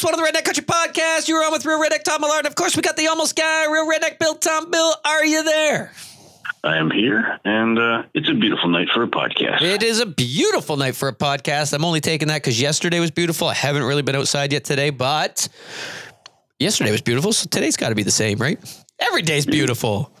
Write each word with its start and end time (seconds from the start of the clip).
folks. 0.00 0.04
One 0.04 0.14
of 0.14 0.20
the 0.20 0.38
Redneck 0.38 0.44
Country 0.44 0.64
Podcast. 0.64 1.28
You're 1.28 1.44
on 1.44 1.52
with 1.52 1.64
Real 1.64 1.80
Redneck 1.80 2.02
Todd 2.02 2.20
Millard. 2.20 2.46
Of 2.46 2.54
course, 2.54 2.76
we 2.76 2.82
got 2.82 2.96
the 2.96 3.08
almost 3.08 3.36
guy, 3.36 3.70
Real 3.70 3.88
Redneck 3.88 4.18
Bill 4.18 4.34
Tom. 4.34 4.70
Bill, 4.70 4.94
are 5.04 5.24
you 5.24 5.44
there? 5.44 5.92
I 6.62 6.76
am 6.76 6.90
here, 6.90 7.38
and 7.44 7.78
uh, 7.78 8.02
it's 8.12 8.28
a 8.28 8.34
beautiful 8.34 8.68
night 8.68 8.88
for 8.92 9.02
a 9.02 9.08
podcast. 9.08 9.62
It 9.62 9.82
is 9.82 9.98
a 10.00 10.06
beautiful 10.06 10.76
night 10.76 10.94
for 10.94 11.08
a 11.08 11.14
podcast. 11.14 11.72
I'm 11.72 11.84
only 11.84 12.00
taking 12.00 12.28
that 12.28 12.42
because 12.42 12.60
yesterday 12.60 13.00
was 13.00 13.10
beautiful. 13.10 13.48
I 13.48 13.54
haven't 13.54 13.82
really 13.82 14.02
been 14.02 14.16
outside 14.16 14.52
yet 14.52 14.64
today, 14.64 14.90
but 14.90 15.48
yesterday 16.58 16.90
was 16.90 17.00
beautiful, 17.00 17.32
so 17.32 17.48
today's 17.48 17.78
got 17.78 17.88
to 17.88 17.94
be 17.94 18.02
the 18.02 18.10
same, 18.10 18.38
right? 18.38 18.58
Every 18.98 19.22
day's 19.22 19.46
beautiful. 19.46 20.12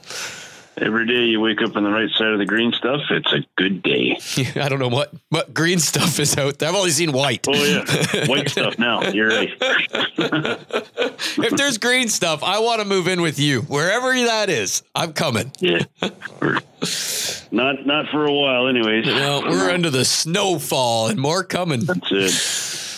Every 0.80 1.06
day 1.06 1.24
you 1.26 1.40
wake 1.40 1.60
up 1.60 1.76
on 1.76 1.84
the 1.84 1.90
right 1.90 2.08
side 2.10 2.28
of 2.28 2.38
the 2.38 2.46
green 2.46 2.72
stuff, 2.72 3.02
it's 3.10 3.32
a 3.32 3.44
good 3.56 3.82
day. 3.82 4.18
I 4.56 4.68
don't 4.68 4.78
know 4.78 4.88
what 4.88 5.12
what 5.28 5.52
green 5.52 5.78
stuff 5.78 6.18
is 6.18 6.36
out 6.38 6.58
there. 6.58 6.70
I've 6.70 6.74
only 6.74 6.90
seen 6.90 7.12
white. 7.12 7.46
Oh 7.48 7.52
yeah, 7.52 8.26
white 8.26 8.48
stuff. 8.48 8.78
Now 8.78 9.02
you're 9.02 9.28
right. 9.28 9.50
if 9.60 11.50
there's 11.56 11.76
green 11.78 12.08
stuff, 12.08 12.42
I 12.42 12.60
want 12.60 12.80
to 12.80 12.86
move 12.86 13.08
in 13.08 13.20
with 13.20 13.38
you 13.38 13.60
wherever 13.62 14.12
that 14.14 14.48
is. 14.48 14.82
I'm 14.94 15.12
coming. 15.12 15.52
Yeah, 15.58 15.84
not 17.50 17.84
not 17.84 18.08
for 18.08 18.24
a 18.24 18.32
while, 18.32 18.66
anyways. 18.66 19.04
No, 19.06 19.42
we're 19.44 19.70
under 19.70 19.90
the 19.90 20.04
snowfall 20.04 21.08
and 21.08 21.20
more 21.20 21.44
coming. 21.44 21.84
That's 21.84 22.10
it. 22.10 22.89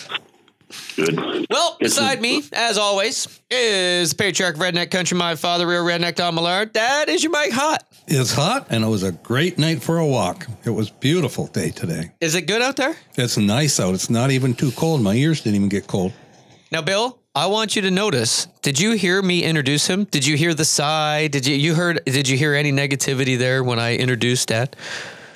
Good. 0.95 1.47
Well, 1.49 1.77
beside 1.79 2.21
me, 2.21 2.43
as 2.53 2.77
always, 2.77 3.27
is 3.49 4.13
patriarch 4.13 4.55
of 4.55 4.61
redneck 4.61 4.91
country, 4.91 5.17
my 5.17 5.35
father, 5.35 5.65
real 5.67 5.83
redneck 5.83 6.15
Don 6.15 6.35
Millard. 6.35 6.73
Dad, 6.73 7.09
is 7.09 7.23
your 7.23 7.31
mic 7.31 7.51
hot? 7.51 7.83
It's 8.07 8.33
hot, 8.33 8.67
and 8.69 8.83
it 8.83 8.87
was 8.87 9.03
a 9.03 9.11
great 9.11 9.57
night 9.57 9.81
for 9.81 9.97
a 9.97 10.05
walk. 10.05 10.47
It 10.65 10.69
was 10.71 10.89
beautiful 10.89 11.47
day 11.47 11.71
today. 11.71 12.11
Is 12.19 12.35
it 12.35 12.43
good 12.43 12.61
out 12.61 12.75
there? 12.75 12.95
It's 13.15 13.37
nice 13.37 13.79
out. 13.79 13.93
It's 13.93 14.09
not 14.09 14.31
even 14.31 14.53
too 14.53 14.71
cold. 14.71 15.01
My 15.01 15.13
ears 15.13 15.41
didn't 15.41 15.55
even 15.55 15.69
get 15.69 15.87
cold. 15.87 16.13
Now, 16.71 16.81
Bill, 16.81 17.19
I 17.35 17.47
want 17.47 17.75
you 17.75 17.81
to 17.83 17.91
notice. 17.91 18.47
Did 18.61 18.79
you 18.79 18.91
hear 18.91 19.21
me 19.21 19.43
introduce 19.43 19.87
him? 19.87 20.03
Did 20.05 20.25
you 20.25 20.37
hear 20.37 20.53
the 20.53 20.65
sigh? 20.65 21.27
Did 21.27 21.47
you 21.47 21.55
you 21.55 21.75
heard? 21.75 22.01
Did 22.05 22.27
you 22.29 22.37
hear 22.37 22.53
any 22.53 22.71
negativity 22.71 23.37
there 23.37 23.63
when 23.63 23.79
I 23.79 23.95
introduced 23.95 24.49
Dad? 24.49 24.75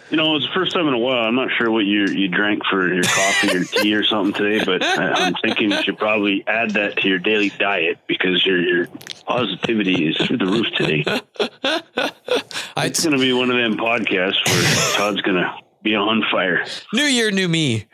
You 0.09 0.15
know, 0.15 0.31
it 0.31 0.33
was 0.35 0.43
the 0.47 0.53
first 0.53 0.71
time 0.73 0.87
in 0.87 0.93
a 0.93 0.97
while. 0.97 1.23
I'm 1.23 1.35
not 1.35 1.49
sure 1.57 1.69
what 1.69 1.85
you 1.85 2.05
you 2.05 2.29
drank 2.29 2.63
for 2.65 2.93
your 2.93 3.03
coffee 3.03 3.57
or 3.57 3.63
tea 3.81 3.93
or 3.93 4.03
something 4.03 4.33
today, 4.33 4.63
but 4.63 4.81
I'm 4.83 5.33
thinking 5.43 5.71
you 5.71 5.81
should 5.83 5.97
probably 5.97 6.45
add 6.47 6.71
that 6.71 6.97
to 6.97 7.07
your 7.09 7.19
daily 7.19 7.49
diet 7.49 7.99
because 8.07 8.45
your 8.45 8.59
your 8.59 8.87
positivity 9.25 10.07
is 10.07 10.17
through 10.17 10.37
the 10.37 10.45
roof 10.45 10.67
today. 10.75 11.03
It's 12.79 13.03
going 13.03 13.17
to 13.17 13.19
be 13.19 13.33
one 13.33 13.49
of 13.49 13.57
them 13.57 13.75
podcasts 13.75 14.45
where 14.45 14.95
Todd's 14.97 15.21
going 15.21 15.37
to 15.37 15.51
be 15.81 15.95
on 15.95 16.23
fire. 16.31 16.63
New 16.93 17.03
year, 17.03 17.31
new 17.31 17.47
me. 17.47 17.85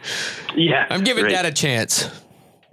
Yeah, 0.56 0.86
I'm 0.90 1.04
giving 1.06 1.24
right. 1.24 1.32
Dad 1.32 1.46
a 1.46 1.52
chance. 1.52 2.10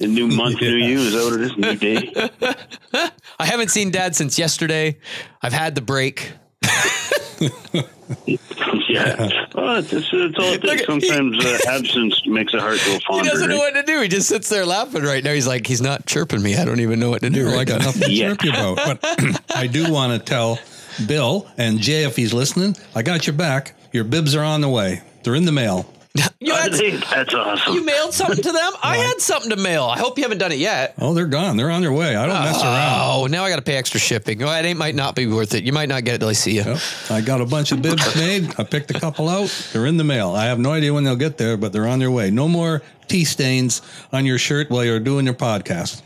a 0.00 0.06
new 0.06 0.26
month, 0.26 0.60
new 0.60 0.74
you. 0.74 0.98
Is 0.98 1.12
that 1.12 1.24
what 1.24 1.34
it 1.34 1.40
is? 1.42 1.56
New 1.56 1.76
day. 1.76 3.10
I 3.38 3.46
haven't 3.46 3.70
seen 3.70 3.90
Dad 3.92 4.16
since 4.16 4.38
yesterday. 4.38 4.98
I've 5.40 5.52
had 5.52 5.76
the 5.76 5.80
break. 5.80 6.32
yeah. 8.88 9.28
Well, 9.54 9.76
it's, 9.78 9.92
it's, 9.92 10.08
it's 10.12 10.38
all 10.38 10.44
it 10.52 10.62
Look 10.64 10.78
takes. 10.78 10.82
at- 10.88 10.94
he- 11.02 11.08
Sometimes 11.08 11.44
uh, 11.44 11.58
absence 11.68 12.26
makes 12.26 12.54
a 12.54 12.60
heart 12.60 12.78
go 12.84 12.98
He 13.16 13.22
doesn't 13.28 13.48
know 13.48 13.58
what 13.58 13.74
to 13.74 13.82
do. 13.82 14.00
He 14.02 14.08
just 14.08 14.28
sits 14.28 14.48
there 14.48 14.66
laughing 14.66 15.02
right 15.02 15.22
now. 15.24 15.32
He's 15.32 15.46
like, 15.46 15.66
he's 15.66 15.80
not 15.80 16.06
chirping 16.06 16.42
me. 16.42 16.56
I 16.56 16.64
don't 16.64 16.80
even 16.80 16.98
know 17.00 17.10
what 17.10 17.22
to 17.22 17.30
do. 17.30 17.46
Well, 17.46 17.58
I 17.58 17.64
got 17.64 17.80
now. 17.80 17.86
nothing 17.86 18.02
to 18.02 18.12
Yeah. 18.12 18.28
chirp 18.34 18.44
you 18.44 18.50
about. 18.50 18.76
But 19.00 19.44
I 19.54 19.66
do 19.66 19.90
want 19.92 20.12
to 20.12 20.18
tell 20.18 20.58
Bill 21.06 21.48
and 21.56 21.78
Jay, 21.78 22.04
if 22.04 22.16
he's 22.16 22.32
listening, 22.34 22.76
I 22.94 23.02
got 23.02 23.26
your 23.26 23.34
back. 23.36 23.74
Your 23.92 24.04
bibs 24.04 24.34
are 24.34 24.44
on 24.44 24.60
the 24.60 24.68
way. 24.68 25.02
They're 25.22 25.34
in 25.34 25.44
the 25.44 25.52
mail. 25.52 25.90
You, 26.42 26.54
had, 26.54 26.72
That's 26.72 27.34
awesome. 27.34 27.74
you 27.74 27.84
mailed 27.84 28.14
something 28.14 28.42
to 28.42 28.52
them? 28.52 28.72
I 28.82 28.96
had 29.06 29.20
something 29.20 29.50
to 29.50 29.56
mail. 29.56 29.84
I 29.84 29.98
hope 29.98 30.16
you 30.16 30.24
haven't 30.24 30.38
done 30.38 30.52
it 30.52 30.58
yet. 30.58 30.94
Oh, 30.98 31.12
they're 31.12 31.26
gone. 31.26 31.58
They're 31.58 31.70
on 31.70 31.82
their 31.82 31.92
way. 31.92 32.16
I 32.16 32.26
don't 32.26 32.42
mess 32.42 32.62
around. 32.62 33.00
Oh, 33.02 33.26
now 33.26 33.44
I 33.44 33.50
got 33.50 33.56
to 33.56 33.62
pay 33.62 33.76
extra 33.76 34.00
shipping. 34.00 34.42
Oh, 34.42 34.50
it 34.50 34.64
ain't, 34.64 34.78
might 34.78 34.94
not 34.94 35.14
be 35.14 35.26
worth 35.26 35.54
it. 35.54 35.64
You 35.64 35.74
might 35.74 35.90
not 35.90 36.04
get 36.04 36.14
it 36.14 36.18
till 36.20 36.28
I 36.28 36.32
see 36.32 36.52
you. 36.56 36.62
Yep. 36.62 36.78
I 37.10 37.20
got 37.20 37.42
a 37.42 37.46
bunch 37.46 37.72
of 37.72 37.82
bibs 37.82 38.16
made. 38.16 38.58
I 38.58 38.64
picked 38.64 38.90
a 38.90 38.98
couple 38.98 39.28
out. 39.28 39.50
They're 39.72 39.84
in 39.84 39.98
the 39.98 40.04
mail. 40.04 40.30
I 40.30 40.46
have 40.46 40.58
no 40.58 40.72
idea 40.72 40.94
when 40.94 41.04
they'll 41.04 41.14
get 41.14 41.36
there, 41.36 41.58
but 41.58 41.74
they're 41.74 41.86
on 41.86 41.98
their 41.98 42.10
way. 42.10 42.30
No 42.30 42.48
more 42.48 42.80
tea 43.06 43.24
stains 43.24 43.82
on 44.10 44.24
your 44.24 44.38
shirt 44.38 44.70
while 44.70 44.84
you're 44.84 44.98
doing 44.98 45.26
your 45.26 45.34
podcast. 45.34 46.00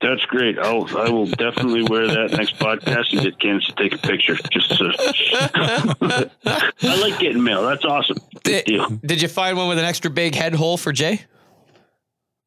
That's 0.00 0.24
great. 0.26 0.58
I'll 0.58 0.86
I 0.96 1.10
will 1.10 1.26
definitely 1.26 1.82
wear 1.82 2.06
that 2.06 2.30
next 2.36 2.56
podcast 2.58 3.12
and 3.12 3.22
get 3.22 3.40
Candace 3.40 3.66
to 3.66 3.72
take 3.74 3.94
a 3.94 3.98
picture. 3.98 4.36
Just 4.52 4.70
to, 4.78 6.30
I 6.82 7.00
like 7.00 7.18
getting 7.18 7.42
mail. 7.42 7.62
That's 7.62 7.84
awesome. 7.84 8.18
Did, 8.44 8.64
deal. 8.64 8.88
did 9.04 9.20
you 9.20 9.26
find 9.28 9.56
one 9.56 9.68
with 9.68 9.78
an 9.78 9.84
extra 9.84 10.10
big 10.10 10.36
head 10.36 10.54
hole 10.54 10.76
for 10.76 10.92
Jay? 10.92 11.22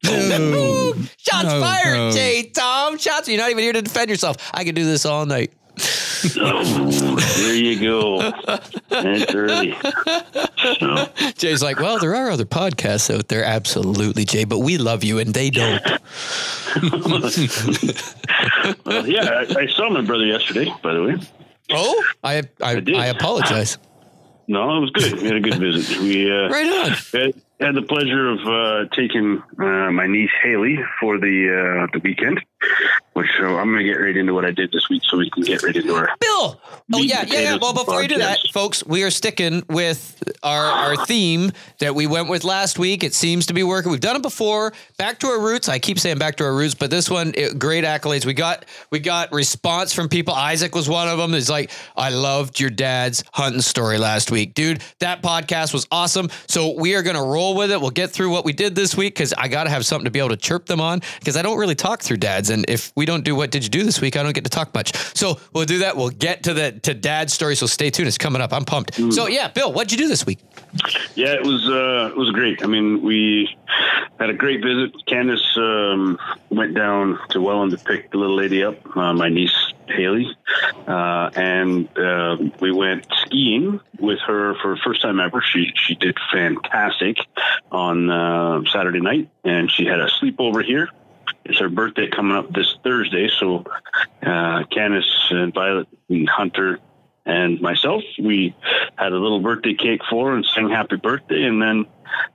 No. 0.02 0.94
Shots 1.18 1.44
No, 1.44 1.60
fired, 1.60 1.96
no. 1.96 2.10
Jay, 2.10 2.50
Tom. 2.54 2.96
Shots. 2.96 3.28
You're 3.28 3.38
not 3.38 3.50
even 3.50 3.62
here 3.62 3.72
to 3.74 3.82
defend 3.82 4.08
yourself. 4.10 4.36
I 4.54 4.64
could 4.64 4.74
do 4.74 4.84
this 4.84 5.04
all 5.04 5.26
night. 5.26 5.52
Oh, 6.38 7.16
there 7.38 7.54
you 7.54 7.80
go. 7.80 8.32
It's 8.90 9.34
early. 9.34 9.74
So, 10.78 11.08
Jay's 11.36 11.62
like, 11.62 11.78
well, 11.80 11.98
there 11.98 12.14
are 12.14 12.30
other 12.30 12.44
podcasts 12.44 13.12
out 13.14 13.28
there. 13.28 13.44
Absolutely, 13.44 14.24
Jay, 14.24 14.44
but 14.44 14.58
we 14.60 14.78
love 14.78 15.02
you 15.04 15.18
and 15.18 15.32
they 15.34 15.50
don't. 15.50 15.82
well, 18.84 19.06
yeah, 19.06 19.44
I, 19.50 19.54
I 19.60 19.66
saw 19.66 19.90
my 19.90 20.00
brother 20.02 20.24
yesterday. 20.26 20.72
By 20.82 20.92
the 20.94 21.02
way, 21.02 21.16
Oh, 21.70 22.04
I 22.22 22.38
I, 22.38 22.42
I, 22.62 22.80
did. 22.80 22.96
apologize. 23.16 23.78
no, 24.48 24.76
it 24.76 24.80
was 24.80 24.90
good. 24.90 25.12
We 25.20 25.24
had 25.26 25.36
a 25.36 25.40
good 25.40 25.58
visit. 25.58 25.98
We 26.00 26.30
uh, 26.30 26.48
Right 26.48 26.66
on. 26.66 26.90
had, 26.90 27.34
had 27.60 27.74
the 27.74 27.82
pleasure 27.82 28.28
of 28.30 28.40
uh, 28.46 28.88
taking 28.94 29.42
uh, 29.58 29.90
my 29.92 30.06
niece 30.06 30.30
Haley 30.42 30.78
for 31.00 31.18
the 31.18 31.84
uh, 31.84 31.86
the 31.92 32.00
weekend, 32.00 32.40
which 33.14 33.28
uh, 33.40 33.46
I'm 33.46 33.70
going 33.72 33.78
to 33.78 33.84
get 33.84 34.00
right 34.00 34.16
into 34.16 34.32
what 34.32 34.44
I 34.44 34.50
did 34.50 34.72
this 34.72 34.88
week, 34.88 35.02
so 35.04 35.18
we 35.18 35.30
can 35.30 35.42
get 35.42 35.62
right 35.62 35.74
into 35.74 35.94
our 35.94 36.08
Bill. 36.20 36.60
Oh 36.94 36.98
yeah, 36.98 37.24
yeah, 37.26 37.40
yeah. 37.40 37.58
Well, 37.60 37.72
before 37.74 37.98
we 37.98 38.06
do 38.06 38.18
that, 38.18 38.38
folks, 38.52 38.84
we 38.84 39.02
are 39.02 39.10
sticking 39.10 39.62
with 39.68 40.22
our 40.42 40.64
our 40.64 41.06
theme 41.06 41.52
that 41.78 41.94
we 41.94 42.06
went 42.06 42.28
with 42.28 42.44
last 42.44 42.78
week. 42.78 43.04
It 43.04 43.14
seems 43.14 43.46
to 43.46 43.54
be 43.54 43.62
working. 43.62 43.90
We've 43.90 44.00
done 44.00 44.16
it 44.16 44.22
before. 44.22 44.72
Back 44.96 45.18
to 45.20 45.26
our 45.28 45.40
roots. 45.40 45.68
I 45.68 45.78
keep 45.78 45.98
saying 45.98 46.18
back 46.18 46.36
to 46.36 46.44
our 46.44 46.54
roots, 46.54 46.74
but 46.74 46.90
this 46.90 47.10
one, 47.10 47.32
it, 47.34 47.58
great 47.58 47.84
accolades. 47.84 48.26
We 48.26 48.34
got 48.34 48.64
we 48.90 48.98
got 48.98 49.32
response 49.32 49.92
from 49.92 50.08
people. 50.08 50.34
Isaac 50.34 50.74
was 50.74 50.88
one 50.88 51.08
of 51.08 51.18
them. 51.18 51.32
He's 51.32 51.50
like, 51.50 51.70
I 51.96 52.10
loved 52.10 52.60
your 52.60 52.70
dad's 52.70 53.24
hunting 53.32 53.62
story 53.62 53.98
last 53.98 54.30
week, 54.30 54.54
dude. 54.54 54.82
That 55.00 55.22
podcast 55.22 55.72
was 55.72 55.86
awesome. 55.90 56.28
So 56.48 56.78
we 56.78 56.94
are 56.94 57.02
gonna 57.02 57.24
roll 57.24 57.54
with 57.56 57.70
it. 57.70 57.80
We'll 57.80 57.90
get 57.90 58.10
through 58.10 58.30
what 58.30 58.44
we 58.44 58.52
did 58.52 58.74
this 58.74 58.96
week 58.96 59.14
because 59.14 59.32
I 59.34 59.48
got 59.48 59.64
to 59.64 59.70
have 59.70 59.86
something 59.86 60.04
to 60.04 60.10
be 60.10 60.18
able 60.18 60.30
to 60.30 60.36
chirp 60.36 60.66
them 60.66 60.80
on 60.80 61.00
because 61.18 61.36
I 61.36 61.42
don't 61.42 61.58
really 61.58 61.74
talk 61.74 62.02
through 62.02 62.18
dads, 62.18 62.50
and 62.52 62.64
if 62.68 62.92
we 62.96 63.04
don't 63.06 63.24
do 63.24 63.34
what 63.34 63.50
did 63.50 63.64
you 63.64 63.70
do 63.70 63.82
this 63.82 64.00
week, 64.00 64.16
I 64.16 64.22
don't 64.22 64.34
get 64.34 64.44
to 64.44 64.50
talk 64.50 64.74
much. 64.74 64.94
So 65.16 65.40
we'll 65.52 65.64
do 65.64 65.78
that. 65.78 65.96
We'll 65.96 66.10
get 66.10 66.44
to 66.44 66.54
the 66.54 66.72
to 66.82 66.94
dad's 66.94 67.32
story. 67.32 67.56
So 67.56 67.66
stay 67.66 67.90
tuned. 67.90 68.08
It's 68.08 68.18
coming 68.18 68.40
up. 68.40 68.52
I'm 68.52 68.64
pumped. 68.64 68.94
So 69.12 69.26
yeah, 69.26 69.48
Bill, 69.48 69.72
what'd 69.72 69.90
you 69.90 69.98
do 69.98 70.08
this 70.08 70.24
week? 70.24 70.38
Yeah, 71.14 71.34
it 71.34 71.44
was 71.44 71.68
uh, 71.68 72.10
it 72.10 72.16
was 72.16 72.30
great. 72.30 72.62
I 72.62 72.66
mean, 72.66 73.02
we 73.02 73.48
had 74.18 74.30
a 74.30 74.34
great 74.34 74.62
visit. 74.62 74.94
Candace 75.06 75.56
um, 75.56 76.18
went 76.50 76.74
down 76.74 77.18
to 77.30 77.40
Welland 77.40 77.72
to 77.72 77.78
pick 77.78 78.10
the 78.10 78.18
little 78.18 78.36
lady 78.36 78.62
up, 78.62 78.96
uh, 78.96 79.12
my 79.12 79.28
niece 79.28 79.72
Haley, 79.88 80.34
uh, 80.86 81.30
and 81.34 81.88
uh, 81.98 82.36
we 82.60 82.72
went 82.72 83.06
skiing 83.26 83.80
with 83.98 84.18
her 84.20 84.54
for 84.62 84.74
the 84.74 84.80
first 84.84 85.02
time 85.02 85.20
ever. 85.20 85.42
She 85.42 85.72
she 85.74 85.94
did 85.94 86.16
fantastic 86.32 87.18
on 87.70 88.10
uh, 88.10 88.62
Saturday 88.72 89.00
night, 89.00 89.28
and 89.44 89.70
she 89.70 89.84
had 89.84 90.00
a 90.00 90.08
sleepover 90.08 90.64
here. 90.64 90.88
It's 91.44 91.58
her 91.58 91.68
birthday 91.68 92.08
coming 92.08 92.36
up 92.36 92.52
this 92.52 92.76
Thursday, 92.84 93.28
so 93.28 93.64
uh, 94.24 94.64
and 94.70 95.54
Violet 95.54 95.88
and 96.08 96.28
Hunter 96.28 96.78
and 97.24 97.60
myself, 97.60 98.02
we 98.18 98.54
had 98.96 99.12
a 99.12 99.18
little 99.18 99.40
birthday 99.40 99.74
cake 99.74 100.00
for 100.10 100.30
her 100.30 100.36
and 100.36 100.44
sang 100.44 100.70
happy 100.70 100.96
birthday. 100.96 101.44
And 101.44 101.62
then 101.62 101.86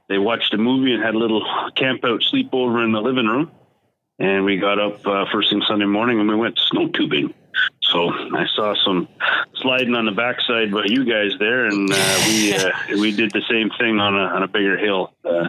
they 0.07 0.17
watched 0.17 0.53
a 0.53 0.57
movie 0.57 0.93
and 0.93 1.03
had 1.03 1.15
a 1.15 1.17
little 1.17 1.45
camp 1.75 2.05
out 2.05 2.21
sleepover 2.21 2.83
in 2.83 2.93
the 2.93 3.01
living 3.01 3.27
room. 3.27 3.51
And 4.19 4.45
we 4.45 4.57
got 4.57 4.79
up 4.79 5.05
uh, 5.05 5.25
first 5.31 5.51
thing 5.51 5.61
Sunday 5.67 5.85
morning 5.85 6.19
and 6.19 6.29
we 6.29 6.35
went 6.35 6.57
snow 6.57 6.87
tubing. 6.87 7.33
So 7.81 8.09
I 8.09 8.45
saw 8.55 8.75
some 8.85 9.07
sliding 9.55 9.95
on 9.95 10.05
the 10.05 10.11
backside 10.11 10.71
by 10.71 10.85
you 10.85 11.05
guys 11.05 11.31
there, 11.39 11.65
and 11.65 11.89
uh, 11.91 12.23
we 12.27 12.53
uh, 12.53 12.71
we 13.01 13.11
did 13.15 13.31
the 13.31 13.41
same 13.49 13.71
thing 13.79 13.99
on 13.99 14.13
a 14.13 14.25
on 14.35 14.43
a 14.43 14.47
bigger 14.47 14.77
hill. 14.77 15.13
Uh, 15.23 15.47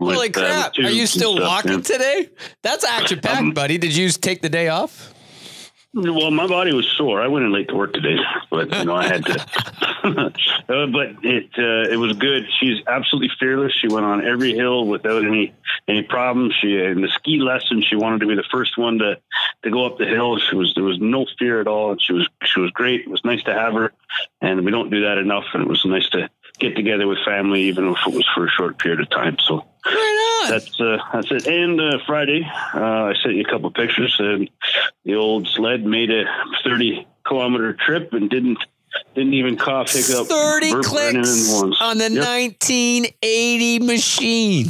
Holy 0.00 0.28
uh, 0.28 0.32
crap! 0.32 0.78
Are 0.78 0.90
you 0.90 1.06
still 1.06 1.36
stuff, 1.36 1.48
walking 1.48 1.82
today? 1.82 2.28
That's 2.62 2.84
action 2.84 3.20
packed, 3.20 3.38
Um, 3.40 3.50
buddy. 3.52 3.78
Did 3.78 3.96
you 3.96 4.10
take 4.10 4.42
the 4.42 4.48
day 4.48 4.68
off? 4.68 5.14
Well, 5.96 6.32
my 6.32 6.48
body 6.48 6.72
was 6.72 6.88
sore. 6.88 7.22
I 7.22 7.28
went 7.28 7.44
in 7.44 7.52
late 7.52 7.68
to 7.68 7.76
work 7.76 7.92
today, 7.92 8.16
but 8.50 8.74
you 8.74 8.84
know 8.84 8.96
I 8.96 9.06
had 9.06 9.24
to. 9.26 9.40
uh, 10.04 10.86
but 10.86 11.24
it 11.24 11.50
uh, 11.56 11.92
it 11.92 11.96
was 11.98 12.16
good. 12.16 12.46
She's 12.58 12.80
absolutely 12.88 13.30
fearless. 13.38 13.72
She 13.72 13.86
went 13.86 14.04
on 14.04 14.26
every 14.26 14.54
hill 14.54 14.88
without 14.88 15.24
any 15.24 15.54
any 15.86 16.02
problems. 16.02 16.52
She 16.60 16.76
in 16.76 17.00
the 17.00 17.08
ski 17.08 17.38
lesson, 17.38 17.80
she 17.80 17.94
wanted 17.94 18.22
to 18.22 18.26
be 18.26 18.34
the 18.34 18.44
first 18.50 18.76
one 18.76 18.98
to 18.98 19.20
to 19.62 19.70
go 19.70 19.86
up 19.86 19.98
the 19.98 20.06
hill. 20.06 20.36
She 20.38 20.56
was 20.56 20.74
there 20.74 20.82
was 20.82 20.98
no 20.98 21.26
fear 21.38 21.60
at 21.60 21.68
all, 21.68 21.92
and 21.92 22.02
she 22.02 22.12
was 22.12 22.28
she 22.42 22.58
was 22.58 22.72
great. 22.72 23.02
It 23.02 23.08
was 23.08 23.24
nice 23.24 23.44
to 23.44 23.54
have 23.54 23.74
her, 23.74 23.92
and 24.40 24.64
we 24.64 24.72
don't 24.72 24.90
do 24.90 25.02
that 25.02 25.18
enough. 25.18 25.44
And 25.54 25.62
it 25.62 25.68
was 25.68 25.84
nice 25.84 26.08
to 26.10 26.28
get 26.58 26.74
together 26.74 27.06
with 27.06 27.18
family, 27.24 27.62
even 27.62 27.88
if 27.88 27.98
it 28.04 28.14
was 28.14 28.28
for 28.34 28.46
a 28.46 28.50
short 28.50 28.78
period 28.78 29.00
of 29.00 29.10
time. 29.10 29.38
So 29.38 29.64
Right 29.86 30.40
on. 30.44 30.50
That's 30.50 30.80
uh, 30.80 30.98
that's 31.12 31.30
it. 31.30 31.46
And 31.46 31.80
uh, 31.80 31.98
Friday, 32.06 32.42
uh, 32.74 32.78
I 32.80 33.14
sent 33.22 33.34
you 33.34 33.42
a 33.42 33.50
couple 33.50 33.70
pictures, 33.70 34.16
and 34.18 34.48
the 35.04 35.14
old 35.16 35.46
sled 35.48 35.84
made 35.84 36.10
a 36.10 36.24
thirty 36.62 37.06
kilometer 37.26 37.74
trip 37.74 38.12
and 38.12 38.30
didn't 38.30 38.58
didn't 39.14 39.34
even 39.34 39.56
cough, 39.56 39.90
hiccup, 39.92 40.26
30 40.28 40.28
burp, 40.28 40.32
or 40.34 40.58
anything 40.58 40.82
clicks 40.82 41.52
once. 41.52 41.76
on 41.82 41.98
the 41.98 42.10
Yep. 42.10 42.24
1980 42.24 43.78
machine. 43.80 44.66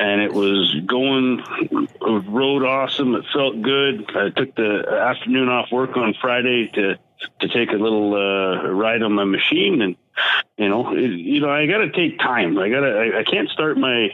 and 0.00 0.20
it 0.20 0.32
was 0.32 0.74
going 0.86 1.40
it 1.70 2.24
rode 2.28 2.64
awesome. 2.64 3.14
It 3.14 3.24
felt 3.32 3.60
good. 3.62 4.10
I 4.16 4.30
took 4.30 4.54
the 4.56 4.84
afternoon 4.90 5.48
off 5.48 5.70
work 5.70 5.96
on 5.96 6.14
Friday 6.20 6.68
to 6.74 6.98
to 7.40 7.48
take 7.48 7.70
a 7.70 7.76
little 7.76 8.14
uh, 8.14 8.68
ride 8.68 9.02
on 9.02 9.12
my 9.12 9.24
machine, 9.24 9.82
and 9.82 9.96
you 10.58 10.68
know, 10.68 10.94
it, 10.94 11.10
you 11.10 11.40
know, 11.40 11.50
I 11.50 11.66
got 11.66 11.78
to 11.78 11.90
take 11.90 12.18
time. 12.18 12.58
I 12.58 12.68
got 12.68 12.80
to. 12.80 12.86
I, 12.88 13.20
I 13.20 13.24
can't 13.24 13.48
start 13.50 13.78
my 13.78 14.10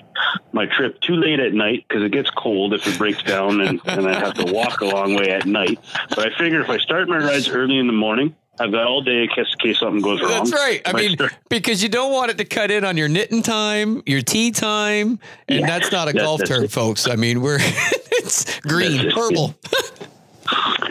my 0.52 0.66
trip 0.66 1.00
too 1.00 1.14
late 1.16 1.40
at 1.40 1.52
night 1.54 1.84
because 1.88 2.02
it 2.02 2.12
gets 2.12 2.30
cold 2.30 2.74
if 2.74 2.86
it 2.86 2.98
breaks 2.98 3.22
down, 3.22 3.60
and, 3.60 3.80
and 3.86 4.08
I 4.08 4.18
have 4.18 4.34
to 4.34 4.52
walk 4.52 4.80
a 4.80 4.86
long 4.86 5.14
way 5.14 5.30
at 5.30 5.46
night. 5.46 5.78
But 6.10 6.20
I 6.32 6.36
figure 6.38 6.60
if 6.60 6.68
I 6.70 6.78
start 6.78 7.08
my 7.08 7.18
rides 7.18 7.48
early 7.48 7.78
in 7.78 7.86
the 7.86 7.92
morning. 7.92 8.34
I've 8.58 8.72
got 8.72 8.86
all 8.86 9.02
day 9.02 9.24
in 9.24 9.28
case, 9.28 9.52
in 9.52 9.58
case 9.58 9.80
something 9.80 10.00
goes 10.00 10.18
wrong. 10.22 10.30
That's 10.30 10.50
right. 10.50 10.80
I 10.86 10.90
If 10.98 11.18
mean, 11.20 11.28
because 11.50 11.82
you 11.82 11.90
don't 11.90 12.10
want 12.10 12.30
it 12.30 12.38
to 12.38 12.46
cut 12.46 12.70
in 12.70 12.86
on 12.86 12.96
your 12.96 13.06
knitting 13.06 13.42
time, 13.42 14.02
your 14.06 14.22
tea 14.22 14.50
time, 14.50 15.18
and 15.46 15.60
Yeah. 15.60 15.66
that's 15.66 15.92
not 15.92 16.08
a 16.08 16.14
That- 16.14 16.22
golf 16.22 16.40
term, 16.42 16.64
it. 16.64 16.70
folks. 16.72 17.06
I 17.06 17.16
mean, 17.16 17.42
we're 17.42 17.58
it's 17.60 18.58
green, 18.60 19.08
That's 19.08 19.14
it. 19.30 19.92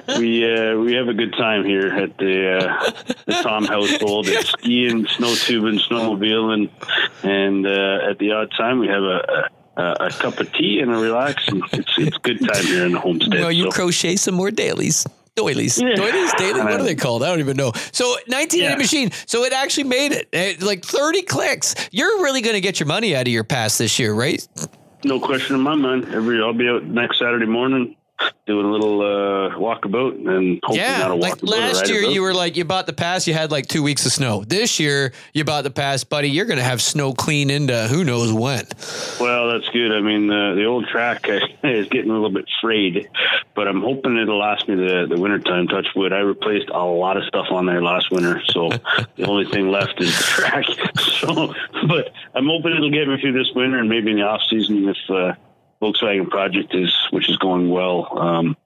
purple. 0.05 0.19
we 0.21 0.53
uh, 0.55 0.77
we 0.77 0.93
have 0.93 1.07
a 1.07 1.13
good 1.13 1.33
time 1.33 1.63
here 1.65 1.87
at 1.87 2.17
the 2.17 2.57
uh, 2.57 2.91
the 3.25 3.33
Tom 3.43 3.65
household. 3.65 4.27
It's 4.27 4.49
skiing, 4.59 5.05
snow 5.07 5.33
tubing, 5.35 5.79
snowmobiling, 5.79 6.69
and 7.23 7.65
uh, 7.65 8.09
at 8.09 8.19
the 8.19 8.31
odd 8.31 8.51
time 8.57 8.79
we 8.79 8.87
have 8.87 9.03
a, 9.03 9.49
a 9.77 9.81
a 10.05 10.09
cup 10.09 10.39
of 10.39 10.51
tea 10.53 10.79
and 10.79 10.91
a 10.93 10.97
relax. 10.97 11.47
And 11.47 11.63
it's 11.73 11.97
it's 11.97 12.17
good 12.17 12.39
time 12.39 12.65
here 12.65 12.85
in 12.85 12.93
the 12.93 12.99
homestead. 12.99 13.39
Well, 13.39 13.51
you 13.51 13.65
so. 13.65 13.71
crochet 13.71 14.15
some 14.15 14.35
more 14.35 14.51
dailies. 14.51 15.05
Doilies. 15.35 15.81
Yeah. 15.81 15.95
Doilies, 15.95 16.31
daily. 16.37 16.61
What 16.61 16.79
are 16.79 16.83
they 16.83 16.95
called? 16.95 17.21
I 17.21 17.27
don't 17.27 17.41
even 17.41 17.57
know. 17.57 17.73
So 17.91 18.05
1980 18.27 18.57
Yeah. 18.63 18.75
machine. 18.77 19.11
So 19.25 19.43
it 19.43 19.51
actually 19.51 19.83
made 19.83 20.13
it. 20.13 20.29
Eh, 20.31 20.55
Like 20.61 20.85
30 20.85 21.23
clicks. 21.23 21.75
You're 21.91 22.23
really 22.23 22.39
going 22.41 22.53
to 22.53 22.61
get 22.61 22.79
your 22.79 22.87
money 22.87 23.13
out 23.17 23.23
of 23.27 23.33
your 23.33 23.43
pass 23.43 23.77
this 23.77 23.99
year, 23.99 24.13
right? 24.13 24.47
no 25.03 25.19
question 25.19 25.55
in 25.57 25.61
my 25.61 25.75
mind. 25.75 26.07
Every 26.13 26.41
I'll 26.41 26.53
be 26.53 26.69
out 26.69 26.85
next 26.85 27.19
Saturday 27.19 27.45
morning 27.47 27.97
doing 28.45 28.65
a 28.65 28.69
little 28.71 29.01
uh, 29.01 29.55
walkabout 29.57 30.27
and 30.27 30.59
Yeah. 30.71 30.99
not 30.99 31.11
a 31.11 31.15
Like 31.15 31.41
last 31.43 31.89
year, 31.89 32.01
you 32.01 32.21
were 32.21 32.33
like, 32.33 32.55
you 32.55 32.63
bought 32.63 32.85
the 32.85 32.93
pass, 32.93 33.27
you 33.27 33.33
had 33.33 33.51
like 33.51 33.67
two 33.67 33.81
weeks 33.83 34.05
of 34.05 34.11
snow. 34.11 34.43
This 34.43 34.79
year, 34.79 35.13
you 35.33 35.43
bought 35.43 35.63
the 35.63 35.71
pass, 35.71 36.03
buddy. 36.03 36.29
You're 36.29 36.45
going 36.45 36.57
to 36.59 36.63
have 36.63 36.81
snow 36.81 37.13
clean 37.13 37.49
into 37.49 37.87
who 37.87 38.03
knows 38.03 38.31
when. 38.31 38.65
Well, 39.19 39.49
that's 39.51 39.67
good. 39.69 39.91
I 39.91 40.01
mean, 40.01 40.31
uh, 40.31 40.53
the 40.55 40.65
old 40.65 40.87
track 40.87 41.25
is 41.63 41.87
getting 41.89 42.11
a 42.11 42.13
little 42.13 42.29
bit 42.29 42.45
frayed, 42.61 43.09
but 43.55 43.67
I'm 43.67 43.81
hoping 43.81 44.17
it'll 44.17 44.39
last 44.39 44.67
me 44.67 44.75
the 44.75 45.07
the 45.09 45.19
winter 45.19 45.39
time. 45.39 45.67
Touch 45.67 45.87
wood. 45.95 46.13
I 46.13 46.19
replaced 46.19 46.69
a 46.69 46.83
lot 46.85 47.17
of 47.17 47.23
stuff 47.25 47.47
on 47.51 47.65
there 47.65 47.81
last 47.81 48.11
winter, 48.11 48.41
so 48.51 48.69
the 49.17 49.25
only 49.25 49.45
thing 49.45 49.69
left 49.69 49.99
is 50.01 50.15
the 50.17 50.23
track. 50.23 50.65
So, 51.15 51.53
but 51.87 52.11
I'm 52.35 52.45
hoping 52.45 52.73
it'll 52.75 52.91
get 52.91 53.07
me 53.07 53.19
through 53.19 53.33
this 53.33 53.49
winter 53.55 53.79
and 53.79 53.89
maybe 53.89 54.11
in 54.11 54.17
the 54.17 54.23
off 54.23 54.41
season 54.49 54.87
if 54.87 54.97
uh, 55.09 55.33
Volkswagen 55.81 56.29
project 56.29 56.73
is 56.73 56.93
which 57.11 57.29
is 57.29 57.37
going 57.37 57.69
well. 57.69 58.17
Um, 58.17 58.57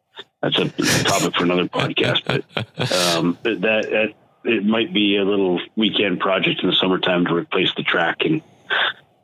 that's 0.41 0.57
a 0.57 0.69
topic 1.03 1.35
for 1.35 1.44
another 1.44 1.65
podcast, 1.65 2.23
but 2.25 2.91
um, 3.17 3.38
but 3.44 3.61
that, 3.61 3.89
that 3.89 4.13
it 4.45 4.65
might 4.65 4.94
be 4.94 5.17
a 5.17 5.23
little 5.23 5.59
weekend 5.75 6.19
project 6.19 6.61
in 6.61 6.69
the 6.69 6.75
summertime 6.75 7.25
to 7.25 7.35
replace 7.35 7.73
the 7.75 7.83
track 7.83 8.21
and 8.21 8.41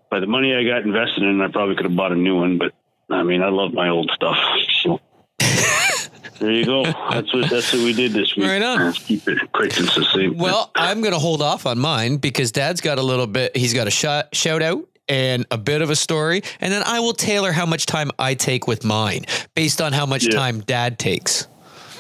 by 0.10 0.20
the 0.20 0.28
money 0.28 0.56
I 0.56 0.64
got 0.64 0.84
invested 0.84 1.24
in, 1.24 1.42
I 1.42 1.50
probably 1.50 1.76
could 1.76 1.86
have 1.86 1.96
bought 1.96 2.12
a 2.14 2.16
new 2.16 2.38
one. 2.38 2.58
But 2.58 2.74
I 3.10 3.24
mean, 3.24 3.42
I 3.42 3.50
love 3.50 3.74
my 3.74 3.90
old 3.90 4.10
stuff. 4.14 4.38
So 4.82 5.02
there 6.40 6.52
you 6.52 6.66
go. 6.66 6.84
That's 6.84 7.34
what 7.34 7.50
that's 7.50 7.74
what 7.74 7.84
we 7.84 7.94
did 7.94 8.14
this 8.14 8.36
week. 8.36 8.48
Right 8.48 8.62
on. 8.62 8.80
Let's 8.80 9.04
keep 9.04 9.28
it 9.28 9.52
quick 9.52 9.78
and 9.78 9.88
succinct. 9.88 10.38
Well, 10.38 10.72
I'm 10.76 11.02
going 11.02 11.14
to 11.14 11.20
hold 11.20 11.42
off 11.42 11.66
on 11.66 11.80
mine 11.80 12.18
because 12.18 12.52
Dad's 12.52 12.82
got 12.82 12.98
a 12.98 13.04
little 13.04 13.28
bit. 13.28 13.58
He's 13.58 13.74
got 13.74 13.88
a 13.88 13.92
shot, 13.92 14.34
shout 14.36 14.62
out 14.62 14.86
and 15.08 15.46
a 15.52 15.58
bit 15.58 15.82
of 15.82 15.90
a 15.90 15.96
story, 15.96 16.42
and 16.62 16.72
then 16.74 16.84
I 16.86 17.00
will 17.00 17.14
tailor 17.14 17.52
how 17.52 17.66
much 17.66 17.86
time 17.86 18.12
I 18.18 18.34
take 18.34 18.68
with 18.68 18.84
mine 18.84 19.26
based 19.54 19.82
on 19.82 19.94
how 19.94 20.06
much 20.06 20.26
Yeah. 20.26 20.32
time 20.38 20.60
Dad 20.62 20.98
takes. 21.00 21.48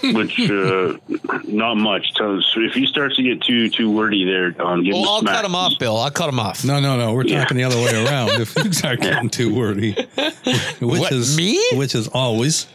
which 0.03 0.39
uh, 0.39 0.93
not 1.47 1.75
much. 1.75 2.05
So 2.15 2.39
if 2.57 2.73
he 2.73 2.85
starts 2.85 3.15
to 3.15 3.23
get 3.23 3.41
too 3.41 3.69
too 3.69 3.89
wordy 3.89 4.23
there, 4.23 4.51
Don, 4.51 4.83
give 4.83 4.93
Well, 4.93 5.01
him 5.03 5.07
a 5.07 5.11
I'll 5.11 5.19
smack. 5.21 5.35
cut 5.35 5.45
him 5.45 5.55
off, 5.55 5.73
Bill. 5.79 5.97
I'll 5.97 6.11
cut 6.11 6.29
him 6.29 6.39
off. 6.39 6.63
No, 6.63 6.79
no, 6.79 6.95
no. 6.97 7.13
We're 7.13 7.23
Yeah. 7.25 7.41
talking 7.41 7.57
the 7.57 7.63
other 7.63 7.77
way 7.77 8.05
around. 8.05 8.39
If 8.41 8.55
you 8.55 8.71
start 8.73 9.01
getting 9.01 9.29
too 9.29 9.55
wordy, 9.55 9.93
which 9.93 10.79
What, 10.99 11.11
is 11.11 11.35
me? 11.35 11.59
which 11.73 11.95
is 11.95 12.07
always, 12.09 12.67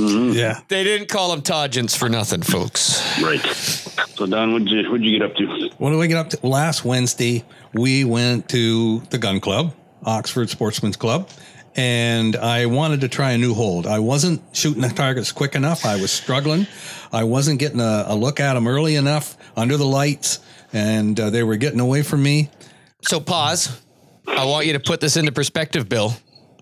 Mm-hmm. 0.00 0.32
yeah. 0.32 0.60
They 0.68 0.84
didn't 0.84 1.08
call 1.08 1.32
him 1.32 1.42
Todgents 1.42 1.96
for 1.96 2.08
nothing, 2.08 2.42
folks. 2.42 3.00
Right. 3.22 3.44
So 4.16 4.26
Don, 4.26 4.52
what'd 4.52 4.68
you 4.70 4.90
what'd 4.90 5.04
you 5.04 5.18
get 5.18 5.22
up 5.30 5.36
to? 5.36 5.70
What 5.78 5.90
did 5.90 5.98
we 5.98 6.08
get 6.08 6.16
up 6.16 6.30
to? 6.30 6.46
Last 6.46 6.84
Wednesday, 6.84 7.44
we 7.74 8.04
went 8.04 8.48
to 8.50 9.00
the 9.10 9.18
gun 9.18 9.40
club, 9.40 9.74
Oxford 10.04 10.50
Sportsman's 10.50 10.96
Club, 10.96 11.28
and 11.76 12.36
I 12.36 12.66
wanted 12.66 13.00
to 13.02 13.08
try 13.08 13.32
a 13.32 13.38
new 13.38 13.54
hold. 13.54 13.86
I 13.86 13.98
wasn't 13.98 14.42
shooting 14.52 14.82
the 14.82 14.88
targets 14.88 15.32
quick 15.32 15.54
enough. 15.54 15.84
I 15.84 15.96
was 16.00 16.10
struggling. 16.10 16.66
I 17.12 17.24
wasn't 17.24 17.58
getting 17.60 17.80
a, 17.80 18.04
a 18.08 18.14
look 18.14 18.40
at 18.40 18.54
them 18.54 18.66
early 18.66 18.96
enough 18.96 19.36
under 19.56 19.76
the 19.76 19.86
lights, 19.86 20.40
and 20.72 21.18
uh, 21.18 21.30
they 21.30 21.42
were 21.42 21.56
getting 21.56 21.80
away 21.80 22.02
from 22.02 22.22
me. 22.22 22.50
So 23.02 23.20
pause. 23.20 23.80
I 24.28 24.44
want 24.44 24.66
you 24.66 24.74
to 24.74 24.80
put 24.80 25.00
this 25.00 25.16
into 25.16 25.32
perspective, 25.32 25.88
Bill. 25.88 26.14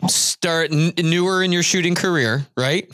Start 0.07 0.71
n- 0.73 0.93
newer 0.97 1.43
in 1.43 1.51
your 1.53 1.65
shooting 1.65 1.95
career, 1.97 2.47
right? 2.57 2.89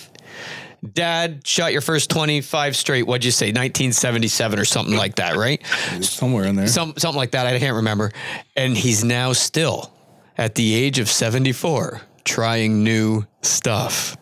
Dad 0.93 1.47
shot 1.47 1.73
your 1.73 1.81
first 1.81 2.11
25 2.11 2.77
straight. 2.77 3.07
What'd 3.07 3.25
you 3.25 3.31
say? 3.31 3.47
1977 3.47 4.59
or 4.59 4.65
something 4.65 4.97
like 4.97 5.15
that, 5.17 5.37
right? 5.37 5.65
Somewhere 6.01 6.45
in 6.45 6.57
there. 6.57 6.67
Some, 6.67 6.95
something 6.99 7.17
like 7.17 7.31
that. 7.31 7.47
I 7.47 7.59
can't 7.59 7.77
remember. 7.77 8.13
And 8.55 8.77
he's 8.77 9.03
now 9.03 9.33
still 9.33 9.93
at 10.37 10.55
the 10.57 10.75
age 10.75 10.99
of 10.99 11.09
74 11.09 12.03
trying 12.25 12.85
new 12.85 13.25
stuff. 13.43 14.17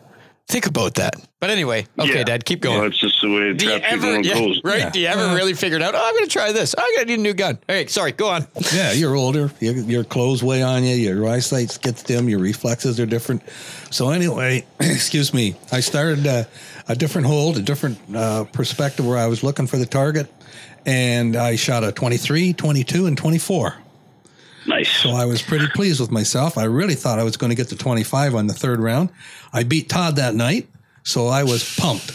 Think 0.53 0.67
about 0.67 0.95
that. 0.97 1.15
But 1.41 1.49
anyway, 1.49 1.87
okay, 1.99 2.19
Yeah. 2.19 2.25
Dad, 2.25 2.45
keep 2.45 2.63
Well, 2.63 2.75
going. 2.75 2.91
that's 2.91 3.01
just 3.01 3.23
the 3.23 3.29
way 3.31 3.53
Do 3.55 3.65
you 3.65 3.71
trap 3.79 3.83
shooting 3.91 4.05
ever, 4.05 4.07
world 4.13 4.25
yeah, 4.27 4.35
goes. 4.35 4.61
right? 4.63 4.79
Yeah. 4.81 4.91
Do 4.91 5.01
you 5.01 5.07
ever 5.07 5.35
really 5.35 5.55
figured 5.55 5.81
out, 5.81 5.95
oh, 5.95 5.99
I'm 6.05 6.13
going 6.13 6.27
to 6.27 6.31
try 6.31 6.53
this. 6.53 6.75
I 6.77 6.93
got 6.97 7.01
to 7.01 7.07
need 7.07 7.19
a 7.19 7.23
new 7.23 7.33
gun. 7.33 7.59
All 7.69 7.75
right, 7.75 7.89
sorry, 7.91 8.13
go 8.13 8.29
on. 8.29 8.47
Yeah, 8.75 8.93
you're 8.93 9.15
older. 9.17 9.51
Your, 9.61 9.75
your 9.75 10.05
clothes 10.05 10.43
weigh 10.43 10.63
on 10.63 10.85
you. 10.85 10.95
Your 10.95 11.27
eyesight 11.27 11.79
gets 11.83 12.03
dim. 12.03 12.29
Your 12.29 12.39
reflexes 12.39 13.01
are 13.01 13.07
different. 13.07 13.43
So 13.91 14.11
anyway, 14.11 14.67
excuse 14.81 15.33
me. 15.33 15.57
I 15.73 15.81
started 15.81 16.27
uh, 16.27 16.45
a 16.87 16.95
different 16.95 17.27
hold, 17.29 17.57
a 17.57 17.63
different 17.63 17.99
uh, 18.15 18.45
perspective 18.45 19.07
where 19.07 19.17
I 19.19 19.27
was 19.29 19.43
looking 19.43 19.67
for 19.67 19.79
the 19.79 19.87
target, 19.87 20.31
and 20.85 21.35
I 21.35 21.57
shot 21.57 21.83
a 21.83 21.93
23, 21.93 22.53
22, 22.53 23.07
and 23.07 23.17
24. 23.17 23.75
Nice. 24.67 24.91
So 24.91 25.11
I 25.11 25.25
was 25.25 25.43
pretty 25.43 25.67
pleased 25.69 26.01
with 26.01 26.11
myself. 26.11 26.57
I 26.57 26.65
really 26.65 26.95
thought 26.95 27.19
I 27.19 27.25
was 27.25 27.37
going 27.37 27.51
to 27.51 27.57
get 27.57 27.69
to 27.69 27.77
25 27.77 28.35
on 28.35 28.47
the 28.47 28.55
third 28.55 28.81
round. 28.81 29.11
I 29.53 29.65
beat 29.65 29.89
Todd 29.89 30.17
that 30.17 30.35
night, 30.35 30.69
so 31.03 31.27
I 31.27 31.45
was 31.45 31.77
pumped. 31.77 32.13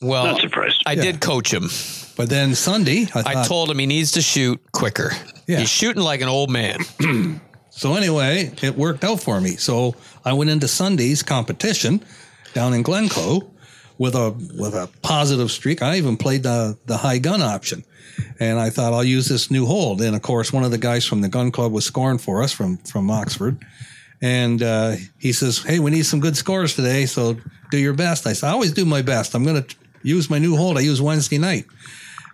Well, 0.00 0.24
Not 0.24 0.40
surprised. 0.40 0.82
I 0.86 0.94
did 0.94 1.20
coach 1.20 1.52
him. 1.52 1.68
But 2.16 2.28
then 2.28 2.54
Sunday, 2.54 3.02
I 3.02 3.22
thought, 3.22 3.26
I 3.36 3.44
told 3.44 3.70
him 3.70 3.78
he 3.78 3.86
needs 3.86 4.12
to 4.12 4.22
shoot 4.22 4.60
quicker. 4.72 5.10
Yeah. 5.46 5.58
He's 5.58 5.68
shooting 5.68 6.02
like 6.02 6.20
an 6.20 6.28
old 6.28 6.50
man. 6.50 6.80
So 7.76 7.94
anyway, 7.96 8.52
it 8.62 8.76
worked 8.76 9.02
out 9.02 9.20
for 9.20 9.40
me. 9.40 9.56
So 9.56 9.96
I 10.24 10.32
went 10.34 10.48
into 10.48 10.68
Sunday's 10.68 11.24
competition 11.24 12.04
down 12.52 12.72
in 12.72 12.82
Glencoe 12.82 13.50
with 13.98 14.14
a 14.14 14.30
with 14.58 14.74
a 14.74 14.88
positive 15.02 15.50
streak. 15.50 15.82
I 15.82 15.96
even 15.96 16.16
played 16.16 16.42
the 16.42 16.78
the 16.86 16.96
high 16.96 17.18
gun 17.18 17.42
option, 17.42 17.84
and 18.40 18.58
I 18.58 18.70
thought 18.70 18.92
I'll 18.92 19.04
use 19.04 19.28
this 19.28 19.50
new 19.50 19.66
hold. 19.66 20.00
And 20.00 20.16
of 20.16 20.22
course, 20.22 20.52
one 20.52 20.64
of 20.64 20.70
the 20.70 20.78
guys 20.78 21.04
from 21.04 21.20
the 21.20 21.28
gun 21.28 21.50
club 21.50 21.72
was 21.72 21.84
scoring 21.84 22.18
for 22.18 22.42
us 22.42 22.52
from 22.52 22.78
from 22.78 23.10
Oxford, 23.10 23.64
and 24.20 24.62
uh, 24.62 24.96
he 25.18 25.32
says, 25.32 25.58
"Hey, 25.62 25.78
we 25.78 25.90
need 25.90 26.06
some 26.06 26.20
good 26.20 26.36
scores 26.36 26.74
today, 26.74 27.06
so 27.06 27.36
do 27.70 27.78
your 27.78 27.94
best." 27.94 28.26
I 28.26 28.32
said, 28.32 28.48
"I 28.48 28.52
always 28.52 28.72
do 28.72 28.84
my 28.84 29.02
best. 29.02 29.34
I'm 29.34 29.44
going 29.44 29.62
to 29.62 29.76
use 30.02 30.28
my 30.28 30.38
new 30.38 30.56
hold. 30.56 30.76
I 30.76 30.80
use 30.80 31.00
Wednesday 31.00 31.38
night." 31.38 31.66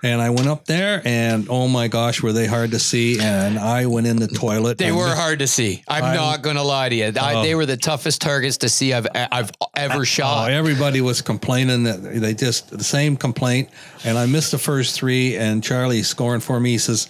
And 0.03 0.23
I 0.23 0.31
went 0.31 0.49
up 0.49 0.65
there, 0.65 1.03
and 1.05 1.47
oh 1.51 1.69
my 1.69 1.89
gosh, 1.89 2.23
were 2.23 2.33
they 2.33 2.47
hard 2.47 2.71
to 2.71 2.79
see! 2.79 3.21
And 3.21 3.59
I 3.59 3.85
went 3.85 4.07
in 4.07 4.17
the 4.17 4.29
toilet. 4.29 4.79
They 4.79 4.93
were 4.93 5.15
hard 5.15 5.41
to 5.41 5.47
see. 5.47 5.83
I'm 5.89 6.03
I'm- 6.05 6.17
not 6.17 6.41
going 6.43 6.57
to 6.57 6.63
lie 6.63 6.89
to 6.89 6.95
you. 6.95 7.13
I, 7.21 7.43
they 7.43 7.55
were 7.55 7.67
the 7.67 7.77
toughest 7.77 8.23
targets 8.23 8.57
to 8.59 8.69
see 8.71 8.95
I've 8.95 9.07
I've 9.15 9.51
ever 9.77 10.01
Oh, 10.01 10.05
shot. 10.05 10.51
everybody 10.51 11.01
was 11.03 11.21
complaining 11.21 11.83
that 11.85 12.03
they 12.03 12.33
just 12.33 12.71
the 12.71 12.83
same 12.85 13.17
complaint, 13.19 13.69
and 14.05 14.17
I 14.17 14.25
missed 14.27 14.53
the 14.53 14.59
first 14.59 14.95
three. 14.95 15.37
And 15.37 15.63
Charlie 15.63 16.03
scoring 16.03 16.41
for 16.41 16.59
me. 16.59 16.71
He 16.71 16.79
says, 16.79 17.09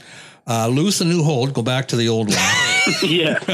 uh, 0.48 0.66
"Loose 0.66 1.00
a 1.00 1.04
new 1.04 1.22
hold, 1.22 1.52
go 1.54 1.62
back 1.62 1.86
to 1.88 1.96
the 1.96 2.08
old 2.08 2.28
one." 2.28 2.38
yeah. 3.04 3.38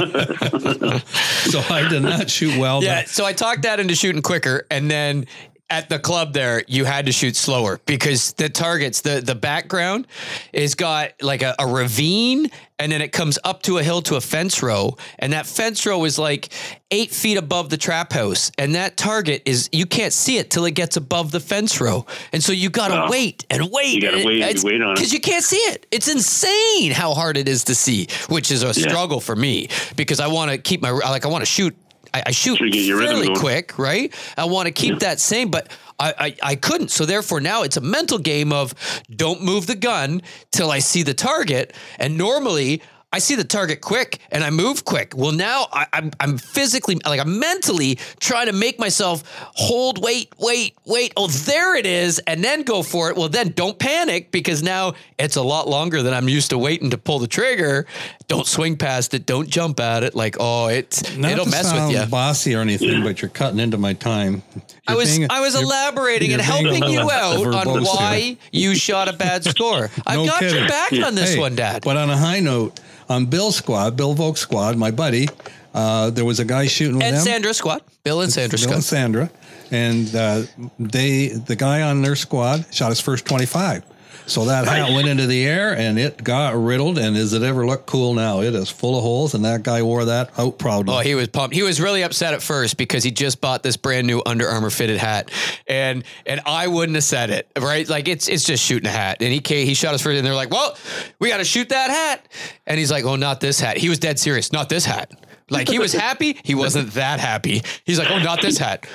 so 1.50 1.60
I 1.68 1.86
did 1.90 2.02
not 2.02 2.30
shoot 2.30 2.58
well. 2.58 2.82
yeah, 2.82 3.04
so 3.04 3.24
I 3.26 3.32
talked 3.32 3.62
that 3.62 3.80
into 3.80 3.94
shooting 3.94 4.22
quicker, 4.22 4.66
and 4.70 4.90
then 4.90 5.26
at 5.68 5.88
the 5.88 5.98
club 5.98 6.32
there, 6.32 6.62
you 6.68 6.84
had 6.84 7.06
to 7.06 7.12
shoot 7.12 7.34
slower 7.34 7.80
because 7.86 8.32
the 8.34 8.48
targets, 8.48 9.00
the 9.00 9.20
the 9.20 9.34
background 9.34 10.06
is 10.52 10.74
got 10.76 11.12
like 11.20 11.42
a, 11.42 11.54
a 11.58 11.66
ravine 11.66 12.50
and 12.78 12.92
then 12.92 13.00
it 13.02 13.10
comes 13.10 13.38
up 13.42 13.62
to 13.62 13.78
a 13.78 13.82
hill 13.82 14.02
to 14.02 14.16
a 14.16 14.20
fence 14.20 14.62
row. 14.62 14.96
And 15.18 15.32
that 15.32 15.46
fence 15.46 15.84
row 15.86 16.04
is 16.04 16.18
like 16.18 16.50
eight 16.90 17.10
feet 17.10 17.36
above 17.36 17.70
the 17.70 17.76
trap 17.78 18.12
house. 18.12 18.52
And 18.58 18.74
that 18.76 18.96
target 18.96 19.42
is 19.46 19.68
you 19.72 19.86
can't 19.86 20.12
see 20.12 20.36
it 20.38 20.50
till 20.50 20.66
it 20.66 20.72
gets 20.72 20.96
above 20.96 21.30
the 21.32 21.40
fence 21.40 21.80
row. 21.80 22.06
And 22.32 22.44
so 22.44 22.52
you 22.52 22.70
gotta 22.70 23.04
Oh. 23.06 23.10
wait 23.10 23.44
and 23.50 23.70
wait. 23.72 23.94
You 23.94 24.00
gotta 24.02 24.24
wait 24.24 24.42
and 24.42 24.62
wait 24.62 24.82
on 24.82 24.92
it. 24.92 24.94
Because 24.96 25.12
you 25.12 25.20
can't 25.20 25.42
see 25.44 25.56
it. 25.56 25.86
It's 25.90 26.06
insane 26.06 26.92
how 26.92 27.12
hard 27.14 27.36
it 27.36 27.48
is 27.48 27.64
to 27.64 27.74
see, 27.74 28.06
which 28.28 28.52
is 28.52 28.62
a 28.62 28.72
struggle 28.72 29.20
for 29.20 29.34
me 29.34 29.68
because 29.96 30.20
I 30.20 30.28
want 30.28 30.50
to 30.52 30.58
keep 30.58 30.80
my 30.80 30.90
like 30.90 31.24
I 31.24 31.28
want 31.28 31.42
to 31.42 31.46
shoot. 31.50 31.74
I, 32.16 32.22
I 32.26 32.30
shoot 32.30 32.58
So 32.58 32.64
you 32.64 32.70
get 32.70 32.90
rhythm 32.92 33.16
fairly 33.16 33.34
quick, 33.34 33.78
right? 33.78 34.12
I 34.36 34.44
want 34.46 34.66
to 34.66 34.72
keep 34.72 35.00
that 35.00 35.20
same, 35.20 35.50
but 35.50 35.70
I, 35.98 36.14
I 36.18 36.50
I 36.52 36.54
couldn't. 36.56 36.90
So 36.90 37.04
therefore, 37.04 37.40
now 37.40 37.62
it's 37.62 37.76
a 37.76 37.80
mental 37.80 38.18
game 38.18 38.52
of 38.52 38.74
don't 39.14 39.42
move 39.42 39.66
the 39.66 39.76
gun 39.76 40.22
till 40.50 40.70
I 40.70 40.80
see 40.80 41.02
the 41.02 41.14
target. 41.14 41.74
And 41.98 42.16
normally. 42.16 42.82
I 43.16 43.18
see 43.18 43.34
the 43.34 43.44
target 43.44 43.80
quick 43.80 44.18
and 44.30 44.44
I 44.44 44.50
move 44.50 44.84
quick. 44.84 45.14
Well, 45.16 45.32
now 45.32 45.68
I, 45.72 45.86
I'm 45.94 46.10
I'm 46.20 46.36
physically 46.36 46.98
like 47.06 47.18
I'm 47.18 47.38
mentally 47.38 47.94
trying 48.20 48.44
to 48.48 48.52
make 48.52 48.78
myself 48.78 49.22
hold, 49.54 50.04
wait, 50.04 50.34
wait, 50.38 50.74
wait. 50.84 51.14
Oh, 51.16 51.26
there 51.26 51.74
it 51.76 51.86
is, 51.86 52.18
and 52.26 52.44
then 52.44 52.62
go 52.62 52.82
for 52.82 53.08
it. 53.08 53.16
Well, 53.16 53.30
then 53.30 53.52
don't 53.52 53.78
panic 53.78 54.30
because 54.32 54.62
now 54.62 54.92
it's 55.18 55.36
a 55.36 55.42
lot 55.42 55.66
longer 55.66 56.02
than 56.02 56.12
I'm 56.12 56.28
used 56.28 56.50
to 56.50 56.58
waiting 56.58 56.90
to 56.90 56.98
pull 56.98 57.18
the 57.18 57.26
trigger. 57.26 57.86
Don't 58.28 58.46
swing 58.46 58.76
past 58.76 59.14
it. 59.14 59.24
Don't 59.24 59.48
jump 59.48 59.80
at 59.80 60.02
it. 60.02 60.14
Like 60.14 60.36
oh, 60.38 60.66
it 60.66 61.00
Not 61.16 61.30
it'll 61.32 61.46
mess 61.46 61.72
with 61.72 61.90
you. 61.92 62.04
bossy 62.10 62.54
or 62.54 62.60
anything, 62.60 63.02
but 63.02 63.22
you're 63.22 63.30
cutting 63.30 63.60
into 63.60 63.78
my 63.78 63.94
time. 63.94 64.42
I 64.86 64.92
You're 64.92 64.98
was 64.98 65.16
being- 65.16 65.30
I 65.30 65.40
was 65.40 65.54
elaborating 65.54 66.34
and 66.34 66.42
helping 66.42 66.84
you 66.84 67.10
out 67.10 67.46
on 67.66 67.82
why 67.82 68.18
here. 68.18 68.36
you 68.52 68.74
shot 68.74 69.08
a 69.08 69.14
bad 69.14 69.42
score. 69.42 69.90
I've 70.06 70.18
No 70.18 70.26
got 70.26 70.42
your 70.42 70.50
kidding. 70.50 70.68
back 70.68 70.92
on 70.92 71.14
this 71.14 71.32
Hey, 71.32 71.40
one, 71.40 71.56
Dad. 71.56 71.82
But 71.82 71.96
on 71.96 72.10
a 72.10 72.16
high 72.16 72.40
note, 72.40 72.78
on 73.08 73.26
Bill's 73.26 73.56
squad, 73.56 73.96
Bill 73.96 74.14
Volk's 74.14 74.40
squad, 74.40 74.76
my 74.76 74.90
buddy, 74.90 75.28
uh, 75.74 76.10
there 76.10 76.24
was 76.24 76.40
a 76.40 76.44
guy 76.44 76.66
shooting 76.66 76.96
with 76.96 77.04
and 77.04 77.16
them. 77.16 77.24
Sandra 77.24 77.54
squad, 77.54 77.82
Bill 78.04 78.20
and 78.22 78.32
Sandra 78.32 78.58
Bill 78.58 78.72
and 78.74 78.84
squad. 78.84 78.96
Sandra, 78.96 79.30
and 79.70 80.14
uh, 80.14 80.42
they 80.78 81.28
the 81.28 81.56
guy 81.56 81.82
on 81.82 82.02
their 82.02 82.16
squad 82.16 82.66
shot 82.72 82.88
his 82.90 83.00
first 83.00 83.26
twenty 83.26 83.46
five. 83.46 83.82
So 84.26 84.46
that 84.46 84.66
hat 84.66 84.90
went 84.92 85.08
into 85.08 85.26
the 85.26 85.46
air 85.46 85.76
and 85.76 85.98
it 85.98 86.22
got 86.22 86.56
riddled. 86.56 86.98
And 86.98 87.14
does 87.14 87.32
it 87.32 87.42
ever 87.42 87.64
look 87.64 87.86
cool 87.86 88.14
now? 88.14 88.40
It 88.40 88.54
is 88.54 88.70
full 88.70 88.96
of 88.96 89.02
holes, 89.02 89.34
and 89.34 89.44
that 89.44 89.62
guy 89.62 89.82
wore 89.82 90.04
that 90.06 90.36
out 90.38 90.58
proudly. 90.58 90.94
Oh, 90.94 90.98
he 90.98 91.14
was 91.14 91.28
pumped. 91.28 91.54
He 91.54 91.62
was 91.62 91.80
really 91.80 92.02
upset 92.02 92.34
at 92.34 92.42
first 92.42 92.76
because 92.76 93.04
he 93.04 93.10
just 93.10 93.40
bought 93.40 93.62
this 93.62 93.76
brand 93.76 94.06
new 94.06 94.22
Under 94.26 94.48
Armour 94.48 94.70
fitted 94.70 94.98
hat, 94.98 95.30
and 95.66 96.04
and 96.26 96.40
I 96.44 96.66
wouldn't 96.66 96.96
have 96.96 97.04
said 97.04 97.30
it 97.30 97.48
right. 97.58 97.88
Like 97.88 98.08
it's 98.08 98.28
it's 98.28 98.44
just 98.44 98.64
shooting 98.64 98.88
a 98.88 98.92
hat, 98.92 99.18
and 99.20 99.32
he 99.32 99.40
he 99.64 99.74
shot 99.74 99.94
us 99.94 100.02
first, 100.02 100.16
and 100.16 100.26
they're 100.26 100.34
like, 100.34 100.50
"Well, 100.50 100.76
we 101.18 101.28
got 101.28 101.38
to 101.38 101.44
shoot 101.44 101.68
that 101.68 101.90
hat," 101.90 102.26
and 102.66 102.78
he's 102.78 102.90
like, 102.90 103.04
"Oh, 103.04 103.16
not 103.16 103.40
this 103.40 103.60
hat." 103.60 103.76
He 103.76 103.88
was 103.88 103.98
dead 103.98 104.18
serious. 104.18 104.52
Not 104.52 104.68
this 104.68 104.84
hat. 104.84 105.12
Like 105.48 105.68
he 105.68 105.78
was 105.78 105.92
happy. 105.92 106.38
He 106.42 106.56
wasn't 106.56 106.92
that 106.94 107.20
happy. 107.20 107.62
He's 107.84 107.98
like, 107.98 108.10
"Oh, 108.10 108.18
not 108.18 108.42
this 108.42 108.58
hat." 108.58 108.86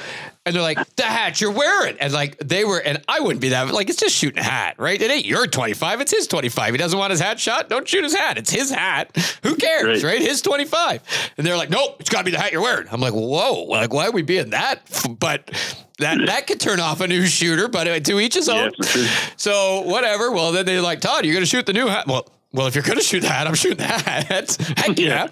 And 0.43 0.55
they're 0.55 0.63
like, 0.63 0.79
the 0.95 1.03
hat 1.03 1.39
you're 1.39 1.51
wearing. 1.51 1.98
And 2.00 2.12
like 2.12 2.38
they 2.39 2.65
were, 2.65 2.79
and 2.79 3.03
I 3.07 3.19
wouldn't 3.19 3.41
be 3.41 3.50
that, 3.50 3.71
like, 3.71 3.89
it's 3.91 4.00
just 4.00 4.15
shooting 4.15 4.39
a 4.39 4.43
hat, 4.43 4.75
right? 4.79 5.00
It 5.00 5.12
ain't 5.12 5.25
your 5.27 5.45
25, 5.45 6.01
it's 6.01 6.12
his 6.12 6.25
25. 6.25 6.74
He 6.74 6.77
doesn't 6.79 6.98
want 6.98 7.12
his 7.12 7.19
hat 7.19 7.39
shot. 7.39 7.69
Don't 7.69 7.88
shoot 7.88 8.03
his 8.03 8.15
hat. 8.15 8.39
It's 8.39 8.50
his 8.50 8.71
hat. 8.71 9.15
Who 9.43 9.55
cares, 9.55 10.03
Right. 10.03 10.13
right? 10.13 10.21
His 10.21 10.41
25. 10.41 11.03
And 11.38 11.45
they're 11.45 11.57
like, 11.57 11.69
nope, 11.69 11.98
it's 12.00 12.10
got 12.10 12.19
to 12.19 12.24
be 12.24 12.31
the 12.31 12.39
hat 12.39 12.51
you're 12.51 12.62
wearing. 12.63 12.88
I'm 12.91 13.00
like, 13.00 13.13
whoa, 13.13 13.65
like, 13.65 13.93
why 13.93 14.07
are 14.07 14.12
we 14.12 14.24
being 14.24 14.50
that? 14.50 14.81
But 15.19 15.51
that 16.00 16.17
that 16.25 16.48
could 16.48 16.60
turn 16.60 16.79
off 16.79 17.01
a 17.01 17.07
new 17.07 17.27
shooter, 17.27 17.67
but 17.67 18.03
to 18.05 18.19
each 18.19 18.33
his 18.33 18.48
Yeah, 18.48 18.63
own. 18.63 18.71
for 18.77 18.83
sure. 18.83 19.07
So 19.38 19.81
whatever. 19.81 20.31
Well, 20.31 20.51
then 20.53 20.65
they're 20.65 20.81
like, 20.81 21.01
Todd, 21.01 21.24
you're 21.24 21.33
going 21.36 21.43
to 21.43 21.50
shoot 21.50 21.67
the 21.67 21.74
new 21.74 21.86
hat. 21.86 22.07
Well, 22.07 22.27
well, 22.53 22.67
if 22.67 22.75
you're 22.75 22.84
going 22.84 22.98
to 22.98 23.03
shoot 23.03 23.22
that, 23.22 23.48
I'm 23.48 23.53
shooting 23.53 23.77
that. 23.77 24.58
Heck 24.77 25.00
yeah. 25.00 25.27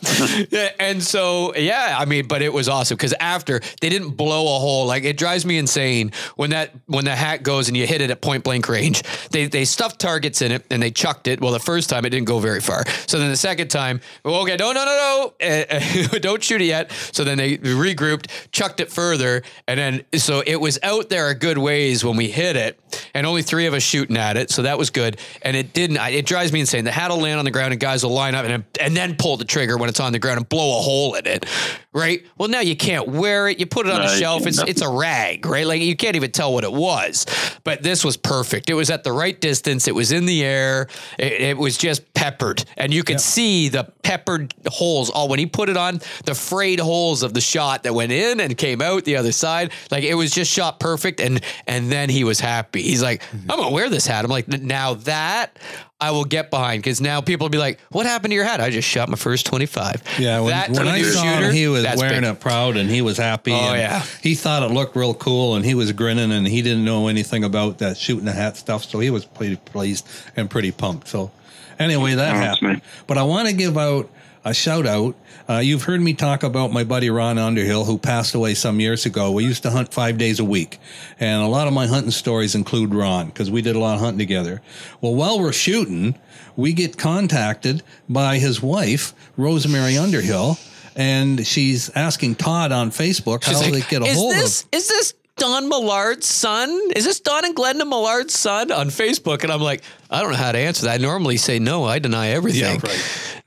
And 0.80 1.04
so, 1.04 1.54
yeah, 1.54 1.98
I 2.00 2.06
mean, 2.06 2.28
but 2.28 2.42
it 2.42 2.54
was 2.54 2.70
awesome 2.70 2.96
because 2.96 3.14
after 3.20 3.60
they 3.82 3.90
didn't 3.90 4.12
blow 4.12 4.56
a 4.56 4.60
hole, 4.60 4.86
like 4.86 5.04
it 5.04 5.18
drives 5.18 5.46
me 5.46 5.58
insane 5.58 6.14
when 6.38 6.52
that 6.52 6.72
when 6.86 7.04
the 7.04 7.16
hat 7.16 7.44
goes 7.44 7.68
and 7.68 7.76
you 7.76 7.86
hit 7.86 8.00
it 8.00 8.10
at 8.10 8.22
point 8.22 8.46
blank 8.46 8.70
range. 8.70 9.04
They 9.32 9.48
they 9.48 9.66
stuffed 9.66 10.00
targets 10.00 10.42
in 10.42 10.54
it 10.54 10.66
and 10.70 10.82
they 10.82 10.92
chucked 10.92 11.28
it. 11.28 11.42
Well, 11.42 11.52
the 11.52 11.60
first 11.60 11.90
time 11.90 12.06
it 12.06 12.12
didn't 12.12 12.28
go 12.28 12.40
very 12.40 12.62
far. 12.62 12.88
So 13.06 13.20
then 13.20 13.30
the 13.30 13.36
second 13.36 13.68
time, 13.68 14.00
okay, 14.26 14.56
no, 14.56 14.72
no, 14.72 14.86
no, 14.86 15.34
no, 15.42 15.46
uh, 15.46 16.18
don't 16.22 16.42
shoot 16.42 16.62
it 16.62 16.66
yet. 16.66 16.90
So 17.12 17.26
then 17.26 17.38
they 17.38 17.58
regrouped, 17.58 18.28
chucked 18.52 18.80
it 18.80 18.94
further, 18.94 19.44
and 19.68 19.78
then 19.78 20.06
so 20.16 20.42
it 20.48 20.56
was 20.56 20.80
out 20.84 21.10
there 21.10 21.28
a 21.28 21.36
good 21.36 21.58
ways 21.58 22.06
when 22.06 22.16
we 22.16 22.30
hit 22.30 22.56
it, 22.56 22.80
and 23.14 23.28
only 23.28 23.42
three 23.42 23.66
of 23.66 23.74
us 23.74 23.84
shooting 23.84 24.16
at 24.16 24.38
it. 24.38 24.52
So 24.52 24.62
that 24.62 24.78
was 24.78 24.90
good, 24.90 25.20
and 25.42 25.58
it 25.58 25.74
didn't. 25.74 25.98
It 25.98 26.26
drives 26.26 26.54
me 26.54 26.62
insane. 26.62 26.86
The 26.86 26.92
hat 26.92 27.09
will 27.10 27.20
land 27.20 27.40
on 27.40 27.46
the 27.46 27.52
ground 27.52 27.74
and 27.74 27.80
guys 27.80 28.04
will 28.04 28.14
line 28.14 28.36
up 28.36 28.46
and 28.46 28.64
and 28.80 28.96
then 28.96 29.16
pull 29.16 29.38
the 29.38 29.46
trigger 29.46 29.78
when 29.78 29.90
it's 29.90 30.00
on 30.00 30.12
the 30.14 30.20
ground 30.20 30.38
and 30.38 30.50
blow 30.50 30.80
a 30.80 30.82
hole 30.82 31.16
in 31.16 31.26
it, 31.26 31.46
right? 31.94 32.26
Well, 32.38 32.50
now 32.50 32.62
you 32.62 32.76
can't 32.76 33.08
wear 33.08 33.48
it. 33.48 33.60
You 33.60 33.66
put 33.66 33.86
it 33.86 33.92
on 33.92 34.02
a 34.02 34.10
shelf. 34.10 34.46
It's 34.46 34.62
it's 34.62 34.82
a 34.82 34.90
rag, 34.90 35.46
right? 35.46 35.66
Like 35.66 35.82
you 35.82 35.96
can't 35.96 36.16
even 36.16 36.32
tell 36.32 36.54
what 36.54 36.64
it 36.64 36.72
was. 36.72 37.26
But 37.64 37.84
this 37.84 38.04
was 38.04 38.18
perfect. 38.18 38.70
It 38.70 38.74
was 38.74 38.90
at 38.90 39.04
the 39.04 39.12
right 39.12 39.40
distance. 39.40 39.88
It 39.88 39.96
was 39.96 40.12
in 40.12 40.26
the 40.26 40.44
air. 40.44 40.88
It, 41.18 41.42
it 41.42 41.58
was 41.58 41.78
just 41.78 42.14
peppered, 42.14 42.64
and 42.78 42.94
you 42.94 43.04
could 43.04 43.20
see 43.20 43.70
the 43.70 43.84
peppered 44.04 44.54
holes. 44.68 45.10
All 45.10 45.28
when 45.28 45.40
he 45.40 45.46
put 45.46 45.70
it 45.70 45.78
on, 45.78 46.02
the 46.26 46.36
frayed 46.36 46.80
holes 46.80 47.24
of 47.24 47.34
the 47.34 47.42
shot 47.42 47.84
that 47.84 47.94
went 47.94 48.12
in 48.12 48.40
and 48.40 48.58
came 48.58 48.82
out 48.82 49.06
the 49.06 49.18
other 49.18 49.32
side. 49.32 49.72
Like 49.92 50.04
it 50.04 50.16
was 50.16 50.32
just 50.32 50.52
shot 50.52 50.80
perfect, 50.80 51.20
and 51.20 51.42
and 51.68 51.92
then 51.92 52.10
he 52.10 52.24
was 52.24 52.40
happy. 52.40 52.82
He's 52.82 53.04
like, 53.04 53.22
I'm 53.34 53.60
gonna 53.60 53.72
wear 53.72 53.90
this 53.90 54.06
hat. 54.08 54.26
I'm 54.26 54.32
like, 54.32 54.48
now 54.48 54.96
that. 54.96 55.58
I 56.02 56.12
will 56.12 56.24
get 56.26 56.50
behind 56.50 56.82
because 56.82 57.02
now 57.02 57.20
people 57.22 57.46
will 57.46 57.50
be 57.50 57.58
like, 57.58 57.80
"What 57.92 58.06
happened 58.06 58.32
to 58.32 58.36
your 58.36 58.46
hat?" 58.46 58.62
I 58.62 58.70
just 58.70 58.88
shot 58.88 59.10
my 59.10 59.18
first 59.18 59.46
twenty-five. 59.46 60.02
Yeah, 60.18 60.40
when, 60.40 60.50
that 60.52 60.70
when 60.70 60.86
to 60.86 60.92
a 60.92 60.94
I 60.94 61.02
saw 61.02 61.22
shooter, 61.24 61.48
him, 61.48 61.54
he 61.54 61.68
was 61.68 61.84
wearing 61.98 62.22
big. 62.22 62.32
it 62.36 62.40
proud 62.40 62.78
and 62.78 62.90
he 62.90 63.02
was 63.02 63.18
happy. 63.18 63.52
Oh, 63.52 63.56
and 63.74 63.78
yeah. 63.78 64.06
he 64.22 64.34
thought 64.36 64.64
it 64.64 64.72
looked 64.74 64.96
real 64.96 65.14
cool 65.14 65.56
and 65.56 65.66
he 65.66 65.74
was 65.76 65.92
grinning 65.92 66.32
and 66.32 66.48
he 66.48 66.62
didn't 66.62 66.86
know 66.86 67.08
anything 67.08 67.44
about 67.44 67.80
that 67.80 67.98
shooting 67.98 68.26
the 68.26 68.32
hat 68.32 68.56
stuff, 68.56 68.86
so 68.86 69.00
he 69.00 69.10
was 69.10 69.26
pretty 69.26 69.58
pleased 69.58 70.08
and 70.38 70.50
pretty 70.50 70.72
pumped. 70.72 71.08
So 71.10 71.32
anyway, 71.78 72.16
that 72.16 72.34
Oh, 72.34 72.40
happened. 72.40 72.74
nice. 72.74 72.82
But 73.06 73.18
I 73.18 73.24
want 73.24 73.50
to 73.50 73.54
give 73.54 73.78
out 73.78 74.10
a 74.44 74.54
shout 74.54 74.86
out. 74.86 75.16
Uh, 75.48 75.58
you've 75.58 75.84
heard 75.84 76.02
me 76.02 76.14
talk 76.14 76.44
about 76.44 76.72
my 76.72 76.84
buddy 76.84 77.10
Ron 77.10 77.38
Underhill, 77.38 77.86
who 77.86 77.98
passed 77.98 78.36
away 78.36 78.54
some 78.54 78.80
years 78.80 79.06
ago. 79.06 79.32
We 79.32 79.44
used 79.44 79.64
to 79.64 79.70
hunt 79.70 79.94
five 79.94 80.18
days 80.18 80.40
a 80.40 80.46
week, 80.46 80.78
and 81.20 81.42
a 81.42 81.48
lot 81.48 81.68
of 81.68 81.74
my 81.74 81.88
hunting 81.88 82.12
stories 82.12 82.56
include 82.56 82.94
Ron 82.94 83.28
because 83.28 83.50
we 83.50 83.62
did 83.62 83.76
a 83.76 83.80
lot 83.80 83.96
of 83.96 84.00
hunting 84.02 84.20
together. 84.20 84.62
Well, 85.02 85.16
while 85.16 85.40
we're 85.40 85.54
shooting, 85.54 86.18
we 86.56 86.74
get 86.74 86.98
contacted 86.98 87.84
by 88.08 88.38
his 88.38 88.62
wife, 88.62 89.14
Rosemary 89.38 89.98
Underhill, 89.98 90.58
and 90.96 91.46
she's 91.46 91.90
asking 91.96 92.36
Todd 92.36 92.72
on 92.72 92.92
Facebook 92.92 93.44
She's 93.44 93.60
how 93.60 93.64
like, 93.64 93.74
they 93.74 93.90
get 93.90 94.02
a 94.02 94.14
hold 94.14 94.36
this, 94.36 94.64
of. 94.64 94.70
Is 94.74 94.88
this 94.88 95.14
Don 95.38 95.70
Millard's 95.70 96.28
son? 96.28 96.70
Is 96.96 97.06
this 97.06 97.20
Don 97.22 97.46
and 97.46 97.56
Glenda 97.56 97.88
Millard's 97.88 98.38
son 98.38 98.72
on 98.72 98.88
Facebook? 98.88 99.44
And 99.44 99.52
I'm 99.52 99.62
like, 99.62 99.84
I 100.10 100.22
don't 100.22 100.32
know 100.32 100.38
how 100.38 100.52
to 100.52 100.58
answer 100.58 100.86
that. 100.86 101.00
I 101.00 101.04
normally 101.04 101.38
say 101.38 101.60
no. 101.60 101.84
I 101.84 102.00
deny 102.00 102.30
everything. 102.30 102.80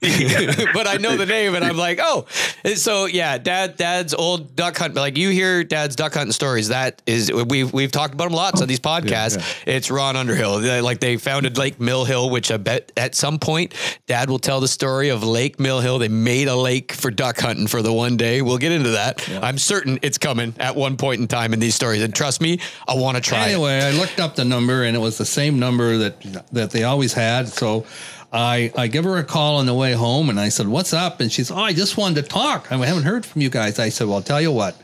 but 0.75 0.87
I 0.89 0.97
know 1.01 1.17
the 1.17 1.27
name, 1.27 1.55
and 1.55 1.65
I'm 1.65 1.77
like, 1.77 1.99
oh, 2.03 2.27
And 2.65 2.77
so 2.79 3.07
yeah, 3.07 3.39
dad, 3.39 3.77
dad's 3.77 4.15
old 4.15 4.57
duck 4.57 4.77
hunt. 4.77 4.95
Like 4.95 5.17
you 5.17 5.31
hear 5.31 5.63
dad's 5.65 5.95
duck 5.97 6.15
hunting 6.15 6.33
stories. 6.33 6.69
That 6.69 7.03
is, 7.07 7.33
we've 7.33 7.73
we've 7.73 7.93
talked 7.93 8.15
about 8.15 8.27
him 8.29 8.33
lots 8.33 8.61
on 8.63 8.69
these 8.69 8.81
podcasts. 8.81 9.63
It's 9.67 9.91
Ron 9.91 10.17
Underhill. 10.17 10.59
They- 10.59 10.81
Like 10.81 10.99
they 11.01 11.17
founded 11.17 11.57
Lake 11.59 11.79
Mill 11.81 12.05
Hill, 12.05 12.31
which 12.31 12.51
I 12.51 12.57
bet 12.57 12.91
at 12.97 13.15
some 13.15 13.39
point 13.39 13.75
dad 14.07 14.29
will 14.29 14.39
tell 14.41 14.61
the 14.61 14.69
story 14.69 15.09
of 15.11 15.23
Lake 15.23 15.61
Mill 15.61 15.81
Hill. 15.81 15.99
They 15.99 16.09
made 16.09 16.49
a 16.49 16.57
lake 16.57 16.93
for 16.93 17.11
duck 17.11 17.39
hunting 17.39 17.67
for 17.69 17.83
the 17.83 17.93
one 17.93 18.17
day. 18.17 18.43
We'll 18.43 18.59
get 18.59 18.73
into 18.73 18.91
that. 18.91 19.29
I'm 19.43 19.59
certain 19.59 19.99
it's 20.03 20.19
coming 20.19 20.55
at 20.59 20.75
one 20.75 20.97
point 20.97 21.21
in 21.21 21.29
time 21.29 21.53
in 21.53 21.61
these 21.61 21.75
stories. 21.77 22.03
And 22.03 22.13
trust 22.15 22.41
me, 22.41 22.59
I 22.89 22.95
want 22.95 23.17
to 23.17 23.21
try 23.23 23.47
it. 23.49 23.53
Anyway, 23.53 23.79
I 23.81 23.91
looked 23.93 24.19
up 24.19 24.35
the 24.35 24.45
number 24.45 24.83
and 24.83 24.97
it 24.97 25.01
was 25.01 25.19
the 25.19 25.25
same 25.25 25.59
number 25.61 25.99
that 25.99 26.45
that 26.53 26.71
they 26.71 26.85
always 26.85 27.13
had. 27.13 27.49
So 27.49 27.85
I 28.33 28.73
I 28.77 28.87
give 28.87 29.05
her 29.05 29.19
a 29.19 29.25
call 29.25 29.57
on 29.57 29.67
the 29.67 29.75
way 29.75 29.93
home 29.93 30.31
and 30.31 30.39
I 30.39 30.49
said, 30.49 30.69
"What's 30.69 30.93
up?" 30.93 31.21
And 31.21 31.31
she's, 31.31 31.51
"Oh, 31.51 31.57
I 31.57 31.73
just 31.73 31.97
wanted 31.97 32.23
to 32.23 32.29
talk. 32.29 32.71
I 32.71 32.77
haven't 32.77 33.05
heard 33.05 33.27
from 33.27 33.43
you 33.43 33.51
guys." 33.51 33.79
I 33.79 33.89
said, 33.89 34.07
"Well, 34.07 34.17
I'll 34.17 34.23
tell 34.23 34.41
you 34.41 34.53
what." 34.53 34.77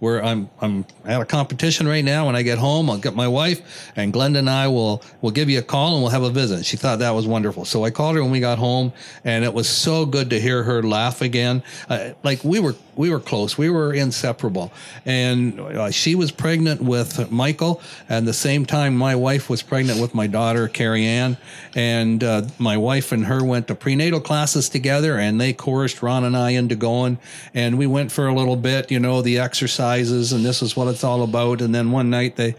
We're, 0.00 0.20
I'm 0.20 0.50
I'm 0.60 0.84
at 1.04 1.20
a 1.20 1.24
competition 1.24 1.86
right 1.86 2.04
now. 2.04 2.26
When 2.26 2.36
I 2.36 2.42
get 2.42 2.58
home, 2.58 2.90
I'll 2.90 2.98
get 2.98 3.14
my 3.14 3.28
wife 3.28 3.92
and 3.96 4.12
Glenda 4.12 4.38
and 4.38 4.50
I 4.50 4.68
will 4.68 5.02
will 5.20 5.30
give 5.30 5.48
you 5.48 5.58
a 5.58 5.62
call 5.62 5.94
and 5.94 6.02
we'll 6.02 6.10
have 6.10 6.22
a 6.22 6.30
visit. 6.30 6.66
She 6.66 6.76
thought 6.76 6.98
that 6.98 7.10
was 7.10 7.26
wonderful, 7.26 7.64
so 7.64 7.84
I 7.84 7.90
called 7.90 8.16
her 8.16 8.22
when 8.22 8.30
we 8.30 8.40
got 8.40 8.58
home, 8.58 8.92
and 9.24 9.44
it 9.44 9.54
was 9.54 9.68
so 9.68 10.04
good 10.04 10.30
to 10.30 10.40
hear 10.40 10.62
her 10.62 10.82
laugh 10.82 11.22
again. 11.22 11.62
Uh, 11.88 12.10
like 12.22 12.42
we 12.44 12.60
were 12.60 12.74
we 12.96 13.10
were 13.10 13.20
close, 13.20 13.56
we 13.56 13.70
were 13.70 13.92
inseparable, 13.92 14.72
and 15.04 15.58
uh, 15.58 15.90
she 15.90 16.14
was 16.14 16.30
pregnant 16.30 16.80
with 16.80 17.30
Michael, 17.30 17.80
and 18.08 18.26
the 18.26 18.32
same 18.32 18.66
time 18.66 18.96
my 18.96 19.16
wife 19.16 19.48
was 19.48 19.62
pregnant 19.62 20.00
with 20.00 20.14
my 20.14 20.26
daughter 20.26 20.68
Carrie 20.68 21.06
Ann, 21.06 21.36
and 21.74 22.22
uh, 22.22 22.42
my 22.58 22.76
wife 22.76 23.12
and 23.12 23.26
her 23.26 23.44
went 23.44 23.68
to 23.68 23.74
prenatal 23.74 24.20
classes 24.20 24.68
together, 24.68 25.18
and 25.18 25.40
they 25.40 25.52
coerced 25.52 26.02
Ron 26.02 26.24
and 26.24 26.36
I 26.36 26.50
into 26.50 26.76
going, 26.76 27.18
and 27.54 27.78
we 27.78 27.86
went 27.86 28.12
for 28.12 28.26
a 28.26 28.34
little 28.34 28.56
bit, 28.56 28.90
you 28.90 29.00
know, 29.00 29.22
the 29.22 29.38
exercise 29.38 29.93
exercises 30.00 30.32
and 30.32 30.44
this 30.44 30.62
is 30.62 30.76
what 30.76 30.88
it's 30.88 31.04
all 31.04 31.22
about. 31.22 31.60
And 31.60 31.74
then 31.74 31.90
one 31.90 32.10
night 32.10 32.36
they, 32.36 32.54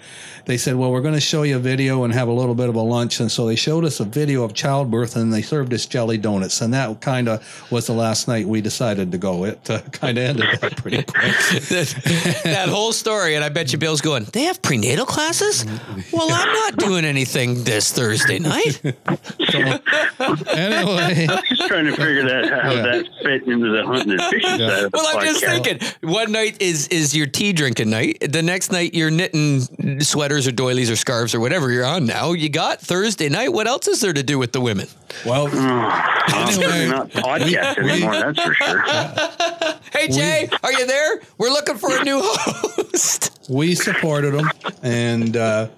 they 0.46 0.58
said, 0.58 0.76
well, 0.76 0.92
we're 0.92 1.02
going 1.02 1.14
to 1.16 1.20
show 1.22 1.44
you 1.44 1.58
a 1.58 1.60
video 1.60 2.04
and 2.04 2.14
have 2.14 2.28
a 2.28 2.32
little 2.32 2.56
bit 2.56 2.70
of 2.70 2.76
a 2.76 2.82
lunch. 2.82 3.20
And 3.20 3.32
so 3.32 3.46
they 3.46 3.56
showed 3.56 3.84
us 3.86 4.00
a 4.00 4.06
video 4.06 4.44
of 4.44 4.54
childbirth 4.54 5.16
and 5.16 5.34
they 5.34 5.42
served 5.42 5.74
us 5.74 5.86
jelly 5.86 6.18
donuts. 6.18 6.62
And 6.62 6.74
that 6.74 7.02
kind 7.02 7.28
of 7.28 7.72
was 7.72 7.88
the 7.88 7.94
last 7.94 8.28
night 8.28 8.48
we 8.48 8.62
decided 8.62 9.12
to 9.12 9.18
go. 9.18 9.46
It 9.46 9.70
uh, 9.70 9.82
kind 9.92 10.18
of 10.18 10.24
ended 10.24 10.64
up 10.64 10.76
pretty 10.78 10.98
quick. 11.04 11.14
that, 11.70 12.42
that 12.44 12.70
whole 12.70 12.92
story, 12.94 13.36
and 13.36 13.44
I 13.44 13.50
bet 13.50 13.72
you 13.74 13.80
Bill's 13.80 14.02
going, 14.02 14.26
they 14.26 14.44
have 14.44 14.62
prenatal 14.62 15.06
classes? 15.06 15.66
Well, 16.12 16.28
I'm 16.32 16.54
not 16.54 16.78
doing 16.78 17.06
anything 17.06 17.64
this 17.64 17.92
Thursday 17.92 18.40
night. 18.40 18.82
So 19.50 19.60
anyway, 19.60 19.80
I 20.20 21.36
was 21.36 21.44
just 21.50 21.68
trying 21.68 21.86
to 21.86 21.92
figure 21.96 22.24
that 22.24 22.50
how 22.64 22.72
Yeah. 22.74 22.82
that 22.84 23.08
fit 23.24 23.44
into 23.48 23.72
the 23.72 23.84
hunting 23.86 24.12
and 24.12 24.22
fishing 24.24 24.60
Yeah. 24.60 24.70
side 24.70 24.84
of 24.86 24.92
the 24.92 24.98
Well, 24.98 25.18
I'm 25.18 25.26
just 25.26 25.44
thinking, 25.44 25.80
one 26.02 26.32
night 26.32 26.62
is 26.62 26.88
is 26.90 27.15
your 27.16 27.28
tea 27.28 27.54
drinking 27.54 27.90
night. 27.90 28.18
The 28.30 28.42
next 28.42 28.72
night 28.72 28.94
you're 28.94 29.12
knitting 29.12 29.62
sweaters 30.02 30.48
or 30.48 30.52
doilies 30.52 30.90
or 30.92 30.96
scarves 30.96 31.34
or 31.34 31.40
whatever 31.40 31.72
you're 31.72 31.86
on 31.86 32.06
now. 32.06 32.34
You 32.34 32.50
got 32.50 32.82
Thursday 32.82 33.30
night. 33.30 33.54
What 33.54 33.68
else 33.68 33.88
is 33.88 34.02
there 34.02 34.14
to 34.14 34.24
do 34.24 34.38
with 34.38 34.52
the 34.52 34.62
women? 34.62 34.88
well, 35.26 35.48
I'm 35.54 36.50
Anyway, 36.50 36.88
not 36.90 37.10
podcast 37.10 37.78
anymore, 37.78 38.12
that's 38.14 38.42
for 38.42 38.54
sure. 38.54 38.84
Hey 39.96 40.10
Jay, 40.10 40.50
are 40.62 40.74
you 40.74 40.86
there? 40.86 41.22
We're 41.38 41.50
looking 41.52 41.78
for 41.78 41.98
a 41.98 42.04
new 42.04 42.20
host. 42.22 43.40
we 43.50 43.76
supported 43.76 44.34
them 44.34 44.50
and 44.84 45.38
uh, 45.38 45.70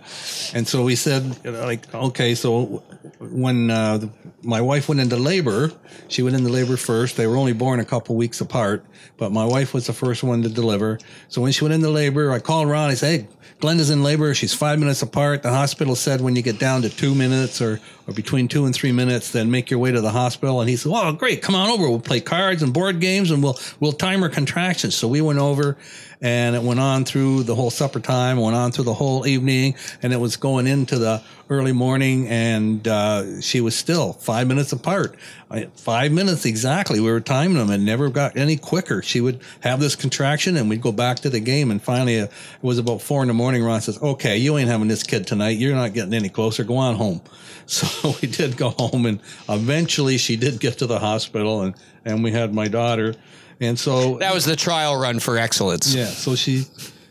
and 0.56 0.67
so 0.67 0.84
we 0.84 0.96
said 0.96 1.38
you 1.44 1.51
know, 1.51 1.63
like 1.65 1.94
okay 1.94 2.34
so 2.34 2.82
when 3.20 3.70
uh, 3.70 3.98
the- 4.00 4.10
my 4.48 4.62
wife 4.62 4.88
went 4.88 5.00
into 5.01 5.18
labor 5.18 5.72
she 6.08 6.24
went 6.24 6.36
into 6.36 6.50
labor 6.50 6.77
first 6.77 7.18
they 7.18 7.27
were 7.27 7.38
only 7.38 7.54
born 7.54 7.80
a 7.80 7.86
couple 7.86 8.16
weeks 8.16 8.42
apart 8.42 8.86
but 9.18 9.32
my 9.32 9.46
wife 9.46 9.74
was 9.74 9.88
the 9.88 9.94
first 9.94 10.24
one 10.24 10.42
to 10.42 10.50
deliver 10.50 10.98
so 11.27 11.42
when 11.42 11.51
she 11.51 11.63
went 11.63 11.74
into 11.74 11.89
labor 11.89 12.32
i 12.32 12.39
called 12.39 12.68
around 12.68 12.89
i 12.89 12.94
said 12.94 13.22
hey 13.22 13.27
Glenda's 13.60 13.89
in 13.89 14.04
labor. 14.04 14.36
She's 14.36 14.54
five 14.54 14.77
minutes 14.77 15.01
apart. 15.01 15.42
The 15.42 15.50
hospital 15.50 15.96
said 15.96 16.22
when 16.22 16.36
you 16.36 16.44
get 16.44 16.60
down 16.60 16.84
to 16.84 16.89
two 16.89 17.16
minutes 17.16 17.60
or, 17.60 17.80
or 18.08 18.13
between 18.13 18.48
two 18.48 18.66
and 18.66 18.75
three 18.75 18.92
minutes, 18.92 19.32
then 19.32 19.50
make 19.50 19.72
your 19.72 19.80
way 19.80 19.92
to 19.92 20.00
the 20.00 20.12
hospital. 20.12 20.62
And 20.62 20.70
he 20.70 20.75
said, 20.75 20.92
"Oh, 20.94 21.12
great, 21.13 21.42
come 21.42 21.56
on 21.56 21.72
over. 21.72 21.89
We'll 21.89 22.00
play 22.00 22.20
cards 22.20 22.62
and 22.62 22.72
board 22.72 23.00
games, 23.00 23.32
and 23.32 23.42
we'll 23.42 23.58
we'll 23.80 23.94
time 23.94 24.22
her 24.22 24.30
contractions." 24.30 24.94
So 24.94 25.08
we 25.08 25.22
went 25.22 25.39
over, 25.39 25.75
and 26.22 26.56
it 26.56 26.62
went 26.62 26.80
on 26.80 27.04
through 27.04 27.44
the 27.44 27.56
whole 27.56 27.72
supper 27.72 28.00
time, 28.00 28.38
went 28.38 28.56
on 28.56 28.72
through 28.72 28.84
the 28.84 28.94
whole 28.94 29.25
evening, 29.25 29.74
and 30.04 30.13
it 30.13 30.18
was 30.18 30.36
going 30.36 30.68
into 30.68 31.00
the 31.00 31.24
early 31.50 31.74
morning, 31.74 32.27
and 32.27 32.88
uh, 32.88 33.42
she 33.42 33.60
was 33.60 33.75
still 33.75 34.13
five 34.13 34.37
minutes 34.46 34.74
apart. 34.74 35.15
I, 35.50 35.70
five 35.77 36.12
minutes 36.12 36.46
exactly. 36.46 37.00
We 37.00 37.10
were 37.10 37.22
timing 37.22 37.58
them, 37.58 37.72
and 37.72 37.84
never 37.86 38.10
got 38.10 38.38
any 38.38 38.58
quicker. 38.58 39.01
She 39.01 39.22
would 39.22 39.39
have 39.62 39.79
this 39.79 39.96
contraction, 39.96 40.58
and 40.58 40.70
we'd 40.70 40.82
go 40.82 40.91
back 40.91 41.17
to 41.22 41.29
the 41.32 41.39
game. 41.39 41.72
And 41.72 41.82
finally, 41.82 42.20
uh, 42.20 42.25
it 42.25 42.32
was 42.62 42.77
about 42.77 43.01
four 43.01 43.22
in 43.22 43.29
the 43.29 43.34
morning. 43.34 43.63
Ron 43.63 43.82
says, 43.82 43.98
"Okay, 44.00 44.38
you 44.38 44.58
ain't 44.58 44.70
having 44.70 44.89
this 44.89 45.01
kid 45.03 45.25
tonight. 45.25 45.58
You're 45.58 45.74
not 45.75 45.94
getting 45.94 46.13
any 46.13 46.29
closer. 46.29 46.63
Go 46.65 46.75
on 46.77 46.96
home." 46.96 47.22
So 47.70 48.15
we 48.22 48.29
did 48.29 48.56
go 48.56 48.70
home, 48.70 49.06
and 49.06 49.20
eventually 49.50 50.17
she 50.17 50.38
did 50.38 50.60
get 50.62 50.77
to 50.77 50.86
the 50.86 51.00
hospital, 51.00 51.62
and 51.63 51.75
and 52.06 52.24
we 52.24 52.32
had 52.32 52.53
my 52.53 52.70
daughter, 52.70 53.13
and 53.60 53.77
so 53.77 54.17
That 54.20 54.34
was 54.34 54.46
the 54.46 54.56
trial 54.56 54.96
run 54.96 55.20
for 55.20 55.38
excellence. 55.38 55.94
yeah. 55.94 56.06
So 56.06 56.36
she 56.36 56.63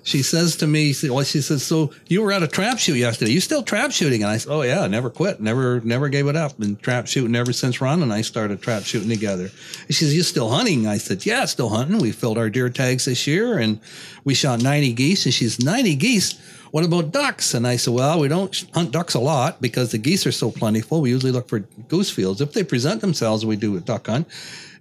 she 0.07 0.23
says 0.23 0.55
to 0.57 0.69
me, 0.69 0.93
she- 0.93 1.11
well, 1.11 1.25
she 1.25 1.41
says, 1.41 1.65
"So 1.65 1.91
you 2.07 2.23
were 2.23 2.31
at 2.31 2.43
a 2.43 2.47
trap 2.47 2.79
shoot 2.79 2.95
yesterday? 2.95 3.33
You 3.33 3.41
still 3.41 3.65
trap 3.65 3.91
shooting?" 3.91 4.23
And 4.23 4.31
I 4.31 4.37
said, 4.39 4.53
"Oh 4.53 4.63
yeah, 4.63 4.87
never 4.87 5.11
quit, 5.11 5.41
never 5.41 5.81
never 5.83 6.09
gave 6.09 6.29
it 6.29 6.37
up, 6.37 6.59
been 6.59 6.77
trap 6.77 7.09
shooting 7.09 7.35
ever 7.35 7.53
since 7.53 7.81
Ron 7.81 8.03
and 8.03 8.13
I 8.13 8.23
started 8.23 8.63
trap 8.63 8.85
shooting 8.85 9.11
together." 9.11 9.51
And 9.87 9.95
she 9.95 10.05
says, 10.05 10.15
"You 10.15 10.23
still 10.23 10.49
hunting?" 10.49 10.87
I 10.87 10.99
said, 10.99 11.27
"Yeah, 11.27 11.45
still 11.47 11.71
hunting. 11.71 11.99
We 11.99 12.13
filled 12.13 12.39
our 12.39 12.49
deer 12.49 12.71
tags 12.71 13.07
this 13.07 13.27
year, 13.27 13.59
and 13.59 13.81
we 14.25 14.35
shot 14.35 14.63
ninety 14.63 14.93
geese." 14.93 15.27
And 15.27 15.35
she's 15.35 15.59
ninety 15.61 15.97
geese. 15.97 16.37
What 16.71 16.85
about 16.85 17.11
ducks? 17.13 17.55
And 17.55 17.67
I 17.67 17.77
said, 17.77 17.95
well, 17.95 18.21
we 18.21 18.29
don't 18.29 18.55
hunt 18.75 18.91
ducks 18.91 19.15
a 19.15 19.21
lot 19.21 19.63
because 19.63 19.93
the 19.93 19.99
geese 19.99 20.27
are 20.27 20.33
so 20.33 20.51
plentiful. 20.51 21.01
We 21.01 21.11
usually 21.11 21.33
look 21.33 21.49
for 21.49 21.61
goose 21.89 22.11
fields. 22.11 22.41
If 22.41 22.53
they 22.53 22.65
present 22.65 23.01
themselves, 23.01 23.47
we 23.47 23.57
do 23.57 23.77
a 23.77 23.81
duck 23.81 24.09
hunt. 24.09 24.27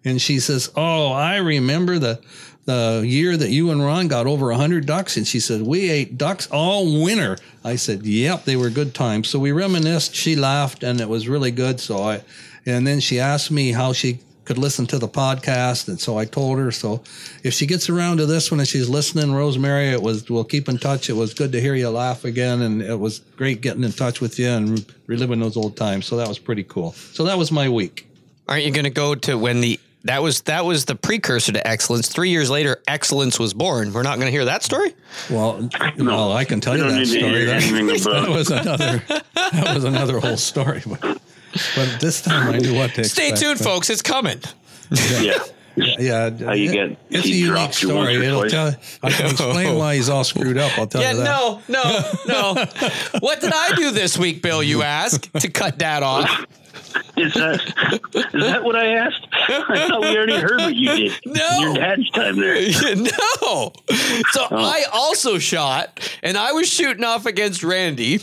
And 0.04 0.22
she 0.22 0.40
says, 0.40 0.70
oh, 0.76 1.12
I 1.14 1.38
remember 1.38 1.98
the 2.00 2.20
the 2.66 3.04
year 3.06 3.38
that 3.38 3.50
you 3.50 3.72
and 3.72 3.84
Ron 3.84 4.08
got 4.08 4.28
over 4.28 4.48
100 4.48 4.86
ducks. 4.86 5.18
And 5.18 5.28
she 5.28 5.40
said, 5.40 5.62
we 5.62 5.90
ate 5.90 6.18
ducks 6.18 6.48
all 6.52 7.04
winter. 7.04 7.38
I 7.64 7.76
said, 7.76 8.06
yep, 8.06 8.44
they 8.44 8.56
were 8.56 8.70
good 8.70 8.94
times. 8.94 9.30
So 9.30 9.40
we 9.40 9.52
reminisced. 9.52 10.16
She 10.16 10.36
laughed 10.36 10.84
and 10.84 11.00
it 11.00 11.08
was 11.08 11.28
really 11.28 11.52
good. 11.52 11.80
So 11.80 12.00
I, 12.00 12.24
and 12.66 12.86
then 12.86 13.00
she 13.00 13.20
asked 13.20 13.52
me 13.52 13.72
how 13.72 13.94
she 13.94 14.20
could 14.46 14.58
listen 14.58 14.86
to 14.88 15.00
the 15.00 15.08
podcast. 15.08 15.88
And 15.88 16.00
so 16.00 16.18
I 16.18 16.26
told 16.26 16.60
her, 16.60 16.72
so 16.72 17.04
if 17.44 17.54
she 17.54 17.66
gets 17.66 17.90
around 17.90 18.18
to 18.18 18.26
this 18.26 18.52
one 18.52 18.60
and 18.60 18.70
she's 18.70 18.88
listening, 18.90 19.34
Rosemary, 19.34 19.90
it 19.90 20.02
was, 20.02 20.30
we'll 20.30 20.44
keep 20.44 20.70
in 20.70 20.78
touch. 20.78 21.10
It 21.10 21.14
was 21.14 21.34
good 21.34 21.52
to 21.52 21.62
hear 21.62 21.76
you 21.76 21.90
laugh 21.90 22.26
again. 22.26 22.62
And 22.62 22.82
it 22.82 23.00
was 23.00 23.20
great 23.20 23.62
getting 23.62 23.84
in 23.84 23.92
touch 23.92 24.22
with 24.22 24.38
you 24.40 24.50
and 24.50 24.86
reliving 25.08 25.40
those 25.40 25.58
old 25.58 25.78
times. 25.78 26.06
So 26.06 26.18
that 26.18 26.28
was 26.28 26.40
pretty 26.40 26.64
cool. 26.64 26.94
So 26.94 27.24
that 27.26 27.38
was 27.38 27.52
my 27.52 27.70
week. 27.70 28.08
Aren't 28.48 28.66
you 28.66 28.72
going 28.72 28.86
to 28.86 28.92
go 28.92 29.16
to 29.16 29.38
when 29.38 29.62
the 29.62 29.80
that 30.06 30.24
was 30.24 30.42
that 30.44 30.66
was 30.66 30.86
the 30.86 30.96
precursor 30.96 31.52
to 31.52 31.68
excellence. 31.68 32.08
Three 32.08 32.30
years 32.30 32.50
later, 32.50 32.82
excellence 32.88 33.38
was 33.38 33.54
born. 33.54 33.94
We're 33.94 34.04
not 34.04 34.16
going 34.16 34.28
to 34.28 34.32
hear 34.32 34.46
that 34.46 34.64
story. 34.64 34.94
Well, 35.30 35.70
well, 35.98 36.32
I 36.32 36.46
can 36.46 36.62
tell 36.62 36.78
you 36.78 36.84
that 36.84 37.06
story. 37.08 37.46
That, 37.46 37.62
that 38.24 38.30
was 38.30 38.50
another. 38.52 39.04
That 39.36 39.76
was 39.76 39.84
another 39.84 40.20
whole 40.20 40.38
story. 40.38 40.82
But, 40.86 41.02
but 41.02 41.98
this 42.00 42.22
time 42.22 42.54
I 42.54 42.58
knew 42.60 42.76
what 42.76 42.94
to 42.96 43.04
Stay 43.04 43.30
expect. 43.30 43.42
tuned, 43.42 43.60
But, 43.60 43.66
folks. 43.66 43.90
It's 43.90 44.02
coming. 44.02 44.40
Yeah. 44.92 45.38
Yeah, 45.78 46.30
How 46.46 46.54
you 46.54 46.70
it- 46.72 46.74
get- 46.74 46.98
it's 47.10 47.26
a 47.26 47.30
unique 47.30 47.52
dropped 47.52 47.82
you 47.84 47.94
once 47.94 48.10
story. 48.10 48.26
It'll 48.26 48.40
twice. 48.42 48.52
tell. 48.52 48.76
I 49.04 49.10
can 49.12 49.26
explain 49.32 49.78
why 49.78 49.96
he's 49.96 50.08
all 50.08 50.24
screwed 50.24 50.58
up. 50.58 50.78
I'll 50.80 50.88
tell 50.88 51.02
Yeah, 51.02 51.12
you 51.12 51.18
that. 51.18 51.62
no, 51.68 52.24
no, 52.28 52.56
no. 52.56 52.66
what 53.20 53.42
did 53.42 53.52
I 53.54 53.76
do 53.76 53.92
this 53.92 54.18
week, 54.18 54.42
Bill? 54.42 54.64
You 54.64 54.84
ask 54.84 55.30
to 55.34 55.50
cut 55.50 55.80
that 55.80 56.02
off. 56.02 56.46
Is 57.18 57.34
that 57.34 57.62
is 58.34 58.44
that 58.44 58.64
what 58.64 58.76
I 58.76 58.96
asked? 58.96 59.28
I 59.32 59.88
thought 59.88 60.02
we 60.02 60.18
already 60.18 60.38
heard 60.38 60.60
what 60.60 60.76
you 60.76 60.96
did. 60.96 61.14
No. 61.26 61.60
Your 61.60 61.74
dad's 61.76 62.10
time 62.12 62.38
there. 62.38 62.56
no. 62.96 63.74
So 64.32 64.48
I 64.52 64.84
also 64.92 65.38
shot, 65.38 66.18
and 66.24 66.38
I 66.38 66.52
was 66.52 66.68
shooting 66.68 67.04
off 67.04 67.26
against 67.26 67.64
Randy. 67.64 68.20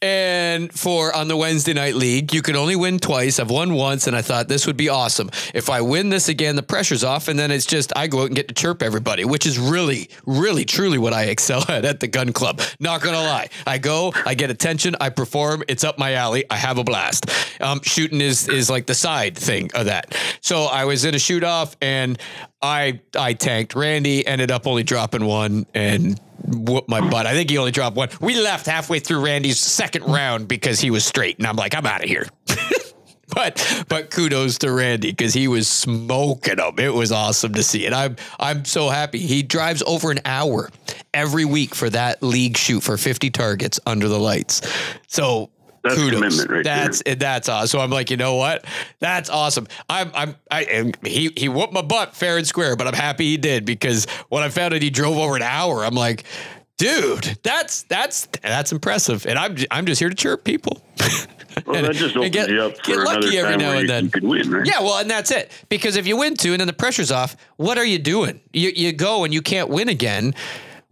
And 0.00 0.72
for 0.72 1.14
on 1.14 1.28
the 1.28 1.36
Wednesday 1.36 1.72
night 1.72 1.94
league, 1.94 2.34
you 2.34 2.42
could 2.42 2.56
only 2.56 2.76
win 2.76 2.98
twice. 2.98 3.38
I've 3.38 3.50
won 3.50 3.74
once, 3.74 4.06
and 4.06 4.16
I 4.16 4.22
thought 4.22 4.48
this 4.48 4.66
would 4.66 4.76
be 4.76 4.88
awesome. 4.88 5.30
If 5.54 5.70
I 5.70 5.80
win 5.80 6.08
this 6.08 6.28
again, 6.28 6.56
the 6.56 6.62
pressure's 6.62 7.04
off, 7.04 7.28
and 7.28 7.38
then 7.38 7.50
it's 7.50 7.66
just 7.66 7.92
I 7.96 8.08
go 8.08 8.22
out 8.22 8.26
and 8.26 8.36
get 8.36 8.48
to 8.48 8.54
chirp 8.54 8.82
everybody, 8.82 9.24
which 9.24 9.46
is 9.46 9.58
really, 9.58 10.08
really, 10.26 10.64
truly 10.64 10.98
what 10.98 11.12
I 11.12 11.24
excel 11.24 11.64
at 11.68 11.84
at 11.84 12.00
the 12.00 12.08
gun 12.08 12.32
club. 12.32 12.60
Not 12.80 13.00
gonna 13.00 13.18
lie, 13.18 13.48
I 13.66 13.78
go, 13.78 14.12
I 14.26 14.34
get 14.34 14.50
attention, 14.50 14.96
I 15.00 15.08
perform. 15.10 15.62
It's 15.68 15.84
up 15.84 15.98
my 15.98 16.14
alley. 16.14 16.44
I 16.50 16.56
have 16.56 16.78
a 16.78 16.84
blast. 16.84 17.30
Um, 17.60 17.80
shooting 17.82 18.20
is 18.20 18.48
is 18.48 18.70
like 18.70 18.86
the 18.86 18.94
side 18.94 19.36
thing 19.36 19.70
of 19.74 19.86
that. 19.86 20.16
So 20.40 20.64
I 20.64 20.84
was 20.84 21.04
in 21.04 21.14
a 21.14 21.18
shoot 21.18 21.44
off, 21.44 21.76
and 21.80 22.18
I 22.60 23.00
I 23.16 23.34
tanked. 23.34 23.74
Randy 23.74 24.26
ended 24.26 24.50
up 24.50 24.66
only 24.66 24.82
dropping 24.82 25.24
one 25.24 25.66
and 25.74 26.20
whooped 26.44 26.88
my 26.88 27.00
butt. 27.00 27.26
I 27.26 27.32
think 27.32 27.50
he 27.50 27.58
only 27.58 27.70
dropped 27.70 27.96
one. 27.96 28.08
We 28.20 28.40
left 28.40 28.66
halfway 28.66 28.98
through 28.98 29.24
Randy's 29.24 29.58
second 29.58 30.04
round 30.04 30.48
because 30.48 30.80
he 30.80 30.90
was 30.90 31.04
straight, 31.04 31.38
and 31.38 31.46
I'm 31.46 31.56
like, 31.56 31.74
I'm 31.74 31.86
out 31.86 32.02
of 32.02 32.08
here. 32.08 32.26
but 33.34 33.84
but 33.88 34.10
kudos 34.10 34.58
to 34.58 34.72
Randy 34.72 35.10
because 35.10 35.34
he 35.34 35.48
was 35.48 35.68
smoking 35.68 36.56
them. 36.56 36.78
It 36.78 36.92
was 36.92 37.12
awesome 37.12 37.54
to 37.54 37.62
see, 37.62 37.86
and 37.86 37.94
I'm 37.94 38.16
I'm 38.38 38.64
so 38.64 38.88
happy. 38.88 39.18
He 39.18 39.42
drives 39.42 39.82
over 39.82 40.10
an 40.10 40.20
hour 40.24 40.70
every 41.14 41.44
week 41.44 41.74
for 41.74 41.90
that 41.90 42.22
league 42.22 42.56
shoot 42.56 42.82
for 42.82 42.96
50 42.96 43.30
targets 43.30 43.80
under 43.86 44.08
the 44.08 44.18
lights. 44.18 44.60
So. 45.08 45.50
That's 45.82 45.96
kudos. 45.96 46.14
commitment 46.20 46.50
right 46.50 46.64
there. 46.64 46.74
that's 46.76 47.02
eh, 47.06 47.14
that's 47.18 47.48
awesome. 47.48 47.66
So 47.68 47.80
I'm 47.80 47.90
like, 47.90 48.10
you 48.10 48.16
know 48.16 48.36
what? 48.36 48.64
That's 49.00 49.28
awesome. 49.30 49.66
I'm 49.88 50.10
I'm 50.14 50.36
I 50.50 50.62
and 50.64 50.96
he 51.04 51.30
he 51.36 51.48
whooped 51.48 51.72
my 51.72 51.82
butt 51.82 52.14
fair 52.14 52.36
and 52.38 52.46
square, 52.46 52.76
but 52.76 52.86
I'm 52.86 52.94
happy 52.94 53.24
he 53.30 53.36
did 53.36 53.64
because 53.64 54.06
when 54.28 54.42
I 54.42 54.48
found 54.48 54.74
out 54.74 54.82
he 54.82 54.90
drove 54.90 55.16
over 55.18 55.34
an 55.36 55.42
hour, 55.42 55.84
I'm 55.84 55.94
like, 55.94 56.24
dude, 56.78 57.38
that's 57.42 57.82
that's 57.84 58.26
that's 58.42 58.70
impressive. 58.72 59.26
And 59.26 59.38
I'm 59.38 59.56
I'm 59.70 59.86
just 59.86 59.98
here 59.98 60.08
to 60.08 60.14
chirp 60.14 60.44
people. 60.44 60.82
Well, 61.66 61.76
And- 61.76 61.86
that 61.86 61.94
just 61.96 62.16
opens 62.16 62.32
get- 62.32 62.48
you 62.48 62.62
up 62.62 62.82
get 62.82 62.96
lucky 62.96 63.36
another 63.36 63.46
every 63.46 63.50
time 63.50 63.58
now 63.60 63.78
and 63.78 63.86
then. 63.88 64.04
you 64.04 64.10
could 64.10 64.24
win, 64.24 64.50
right? 64.50 64.66
Yeah, 64.66 64.80
well, 64.80 64.96
and 64.96 65.10
that's 65.10 65.30
it. 65.30 65.52
Because 65.68 65.96
if 65.96 66.06
you 66.06 66.16
win 66.16 66.34
two 66.34 66.52
and 66.52 66.60
then 66.60 66.66
the 66.66 66.72
pressure's 66.72 67.12
off, 67.12 67.36
what 67.56 67.76
are 67.76 67.84
you 67.84 67.98
doing? 67.98 68.40
You 68.54 68.70
you 68.74 68.90
go 68.94 69.22
and 69.24 69.34
you 69.34 69.42
can't 69.42 69.68
win 69.68 69.90
again. 69.90 70.34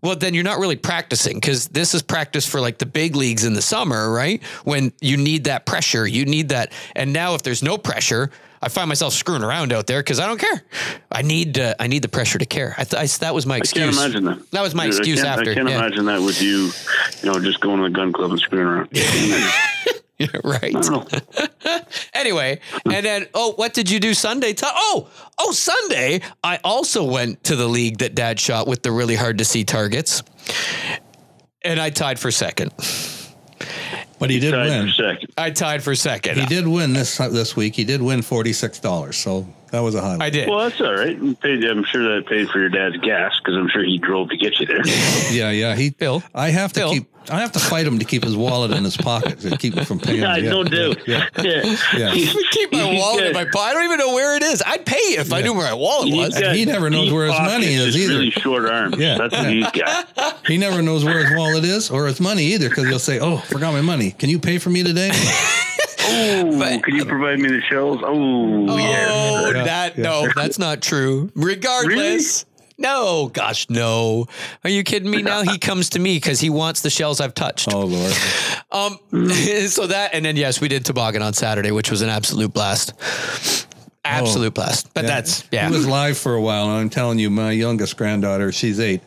Well, 0.02 0.16
then 0.16 0.34
you're 0.34 0.44
not 0.44 0.58
really 0.58 0.76
practicing 0.76 1.36
because 1.36 1.68
this 1.68 1.94
is 1.94 2.02
practice 2.02 2.46
for 2.46 2.60
like 2.60 2.78
the 2.78 2.86
big 2.86 3.16
leagues 3.16 3.44
in 3.44 3.54
the 3.54 3.62
summer, 3.62 4.10
right? 4.10 4.42
When 4.64 4.92
you 5.00 5.16
need 5.16 5.44
that 5.44 5.66
pressure, 5.66 6.06
you 6.06 6.24
need 6.24 6.48
that. 6.50 6.72
And 6.96 7.12
now, 7.12 7.34
if 7.34 7.42
there's 7.42 7.62
no 7.62 7.76
pressure, 7.76 8.30
I 8.62 8.68
find 8.68 8.88
myself 8.88 9.14
screwing 9.14 9.42
around 9.42 9.72
out 9.72 9.86
there 9.86 10.00
because 10.00 10.20
I 10.20 10.26
don't 10.26 10.40
care. 10.40 10.62
I 11.10 11.22
need 11.22 11.58
uh, 11.58 11.74
I 11.78 11.86
need 11.86 12.02
the 12.02 12.08
pressure 12.08 12.38
to 12.38 12.46
care. 12.46 12.74
I, 12.76 12.84
th- 12.84 13.02
I 13.02 13.06
that 13.20 13.34
was 13.34 13.46
my 13.46 13.54
I 13.54 13.58
excuse. 13.58 13.96
can't 13.96 13.96
imagine 13.96 14.24
that. 14.24 14.50
That 14.50 14.62
was 14.62 14.74
my 14.74 14.84
Dude, 14.84 14.98
excuse 14.98 15.24
I 15.24 15.28
after. 15.28 15.50
I 15.50 15.54
can't 15.54 15.68
yeah. 15.68 15.78
imagine 15.78 16.04
that 16.06 16.20
with 16.20 16.42
you, 16.42 16.70
you 17.22 17.32
know, 17.32 17.40
just 17.40 17.60
going 17.60 17.78
to 17.78 17.84
the 17.84 17.90
gun 17.90 18.12
club 18.12 18.30
and 18.30 18.40
screwing 18.40 18.66
around. 18.66 18.88
Yeah, 20.32 20.40
right. 20.44 20.76
I 20.76 20.80
don't 20.80 21.12
know. 21.12 21.78
Anyway, 22.14 22.60
and 22.84 23.06
then 23.06 23.26
oh, 23.34 23.52
what 23.52 23.72
did 23.72 23.90
you 23.90 23.98
do 24.00 24.12
Sunday? 24.12 24.52
Tom? 24.52 24.70
Oh, 24.74 25.08
oh, 25.38 25.52
Sunday. 25.52 26.20
I 26.44 26.58
also 26.62 27.04
went 27.04 27.42
to 27.44 27.56
the 27.56 27.66
league 27.66 27.98
that 27.98 28.14
Dad 28.14 28.38
shot 28.38 28.66
with 28.66 28.82
the 28.82 28.92
really 28.92 29.16
hard 29.16 29.38
to 29.38 29.44
see 29.44 29.64
targets, 29.64 30.22
and 31.62 31.80
I 31.80 31.88
tied 31.90 32.18
for 32.18 32.30
second. 32.30 32.72
But 34.18 34.28
he 34.28 34.38
did 34.38 34.50
Tied 34.50 34.66
win. 34.68 34.86
for 34.88 34.92
second. 34.92 35.30
I 35.38 35.50
tied 35.50 35.82
for 35.82 35.94
second. 35.94 36.38
He 36.38 36.44
did 36.46 36.68
win 36.68 36.92
this 36.92 37.16
this 37.16 37.56
week. 37.56 37.74
He 37.74 37.84
did 37.84 38.02
win 38.02 38.20
forty 38.20 38.52
six 38.52 38.78
dollars. 38.78 39.16
So 39.16 39.48
that 39.70 39.80
was 39.80 39.94
a 39.94 40.00
highlight. 40.00 40.22
I 40.22 40.30
did. 40.30 40.48
Well, 40.48 40.58
that's 40.68 40.80
all 40.80 40.94
right. 40.94 41.40
Paid, 41.40 41.64
I'm 41.64 41.84
sure 41.84 42.14
that 42.16 42.26
paid 42.26 42.48
for 42.50 42.58
your 42.58 42.68
dad's 42.68 42.96
gas 42.98 43.38
because 43.38 43.56
I'm 43.56 43.68
sure 43.68 43.82
he 43.84 43.98
drove 43.98 44.30
to 44.30 44.36
get 44.36 44.58
you 44.60 44.66
there. 44.66 44.82
Yeah, 45.30 45.50
yeah. 45.50 45.76
He 45.76 45.90
Bill. 45.90 46.22
I 46.34 46.50
have 46.50 46.72
to 46.72 46.80
Bill. 46.80 46.92
keep. 46.92 47.06
I 47.30 47.40
have 47.40 47.52
to 47.52 47.60
fight 47.60 47.86
him 47.86 47.98
to 48.00 48.04
keep 48.04 48.24
his 48.24 48.34
wallet 48.36 48.72
in 48.72 48.82
his 48.82 48.96
pocket 48.96 49.38
to 49.40 49.56
keep 49.56 49.74
him 49.74 49.84
from 49.84 50.00
paying. 50.00 50.20
yeah, 50.22 50.36
yeah, 50.36 50.50
no 50.50 50.64
doubt. 50.76 51.06
Yeah, 51.06 51.28
Yeah. 51.40 51.76
Yeah. 51.96 52.12
Keep 52.50 52.72
my 52.72 52.94
wallet 52.96 53.26
in 53.26 53.32
my 53.34 53.44
pocket. 53.44 53.58
I 53.60 53.72
don't 53.74 53.84
even 53.84 53.98
know 53.98 54.14
where 54.14 54.36
it 54.36 54.42
is. 54.42 54.62
I'd 54.66 54.84
pay 54.86 54.96
you 55.10 55.20
if 55.20 55.32
I 55.32 55.42
knew 55.42 55.52
where 55.54 55.66
my 55.68 55.74
wallet 55.74 56.08
He's 56.08 56.16
was. 56.16 56.40
got 56.40 56.56
He 56.56 56.64
never 56.64 56.88
knows 56.90 57.12
where 57.12 57.26
his 57.26 57.38
money 57.38 57.74
is 57.74 57.96
either. 57.96 58.14
Really 58.14 58.30
short 58.30 58.64
arms. 58.64 58.96
Yeah. 58.98 59.18
That's 59.18 59.34
what 59.36 59.50
he's 59.50 59.70
got. 59.70 60.46
He 60.46 60.56
never 60.58 60.82
knows 60.82 61.04
where 61.04 61.24
his 61.24 61.36
wallet 61.36 61.64
is 61.64 61.90
or 61.90 62.06
his 62.06 62.20
money 62.20 62.44
either 62.54 62.68
because 62.70 62.88
he'll 62.88 62.98
say, 62.98 63.20
"Oh, 63.20 63.36
forgot 63.36 63.72
my 63.72 63.82
money. 63.82 64.12
Can 64.12 64.30
you 64.30 64.38
pay 64.40 64.58
for 64.58 64.70
me 64.70 64.82
today?" 64.82 65.10
Oh, 66.12 66.58
But- 66.58 66.82
can 66.84 66.94
you 66.96 67.04
provide 67.04 67.38
me 67.38 67.48
the 67.48 67.60
shells? 67.68 68.00
Oh, 68.02 68.76
yeah. 68.78 69.06
Oh, 69.10 69.50
Yeah, 69.54 69.64
that 69.64 69.96
yeah. 69.98 70.04
no, 70.04 70.28
that's 70.34 70.58
not 70.58 70.80
true. 70.82 71.30
Regardless. 71.34 72.44
No, 72.78 73.28
gosh, 73.34 73.68
no. 73.68 74.26
Are 74.64 74.70
you 74.70 74.82
kidding 74.84 75.10
me 75.10 75.20
now? 75.22 75.42
He 75.42 75.58
comes 75.58 75.90
to 75.90 75.98
me 75.98 76.16
because 76.16 76.40
he 76.40 76.48
wants 76.48 76.80
the 76.80 76.88
shells 76.90 77.20
I've 77.20 77.34
touched. 77.34 77.68
oh 77.72 77.84
Lord. 77.84 78.14
Um, 78.72 78.98
so 79.68 79.86
that, 79.86 80.10
and 80.14 80.24
then 80.24 80.36
yes, 80.36 80.60
we 80.62 80.68
did 80.68 80.84
toboggan 80.86 81.20
on 81.20 81.34
Saturday, 81.34 81.72
which 81.72 81.90
was 81.90 82.00
an 82.02 82.08
absolute 82.08 82.54
blast. 82.54 82.94
Absolute 84.02 84.54
blast. 84.54 84.92
But 84.94 85.06
that's 85.06 85.44
yeah. 85.52 85.68
He 85.68 85.74
was 85.76 85.86
live 85.86 86.16
for 86.16 86.34
a 86.34 86.40
while, 86.40 86.64
and 86.70 86.72
I'm 86.72 86.88
telling 86.88 87.18
you, 87.18 87.28
my 87.28 87.50
youngest 87.52 87.98
granddaughter, 87.98 88.50
she's 88.50 88.80
eight. 88.80 89.02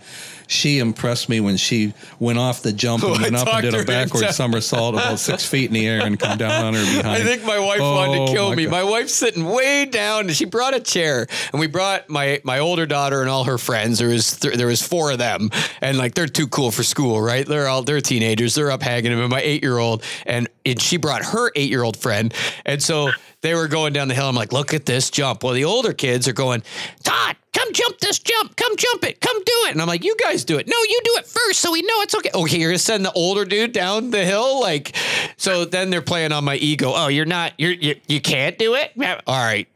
She 0.47 0.79
impressed 0.79 1.29
me 1.29 1.39
when 1.39 1.57
she 1.57 1.93
went 2.19 2.39
off 2.39 2.61
the 2.61 2.73
jump 2.73 3.03
and 3.03 3.11
Oh, 3.13 3.15
I 3.15 3.21
went 3.23 3.35
up 3.35 3.47
and 3.47 3.61
did 3.63 3.73
a 3.75 3.83
backward 3.85 4.29
somersault 4.33 4.95
about 4.95 5.19
six 5.19 5.45
feet 5.45 5.67
in 5.67 5.73
the 5.73 5.87
air 5.87 6.01
and 6.05 6.19
come 6.19 6.37
down 6.37 6.65
on 6.65 6.73
her 6.73 6.81
behind. 6.83 7.07
I 7.07 7.23
think 7.23 7.43
my 7.45 7.59
wife 7.59 7.79
wanted 7.79 8.17
Oh, 8.19 8.25
to 8.27 8.31
kill 8.33 8.49
my 8.49 8.55
me. 8.55 8.63
God. 8.65 8.71
My 8.71 8.83
wife's 8.83 9.13
sitting 9.13 9.45
way 9.45 9.85
down, 9.85 10.27
and 10.27 10.35
she 10.35 10.45
brought 10.45 10.73
a 10.75 10.79
chair, 10.79 11.27
and 11.51 11.59
we 11.59 11.67
brought 11.67 12.09
my 12.09 12.41
my 12.43 12.59
older 12.59 12.85
daughter 12.85 13.21
and 13.21 13.29
all 13.29 13.45
her 13.45 13.57
friends. 13.57 13.99
There 13.99 14.09
was 14.09 14.37
th- 14.37 14.55
there 14.55 14.67
was 14.67 14.81
four 14.85 15.11
of 15.11 15.17
them, 15.17 15.49
and 15.81 15.97
like 15.97 16.13
they're 16.15 16.27
too 16.27 16.47
cool 16.47 16.71
for 16.71 16.83
school, 16.83 17.21
right? 17.21 17.45
They're 17.45 17.67
all 17.67 17.83
they're 17.83 18.01
teenagers. 18.01 18.55
They're 18.55 18.71
up 18.71 18.81
hanging. 18.83 19.11
And 19.13 19.29
my 19.29 19.41
eight 19.41 19.63
year 19.63 19.77
old, 19.77 20.03
and 20.25 20.47
and 20.65 20.81
she 20.81 20.97
brought 20.97 21.23
her 21.25 21.51
eight 21.55 21.69
year 21.69 21.83
old 21.83 21.97
friend, 21.97 22.33
and 22.65 22.81
so 22.81 23.09
they 23.41 23.53
were 23.53 23.67
going 23.67 23.93
down 23.93 24.07
the 24.07 24.13
hill. 24.15 24.29
I'm 24.29 24.35
like, 24.35 24.53
look 24.53 24.73
at 24.73 24.85
this 24.85 25.09
jump. 25.09 25.43
Well, 25.43 25.53
the 25.53 25.65
older 25.65 25.91
kids 25.93 26.27
are 26.29 26.33
going, 26.33 26.63
Todd, 27.03 27.35
come 27.53 27.71
jump 27.73 27.99
this 27.99 28.19
jump. 28.19 28.55
Come 28.55 28.75
jump 28.75 29.03
it. 29.05 29.19
Come 29.21 29.37
do 29.37 29.53
it. 29.67 29.71
And 29.71 29.81
I'm 29.81 29.87
like, 29.87 30.03
you 30.03 30.15
guys 30.21 30.43
do 30.43 30.57
it. 30.57 30.67
No, 30.67 30.77
you 30.77 30.99
do 31.03 31.15
it 31.17 31.27
first, 31.27 31.59
so 31.59 31.71
we 31.71 31.81
know 31.81 32.01
it's 32.01 32.15
okay. 32.15 32.31
Okay, 32.33 32.59
you're 32.59 32.71
gonna 32.71 32.79
send 32.79 33.05
the 33.05 33.11
older 33.13 33.45
dude 33.45 33.71
down 33.71 34.11
the 34.11 34.25
hill, 34.25 34.59
like. 34.59 34.95
So 35.37 35.65
then 35.65 35.89
they're 35.89 36.01
playing 36.01 36.31
on 36.31 36.43
my 36.43 36.55
ego. 36.55 36.91
Oh, 36.93 37.07
you're 37.07 37.25
not. 37.25 37.53
You're 37.57 37.71
you, 37.71 37.95
you 38.07 38.21
can't 38.21 38.57
do 38.57 38.75
it. 38.75 38.91
All 39.27 39.43
right. 39.43 39.67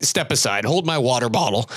Step 0.00 0.30
aside. 0.30 0.64
Hold 0.64 0.86
my 0.86 0.96
water 0.98 1.28
bottle. 1.28 1.68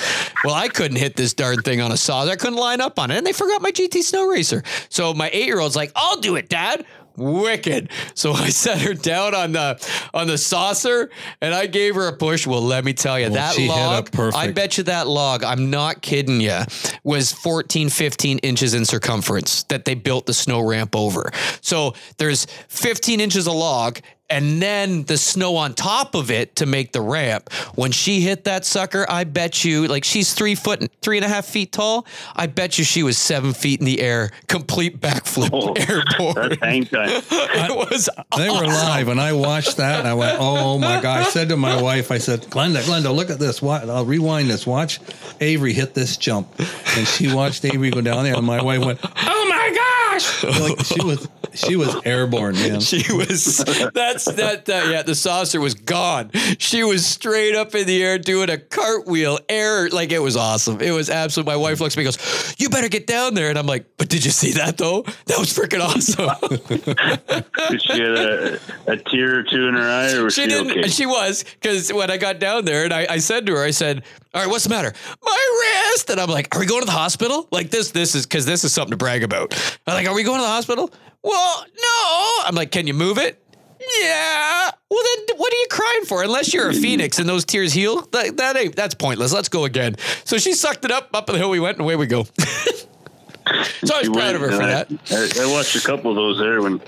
Well, 0.43 0.53
I 0.53 0.67
couldn't 0.67 0.97
hit 0.97 1.15
this 1.15 1.33
darn 1.33 1.63
thing 1.63 1.81
on 1.81 1.91
a 1.91 1.97
saw. 1.97 2.23
I 2.25 2.35
couldn't 2.35 2.59
line 2.59 2.79
up 2.79 2.99
on 2.99 3.09
it, 3.09 3.17
and 3.17 3.25
they 3.25 3.33
forgot 3.33 3.63
my 3.63 3.71
GT 3.71 4.03
Snow 4.03 4.27
Racer. 4.27 4.61
So 4.89 5.13
my 5.15 5.29
eight 5.33 5.45
year 5.45 5.59
old's 5.59 5.75
like, 5.75 5.91
"I'll 5.95 6.17
do 6.17 6.35
it, 6.35 6.47
Dad." 6.47 6.85
Wicked. 7.15 7.89
So 8.13 8.33
I 8.33 8.49
set 8.49 8.81
her 8.81 8.93
down 8.93 9.35
on 9.35 9.51
the 9.51 10.09
on 10.13 10.27
the 10.27 10.37
saucer, 10.37 11.09
and 11.41 11.53
I 11.53 11.67
gave 11.67 11.95
her 11.95 12.07
a 12.07 12.13
push. 12.13 12.47
Well, 12.47 12.61
let 12.61 12.85
me 12.85 12.93
tell 12.93 13.19
you, 13.19 13.29
that 13.29 13.55
she 13.55 13.63
hit 13.63 13.69
log. 13.69 14.09
I 14.35 14.51
bet 14.51 14.77
you 14.77 14.83
that 14.85 15.07
log. 15.07 15.43
I'm 15.43 15.69
not 15.69 16.01
kidding 16.01 16.41
you. 16.41 16.59
Was 17.03 17.31
14, 17.31 17.89
15 17.89 18.39
inches 18.39 18.73
in 18.73 18.85
circumference 18.85 19.63
that 19.63 19.85
they 19.85 19.95
built 19.95 20.25
the 20.25 20.33
snow 20.33 20.61
ramp 20.61 20.95
over. 20.95 21.31
So 21.61 21.93
there's 22.17 22.45
15 22.69 23.19
inches 23.19 23.47
of 23.47 23.53
log 23.53 23.99
and 24.31 24.61
then 24.61 25.03
the 25.03 25.17
snow 25.17 25.57
on 25.57 25.73
top 25.73 26.15
of 26.15 26.31
it 26.31 26.55
to 26.55 26.65
make 26.65 26.93
the 26.93 27.01
ramp. 27.01 27.51
When 27.75 27.91
she 27.91 28.21
hit 28.21 28.45
that 28.45 28.65
sucker, 28.65 29.05
I 29.09 29.25
bet 29.25 29.65
you, 29.65 29.87
like 29.87 30.03
she's 30.05 30.33
three 30.33 30.55
foot, 30.55 30.79
and 30.79 30.89
three 31.01 31.17
and 31.17 31.25
a 31.25 31.27
half 31.29 31.45
feet 31.45 31.71
tall. 31.73 32.05
I 32.35 32.47
bet 32.47 32.77
you 32.77 32.83
she 32.85 33.03
was 33.03 33.17
seven 33.17 33.53
feet 33.53 33.79
in 33.79 33.85
the 33.85 33.99
air, 33.99 34.31
complete 34.47 34.99
backflip 34.99 35.49
Oh, 35.53 35.73
airborne. 35.77 36.49
That's 36.49 36.61
hang 36.61 36.85
time. 36.85 37.09
it 37.31 37.75
was 37.91 38.09
They 38.37 38.49
were 38.49 38.65
live, 38.65 39.09
and 39.09 39.19
I 39.19 39.33
watched 39.33 39.77
that, 39.77 39.99
and 39.99 40.07
I 40.07 40.13
went, 40.13 40.37
"Oh 40.39 40.77
my 40.79 41.01
god!" 41.01 41.19
I 41.21 41.23
said 41.23 41.49
to 41.49 41.57
my 41.57 41.81
wife, 41.89 42.11
"I 42.11 42.17
said, 42.17 42.41
Glenda, 42.43 42.81
Glenda, 42.83 43.13
look 43.13 43.29
at 43.29 43.39
this. 43.39 43.61
Watch, 43.61 43.83
I'll 43.83 44.05
rewind 44.05 44.49
this. 44.49 44.65
Watch 44.65 44.99
Avery 45.41 45.73
hit 45.73 45.93
this 45.93 46.15
jump." 46.17 46.47
And 46.59 47.07
she 47.07 47.33
watched 47.33 47.65
Avery 47.65 47.91
go 47.91 48.01
down 48.01 48.23
there, 48.23 48.35
and 48.35 48.45
my 48.45 48.61
wife 48.61 48.83
went, 48.85 48.99
"Oh 49.03 49.47
my 49.49 49.69
gosh!" 50.11 50.43
Like 50.61 50.85
she 50.85 51.03
was, 51.03 51.27
she 51.53 51.75
was 51.75 51.95
airborne, 52.05 52.55
man. 52.55 52.79
She 52.81 53.11
was 53.13 53.57
that's 53.93 54.25
that 54.25 54.69
uh, 54.69 54.89
yeah 54.89 55.01
the 55.03 55.15
saucer 55.15 55.59
was 55.59 55.73
gone. 55.73 56.31
She 56.59 56.83
was 56.83 57.05
straight 57.05 57.55
up 57.55 57.73
in 57.73 57.87
the 57.87 58.03
air 58.03 58.17
doing 58.17 58.49
a 58.49 58.57
cartwheel 58.57 59.39
air 59.49 59.89
like 59.89 60.11
it 60.11 60.19
was 60.19 60.35
awesome. 60.35 60.81
It 60.81 60.91
was 60.91 61.09
absolute. 61.09 61.45
My 61.45 61.55
wife 61.55 61.79
looks 61.79 61.95
at 61.95 61.97
me 61.97 62.05
and 62.05 62.15
goes, 62.15 62.55
"You 62.59 62.69
better 62.69 62.89
get 62.89 63.07
down 63.07 63.33
there." 63.33 63.49
And 63.49 63.57
I'm 63.57 63.65
like, 63.65 63.85
"But 63.97 64.09
did 64.09 64.23
you 64.25 64.31
see 64.31 64.51
that 64.53 64.77
though? 64.77 65.03
That 65.25 65.39
was 65.39 65.53
freaking 65.53 65.81
awesome." 65.81 66.21
Did 67.69 67.81
she 67.81 67.97
get 67.97 68.07
a, 68.07 68.59
a 68.87 68.97
tear 68.97 69.39
or 69.39 69.43
two 69.43 69.67
in 69.67 69.75
her 69.75 69.89
eye, 69.89 70.13
or 70.13 70.25
was 70.25 70.33
she 70.33 70.43
she, 70.43 70.47
didn't. 70.47 70.71
okay? 70.71 70.87
She 70.87 71.05
was 71.05 71.43
because 71.43 71.91
when 71.91 72.11
I 72.11 72.17
got 72.17 72.39
down 72.39 72.65
there 72.65 72.83
and 72.83 72.93
I, 72.93 73.07
I 73.09 73.17
said 73.17 73.45
to 73.47 73.53
her, 73.53 73.63
I 73.63 73.71
said, 73.71 74.03
"All 74.33 74.41
right, 74.41 74.49
what's 74.49 74.63
the 74.63 74.69
matter? 74.69 74.93
My 75.23 75.89
wrist." 75.91 76.09
And 76.09 76.19
I'm 76.19 76.29
like, 76.29 76.53
"Are 76.55 76.59
we 76.59 76.65
going 76.65 76.81
to 76.81 76.85
the 76.85 76.91
hospital? 76.91 77.47
Like 77.51 77.69
this? 77.69 77.91
This 77.91 78.15
is 78.15 78.25
because 78.25 78.45
this 78.45 78.63
is 78.63 78.73
something 78.73 78.91
to 78.91 78.97
brag 78.97 79.23
about." 79.23 79.53
I'm 79.87 80.00
like, 80.03 80.11
"Are 80.11 80.15
we 80.15 80.23
going 80.23 80.37
to 80.39 80.43
the 80.43 80.47
hospital?" 80.47 80.91
Well, 81.23 81.65
no. 81.81 82.43
I'm 82.45 82.55
like, 82.55 82.71
"Can 82.71 82.87
you 82.87 82.93
move 82.93 83.17
it?" 83.17 83.41
Yeah. 84.01 84.71
Well, 84.89 85.03
then 85.03 85.37
what 85.37 85.53
are 85.53 85.55
you 85.55 85.67
crying 85.69 86.05
for? 86.05 86.23
Unless 86.23 86.53
you're 86.53 86.69
a 86.69 86.73
phoenix 86.73 87.19
and 87.19 87.27
those 87.27 87.45
tears 87.45 87.73
heal, 87.73 88.01
that, 88.11 88.37
that 88.37 88.57
ain't 88.57 88.75
that's 88.75 88.93
pointless. 88.93 89.33
Let's 89.33 89.49
go 89.49 89.65
again. 89.65 89.95
So 90.23 90.37
she 90.37 90.53
sucked 90.53 90.85
it 90.85 90.91
up. 90.91 91.09
Up 91.13 91.25
the 91.25 91.37
hill 91.37 91.49
we 91.49 91.59
went, 91.59 91.77
and 91.77 91.85
away 91.85 91.95
we 91.95 92.05
go. 92.05 92.23
so 93.83 93.95
I 93.95 93.99
was 93.99 94.09
proud 94.09 94.35
of 94.35 94.41
her 94.41 94.51
for 94.51 94.61
and 94.61 94.89
that. 94.89 94.91
I, 95.11 95.41
I, 95.41 95.47
I 95.47 95.51
watched 95.51 95.75
a 95.75 95.81
couple 95.81 96.11
of 96.11 96.15
those 96.15 96.39
there 96.39 96.61
when 96.61 96.81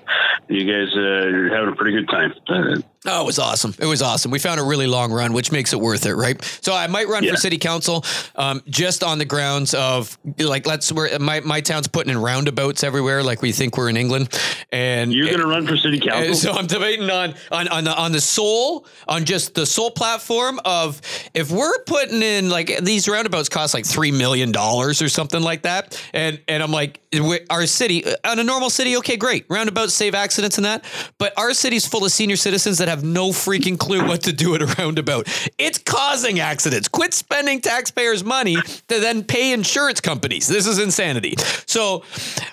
you 0.50 0.66
guys 0.66 0.94
uh, 0.96 1.00
are 1.00 1.50
having 1.50 1.74
a 1.74 1.76
pretty 1.76 1.98
good 1.98 2.10
time. 2.10 2.34
Uh, 2.48 2.82
Oh, 3.06 3.22
it 3.22 3.26
was 3.26 3.38
awesome. 3.40 3.74
It 3.80 3.86
was 3.86 4.02
awesome. 4.02 4.32
We 4.32 4.40
found 4.40 4.60
a 4.60 4.64
really 4.64 4.88
long 4.88 5.12
run, 5.12 5.34
which 5.34 5.52
makes 5.52 5.74
it 5.74 5.80
worth 5.80 6.06
it, 6.06 6.14
right? 6.16 6.42
So 6.62 6.74
I 6.74 6.88
might 6.88 7.08
run 7.10 7.24
Yeah. 7.24 7.32
for 7.32 7.38
city 7.38 7.58
council 7.58 8.06
um, 8.36 8.62
just 8.70 9.04
on 9.04 9.18
the 9.18 9.26
grounds 9.26 9.74
of 9.74 10.18
like 10.40 10.66
let's 10.66 10.92
where 10.92 11.20
my, 11.20 11.42
my 11.42 11.60
town's 11.60 11.88
putting 11.88 12.12
in 12.12 12.18
roundabouts 12.18 12.84
everywhere, 12.84 13.22
like 13.24 13.42
we 13.42 13.52
think 13.52 13.78
we're 13.78 13.90
in 13.90 13.98
England. 13.98 14.30
And 14.72 15.12
you're 15.12 15.28
going 15.28 15.40
to 15.40 15.48
run 15.48 15.68
for 15.68 15.76
city 15.76 16.00
council? 16.00 16.34
so 16.36 16.52
I'm 16.54 16.68
debating 16.68 17.10
on 17.10 17.36
on 17.52 17.68
on 17.68 17.84
the 17.84 17.96
on 17.96 18.12
the 18.14 18.22
soul 18.22 18.86
on 19.08 19.26
just 19.26 19.54
the 19.56 19.66
soul 19.66 19.92
platform 19.92 20.60
of 20.64 21.02
if 21.34 21.52
we're 21.52 21.78
putting 21.86 22.22
in 22.22 22.50
like 22.50 22.78
these 22.84 23.08
roundabouts 23.10 23.50
cost 23.50 23.74
like 23.74 23.86
three 23.86 24.12
million 24.12 24.52
dollars 24.52 25.02
or 25.02 25.10
something 25.10 25.42
like 25.42 25.64
that, 25.64 26.02
and 26.14 26.40
and 26.48 26.64
I'm 26.64 26.72
like 26.72 27.02
our 27.50 27.66
city 27.66 28.04
on 28.24 28.40
a 28.40 28.44
normal 28.44 28.70
city, 28.70 28.98
okay, 28.98 29.18
great, 29.18 29.46
roundabouts 29.50 29.94
save 29.94 30.16
accidents 30.16 30.58
and 30.58 30.66
that, 30.66 30.84
but 31.18 31.34
our 31.38 31.54
city's 31.54 31.86
full 31.86 32.06
of 32.06 32.12
senior 32.12 32.36
citizens 32.36 32.78
that 32.80 32.88
have 32.88 32.93
no 33.02 33.30
freaking 33.30 33.80
clue 33.80 34.06
what 34.06 34.24
to 34.24 34.34
do 34.34 34.54
at 34.56 34.62
a 34.62 34.66
roundabout. 34.78 35.28
It's 35.58 35.78
causing 35.78 36.42
accidents. 36.42 36.90
Quit 36.90 37.14
spending 37.14 37.62
taxpayers' 37.62 38.26
money 38.26 38.56
to 38.56 39.00
then 39.00 39.24
pay 39.24 39.54
insurance 39.54 40.02
companies. 40.02 40.48
This 40.48 40.68
is 40.68 40.80
insanity. 40.80 41.36
So 41.66 42.04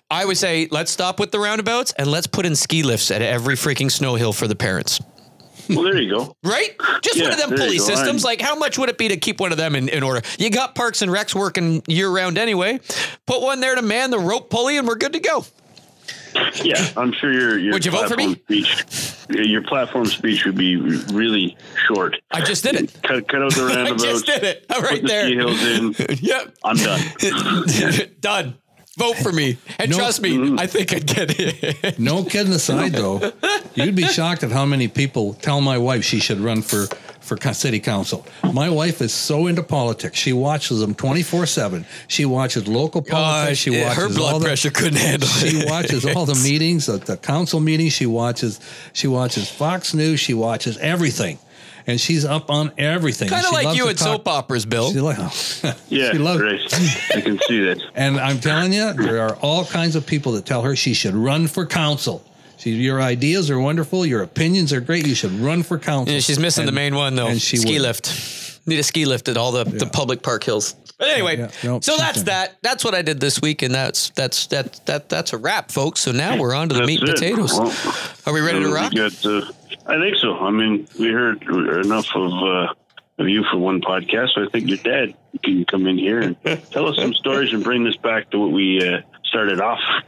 I 0.09 0.25
would 0.25 0.37
say 0.39 0.69
let's 0.71 0.93
stop 0.93 1.19
with 1.19 1.33
the 1.33 1.41
roundabouts 1.41 1.93
and 1.99 2.09
let's 2.11 2.29
put 2.29 2.47
in 2.47 2.55
ski 2.55 2.85
lifts 2.85 3.11
at 3.11 3.23
every 3.23 3.57
freaking 3.57 3.91
snow 3.91 4.15
hill 4.15 4.33
for 4.33 4.47
the 4.47 4.55
parents. 4.55 5.01
well, 5.69 5.83
there 5.83 6.01
you 6.01 6.11
go. 6.11 6.37
Right? 6.43 6.77
Just 7.03 7.21
one 7.21 7.33
of 7.33 7.39
them 7.39 7.51
pulley 7.51 7.79
systems. 7.79 8.25
Like, 8.25 8.41
how 8.41 8.55
much 8.55 8.79
would 8.79 8.89
it 8.89 8.99
be 8.99 9.09
to 9.09 9.17
keep 9.17 9.41
one 9.41 9.53
of 9.53 9.59
them 9.59 9.75
in, 9.75 9.89
in 9.89 10.03
order? 10.03 10.23
You 10.39 10.51
got 10.51 10.75
Parks 10.75 11.03
and 11.03 11.11
Recs 11.11 11.35
working 11.35 11.83
year 11.87 12.11
round 12.11 12.39
anyway. 12.39 12.81
Put 13.27 13.43
one 13.43 13.61
there 13.61 13.75
to 13.75 13.83
man 13.83 14.11
the 14.11 14.19
rope 14.19 14.51
pulley, 14.51 14.77
and 14.79 14.87
we're 14.87 14.97
good 14.97 15.13
to 15.13 15.21
go. 15.21 15.45
Yeah, 16.63 16.89
I'm 16.97 17.13
sure 17.13 17.33
your 17.33 17.59
your 17.59 17.73
Would 17.73 17.85
you 17.85 17.91
vote 17.91 18.09
for 18.09 18.15
platform 18.17 18.37
me? 18.49 18.63
speech, 18.65 19.17
your 19.31 19.63
platform 19.63 20.07
speech 20.07 20.45
would 20.45 20.57
be 20.57 20.77
really 20.77 21.57
short. 21.87 22.17
I 22.31 22.41
just 22.43 22.63
did 22.63 22.77
it. 22.77 22.93
Cut, 23.03 23.27
cut 23.29 23.43
out 23.43 23.55
the 23.55 23.65
random. 23.65 23.95
I 23.95 23.97
just 23.97 24.27
did 24.27 24.43
it. 24.45 24.67
I'm 24.71 24.81
Put 24.83 24.91
right 24.91 25.03
the 25.03 25.09
ski 25.09 25.17
there. 25.17 25.35
hills 25.39 25.63
in. 25.63 26.17
Yep. 26.21 26.55
I'm 26.65 26.77
done. 26.77 27.01
Done. 28.21 28.55
Vote 28.99 29.17
for 29.17 29.33
me. 29.33 29.57
And 29.79 29.91
No. 29.91 29.97
trust 29.99 30.21
me, 30.21 30.37
mm-hmm. 30.37 30.59
I 30.59 30.67
think 30.67 30.93
I'd 30.93 31.07
get 31.07 31.35
it. 31.39 31.99
No 31.99 32.25
kidding 32.25 32.53
aside, 32.53 32.93
though, 32.93 33.33
you'd 33.75 33.95
be 33.95 34.07
shocked 34.07 34.43
at 34.43 34.51
how 34.51 34.67
many 34.67 34.89
people 34.89 35.35
tell 35.35 35.61
my 35.61 35.79
wife 35.79 36.05
she 36.05 36.21
should 36.21 36.39
run 36.41 36.61
for 36.63 36.87
for 37.39 37.53
city 37.55 37.79
council. 37.81 38.27
My 38.53 38.69
wife 38.69 39.01
is 39.01 39.13
so 39.13 39.47
into 39.47 39.63
politics. 39.63 40.19
She 40.19 40.33
watches 40.33 40.81
them 40.81 40.95
24 40.95 41.47
7. 41.47 41.87
She 42.09 42.25
watches 42.25 42.67
local 42.67 43.03
politics. 43.03 43.59
She 43.59 43.71
Yeah, 43.73 43.89
watches 43.89 44.03
her 44.03 44.09
blood 44.09 44.33
all 44.35 44.39
the, 44.41 44.45
pressure 44.47 44.71
couldn't 44.71 44.99
handle 44.99 45.29
it. 45.29 45.49
she 45.51 45.59
it. 45.59 45.71
watches 45.71 46.05
all 46.05 46.27
the 46.27 46.35
meetings, 46.45 46.87
the, 46.87 46.97
the 46.99 47.17
council 47.17 47.61
meetings. 47.61 47.93
She 47.93 48.07
watches 48.07 48.59
she 48.93 49.07
watches 49.07 49.49
Fox 49.51 49.95
News. 49.95 50.19
She 50.21 50.35
watches 50.35 50.77
everything. 50.79 51.39
And 51.87 52.01
she's 52.01 52.25
up 52.25 52.51
on 52.51 52.73
everything. 52.77 53.29
Kind 53.29 53.47
of 53.47 53.53
like 53.53 53.77
you 53.77 53.89
at 53.89 53.97
talk- 53.97 54.07
soap 54.07 54.29
operas, 54.29 54.67
Bill. 54.67 54.93
She 54.93 55.01
like, 55.01 55.17
Yeah, 55.89 56.13
she 56.13 56.19
loves, 56.19 56.43
right. 56.43 56.61
I 57.17 57.21
can 57.23 57.39
see 57.49 57.61
that. 57.65 57.83
and 57.95 58.19
I'm 58.21 58.39
telling 58.39 58.73
you, 58.73 58.93
there 58.93 59.21
are 59.23 59.35
all 59.37 59.65
kinds 59.65 59.97
of 59.97 60.07
people 60.07 60.33
that 60.33 60.45
tell 60.45 60.63
her 60.63 60.77
she 60.77 60.93
should 60.95 61.15
run 61.15 61.47
for 61.47 61.65
council. 61.67 62.23
She, 62.61 62.71
your 62.73 63.01
ideas 63.01 63.51
are 63.51 63.59
wonderful. 63.59 64.05
Your 64.07 64.23
opinions 64.23 64.73
are 64.73 64.81
great. 64.81 65.07
You 65.07 65.15
should 65.15 65.33
run 65.33 65.63
for 65.63 65.79
council. 65.79 66.13
Yeah, 66.15 66.21
she's 66.21 66.39
missing 66.39 66.67
the 66.67 66.73
main 66.73 66.95
one 66.95 67.15
though. 67.17 67.27
and 67.29 67.41
she 67.41 67.57
ski 67.57 67.75
would. 67.75 67.83
lift. 67.83 68.61
Need 68.67 68.79
a 68.79 68.83
ski 68.83 69.07
lift 69.07 69.29
at 69.29 69.37
all 69.39 69.53
the, 69.53 69.65
the 69.65 69.87
public 69.87 70.23
park 70.23 70.45
hills. 70.45 70.75
But 70.99 71.09
anyway, 71.09 71.39
Yeah, 71.39 71.45
yeah. 71.63 71.71
Nope, 71.71 71.83
so 71.85 71.97
that's 71.97 72.19
can. 72.19 72.25
that. 72.27 72.59
That's 72.63 72.85
what 72.85 72.95
I 72.95 73.01
did 73.01 73.19
this 73.21 73.41
week, 73.41 73.63
and 73.63 73.75
that's 73.75 74.11
that's 74.11 74.47
that 74.49 74.85
that 74.85 75.09
that's 75.09 75.33
a 75.33 75.39
wrap, 75.39 75.71
folks. 75.71 76.01
So 76.01 76.13
now 76.13 76.37
we're 76.37 76.55
on 76.55 76.69
to 76.69 76.75
the 76.75 76.81
That's 76.81 76.87
meat 76.89 77.01
and 77.01 77.09
it. 77.09 77.15
potatoes. 77.15 77.53
Well, 77.59 77.73
Are 78.27 78.35
we 78.35 78.41
ready 78.43 78.61
to 78.61 78.69
rock? 78.71 78.93
Got, 78.95 79.25
uh, 79.25 79.41
I 79.87 79.99
think 79.99 80.17
so. 80.17 80.37
I 80.39 80.51
mean, 80.51 80.87
we 80.99 81.09
heard 81.09 81.43
enough 81.43 82.07
of 82.15 82.31
uh, 82.33 82.75
of 83.19 83.29
you 83.31 83.45
for 83.51 83.57
one 83.57 83.81
podcast, 83.81 84.35
so 84.35 84.45
I 84.45 84.49
think 84.53 84.69
your 84.69 84.77
dad 84.77 85.15
can 85.43 85.65
come 85.65 85.87
in 85.87 85.97
here 85.97 86.21
and 86.21 86.37
tell 86.71 86.87
us 86.87 86.97
some 86.97 87.15
stories 87.25 87.55
and 87.55 87.65
bring 87.65 87.83
this 87.85 87.97
back 87.97 88.31
to 88.33 88.39
what 88.39 88.51
we 88.53 88.87
uh, 88.87 89.01
started 89.25 89.59
off 89.63 89.81
doing. 89.89 90.05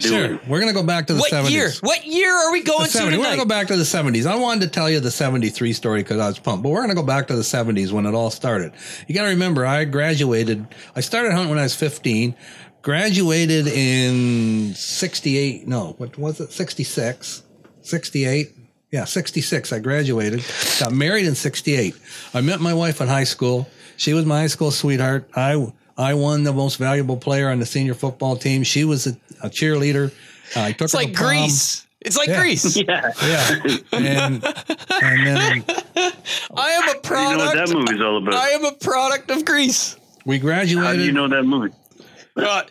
Sure. 0.00 0.40
We're 0.46 0.60
going 0.60 0.72
to 0.72 0.78
go 0.78 0.82
back 0.86 1.06
to 1.08 1.14
the 1.14 1.20
What 1.20 1.32
70s. 1.32 1.50
year? 1.50 1.70
What 1.80 2.06
year 2.06 2.32
are 2.32 2.52
we 2.52 2.62
going 2.62 2.88
to 2.88 2.98
70s. 2.98 3.04
We're 3.10 3.16
going 3.24 3.30
to 3.32 3.36
go 3.36 3.44
back 3.44 3.66
to 3.68 3.76
the 3.76 3.82
70s. 3.82 4.26
I 4.26 4.36
wanted 4.36 4.60
to 4.62 4.68
tell 4.68 4.88
you 4.88 5.00
the 5.00 5.10
73 5.10 5.72
story 5.72 6.02
because 6.02 6.20
I 6.20 6.28
was 6.28 6.38
pumped, 6.38 6.62
but 6.62 6.70
we're 6.70 6.80
going 6.80 6.90
to 6.90 6.94
go 6.94 7.02
back 7.02 7.26
to 7.28 7.36
the 7.36 7.42
70s 7.42 7.90
when 7.92 8.06
it 8.06 8.14
all 8.14 8.30
started. 8.30 8.72
You 9.06 9.14
got 9.14 9.24
to 9.24 9.30
remember, 9.30 9.66
I 9.66 9.84
graduated, 9.84 10.66
I 10.94 11.00
started 11.00 11.32
hunting 11.32 11.50
when 11.50 11.58
I 11.58 11.62
was 11.64 11.74
15, 11.74 12.34
graduated 12.82 13.66
in 13.66 14.74
68, 14.74 15.66
no, 15.66 15.94
what 15.98 16.16
was 16.16 16.40
it? 16.40 16.52
66, 16.52 17.42
68. 17.82 18.54
Yeah, 18.90 19.04
66. 19.04 19.72
I 19.72 19.80
graduated, 19.80 20.42
got 20.80 20.92
married 20.92 21.26
in 21.26 21.34
68. 21.34 21.94
I 22.32 22.40
met 22.40 22.60
my 22.60 22.72
wife 22.72 23.02
in 23.02 23.08
high 23.08 23.24
school. 23.24 23.68
She 23.98 24.14
was 24.14 24.24
my 24.24 24.40
high 24.40 24.46
school 24.46 24.70
sweetheart. 24.70 25.28
I, 25.36 25.72
I 25.98 26.14
won 26.14 26.44
the 26.44 26.54
most 26.54 26.76
valuable 26.76 27.18
player 27.18 27.50
on 27.50 27.58
the 27.58 27.66
senior 27.66 27.92
football 27.92 28.36
team. 28.36 28.62
She 28.62 28.84
was 28.84 29.06
a, 29.06 29.16
a 29.42 29.48
cheerleader. 29.48 30.12
Uh, 30.56 30.62
I 30.62 30.72
took 30.72 30.82
It's 30.82 30.92
her 30.92 30.98
like 30.98 31.08
to. 31.08 31.14
Grease. 31.14 31.86
It's 32.00 32.16
like 32.16 32.28
Yeah. 32.28 32.40
Grease. 32.40 32.76
Yeah. 32.88 33.12
Yeah, 33.22 33.60
and 33.92 34.44
and 34.44 35.26
then 35.26 35.64
I 36.56 36.70
am 36.70 36.88
a 36.96 37.00
product. 37.00 37.10
You 37.10 37.16
know 37.16 37.38
what 37.38 37.54
product. 37.54 37.68
that 37.68 37.74
movie's 37.74 38.00
all 38.00 38.16
about? 38.18 38.34
I 38.34 38.48
am 38.50 38.64
a 38.64 38.72
product 38.72 39.30
of 39.30 39.44
Grease. 39.44 39.96
we 40.24 40.38
graduated. 40.38 40.84
How 40.86 40.92
do 40.94 41.02
you 41.04 41.12
know 41.12 41.28
that 41.28 41.42
movie? 41.44 41.74
Uh, 42.36 42.62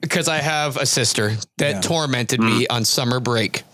because 0.00 0.28
I 0.28 0.36
have 0.36 0.76
a 0.76 0.86
sister 0.86 1.32
that 1.58 1.70
Yeah. 1.76 1.80
tormented 1.80 2.40
me 2.40 2.66
hmm. 2.68 2.74
on 2.76 2.84
summer 2.84 3.18
break. 3.18 3.64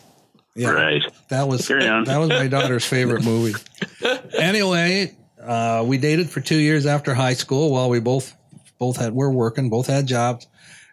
Yeah, 0.55 0.71
Right. 0.71 1.03
that 1.29 1.47
was 1.49 1.67
that 1.69 2.17
was 2.19 2.29
my 2.31 2.47
daughter's 2.49 2.85
favorite 2.85 3.25
movie. 3.25 3.55
Anyway, 4.39 5.15
uh, 5.43 5.85
we 5.87 5.99
dated 5.99 6.29
for 6.31 6.41
two 6.41 6.57
years 6.59 6.87
after 6.87 7.15
high 7.15 7.35
school 7.35 7.71
while 7.71 7.89
we 7.91 8.01
both 8.01 8.35
both 8.79 8.97
had 8.97 9.13
were 9.15 9.31
working, 9.31 9.71
both 9.71 9.87
had 9.87 10.07
jobs. 10.07 10.47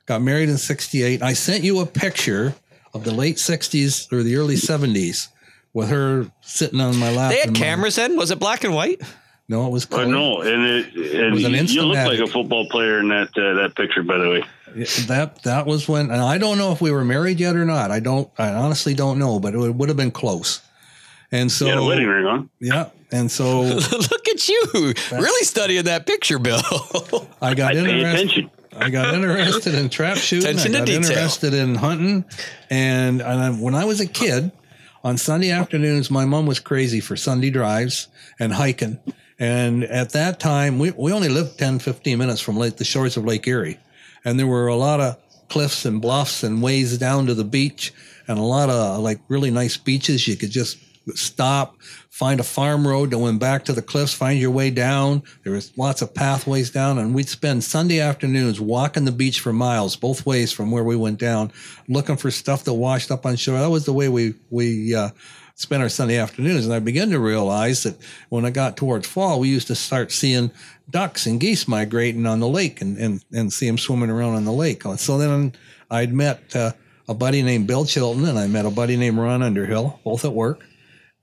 Got 0.10 0.24
married 0.24 0.50
in 0.50 0.58
'68. 0.58 1.22
I 1.22 1.34
sent 1.34 1.64
you 1.64 1.82
a 1.82 1.86
picture 1.86 2.56
of 2.96 3.04
the 3.04 3.14
late 3.14 3.36
'60s 3.36 4.12
or 4.12 4.24
the 4.24 4.38
early 4.38 4.56
'70s 4.56 5.28
with 5.72 5.90
her 5.90 6.26
sitting 6.42 6.82
on 6.82 6.98
my 6.98 7.12
lap. 7.12 7.30
They 7.32 7.38
had 7.38 7.50
and 7.50 7.60
my- 7.60 7.64
cameras 7.64 7.98
then. 7.98 8.18
Was 8.18 8.32
it 8.32 8.40
black 8.40 8.64
and 8.64 8.74
white? 8.74 9.00
No, 9.48 9.68
it 9.68 9.70
was 9.70 9.86
I 9.86 9.90
color. 9.90 10.08
know, 10.08 10.42
and 10.42 10.64
it 10.66 10.96
and 11.16 11.34
was 11.36 11.44
an 11.44 11.52
you 11.52 11.58
instant 11.58 11.86
look 11.86 11.98
like 12.08 12.18
a 12.18 12.26
football 12.26 12.68
player 12.70 12.98
in 12.98 13.10
that 13.10 13.28
uh, 13.38 13.62
that 13.62 13.74
picture, 13.76 14.02
by 14.02 14.18
the 14.18 14.30
way. 14.32 14.44
That 15.06 15.44
that 15.44 15.68
was 15.68 15.88
when, 15.88 16.10
and 16.10 16.22
I 16.22 16.40
don't 16.40 16.58
know 16.58 16.72
if 16.72 16.82
we 16.82 16.90
were 16.92 17.06
married 17.06 17.40
yet 17.40 17.56
or 17.56 17.66
not. 17.66 17.92
I 17.92 18.00
don't. 18.00 18.32
I 18.40 18.50
honestly 18.50 18.96
don't 18.96 19.20
know, 19.20 19.40
but 19.40 19.54
it 19.54 19.58
would, 19.60 19.78
would 19.78 19.90
have 19.90 19.98
been 19.98 20.10
close. 20.10 20.62
And 21.32 21.52
so, 21.52 21.66
You 21.66 21.72
had 21.74 21.80
a 21.80 21.86
wedding 21.86 22.08
ring 22.08 22.26
on. 22.26 22.50
yeah, 22.60 22.90
and 23.12 23.32
so 23.32 23.62
Look 23.62 24.28
at 24.28 24.50
you, 24.50 24.94
really 25.12 25.46
studying 25.46 25.84
that 25.84 26.08
picture, 26.08 26.40
Bill. 26.40 26.62
I 27.40 27.54
got 27.54 27.76
I 27.78 27.84
pay 27.84 28.00
interested. 28.00 28.50
I 28.80 28.90
got 28.90 29.14
interested 29.14 29.76
in 29.76 29.90
trap 29.90 30.18
shooting. 30.18 30.50
Attention 30.50 30.76
I 30.76 30.80
got 30.80 30.90
interested 30.90 31.54
in 31.54 31.76
hunting, 31.76 32.26
and, 32.70 33.22
and 33.22 33.42
I, 33.42 33.50
when 33.52 33.76
I 33.76 33.86
was 33.86 34.00
a 34.00 34.08
kid, 34.08 34.52
on 35.04 35.18
Sunday 35.18 35.52
afternoons, 35.52 36.12
my 36.12 36.26
mom 36.26 36.46
was 36.46 36.60
crazy 36.60 37.00
for 37.00 37.16
Sunday 37.16 37.50
drives 37.50 38.08
and 38.40 38.54
hiking. 38.54 39.00
And 39.40 39.86
at 39.86 40.12
that 40.12 40.40
time, 40.40 40.80
we, 40.80 40.92
we 40.92 41.14
only 41.14 41.30
lived 41.30 41.58
10, 41.58 41.80
15 41.80 42.18
minutes 42.18 42.42
from 42.42 42.58
lake, 42.58 42.76
the 42.76 42.84
shores 42.84 43.16
of 43.16 43.24
Lake 43.24 43.48
Erie. 43.48 43.80
And 44.26 44.38
there 44.38 44.48
were 44.48 44.68
a 44.68 44.76
lot 44.76 45.00
of 45.00 45.18
cliffs 45.48 45.86
and 45.86 46.02
bluffs 46.02 46.44
and 46.44 46.62
ways 46.62 46.98
down 46.98 47.26
to 47.28 47.34
the 47.34 47.46
beach 47.46 47.94
and 48.28 48.38
a 48.38 48.44
lot 48.44 48.70
of 48.70 49.00
like 49.00 49.22
really 49.30 49.52
nice 49.52 49.78
beaches. 49.78 50.28
You 50.28 50.36
could 50.36 50.52
just 50.52 50.78
stop, 51.16 51.76
find 52.10 52.40
a 52.40 52.44
farm 52.44 52.88
road 52.88 53.12
that 53.12 53.18
went 53.18 53.40
back 53.40 53.66
to 53.66 53.74
the 53.74 53.82
cliffs, 53.82 54.14
find 54.14 54.40
your 54.40 54.52
way 54.52 54.70
down. 54.70 55.24
There 55.44 55.54
was 55.54 55.78
lots 55.78 56.02
of 56.02 56.14
pathways 56.14 56.72
down, 56.72 56.98
and 56.98 57.14
we'd 57.14 57.30
spend 57.30 57.64
Sunday 57.64 58.00
afternoons 58.00 58.60
walking 58.60 59.06
the 59.06 59.12
beach 59.12 59.40
for 59.40 59.54
miles, 59.54 59.96
both 59.96 60.26
ways 60.26 60.52
from 60.52 60.72
where 60.72 60.84
we 60.84 60.96
went 60.96 61.20
down, 61.20 61.52
looking 61.88 62.18
for 62.18 62.32
stuff 62.32 62.64
that 62.66 62.74
washed 62.74 63.12
up 63.12 63.26
on 63.26 63.36
shore. 63.36 63.60
That 63.60 63.70
was 63.70 63.86
the 63.86 63.94
way 63.94 64.10
we 64.10 64.36
we 64.50 64.96
uh, 64.96 65.10
spent 65.56 65.84
our 65.84 65.90
Sunday 65.90 66.18
afternoons. 66.18 66.66
And 66.66 66.74
I 66.74 66.80
began 66.80 67.10
to 67.12 67.20
realize 67.20 67.84
that 67.84 67.98
when 68.30 68.46
I 68.46 68.50
got 68.50 68.78
towards 68.78 69.08
fall, 69.08 69.40
we 69.40 69.50
used 69.50 69.68
to 69.68 69.76
start 69.76 70.12
seeing 70.12 70.52
ducks 70.90 71.26
and 71.26 71.40
geese 71.40 71.68
migrating 71.68 72.26
on 72.26 72.40
the 72.40 72.48
lake 72.48 72.82
and 72.82 72.98
and, 72.98 73.24
and 73.32 73.54
see 73.54 73.68
them 73.68 73.78
swimming 73.78 74.10
around 74.10 74.36
on 74.36 74.46
the 74.46 74.52
lake. 74.52 74.84
So 74.98 75.18
then 75.18 75.54
I'd 75.90 76.14
met. 76.14 76.56
Uh, 76.56 76.72
a 77.10 77.14
buddy 77.16 77.42
named 77.42 77.66
Bill 77.66 77.86
Chilton 77.86 78.24
and 78.26 78.38
I 78.38 78.46
met 78.46 78.68
a 78.68 78.70
buddy 78.70 78.96
named 78.96 79.18
Ron 79.18 79.42
Underhill, 79.42 80.00
both 80.04 80.24
at 80.26 80.32
work. 80.32 80.64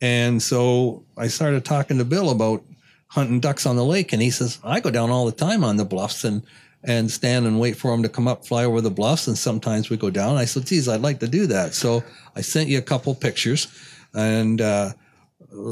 And 0.01 0.43
so 0.43 1.05
I 1.17 1.29
started 1.29 1.65
talking 1.65 1.99
to 1.99 2.05
Bill 2.05 2.31
about 2.31 2.63
hunting 3.09 3.41
ducks 3.41 3.67
on 3.67 3.77
the 3.77 3.85
lake, 3.85 4.13
and 4.13 4.21
he 4.21 4.31
says, 4.31 4.59
I 4.65 4.81
go 4.81 4.91
down 4.91 5.11
all 5.11 5.25
the 5.27 5.33
time 5.33 5.65
on 5.65 5.77
the 5.77 5.85
bluffs 5.85 6.25
and 6.25 6.43
and 6.85 7.11
stand 7.11 7.47
and 7.47 7.59
wait 7.59 7.77
for 7.77 7.91
them 7.91 8.05
to 8.05 8.09
come 8.09 8.29
up, 8.29 8.47
fly 8.47 8.65
over 8.65 8.81
the 8.81 8.91
bluffs, 8.91 9.27
and 9.27 9.37
sometimes 9.37 9.91
we 9.91 9.97
go 9.97 10.09
down. 10.11 10.37
I 10.37 10.45
said, 10.45 10.67
geez, 10.67 10.89
I'd 10.89 11.01
like 11.01 11.19
to 11.19 11.27
do 11.27 11.49
that. 11.49 11.75
So 11.75 12.05
I 12.37 12.43
sent 12.43 12.69
you 12.69 12.79
a 12.79 12.83
couple 12.83 13.13
pictures, 13.17 13.67
and 14.15 14.61
uh, 14.61 14.91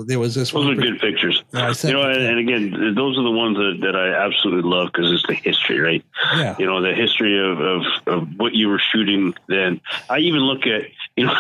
there 0.07 0.19
was 0.19 0.35
this 0.35 0.51
Those 0.51 0.65
one. 0.67 0.77
are 0.79 0.81
good 0.83 0.99
pictures. 1.01 1.45
Yeah, 1.53 1.69
you 1.69 1.75
sent 1.75 1.95
know, 1.95 2.03
you- 2.03 2.17
and, 2.19 2.23
and 2.23 2.39
again, 2.41 2.95
those 2.97 3.17
are 3.17 3.23
the 3.23 3.31
ones 3.31 3.57
that, 3.59 3.79
that 3.83 3.95
I 3.95 4.09
absolutely 4.27 4.69
love 4.69 4.91
because 4.93 5.13
it's 5.13 5.25
the 5.29 5.35
history, 5.35 5.79
right? 5.79 6.05
Yeah. 6.35 6.57
You 6.59 6.67
know, 6.67 6.81
the 6.83 6.95
history 6.95 7.39
of, 7.39 7.61
of, 7.61 7.83
of 8.07 8.29
what 8.37 8.55
you 8.55 8.69
were 8.69 8.81
shooting 8.81 9.35
then. 9.47 9.81
I 10.11 10.19
even 10.19 10.41
look 10.41 10.67
at, 10.67 10.83
you 11.17 11.27
know, 11.27 11.35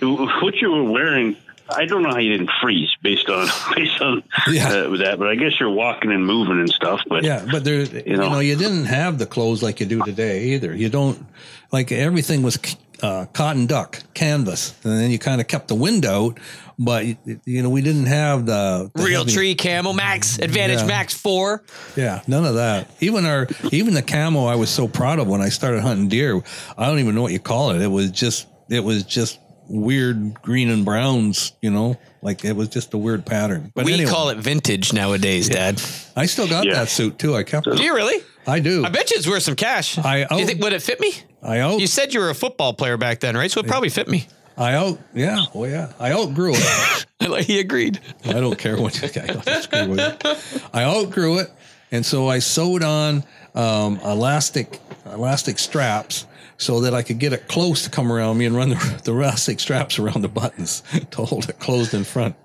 what 0.40 0.56
you 0.56 0.72
were 0.72 0.90
wearing. 0.90 1.36
I 1.74 1.84
don't 1.86 2.02
know 2.02 2.10
how 2.10 2.18
you 2.18 2.32
didn't 2.36 2.50
freeze 2.62 2.90
based 3.02 3.28
on 3.28 3.46
based 3.74 4.00
on 4.00 4.22
Yeah. 4.50 4.68
uh, 4.68 4.96
that, 4.98 5.18
but 5.18 5.28
I 5.28 5.34
guess 5.34 5.58
you're 5.60 5.70
walking 5.70 6.10
and 6.12 6.24
moving 6.26 6.58
and 6.58 6.68
stuff. 6.70 7.00
But 7.08 7.24
Yeah, 7.24 7.46
but 7.50 7.64
there, 7.64 7.82
you 7.82 8.16
know, 8.16 8.30
know. 8.30 8.38
you 8.40 8.56
didn't 8.56 8.86
have 8.86 9.18
the 9.18 9.26
clothes 9.26 9.62
like 9.62 9.80
you 9.80 9.86
do 9.86 10.02
today 10.02 10.44
either. 10.54 10.74
You 10.74 10.88
don't 10.88 11.26
like 11.72 11.92
everything 11.92 12.42
was 12.42 12.58
uh, 13.02 13.26
cotton 13.32 13.66
duck 13.66 14.02
canvas, 14.14 14.74
and 14.84 14.92
then 14.92 15.10
you 15.10 15.18
kind 15.18 15.40
of 15.40 15.46
kept 15.46 15.68
the 15.68 15.74
wind 15.74 16.04
out. 16.04 16.38
But 16.82 17.04
you, 17.04 17.16
you 17.44 17.62
know, 17.62 17.68
we 17.68 17.82
didn't 17.82 18.06
have 18.06 18.46
the, 18.46 18.90
the 18.94 19.02
Real 19.02 19.20
heavy- 19.20 19.32
tree 19.32 19.54
camo 19.54 19.92
max 19.92 20.38
advantage 20.38 20.78
Yeah. 20.80 20.86
max 20.86 21.12
four. 21.12 21.62
Yeah, 21.94 22.22
none 22.26 22.46
of 22.46 22.54
that. 22.54 22.90
Even 23.00 23.26
our, 23.26 23.48
even 23.70 23.92
the 23.92 24.00
camo, 24.02 24.46
I 24.46 24.54
was 24.54 24.70
so 24.70 24.88
proud 24.88 25.18
of 25.18 25.28
when 25.28 25.42
I 25.42 25.50
started 25.50 25.82
hunting 25.82 26.08
deer. 26.08 26.42
I 26.78 26.86
don't 26.86 26.98
even 26.98 27.14
know 27.14 27.20
what 27.20 27.32
you 27.32 27.38
call 27.38 27.72
it. 27.72 27.82
It 27.82 27.88
was 27.88 28.10
just, 28.10 28.46
it 28.70 28.82
was 28.82 29.02
just 29.04 29.38
weird 29.70 30.42
green 30.42 30.68
and 30.68 30.84
browns. 30.84 31.52
You 31.62 31.70
know, 31.70 31.98
like 32.22 32.44
it 32.44 32.54
was 32.54 32.68
just 32.68 32.92
a 32.94 32.98
weird 32.98 33.24
pattern. 33.24 33.72
But 33.74 33.84
we 33.84 33.94
anyway, 33.94 34.10
call 34.10 34.28
it 34.30 34.38
vintage 34.38 34.92
nowadays, 34.92 35.48
Dad. 35.48 35.80
I 36.16 36.26
still 36.26 36.48
got 36.48 36.64
Yeah. 36.66 36.74
that 36.74 36.88
suit 36.88 37.18
too. 37.18 37.34
I 37.34 37.42
kept 37.44 37.64
Do 37.64 37.72
it. 37.72 37.76
Do 37.78 37.82
you 37.84 37.94
really? 37.94 38.22
I 38.46 38.58
do. 38.58 38.84
I 38.84 38.88
bet 38.88 39.10
you 39.10 39.16
it's 39.16 39.28
worth 39.28 39.42
some 39.42 39.56
cash. 39.56 39.98
I 39.98 40.26
you 40.36 40.46
think, 40.46 40.62
would 40.62 40.72
it 40.72 40.82
fit 40.82 40.98
me? 41.00 41.12
I 41.42 41.60
out. 41.60 41.80
You 41.80 41.86
said 41.86 42.12
you 42.12 42.20
were 42.20 42.30
a 42.30 42.34
football 42.34 42.74
player 42.74 42.96
back 42.96 43.20
then, 43.20 43.36
right? 43.36 43.50
So 43.50 43.60
it 43.60 43.66
probably 43.66 43.90
fit 43.90 44.08
me. 44.08 44.26
I 44.56 44.74
out. 44.74 44.98
Yeah. 45.14 45.44
Oh 45.54 45.64
yeah. 45.64 45.92
I 45.98 46.12
outgrew 46.12 46.52
it. 46.54 47.06
like 47.28 47.46
he 47.46 47.60
agreed. 47.60 48.00
I 48.24 48.32
don't 48.34 48.58
care 48.58 48.76
what 48.80 49.00
you 49.00 49.08
I 49.22 49.26
don't 49.26 49.90
with. 49.90 50.68
I 50.72 50.84
outgrew 50.84 51.38
it, 51.38 51.50
and 51.92 52.04
so 52.04 52.28
I 52.28 52.40
sewed 52.40 52.82
on 52.82 53.24
um, 53.54 54.00
elastic 54.04 54.80
elastic 55.06 55.58
straps 55.58 56.26
so 56.60 56.80
that 56.80 56.92
I 56.92 57.02
could 57.02 57.18
get 57.18 57.32
it 57.32 57.48
close 57.48 57.84
to 57.84 57.90
come 57.90 58.12
around 58.12 58.36
me 58.36 58.44
and 58.44 58.54
run 58.54 58.68
the, 58.68 59.00
the 59.04 59.12
elastic 59.12 59.60
straps 59.60 59.98
around 59.98 60.20
the 60.20 60.28
buttons 60.28 60.82
to 61.10 61.24
hold 61.24 61.48
it 61.48 61.58
closed 61.58 61.94
in 61.94 62.04
front. 62.04 62.36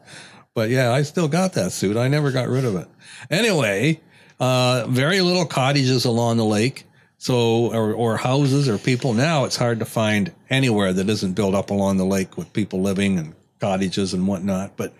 But 0.53 0.69
yeah, 0.69 0.93
I 0.93 1.01
still 1.01 1.27
got 1.27 1.53
that 1.53 1.73
suit. 1.73 1.97
I 1.97 2.07
never 2.07 2.31
got 2.31 2.47
rid 2.47 2.63
of 2.63 2.75
it. 2.75 2.87
Anyway, 3.29 3.99
uh, 4.39 4.85
very 4.87 5.19
little 5.19 5.45
cottages 5.45 6.05
along 6.05 6.37
the 6.37 6.45
lake. 6.45 6.85
So, 7.17 7.73
or, 7.73 7.93
or 7.93 8.17
houses 8.17 8.69
or 8.69 8.77
people. 8.77 9.13
Now 9.13 9.45
it's 9.45 9.55
hard 9.55 9.79
to 9.79 9.85
find 9.85 10.33
anywhere 10.49 10.93
that 10.93 11.09
isn't 11.09 11.33
built 11.33 11.55
up 11.55 11.71
along 11.71 11.97
the 11.97 12.05
lake 12.05 12.37
with 12.37 12.53
people 12.53 12.81
living 12.81 13.17
and 13.17 13.33
cottages 13.59 14.13
and 14.13 14.27
whatnot. 14.27 14.77
But 14.77 14.93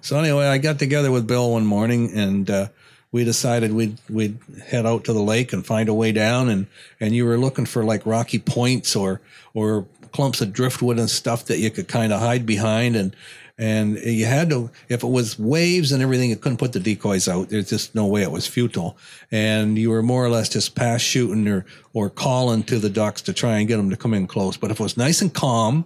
so 0.00 0.18
anyway, 0.18 0.46
I 0.46 0.58
got 0.58 0.78
together 0.78 1.10
with 1.10 1.26
Bill 1.26 1.50
one 1.50 1.66
morning 1.66 2.12
and 2.16 2.48
uh, 2.48 2.68
we 3.12 3.24
decided 3.24 3.72
we'd 3.72 3.98
we'd 4.08 4.38
head 4.66 4.86
out 4.86 5.04
to 5.04 5.12
the 5.12 5.22
lake 5.22 5.52
and 5.52 5.64
find 5.64 5.88
a 5.88 5.94
way 5.94 6.10
down. 6.12 6.48
And 6.48 6.66
and 6.98 7.14
you 7.14 7.26
were 7.26 7.38
looking 7.38 7.66
for 7.66 7.84
like 7.84 8.04
rocky 8.04 8.38
points 8.38 8.96
or 8.96 9.20
or 9.54 9.86
clumps 10.12 10.40
of 10.40 10.52
driftwood 10.52 10.98
and 10.98 11.08
stuff 11.08 11.44
that 11.46 11.58
you 11.58 11.70
could 11.70 11.88
kind 11.88 12.12
of 12.12 12.20
hide 12.20 12.44
behind 12.44 12.96
and 12.96 13.14
and 13.58 13.98
you 13.98 14.24
had 14.24 14.50
to 14.50 14.70
if 14.88 15.02
it 15.02 15.08
was 15.08 15.38
waves 15.38 15.92
and 15.92 16.02
everything 16.02 16.30
you 16.30 16.36
couldn't 16.36 16.58
put 16.58 16.72
the 16.72 16.80
decoys 16.80 17.28
out 17.28 17.48
there's 17.48 17.68
just 17.68 17.94
no 17.94 18.06
way 18.06 18.22
it 18.22 18.30
was 18.30 18.46
futile 18.46 18.96
and 19.30 19.78
you 19.78 19.90
were 19.90 20.02
more 20.02 20.24
or 20.24 20.28
less 20.28 20.48
just 20.48 20.74
pass 20.74 21.00
shooting 21.00 21.46
or 21.48 21.64
or 21.92 22.08
calling 22.08 22.62
to 22.62 22.78
the 22.78 22.90
ducks 22.90 23.22
to 23.22 23.32
try 23.32 23.58
and 23.58 23.68
get 23.68 23.76
them 23.76 23.90
to 23.90 23.96
come 23.96 24.14
in 24.14 24.26
close 24.26 24.56
but 24.56 24.70
if 24.70 24.80
it 24.80 24.82
was 24.82 24.96
nice 24.96 25.20
and 25.20 25.34
calm 25.34 25.84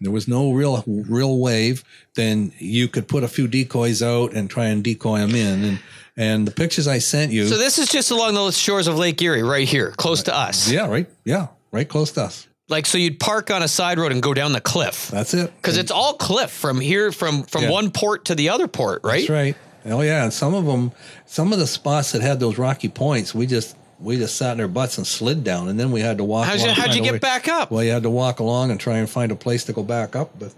there 0.00 0.10
was 0.12 0.28
no 0.28 0.52
real 0.52 0.82
real 0.86 1.38
wave 1.38 1.82
then 2.14 2.52
you 2.58 2.88
could 2.88 3.08
put 3.08 3.24
a 3.24 3.28
few 3.28 3.48
decoys 3.48 4.02
out 4.02 4.32
and 4.34 4.50
try 4.50 4.66
and 4.66 4.84
decoy 4.84 5.18
them 5.18 5.34
in 5.34 5.64
and 5.64 5.78
and 6.16 6.46
the 6.46 6.50
pictures 6.50 6.86
i 6.88 6.98
sent 6.98 7.32
you 7.32 7.46
So 7.46 7.56
this 7.58 7.78
is 7.78 7.88
just 7.88 8.10
along 8.10 8.34
the 8.34 8.50
shores 8.52 8.86
of 8.86 8.96
Lake 8.98 9.20
Erie, 9.22 9.42
right 9.42 9.68
here, 9.68 9.92
close 9.92 10.22
to 10.24 10.34
us. 10.34 10.70
yeah 10.70 10.86
right 10.88 11.08
yeah 11.24 11.48
right 11.72 11.88
close 11.88 12.12
to 12.12 12.22
us 12.22 12.46
Like 12.68 12.86
so, 12.86 12.98
you'd 12.98 13.20
park 13.20 13.50
on 13.50 13.62
a 13.62 13.68
side 13.68 13.98
road 13.98 14.12
and 14.12 14.22
go 14.22 14.34
down 14.34 14.52
the 14.52 14.60
cliff 14.60 15.08
that's 15.08 15.34
it 15.34 15.52
because 15.56 15.76
it's 15.76 15.90
all 15.90 16.14
cliff 16.14 16.50
from 16.50 16.80
here, 16.80 17.12
from 17.12 17.42
from 17.44 17.62
Yeah. 17.64 17.70
one 17.70 17.90
port 17.90 18.24
to 18.26 18.34
the 18.34 18.48
other 18.50 18.66
port, 18.68 19.02
right? 19.04 19.20
That's 19.28 19.30
right. 19.30 19.56
Oh 19.88 20.00
yeah, 20.02 20.24
and 20.24 20.32
some 20.32 20.52
of 20.52 20.64
them, 20.66 20.90
some 21.26 21.52
of 21.52 21.60
the 21.60 21.66
spots 21.66 22.10
that 22.12 22.20
had 22.22 22.40
those 22.40 22.58
rocky 22.58 22.88
points, 22.88 23.32
we 23.34 23.46
just 23.46 23.76
we 23.98 24.16
just 24.16 24.36
sat 24.36 24.52
in 24.54 24.60
our 24.60 24.68
butts 24.68 24.98
and 24.98 25.06
slid 25.06 25.42
down, 25.44 25.68
and 25.68 25.78
then 25.80 25.90
we 25.90 26.00
had 26.00 26.18
to 26.18 26.24
walk. 26.24 26.46
How'd 26.46 26.58
you, 26.58 26.66
along, 26.66 26.76
how'd 26.76 26.94
you 26.94 27.02
get 27.02 27.12
way- 27.14 27.18
back 27.18 27.48
up? 27.48 27.70
Well, 27.70 27.82
you 27.82 27.90
had 27.92 28.02
to 28.02 28.10
walk 28.10 28.40
along 28.40 28.70
and 28.70 28.78
try 28.78 28.98
and 28.98 29.08
find 29.08 29.32
a 29.32 29.36
place 29.36 29.64
to 29.64 29.72
go 29.72 29.82
back 29.82 30.14
up 30.16 30.36
with 30.40 30.54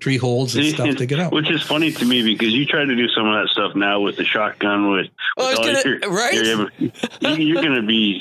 tree 0.00 0.16
holds 0.16 0.56
and 0.56 0.66
stuff 0.66 0.96
to 0.96 1.06
get 1.06 1.20
out. 1.20 1.32
Which 1.32 1.50
is 1.50 1.62
funny 1.62 1.92
to 1.92 2.04
me 2.04 2.22
because 2.22 2.52
you 2.52 2.66
try 2.66 2.84
to 2.84 2.96
do 2.96 3.08
some 3.08 3.26
of 3.28 3.34
that 3.42 3.50
stuff 3.52 3.74
now 3.76 4.00
with 4.00 4.16
the 4.16 4.24
shotgun. 4.24 4.90
With, 4.90 5.06
Well, 5.36 5.46
I 5.46 5.50
with 5.50 5.58
all 5.58 5.64
gonna- 5.84 5.98
your- 6.00 6.10
right? 6.10 6.34
You're, 7.20 7.36
you're 7.38 7.62
going 7.62 7.74
to 7.74 7.86
be 7.86 8.20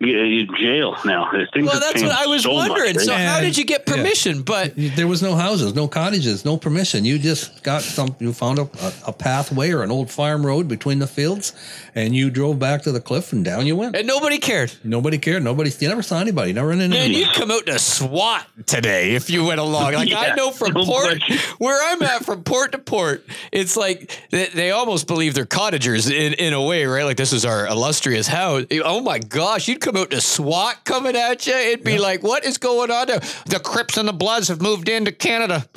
in 0.00 0.48
jail 0.58 0.96
now. 1.04 1.30
Things 1.52 1.66
Well, 1.66 1.80
that's 1.80 2.02
what 2.02 2.12
I 2.12 2.26
was 2.26 2.42
so 2.42 2.54
much, 2.54 2.70
wondering. 2.70 2.96
right? 2.96 3.04
So, 3.04 3.14
how 3.14 3.40
did 3.40 3.56
you 3.56 3.64
get 3.64 3.84
yeah. 3.86 3.94
permission? 3.96 4.42
But 4.42 4.72
There 4.76 5.06
was 5.06 5.22
no 5.22 5.34
houses, 5.34 5.74
no 5.74 5.86
cottages, 5.88 6.44
no 6.44 6.56
permission. 6.56 7.04
You 7.04 7.18
just 7.18 7.62
got 7.62 7.82
some. 7.82 8.14
You 8.18 8.32
found 8.32 8.58
a, 8.58 8.62
a, 8.80 8.92
a 9.08 9.12
pathway 9.12 9.70
or 9.70 9.82
an 9.82 9.90
old 9.90 10.10
farm 10.10 10.44
road 10.44 10.68
between 10.68 10.98
the 10.98 11.06
fields, 11.06 11.52
and 11.94 12.14
you 12.14 12.30
drove 12.30 12.58
back 12.58 12.82
to 12.82 12.92
the 12.92 13.00
cliff, 13.00 13.32
and 13.32 13.44
down 13.44 13.66
you 13.66 13.76
went. 13.76 13.96
and 13.96 14.06
nobody 14.06 14.38
cared. 14.38 14.72
Nobody 14.84 15.18
cared. 15.18 15.42
Nobody. 15.42 15.70
You 15.78 15.88
never 15.88 16.02
saw 16.02 16.20
anybody. 16.20 16.52
Never 16.52 16.68
ran 16.68 16.80
into. 16.80 16.96
Man, 16.96 17.04
anybody. 17.06 17.24
you'd 17.24 17.34
come 17.34 17.50
out 17.50 17.66
to 17.66 17.78
SWAT 17.78 18.46
today 18.66 19.14
if 19.14 19.28
you 19.30 19.44
went 19.44 19.60
along. 19.60 19.92
Like 19.94 20.12
I 20.12 20.34
know 20.36 20.50
from 20.50 20.72
no 20.72 20.84
port 20.84 21.04
question. 21.04 21.17
where 21.58 21.92
I'm 21.92 22.02
at, 22.02 22.24
from 22.24 22.42
port 22.42 22.72
to 22.72 22.78
port, 22.78 23.24
it's 23.52 23.76
like 23.76 24.18
they, 24.30 24.46
they 24.46 24.70
almost 24.70 25.06
believe 25.06 25.34
they're 25.34 25.46
cottagers 25.46 26.08
in, 26.08 26.34
in 26.34 26.52
a 26.52 26.62
way, 26.62 26.86
right? 26.86 27.04
Like 27.04 27.16
this 27.16 27.32
is 27.32 27.44
our 27.44 27.66
illustrious 27.66 28.26
house. 28.26 28.64
Oh 28.84 29.00
my 29.00 29.18
gosh, 29.18 29.68
you'd 29.68 29.80
come 29.80 29.96
out 29.96 30.10
to 30.10 30.20
SWAT 30.20 30.84
coming 30.84 31.16
at 31.16 31.46
you. 31.46 31.54
It'd 31.54 31.84
be 31.84 31.98
like, 31.98 32.22
what 32.22 32.44
is 32.44 32.58
going 32.58 32.90
on 32.90 33.06
there? 33.06 33.20
The 33.46 33.60
Crips 33.62 33.96
and 33.96 34.08
the 34.08 34.12
Bloods 34.12 34.48
have 34.48 34.60
moved 34.60 34.88
into 34.88 35.12
Canada. 35.12 35.66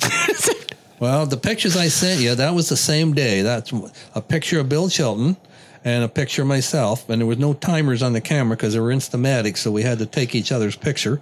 Well, 1.02 1.26
the 1.26 1.36
pictures 1.36 1.76
I 1.76 1.88
sent 1.88 2.20
you, 2.20 2.36
that 2.36 2.54
was 2.54 2.68
the 2.68 2.76
same 2.76 3.12
day. 3.12 3.42
That's 3.42 3.72
a 4.14 4.20
picture 4.20 4.60
of 4.60 4.68
Bill 4.68 4.88
Shelton 4.88 5.36
and 5.84 6.04
a 6.04 6.08
picture 6.08 6.42
of 6.42 6.48
myself. 6.48 7.08
And 7.08 7.20
there 7.20 7.26
was 7.26 7.38
no 7.38 7.54
timers 7.54 8.04
on 8.04 8.12
the 8.12 8.20
camera 8.20 8.56
because 8.56 8.74
they 8.74 8.78
were 8.78 8.94
Instamatic, 8.94 9.56
so 9.56 9.72
we 9.72 9.82
had 9.82 9.98
to 9.98 10.06
take 10.06 10.36
each 10.36 10.52
other's 10.52 10.76
picture. 10.76 11.20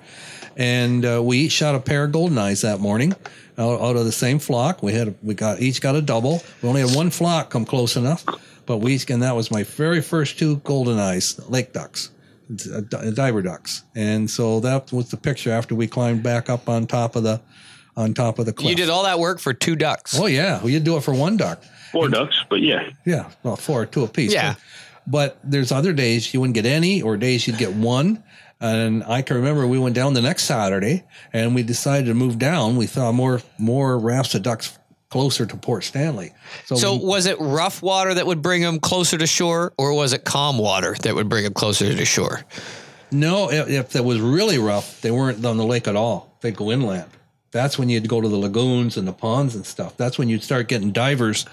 And 0.56 1.04
uh, 1.04 1.22
we 1.22 1.38
each 1.38 1.52
shot 1.52 1.74
a 1.74 1.80
pair 1.80 2.04
of 2.04 2.12
golden 2.12 2.38
eyes 2.38 2.62
that 2.62 2.80
morning 2.80 3.14
out, 3.56 3.80
out 3.80 3.96
of 3.96 4.04
the 4.04 4.12
same 4.12 4.38
flock. 4.38 4.82
We 4.82 4.92
had 4.92 5.14
we 5.22 5.34
got 5.34 5.60
each 5.60 5.80
got 5.80 5.94
a 5.94 6.02
double. 6.02 6.42
We 6.62 6.68
only 6.68 6.80
had 6.82 6.94
one 6.94 7.10
flock 7.10 7.50
come 7.50 7.64
close 7.64 7.96
enough, 7.96 8.24
but 8.66 8.78
we 8.78 8.94
each 8.94 9.08
and 9.10 9.22
that 9.22 9.34
was 9.36 9.50
my 9.50 9.62
very 9.62 10.02
first 10.02 10.38
two 10.38 10.56
golden 10.56 10.98
eyes, 10.98 11.38
lake 11.48 11.72
ducks. 11.72 12.10
uh, 12.74 12.80
Diver 13.12 13.42
ducks, 13.42 13.84
and 13.94 14.28
so 14.28 14.60
that 14.60 14.92
was 14.92 15.10
the 15.10 15.16
picture 15.16 15.52
after 15.52 15.74
we 15.74 15.86
climbed 15.86 16.22
back 16.22 16.50
up 16.50 16.68
on 16.68 16.86
top 16.86 17.14
of 17.16 17.22
the, 17.22 17.40
on 17.96 18.12
top 18.12 18.38
of 18.40 18.46
the 18.46 18.52
cliff. 18.52 18.70
you 18.70 18.76
did 18.76 18.90
all 18.90 19.04
that 19.04 19.18
work 19.20 19.38
for 19.38 19.54
two 19.54 19.76
ducks. 19.76 20.18
Oh 20.18 20.26
yeah, 20.26 20.58
well, 20.58 20.68
you'd 20.68 20.84
do 20.84 20.96
it 20.96 21.04
for 21.04 21.14
one 21.14 21.36
duck. 21.36 21.62
Four 21.92 22.08
ducks, 22.08 22.44
but 22.50 22.60
yeah. 22.60 22.90
Yeah, 23.06 23.30
well, 23.44 23.56
four, 23.56 23.86
two 23.86 24.02
apiece. 24.04 24.32
Yeah. 24.32 24.54
But, 24.54 24.60
but 25.06 25.38
there's 25.50 25.72
other 25.72 25.92
days 25.92 26.32
you 26.34 26.40
wouldn't 26.40 26.54
get 26.54 26.66
any, 26.66 27.02
or 27.02 27.16
days 27.16 27.46
you'd 27.46 27.58
get 27.58 27.72
one. 27.72 28.22
And 28.60 29.02
I 29.04 29.22
can 29.22 29.36
remember 29.36 29.66
we 29.66 29.78
went 29.78 29.94
down 29.94 30.12
the 30.14 30.20
next 30.20 30.44
Saturday, 30.44 31.04
and 31.32 31.54
we 31.54 31.62
decided 31.62 32.06
to 32.06 32.14
move 32.14 32.38
down. 32.38 32.76
We 32.76 32.86
saw 32.86 33.10
more 33.12 33.40
more 33.58 33.98
rafts 33.98 34.34
of 34.34 34.42
ducks 34.42 34.78
closer 35.08 35.44
to 35.46 35.56
Port 35.56 35.82
Stanley. 35.84 36.32
So, 36.66 36.76
So 36.76 36.94
we- 36.96 37.04
was 37.04 37.26
it 37.26 37.36
rough 37.40 37.82
water 37.82 38.14
that 38.14 38.26
would 38.26 38.42
bring 38.42 38.62
them 38.62 38.78
closer 38.78 39.18
to 39.18 39.26
shore, 39.26 39.72
or 39.78 39.92
was 39.94 40.12
it 40.12 40.24
calm 40.24 40.58
water 40.58 40.94
that 41.02 41.14
would 41.14 41.28
bring 41.28 41.44
them 41.44 41.54
closer 41.54 41.92
to 41.94 42.04
shore? 42.04 42.44
no, 43.10 43.50
if, 43.50 43.68
if 43.68 43.96
it 43.96 44.04
was 44.04 44.20
really 44.20 44.58
rough, 44.58 45.00
they 45.00 45.10
weren't 45.10 45.44
on 45.44 45.56
the 45.56 45.64
lake 45.64 45.88
at 45.88 45.96
all. 45.96 46.36
They'd 46.42 46.54
go 46.56 46.70
inland. 46.70 47.10
That's 47.50 47.76
when 47.76 47.88
you'd 47.88 48.08
go 48.08 48.20
to 48.20 48.28
the 48.28 48.36
lagoons 48.36 48.96
and 48.96 49.08
the 49.08 49.12
ponds 49.12 49.56
and 49.56 49.66
stuff. 49.66 49.96
That's 49.96 50.16
when 50.16 50.28
you'd 50.28 50.44
start 50.44 50.68
getting 50.68 50.92
divers 50.92 51.44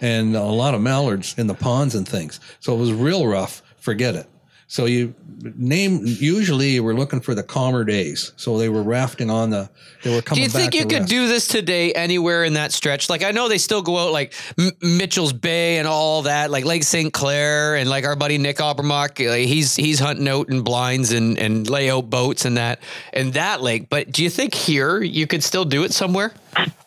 and 0.00 0.36
a 0.36 0.44
lot 0.44 0.74
of 0.74 0.80
mallards 0.80 1.34
in 1.36 1.48
the 1.48 1.54
ponds 1.54 1.96
and 1.96 2.06
things. 2.06 2.38
So 2.60 2.72
it 2.74 2.78
was 2.78 2.92
real 2.92 3.26
rough. 3.26 3.60
Forget 3.78 4.14
it. 4.14 4.26
So 4.70 4.84
you 4.84 5.16
name 5.42 6.02
usually 6.04 6.70
you 6.70 6.84
were 6.84 6.94
looking 6.94 7.20
for 7.20 7.34
the 7.34 7.42
calmer 7.42 7.82
days. 7.82 8.30
So 8.36 8.56
they 8.56 8.68
were 8.68 8.84
rafting 8.84 9.28
on 9.28 9.50
the. 9.50 9.68
They 10.04 10.14
were 10.14 10.22
coming. 10.22 10.36
Do 10.36 10.42
you 10.42 10.48
think 10.48 10.76
you 10.76 10.86
could 10.86 11.00
rest. 11.00 11.08
do 11.08 11.26
this 11.26 11.48
today 11.48 11.92
anywhere 11.92 12.44
in 12.44 12.52
that 12.52 12.70
stretch? 12.70 13.10
Like 13.10 13.24
I 13.24 13.32
know 13.32 13.48
they 13.48 13.58
still 13.58 13.82
go 13.82 13.98
out 13.98 14.12
like 14.12 14.32
M- 14.56 14.70
Mitchell's 14.80 15.32
Bay 15.32 15.78
and 15.78 15.88
all 15.88 16.22
that, 16.22 16.52
like 16.52 16.64
Lake 16.64 16.84
St. 16.84 17.12
Clair 17.12 17.74
and 17.74 17.90
like 17.90 18.04
our 18.04 18.14
buddy 18.14 18.38
Nick 18.38 18.58
Obermock. 18.58 19.18
Like 19.18 19.48
he's 19.48 19.74
he's 19.74 19.98
hunting 19.98 20.28
out 20.28 20.50
in 20.50 20.62
blinds 20.62 21.10
and 21.10 21.36
and 21.36 21.68
layout 21.68 22.08
boats 22.08 22.44
and 22.44 22.56
that 22.56 22.78
and 23.12 23.32
that 23.32 23.62
lake. 23.62 23.88
But 23.90 24.12
do 24.12 24.22
you 24.22 24.30
think 24.30 24.54
here 24.54 25.02
you 25.02 25.26
could 25.26 25.42
still 25.42 25.64
do 25.64 25.82
it 25.82 25.92
somewhere? 25.92 26.32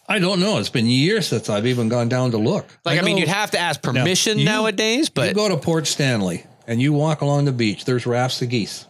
I 0.08 0.20
don't 0.20 0.40
know. 0.40 0.58
It's 0.58 0.70
been 0.70 0.88
years 0.88 1.28
since 1.28 1.50
I've 1.50 1.68
even 1.68 1.90
gone 1.90 2.08
down 2.08 2.32
to 2.32 2.38
look. 2.38 2.66
Like 2.86 2.98
I, 2.98 3.02
mean, 3.02 3.18
you'd 3.18 3.28
have 3.28 3.52
to 3.52 3.60
ask 3.60 3.82
permission 3.82 4.40
you- 4.40 4.46
nowadays. 4.46 5.10
But. 5.10 5.28
You 5.30 5.34
go 5.34 5.50
to 5.50 5.58
Port 5.58 5.86
Stanley 5.86 6.46
and 6.68 6.82
you 6.82 6.94
walk 6.94 7.22
along 7.22 7.46
the 7.46 7.52
beach. 7.52 7.86
There's 7.86 8.06
rafts 8.06 8.42
of 8.42 8.50
geese 8.50 8.88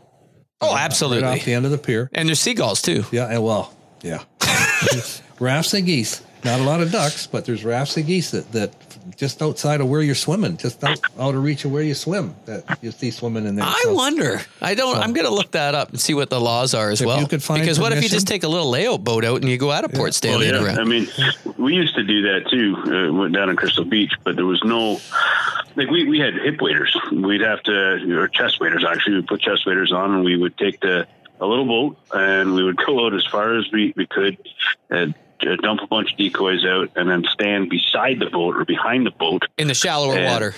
oh, 0.64 0.74
right 0.74 0.82
absolutely. 0.82 1.28
off 1.28 1.46
the 1.46 1.54
end 1.54 1.66
of 1.66 1.72
the 1.72 1.78
pier. 1.78 2.10
and 2.14 2.28
there's 2.28 2.40
seagulls 2.40 2.82
too. 2.82 3.06
Yeah, 3.12 3.28
and 3.28 3.44
well, 3.44 3.74
yeah. 4.02 4.24
rafts 5.40 5.74
of 5.74 5.86
geese. 5.86 6.24
Not 6.44 6.60
a 6.60 6.64
lot 6.64 6.82
of 6.82 6.92
ducks, 6.92 7.26
but 7.28 7.46
there's 7.46 7.64
rafts 7.64 7.96
of 7.96 8.06
geese 8.06 8.32
that, 8.32 8.52
that 8.52 8.83
just 9.18 9.42
outside 9.42 9.82
of 9.82 9.90
where 9.90 10.02
you're 10.02 10.16
swimming, 10.16 10.58
just 10.58 10.84
out, 10.84 11.00
out 11.20 11.36
of 11.36 11.44
reach 11.44 11.66
of 11.66 11.72
where 11.72 11.84
you 11.84 11.94
swim, 11.94 12.36
that 12.46 12.78
you 12.82 12.92
see 12.92 13.12
swimming 13.12 13.46
in 13.46 13.56
there. 13.56 13.66
I 13.66 13.80
So, 13.84 13.94
wonder. 13.94 14.42
I 14.62 14.76
don't. 14.76 14.98
I'm 14.98 15.14
gonna 15.14 15.30
look 15.30 15.52
that 15.52 15.76
up 15.76 15.90
and 15.90 16.00
see 16.00 16.14
what 16.14 16.30
the 16.30 16.40
laws 16.40 16.74
are 16.74 16.90
as 16.90 17.02
If 17.02 17.08
well. 17.08 17.20
you 17.20 17.28
could 17.28 17.44
find 17.44 17.62
because 17.62 17.80
what 17.80 17.92
if 17.94 18.02
you 18.04 18.10
just 18.10 18.28
take 18.28 18.44
a 18.44 18.48
little 18.48 18.70
layout 18.70 19.04
boat 19.04 19.26
out 19.26 19.42
and 19.42 19.50
you 19.50 19.58
go 19.58 19.72
out 19.72 19.84
of 19.84 19.92
Port 19.92 20.04
Well, 20.04 20.12
Stanley 20.14 20.50
and 20.50 20.58
yeah. 20.58 20.66
around? 20.66 20.80
I 20.80 20.84
mean, 20.84 21.08
we 21.58 21.76
used 21.76 21.96
to 21.96 22.04
do 22.04 22.22
that 22.24 22.50
too. 22.50 22.76
Uh, 22.78 23.14
went 23.14 23.34
down 23.34 23.50
in 23.50 23.56
Crystal 23.56 23.86
Beach, 23.86 24.14
but 24.24 24.36
there 24.36 24.46
was 24.46 24.64
no 24.64 25.00
like 25.76 25.90
we, 25.90 26.08
we 26.08 26.20
had 26.20 26.34
hip 26.36 26.62
waders. 26.62 26.96
We'd 27.12 27.42
have 27.42 27.62
to 27.64 28.18
or 28.20 28.28
chest 28.28 28.60
waders 28.60 28.86
actually. 28.86 29.16
We'd 29.16 29.28
put 29.28 29.42
chest 29.42 29.66
waders 29.66 29.92
on, 29.92 30.14
and 30.14 30.24
we 30.24 30.38
would 30.38 30.58
take 30.58 30.80
the 30.82 31.08
a 31.42 31.46
little 31.48 31.66
boat, 31.66 31.98
and 32.14 32.54
we 32.54 32.64
would 32.64 32.78
go 32.78 33.06
out 33.06 33.14
as 33.14 33.26
far 33.26 33.58
as 33.58 33.70
we, 33.72 33.94
we 33.98 34.06
could, 34.06 34.38
and 34.90 35.14
uh, 35.48 35.56
dump 35.58 35.82
a 35.82 35.88
bunch 35.88 36.12
of 36.12 36.18
decoys 36.18 36.66
out, 36.66 36.90
and 36.96 37.10
then 37.10 37.24
stand 37.32 37.70
beside 37.70 38.20
the 38.20 38.30
boat 38.30 38.56
or 38.56 38.66
behind 38.66 39.06
the 39.06 39.12
boat 39.12 39.44
in 39.58 39.68
the 39.68 39.74
shallower 39.74 40.16
Yeah. 40.16 40.32
water. 40.32 40.56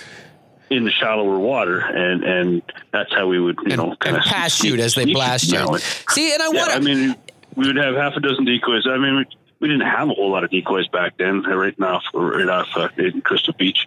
in 0.68 0.84
the 0.84 0.90
shallower 0.90 1.38
water, 1.38 1.78
and 1.78 2.24
and 2.24 2.62
that's 2.92 3.14
how 3.14 3.26
we 3.28 3.38
would 3.40 3.56
you 3.64 3.72
and, 3.72 3.76
know 3.76 3.96
kind 4.00 4.16
of 4.16 4.24
pass 4.24 4.52
shoot 4.52 4.80
as 4.80 4.94
they 4.96 5.04
blast 5.04 5.50
you. 5.52 5.78
See, 6.10 6.32
and 6.32 6.42
I 6.42 6.48
Yeah, 6.50 6.58
wonder. 6.60 6.74
I 6.74 6.78
mean, 6.80 7.14
we 7.54 7.66
would 7.68 7.76
have 7.76 7.94
half 7.94 8.14
a 8.16 8.20
dozen 8.20 8.44
decoys. 8.44 8.84
I 8.86 8.98
mean, 8.98 9.16
we, 9.16 9.24
we 9.60 9.68
didn't 9.68 9.86
have 9.86 10.08
a 10.10 10.12
whole 10.14 10.30
lot 10.30 10.42
of 10.42 10.50
decoys 10.50 10.88
back 10.88 11.16
then. 11.18 11.42
Right 11.42 11.80
off, 11.80 12.02
right 12.12 12.48
off 12.48 12.68
uh, 12.76 12.88
in 12.98 13.20
Crystal 13.22 13.54
Beach. 13.56 13.86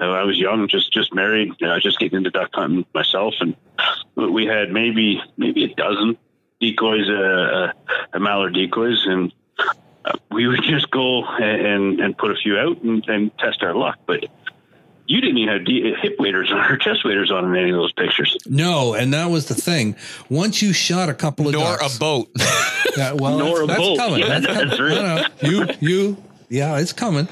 Uh, 0.00 0.10
I 0.10 0.24
was 0.24 0.36
young, 0.38 0.66
just 0.68 0.92
just 0.92 1.14
married, 1.14 1.52
uh, 1.62 1.78
just 1.78 1.98
getting 2.00 2.18
into 2.18 2.30
duck 2.30 2.50
hunting 2.52 2.84
myself, 2.92 3.34
and 3.40 3.54
we 4.16 4.46
had 4.46 4.72
maybe 4.72 5.22
maybe 5.36 5.62
a 5.64 5.74
dozen 5.74 6.18
decoys, 6.60 7.08
uh, 7.08 7.12
uh, 7.12 7.72
uh, 8.14 8.18
mallard 8.18 8.54
decoys, 8.54 9.06
and 9.06 9.32
we 10.30 10.46
would 10.46 10.62
just 10.68 10.90
go 10.90 11.24
and 11.24 11.66
and, 11.66 12.00
and 12.00 12.18
put 12.18 12.30
a 12.30 12.36
few 12.36 12.58
out 12.58 12.82
and, 12.82 13.06
and 13.08 13.36
test 13.38 13.62
our 13.62 13.74
luck, 13.74 13.98
but. 14.06 14.24
You 15.08 15.20
didn't 15.20 15.38
even 15.38 15.54
have 15.54 15.64
de- 15.64 15.94
hip 15.94 16.16
waders 16.18 16.50
on 16.50 16.58
or 16.72 16.76
chest 16.76 17.04
waders 17.04 17.30
on 17.30 17.44
in 17.44 17.54
any 17.54 17.70
of 17.70 17.76
those 17.76 17.92
pictures. 17.92 18.36
No, 18.44 18.94
and 18.94 19.14
that 19.14 19.26
was 19.26 19.46
the 19.46 19.54
thing. 19.54 19.94
Once 20.28 20.60
you 20.62 20.72
shot 20.72 21.08
a 21.08 21.14
couple 21.14 21.46
of 21.46 21.52
nor 21.52 21.76
ducks, 21.76 21.96
a 21.96 22.00
boat. 22.00 22.28
Yeah, 22.96 23.12
well, 23.12 23.38
Nor 23.38 23.48
that's, 23.48 23.60
a 23.60 23.66
that's 23.66 23.78
boat. 23.78 23.98
coming. 23.98 24.18
Yeah, 24.18 24.40
that's 24.40 24.46
coming. 24.46 24.68
that's 24.68 24.80
right. 24.80 24.94
No, 24.94 25.16
no. 25.16 25.26
You, 25.48 25.74
you, 25.78 26.16
yeah, 26.48 26.78
it's 26.78 26.92
coming. 26.92 27.28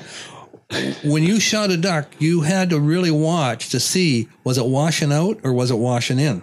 When 1.05 1.23
you 1.25 1.41
shot 1.41 1.71
a 1.71 1.77
duck, 1.77 2.09
you 2.21 2.43
had 2.43 2.71
to 2.71 2.79
really 2.79 3.11
watch 3.11 3.71
to 3.71 3.81
see 3.81 4.29
was 4.45 4.57
it 4.59 4.67
washing 4.67 5.13
out 5.13 5.41
or 5.43 5.53
was 5.53 5.71
it 5.73 5.79
washing 5.79 6.19
in. 6.21 6.43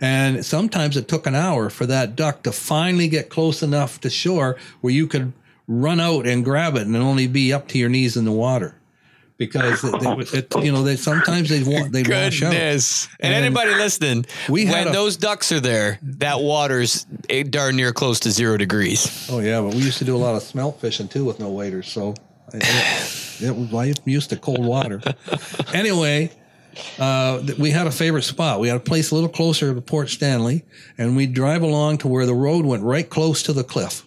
And 0.00 0.44
sometimes 0.44 0.96
it 0.96 1.06
took 1.08 1.26
an 1.26 1.34
hour 1.34 1.70
for 1.70 1.86
that 1.86 2.16
duck 2.16 2.42
to 2.44 2.52
finally 2.52 3.06
get 3.06 3.28
close 3.28 3.62
enough 3.62 4.00
to 4.00 4.10
shore 4.10 4.56
where 4.80 4.92
you 4.92 5.06
could 5.06 5.32
run 5.66 6.00
out 6.00 6.26
and 6.26 6.44
grab 6.44 6.76
it 6.76 6.82
and 6.86 6.96
only 6.96 7.26
be 7.26 7.52
up 7.52 7.68
to 7.68 7.78
your 7.78 7.88
knees 7.88 8.16
in 8.16 8.24
the 8.24 8.32
water 8.32 8.74
because 9.36 9.82
it, 9.82 9.94
it, 9.94 10.34
it, 10.54 10.64
you 10.64 10.70
know 10.70 10.82
they 10.82 10.96
sometimes 10.96 11.48
they 11.48 11.62
want 11.62 11.92
they 11.92 12.02
wash 12.02 12.42
out. 12.42 12.52
Goodness. 12.52 13.08
And, 13.20 13.34
And 13.34 13.44
anybody 13.44 13.74
listening, 13.74 14.26
we 14.48 14.66
when 14.66 14.88
a- 14.88 14.92
those 14.92 15.16
ducks 15.16 15.50
are 15.52 15.60
there, 15.60 15.98
that 16.02 16.40
water's 16.40 17.04
darn 17.50 17.76
near 17.76 17.92
close 17.92 18.20
to 18.20 18.30
zero 18.30 18.56
degrees. 18.56 19.28
Oh 19.30 19.40
yeah, 19.40 19.60
but 19.60 19.74
we 19.74 19.80
used 19.80 19.98
to 19.98 20.04
do 20.04 20.14
a 20.16 20.18
lot 20.18 20.34
of 20.36 20.42
smelt 20.42 20.80
fishing 20.80 21.08
too 21.08 21.24
with 21.24 21.40
no 21.40 21.50
waders, 21.50 21.88
so 21.88 22.14
it, 22.52 22.62
it 23.42 23.56
was 23.56 23.74
I'm 23.74 23.94
used 24.08 24.30
to 24.30 24.36
cold 24.36 24.64
water. 24.64 25.00
anyway, 25.74 26.30
uh, 26.98 27.42
we 27.58 27.70
had 27.70 27.86
a 27.86 27.90
favorite 27.90 28.22
spot. 28.22 28.60
We 28.60 28.68
had 28.68 28.76
a 28.76 28.80
place 28.80 29.10
a 29.10 29.14
little 29.14 29.30
closer 29.30 29.74
to 29.74 29.80
Port 29.80 30.10
Stanley, 30.10 30.64
and 30.96 31.16
we'd 31.16 31.34
drive 31.34 31.62
along 31.62 31.98
to 31.98 32.08
where 32.08 32.26
the 32.26 32.34
road 32.34 32.64
went 32.64 32.82
right 32.84 33.08
close 33.08 33.42
to 33.44 33.52
the 33.52 33.64
cliff. 33.64 34.04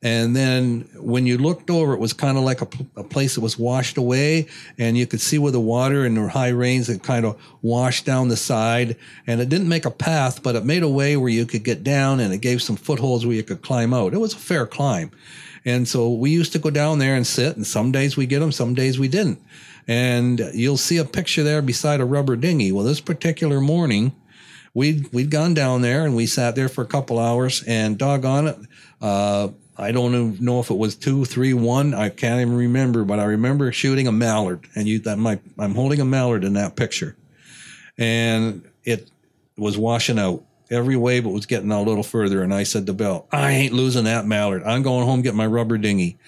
And 0.00 0.36
then 0.36 0.88
when 0.94 1.26
you 1.26 1.38
looked 1.38 1.70
over, 1.70 1.92
it 1.92 1.98
was 1.98 2.12
kind 2.12 2.38
of 2.38 2.44
like 2.44 2.60
a 2.60 3.02
place 3.02 3.34
that 3.34 3.40
was 3.40 3.58
washed 3.58 3.96
away, 3.96 4.46
and 4.78 4.96
you 4.96 5.08
could 5.08 5.20
see 5.20 5.38
where 5.38 5.50
the 5.50 5.58
water 5.58 6.04
and 6.04 6.16
the 6.16 6.28
high 6.28 6.50
rains 6.50 6.86
had 6.86 7.02
kind 7.02 7.24
of 7.26 7.36
washed 7.62 8.06
down 8.06 8.28
the 8.28 8.36
side. 8.36 8.96
And 9.26 9.40
it 9.40 9.48
didn't 9.48 9.68
make 9.68 9.84
a 9.84 9.90
path, 9.90 10.40
but 10.40 10.54
it 10.54 10.64
made 10.64 10.84
a 10.84 10.88
way 10.88 11.16
where 11.16 11.28
you 11.28 11.46
could 11.46 11.64
get 11.64 11.82
down, 11.82 12.20
and 12.20 12.32
it 12.32 12.38
gave 12.38 12.62
some 12.62 12.76
footholds 12.76 13.26
where 13.26 13.34
you 13.34 13.42
could 13.42 13.62
climb 13.62 13.92
out. 13.92 14.14
It 14.14 14.18
was 14.18 14.34
a 14.34 14.38
fair 14.38 14.66
climb. 14.66 15.10
And 15.64 15.88
so 15.88 16.12
we 16.12 16.30
used 16.30 16.52
to 16.52 16.60
go 16.60 16.70
down 16.70 17.00
there 17.00 17.16
and 17.16 17.26
sit, 17.26 17.56
and 17.56 17.66
some 17.66 17.90
days 17.90 18.16
we 18.16 18.26
get 18.26 18.38
them, 18.38 18.52
some 18.52 18.74
days 18.74 19.00
we 19.00 19.08
didn't. 19.08 19.42
And 19.88 20.38
you'll 20.54 20.76
see 20.76 20.98
a 20.98 21.04
picture 21.04 21.42
there 21.42 21.60
beside 21.60 22.00
a 22.00 22.04
rubber 22.04 22.36
dinghy. 22.36 22.70
Well, 22.70 22.84
this 22.84 23.00
particular 23.00 23.60
morning, 23.60 24.14
we'd 24.74 25.12
we'd 25.12 25.30
gone 25.30 25.54
down 25.54 25.82
there 25.82 26.04
and 26.04 26.14
we 26.14 26.26
sat 26.26 26.54
there 26.54 26.68
for 26.68 26.82
a 26.82 26.86
couple 26.86 27.18
hours 27.18 27.64
and 27.66 27.98
doggone 27.98 28.46
it 28.48 28.58
uh, 29.00 29.48
i 29.78 29.92
don't 29.92 30.40
know 30.40 30.60
if 30.60 30.70
it 30.70 30.76
was 30.76 30.94
two 30.94 31.24
three 31.24 31.54
one 31.54 31.94
i 31.94 32.08
can't 32.08 32.40
even 32.40 32.56
remember 32.56 33.04
but 33.04 33.18
i 33.18 33.24
remember 33.24 33.70
shooting 33.72 34.06
a 34.06 34.12
mallard 34.12 34.66
and 34.74 34.86
you 34.86 35.00
my 35.16 35.38
i'm 35.58 35.74
holding 35.74 36.00
a 36.00 36.04
mallard 36.04 36.44
in 36.44 36.54
that 36.54 36.76
picture. 36.76 37.16
And 38.00 38.64
it 38.84 39.10
was 39.56 39.76
washing 39.76 40.20
out. 40.20 40.44
Every 40.70 40.96
wave 40.96 41.26
it 41.26 41.30
was 41.30 41.46
getting 41.46 41.72
a 41.72 41.82
little 41.82 42.02
further 42.02 42.42
and 42.42 42.52
i 42.52 42.62
said 42.62 42.86
to 42.86 42.92
bill 42.92 43.26
i 43.32 43.52
ain't 43.52 43.72
losing 43.72 44.04
that 44.04 44.26
mallard. 44.26 44.62
I'm 44.64 44.82
going 44.82 45.06
home 45.06 45.22
get 45.22 45.34
my 45.34 45.46
rubber 45.46 45.78
dinghy 45.78 46.18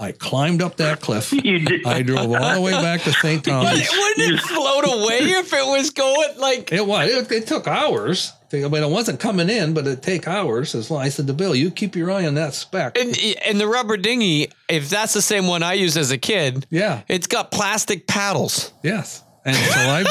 i 0.00 0.12
climbed 0.12 0.62
up 0.62 0.76
that 0.76 1.00
cliff 1.00 1.32
You 1.44 1.58
did. 1.60 1.86
i 1.86 2.02
drove 2.02 2.32
all 2.32 2.54
the 2.54 2.60
way 2.60 2.72
back 2.72 3.02
to 3.02 3.12
st 3.12 3.44
thomas 3.44 3.88
But 3.88 3.98
Wouldn't 3.98 4.34
it 4.34 4.40
float 4.40 4.84
away 4.84 5.18
if 5.38 5.52
it 5.52 5.66
was 5.66 5.90
going 5.90 6.38
like 6.38 6.72
It 6.72 6.86
was. 6.86 7.08
It, 7.10 7.32
it 7.32 7.46
took 7.46 7.66
hours. 7.66 8.32
I 8.50 8.56
mean, 8.56 8.82
it 8.82 8.88
wasn't 8.88 9.20
coming 9.20 9.50
in, 9.50 9.74
but 9.74 9.86
it'd 9.86 10.02
take 10.02 10.26
hours. 10.26 10.74
As 10.74 10.90
long 10.90 11.02
I 11.02 11.10
said 11.10 11.26
to 11.26 11.34
Bill, 11.34 11.54
you 11.54 11.70
keep 11.70 11.94
your 11.94 12.10
eye 12.10 12.26
on 12.26 12.34
that 12.36 12.54
speck. 12.54 12.96
and, 12.96 13.14
and 13.44 13.60
the 13.60 13.66
rubber 13.66 13.98
dinghy, 13.98 14.50
if 14.70 14.88
that's 14.88 15.12
the 15.12 15.20
same 15.20 15.46
one 15.48 15.62
I 15.62 15.74
used 15.74 15.98
as 15.98 16.10
a 16.12 16.16
kid, 16.16 16.66
yeah. 16.70 17.02
it's 17.08 17.26
got 17.26 17.50
plastic 17.50 18.06
paddles. 18.06 18.72
Yes. 18.82 19.22
And 19.44 19.54
so 19.54 19.80
I, 19.80 20.04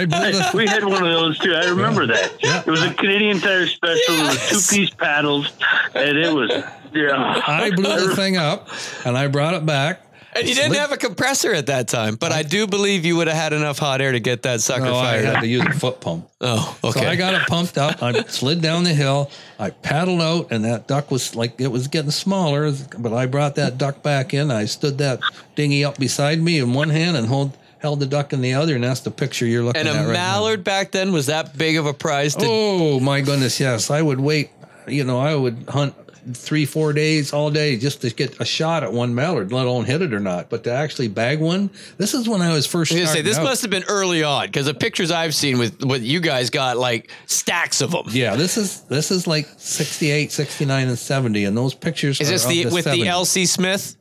I 0.00 0.04
blew 0.06 0.32
the, 0.32 0.50
we 0.54 0.66
had 0.66 0.82
one 0.84 1.04
of 1.04 1.12
those 1.12 1.38
too. 1.38 1.52
I 1.54 1.68
remember 1.68 2.06
that. 2.06 2.32
Yeah. 2.42 2.60
It 2.60 2.70
was 2.70 2.82
a 2.82 2.94
Canadian 2.94 3.38
Tire 3.40 3.66
special. 3.66 4.14
It 4.14 4.22
was 4.50 4.68
two 4.70 4.76
piece 4.76 4.90
paddles, 4.90 5.52
and 5.94 6.16
it 6.16 6.32
was 6.34 6.50
yeah. 6.94 7.42
I 7.46 7.70
blew 7.70 8.08
the 8.08 8.16
thing 8.16 8.36
up, 8.36 8.68
and 9.04 9.16
I 9.16 9.26
brought 9.28 9.54
it 9.54 9.66
back. 9.66 10.00
And 10.36 10.48
you 10.48 10.54
didn't 10.54 10.74
have 10.74 10.90
a 10.90 10.96
compressor 10.96 11.52
at 11.52 11.66
that 11.66 11.86
time, 11.86 12.16
but 12.16 12.32
I 12.32 12.42
do 12.42 12.66
believe 12.66 13.04
you 13.04 13.16
would 13.16 13.28
have 13.28 13.36
had 13.36 13.52
enough 13.52 13.78
hot 13.78 14.00
air 14.00 14.10
to 14.10 14.18
get 14.18 14.42
that 14.42 14.60
sucker 14.60 14.86
No, 14.86 14.96
I 14.96 15.04
fired 15.04 15.24
had 15.26 15.40
to 15.42 15.46
use 15.46 15.64
a 15.64 15.72
foot 15.72 16.00
pump. 16.00 16.28
Oh, 16.40 16.76
okay. 16.82 17.02
So 17.02 17.06
I 17.06 17.14
got 17.14 17.34
it 17.34 17.46
pumped 17.46 17.78
up. 17.78 18.02
I 18.02 18.20
slid 18.26 18.60
down 18.60 18.82
the 18.82 18.94
hill. 18.94 19.30
I 19.60 19.70
paddled 19.70 20.20
out, 20.20 20.50
and 20.50 20.64
that 20.64 20.88
duck 20.88 21.12
was 21.12 21.36
like 21.36 21.60
it 21.60 21.68
was 21.68 21.86
getting 21.86 22.10
smaller. 22.10 22.72
But 22.98 23.12
I 23.12 23.26
brought 23.26 23.54
that 23.56 23.78
duck 23.78 24.02
back 24.02 24.34
in. 24.34 24.50
I 24.50 24.64
stood 24.64 24.98
that 24.98 25.20
dinghy 25.54 25.84
up 25.84 25.98
beside 25.98 26.40
me 26.42 26.58
in 26.58 26.74
one 26.74 26.90
hand 26.90 27.16
and 27.16 27.28
hold 27.28 27.56
held 27.78 28.00
the 28.00 28.06
duck 28.06 28.32
in 28.32 28.40
the 28.40 28.54
other, 28.54 28.74
and 28.74 28.82
that's 28.82 29.00
the 29.00 29.12
picture 29.12 29.46
you're 29.46 29.62
looking 29.62 29.82
and 29.82 29.88
at 29.88 29.94
a 29.94 29.98
right 29.98 30.06
now. 30.06 30.12
mallard 30.14 30.64
back 30.64 30.90
then 30.90 31.12
was 31.12 31.26
that 31.26 31.56
big 31.56 31.76
of 31.76 31.86
a 31.86 31.94
prize 31.94 32.34
to 32.34 32.44
Oh 32.48 32.98
my 32.98 33.20
goodness, 33.20 33.60
yes. 33.60 33.88
I 33.88 34.02
would 34.02 34.18
wait. 34.18 34.50
You 34.88 35.04
know, 35.04 35.20
I 35.20 35.34
would 35.36 35.66
hunt 35.68 35.94
three, 36.32 36.64
four 36.64 36.92
days 36.92 37.32
all 37.32 37.50
day 37.50 37.76
just 37.76 38.00
to 38.02 38.10
get 38.10 38.40
a 38.40 38.44
shot 38.44 38.82
at 38.82 38.92
one 38.92 39.14
mallard, 39.14 39.52
let 39.52 39.66
alone 39.66 39.84
hit 39.84 40.02
it 40.02 40.14
or 40.14 40.20
not. 40.20 40.48
But 40.48 40.64
to 40.64 40.72
actually 40.72 41.08
bag 41.08 41.40
one, 41.40 41.70
this 41.98 42.14
is 42.14 42.28
when 42.28 42.40
I 42.40 42.52
was 42.52 42.66
first. 42.66 42.92
I 42.92 43.00
was 43.00 43.10
say 43.10 43.22
this 43.22 43.38
out. 43.38 43.44
must 43.44 43.62
have 43.62 43.70
been 43.70 43.84
early 43.84 44.22
on 44.22 44.46
because 44.46 44.66
the 44.66 44.74
pictures 44.74 45.10
I've 45.10 45.34
seen 45.34 45.58
with 45.58 45.84
what 45.84 46.00
you 46.00 46.20
guys 46.20 46.50
got 46.50 46.76
like 46.76 47.10
stacks 47.26 47.80
of 47.80 47.90
them. 47.90 48.06
Yeah, 48.10 48.36
this 48.36 48.56
is 48.56 48.82
this 48.82 49.10
is 49.10 49.26
like 49.26 49.46
68, 49.56 50.32
69, 50.32 50.88
and 50.88 50.98
70. 50.98 51.44
And 51.44 51.56
those 51.56 51.74
pictures 51.74 52.20
Is 52.20 52.28
are 52.28 52.32
this 52.32 52.44
of 52.44 52.50
the, 52.50 52.64
with 52.66 52.84
the 52.84 53.02
LC 53.02 53.46
Smith 53.46 53.96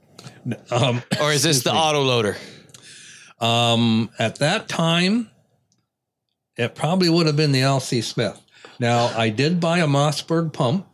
Um, 0.71 1.01
or 1.21 1.31
is 1.31 1.43
this 1.43 1.63
the 1.63 1.73
auto 1.73 2.01
loader? 2.01 2.37
um, 3.39 4.09
at 4.19 4.37
that 4.39 4.67
time, 4.67 5.29
it 6.57 6.75
probably 6.75 7.09
would 7.09 7.25
have 7.27 7.35
been 7.35 7.51
the 7.51 7.61
LC 7.61 8.03
Smith. 8.03 8.39
Now, 8.79 9.07
I 9.17 9.29
did 9.29 9.59
buy 9.59 9.79
a 9.79 9.87
Mossberg 9.87 10.53
pump 10.53 10.87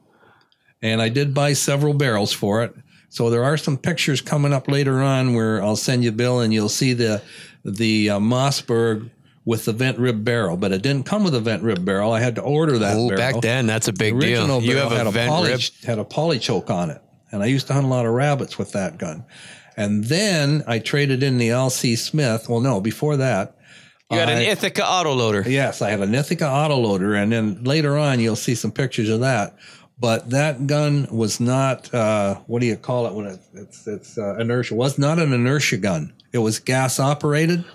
and 0.82 1.02
I 1.02 1.10
did 1.10 1.34
buy 1.34 1.54
several 1.54 1.94
barrels 1.94 2.32
for 2.34 2.64
it. 2.64 2.74
So 3.10 3.30
there 3.30 3.44
are 3.44 3.58
some 3.58 3.78
pictures 3.78 4.22
coming 4.22 4.54
up 4.54 4.68
later 4.68 5.02
on 5.02 5.34
where 5.34 5.64
I'll 5.64 5.76
send 5.76 6.04
you 6.04 6.12
Bill 6.12 6.42
and 6.42 6.54
you'll 6.54 6.70
see 6.70 6.94
the 6.94 7.22
the 7.66 8.12
uh, 8.12 8.20
Mossberg 8.20 9.10
with 9.46 9.66
the 9.66 9.74
vent 9.74 9.98
rib 9.98 10.24
barrel, 10.24 10.56
but 10.58 10.72
it 10.72 10.82
didn't 10.84 11.06
come 11.08 11.24
with 11.24 11.34
a 11.34 11.40
vent 11.40 11.64
rib 11.64 11.84
barrel. 11.84 12.12
I 12.14 12.20
had 12.20 12.36
to 12.36 12.42
order 12.42 12.78
that 12.78 12.96
Oh, 12.96 13.10
barrel. 13.10 13.18
back 13.18 13.42
then 13.42 13.66
that's 13.68 13.88
a 13.88 13.94
big 13.94 14.20
The 14.20 14.28
original 14.28 14.60
deal. 14.60 14.70
You 14.70 14.76
barrel 14.76 14.90
have 14.90 14.98
had 15.00 15.08
a 15.08 15.12
vent 15.12 15.30
poly, 15.30 15.52
rib. 15.52 15.62
had 15.86 15.98
a 16.00 16.06
poly 16.06 16.38
choke 16.40 16.70
on 16.70 16.90
it, 16.92 17.02
and 17.32 17.42
I 17.42 17.48
used 17.48 17.68
to 17.68 17.74
hunt 17.74 17.86
a 17.86 17.90
lot 17.90 18.06
of 18.06 18.14
rabbits 18.14 18.58
with 18.60 18.72
that 18.74 18.98
gun. 19.00 19.26
And 19.76 20.04
then 20.04 20.64
I 20.68 20.80
traded 20.80 21.24
in 21.24 21.38
the 21.38 21.50
LC 21.50 21.98
Smith. 21.98 22.48
Well, 22.50 22.60
no, 22.60 22.80
before 22.82 23.18
that, 23.18 23.56
You 24.12 24.20
had 24.20 24.30
an 24.30 24.38
I- 24.40 24.42
Ithaca 24.52 24.86
auto 24.86 25.14
loader. 25.14 25.44
Yes, 25.48 25.82
I 25.82 25.90
had 25.90 26.02
an 26.02 26.14
Ithaca 26.14 26.44
autoloader, 26.46 27.22
and 27.22 27.32
then 27.32 27.64
later 27.64 27.98
on 27.98 28.20
you'll 28.20 28.36
see 28.36 28.56
some 28.56 28.72
pictures 28.72 29.10
of 29.10 29.22
that. 29.22 29.56
But 30.00 30.30
that 30.30 30.66
gun 30.66 31.08
was 31.12 31.40
not 31.40 31.94
uh, 31.94 32.36
what 32.48 32.62
do 32.62 32.68
you 32.68 32.78
call 32.78 33.08
it 33.08 33.14
when 33.14 33.26
it, 33.26 33.40
it's 33.54 33.86
it's 33.86 34.18
uh, 34.18 34.38
inertia? 34.38 34.76
Was 34.76 34.98
not 34.98 35.20
an 35.20 35.34
inertia 35.34 35.78
gun. 35.78 36.14
It 36.32 36.38
was 36.38 36.60
gas 36.60 37.00
operated, 37.00 37.66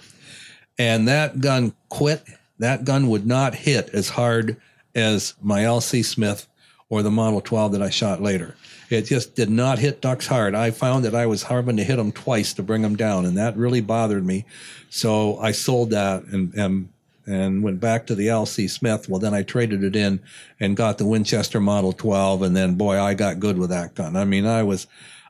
and 0.79 1.07
that 1.09 1.41
gun 1.41 1.75
quit. 1.91 2.25
That 2.59 2.85
gun 2.85 3.09
would 3.09 3.27
not 3.27 3.55
hit 3.55 3.91
as 3.91 4.09
hard 4.09 4.57
as 4.95 5.35
my 5.43 5.63
LC 5.63 6.05
Smith 6.05 6.47
or 6.89 7.03
the 7.03 7.11
Model 7.11 7.41
12 7.41 7.73
that 7.73 7.83
I 7.83 7.91
shot 7.91 8.23
later. 8.23 8.55
It 8.91 9.03
just 9.03 9.35
did 9.35 9.51
not 9.51 9.79
hit 9.79 10.01
ducks 10.01 10.27
hard. 10.27 10.55
I 10.55 10.71
found 10.71 11.05
that 11.05 11.15
I 11.15 11.27
was 11.27 11.43
having 11.43 11.77
to 11.79 11.85
hit 11.85 11.97
them 11.97 12.13
twice 12.13 12.55
to 12.55 12.63
bring 12.63 12.83
them 12.83 12.97
down, 12.97 13.27
and 13.27 13.37
that 13.37 13.57
really 13.57 13.81
bothered 13.81 14.25
me. 14.25 14.45
So 14.89 15.37
I 15.39 15.53
sold 15.53 15.91
that 15.91 16.25
and 16.25 16.55
and 16.55 16.89
and 17.27 17.63
went 17.63 17.81
back 17.81 18.07
to 18.07 18.15
the 18.15 18.27
LC 18.29 18.69
Smith. 18.69 19.09
Well, 19.09 19.21
then 19.21 19.35
I 19.35 19.43
traded 19.43 19.83
it 19.83 19.97
in 19.97 20.21
and 20.61 20.77
got 20.77 20.99
the 20.99 21.07
Winchester 21.07 21.61
Model 21.61 21.93
12, 21.93 22.43
and 22.43 22.57
then 22.57 22.75
boy, 22.75 23.01
I 23.01 23.15
got 23.15 23.41
good 23.41 23.59
with 23.59 23.71
that 23.71 23.95
gun. 23.95 24.17
I 24.17 24.25
mean, 24.25 24.47
I 24.47 24.63
was 24.63 24.87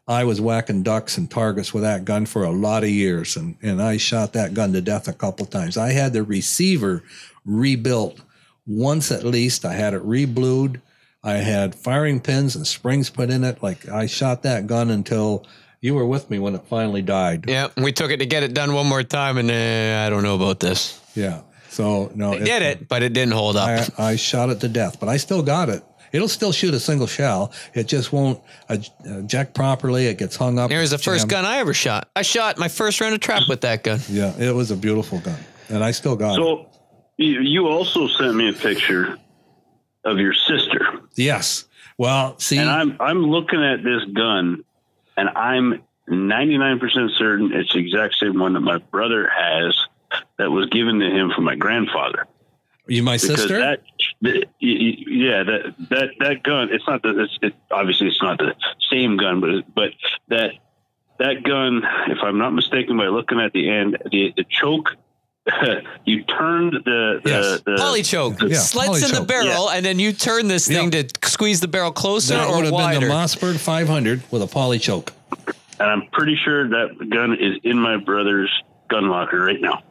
I 0.06 0.24
was 0.24 0.40
whacking 0.40 0.82
ducks 0.82 1.16
and 1.16 1.30
targets 1.30 1.72
with 1.72 1.82
that 1.82 2.04
gun 2.04 2.26
for 2.26 2.44
a 2.44 2.50
lot 2.50 2.82
of 2.82 2.90
years, 2.90 3.36
and 3.36 3.56
and 3.62 3.82
I 3.82 3.96
shot 3.96 4.32
that 4.34 4.54
gun 4.54 4.72
to 4.72 4.80
death 4.80 5.08
a 5.08 5.12
couple 5.12 5.46
times. 5.46 5.76
I 5.76 5.92
had 5.92 6.12
the 6.12 6.22
receiver 6.22 7.02
rebuilt 7.44 8.20
once 8.66 9.10
at 9.10 9.24
least. 9.24 9.64
I 9.64 9.74
had 9.74 9.94
it 9.94 10.02
reblued. 10.02 10.80
I 11.22 11.34
had 11.34 11.74
firing 11.74 12.20
pins 12.20 12.54
and 12.54 12.66
springs 12.66 13.08
put 13.08 13.30
in 13.30 13.44
it. 13.44 13.62
Like 13.62 13.88
I 13.88 14.06
shot 14.06 14.42
that 14.42 14.66
gun 14.66 14.90
until 14.90 15.46
you 15.80 15.94
were 15.94 16.06
with 16.06 16.28
me 16.28 16.38
when 16.38 16.54
it 16.54 16.66
finally 16.66 17.02
died. 17.02 17.44
Yeah, 17.48 17.68
we 17.76 17.92
took 17.92 18.10
it 18.10 18.18
to 18.18 18.26
get 18.26 18.42
it 18.42 18.52
done 18.52 18.74
one 18.74 18.86
more 18.86 19.02
time, 19.02 19.38
and 19.38 19.50
uh, 19.50 20.04
I 20.04 20.10
don't 20.10 20.22
know 20.22 20.34
about 20.34 20.60
this. 20.60 21.00
Yeah. 21.14 21.42
So 21.74 22.12
no, 22.14 22.34
It 22.34 22.44
did 22.44 22.62
it, 22.62 22.88
but 22.88 23.02
it 23.02 23.12
didn't 23.12 23.32
hold 23.32 23.56
up. 23.56 23.90
I, 23.98 24.10
I 24.10 24.16
shot 24.16 24.48
it 24.50 24.60
to 24.60 24.68
death, 24.68 25.00
but 25.00 25.08
I 25.08 25.16
still 25.16 25.42
got 25.42 25.68
it. 25.68 25.82
It'll 26.12 26.28
still 26.28 26.52
shoot 26.52 26.72
a 26.72 26.78
single 26.78 27.08
shell. 27.08 27.52
It 27.74 27.88
just 27.88 28.12
won't 28.12 28.40
eject 28.70 29.56
properly. 29.56 30.06
It 30.06 30.16
gets 30.16 30.36
hung 30.36 30.60
up. 30.60 30.70
It 30.70 30.78
was 30.78 30.92
the 30.92 30.98
first 30.98 31.22
jammed. 31.22 31.30
gun 31.30 31.44
I 31.44 31.56
ever 31.56 31.74
shot. 31.74 32.08
I 32.14 32.22
shot 32.22 32.58
my 32.58 32.68
first 32.68 33.00
round 33.00 33.14
of 33.14 33.20
trap 33.20 33.48
with 33.48 33.62
that 33.62 33.82
gun. 33.82 33.98
Yeah, 34.08 34.32
it 34.38 34.54
was 34.54 34.70
a 34.70 34.76
beautiful 34.76 35.18
gun, 35.18 35.38
and 35.68 35.82
I 35.82 35.90
still 35.90 36.14
got 36.14 36.34
it. 36.34 36.36
So 36.36 36.68
you, 37.16 37.40
you 37.40 37.66
also 37.66 38.06
sent 38.06 38.36
me 38.36 38.48
a 38.50 38.52
picture 38.52 39.18
of 40.04 40.18
your 40.18 40.34
sister, 40.34 41.00
Yes. 41.16 41.64
Well, 41.98 42.38
see, 42.38 42.58
and 42.58 42.70
I'm 42.70 42.96
I'm 43.00 43.24
looking 43.26 43.64
at 43.64 43.82
this 43.82 44.04
gun, 44.12 44.62
and 45.16 45.28
I'm 45.30 45.82
99% 46.08 47.18
certain 47.18 47.52
it's 47.52 47.72
the 47.72 47.80
exact 47.80 48.14
same 48.22 48.38
one 48.38 48.52
that 48.52 48.60
my 48.60 48.78
brother 48.78 49.28
has 49.28 49.74
that 50.38 50.50
was 50.50 50.66
given 50.70 50.98
to 51.00 51.06
him 51.10 51.30
from 51.34 51.44
my 51.44 51.54
grandfather. 51.54 52.26
you 52.86 53.02
my 53.02 53.16
Because 53.16 53.36
sister. 53.40 53.58
that, 53.58 53.80
the- 54.20 54.44
y- 54.60 54.78
y- 54.80 55.04
yeah, 55.06 55.42
that 55.42 55.74
that 55.90 56.08
that 56.20 56.42
gun. 56.42 56.68
It's 56.72 56.86
not 56.86 57.02
the. 57.02 57.22
It's, 57.22 57.38
it, 57.42 57.54
obviously, 57.70 58.08
it's 58.08 58.22
not 58.22 58.38
the 58.38 58.54
same 58.90 59.16
gun, 59.16 59.40
but 59.40 59.74
but 59.74 59.90
that 60.28 60.52
that 61.18 61.42
gun. 61.44 61.82
If 62.08 62.18
I'm 62.22 62.38
not 62.38 62.50
mistaken, 62.50 62.96
by 62.96 63.06
looking 63.08 63.40
at 63.40 63.52
the 63.52 63.68
end, 63.70 63.96
the 64.10 64.32
the 64.36 64.44
choke. 64.48 64.90
you 66.06 66.22
turned 66.24 66.72
the 66.86 67.20
the, 67.22 67.30
Yes. 67.30 67.60
the 67.66 67.72
Polychoke 67.72 68.50
Yeah, 68.50 68.56
slits 68.58 69.02
in 69.04 69.14
the 69.14 69.20
polychoke. 69.20 69.26
barrel, 69.28 69.68
and 69.70 69.84
then 69.84 69.98
you 69.98 70.12
turn 70.14 70.48
this 70.48 70.66
thing 70.66 70.90
Yeah. 70.90 71.02
to 71.02 71.28
squeeze 71.28 71.60
the 71.60 71.68
barrel 71.68 71.92
closer 71.92 72.34
that 72.34 72.48
or 72.48 72.56
would 72.56 72.64
have 72.64 72.72
been 73.00 73.02
the 73.08 73.14
Mossberg 73.14 73.58
500 73.58 74.22
with 74.30 74.40
a 74.40 74.46
poly 74.46 74.78
choke. 74.78 75.12
and 75.78 75.90
I'm 75.90 76.06
pretty 76.12 76.36
sure 76.36 76.66
that 76.70 77.10
gun 77.10 77.34
is 77.38 77.58
in 77.62 77.78
my 77.78 77.98
brother's 77.98 78.50
gun 78.88 79.08
locker 79.10 79.38
right 79.44 79.60
now. 79.60 79.82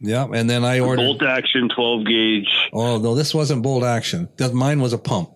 Yeah. 0.00 0.26
And 0.32 0.48
then 0.48 0.64
I 0.64 0.80
ordered. 0.80 1.02
Bolt 1.02 1.22
action, 1.22 1.68
12 1.68 2.06
gauge. 2.06 2.68
Oh, 2.72 2.98
no, 2.98 3.14
this 3.14 3.34
wasn't 3.34 3.62
bolt 3.62 3.84
action. 3.84 4.28
That 4.36 4.54
mine 4.54 4.80
was 4.80 4.92
a 4.92 4.98
pump. 4.98 5.30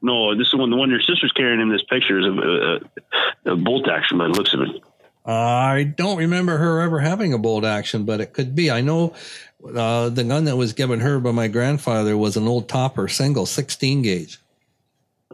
No, 0.00 0.36
this 0.36 0.48
is 0.48 0.54
one. 0.54 0.70
The 0.70 0.76
one 0.76 0.90
your 0.90 1.00
sister's 1.00 1.32
carrying 1.32 1.60
in 1.60 1.70
this 1.70 1.82
picture 1.82 2.20
is 2.20 2.26
a, 2.26 3.50
a, 3.50 3.52
a 3.52 3.56
bolt 3.56 3.88
action 3.88 4.18
by 4.18 4.26
the 4.26 4.32
looks 4.32 4.54
of 4.54 4.60
it. 4.60 4.82
I 5.26 5.82
don't 5.82 6.16
remember 6.16 6.56
her 6.56 6.80
ever 6.80 7.00
having 7.00 7.34
a 7.34 7.38
bolt 7.38 7.64
action, 7.64 8.04
but 8.04 8.20
it 8.20 8.32
could 8.32 8.54
be. 8.54 8.70
I 8.70 8.80
know 8.80 9.14
uh, 9.74 10.08
the 10.08 10.24
gun 10.24 10.44
that 10.44 10.56
was 10.56 10.72
given 10.72 11.00
her 11.00 11.20
by 11.20 11.32
my 11.32 11.48
grandfather 11.48 12.16
was 12.16 12.36
an 12.36 12.46
old 12.46 12.68
topper 12.68 13.08
single 13.08 13.44
16 13.44 14.02
gauge. 14.02 14.38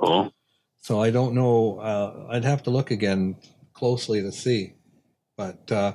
Oh. 0.00 0.32
So 0.80 1.00
I 1.00 1.10
don't 1.10 1.34
know. 1.34 1.78
Uh, 1.78 2.26
I'd 2.30 2.44
have 2.44 2.64
to 2.64 2.70
look 2.70 2.90
again 2.90 3.36
closely 3.72 4.20
to 4.22 4.32
see. 4.32 4.74
But 5.36 5.70
uh, 5.70 5.92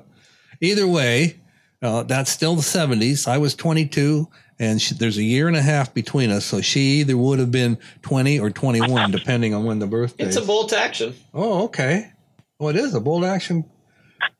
either 0.61 0.87
way, 0.87 1.39
uh, 1.81 2.03
that's 2.03 2.31
still 2.31 2.55
the 2.55 2.61
70s. 2.61 3.27
I 3.27 3.37
was 3.37 3.55
22, 3.55 4.27
and 4.59 4.81
she, 4.81 4.95
there's 4.95 5.17
a 5.17 5.23
year 5.23 5.47
and 5.47 5.55
a 5.55 5.61
half 5.61 5.93
between 5.93 6.29
us. 6.29 6.45
So 6.45 6.61
she 6.61 6.99
either 6.99 7.15
would 7.15 7.39
have 7.39 7.51
been 7.51 7.77
20 8.01 8.39
or 8.39 8.49
21, 8.49 9.11
depending 9.11 9.53
on 9.53 9.65
when 9.65 9.79
the 9.79 9.87
birthday. 9.87 10.25
It's 10.25 10.35
a 10.35 10.41
bolt 10.41 10.73
action. 10.73 11.15
Oh, 11.33 11.65
okay. 11.65 12.11
Well, 12.59 12.69
it 12.69 12.75
is 12.75 12.93
a 12.93 12.99
bolt 12.99 13.23
action. 13.23 13.65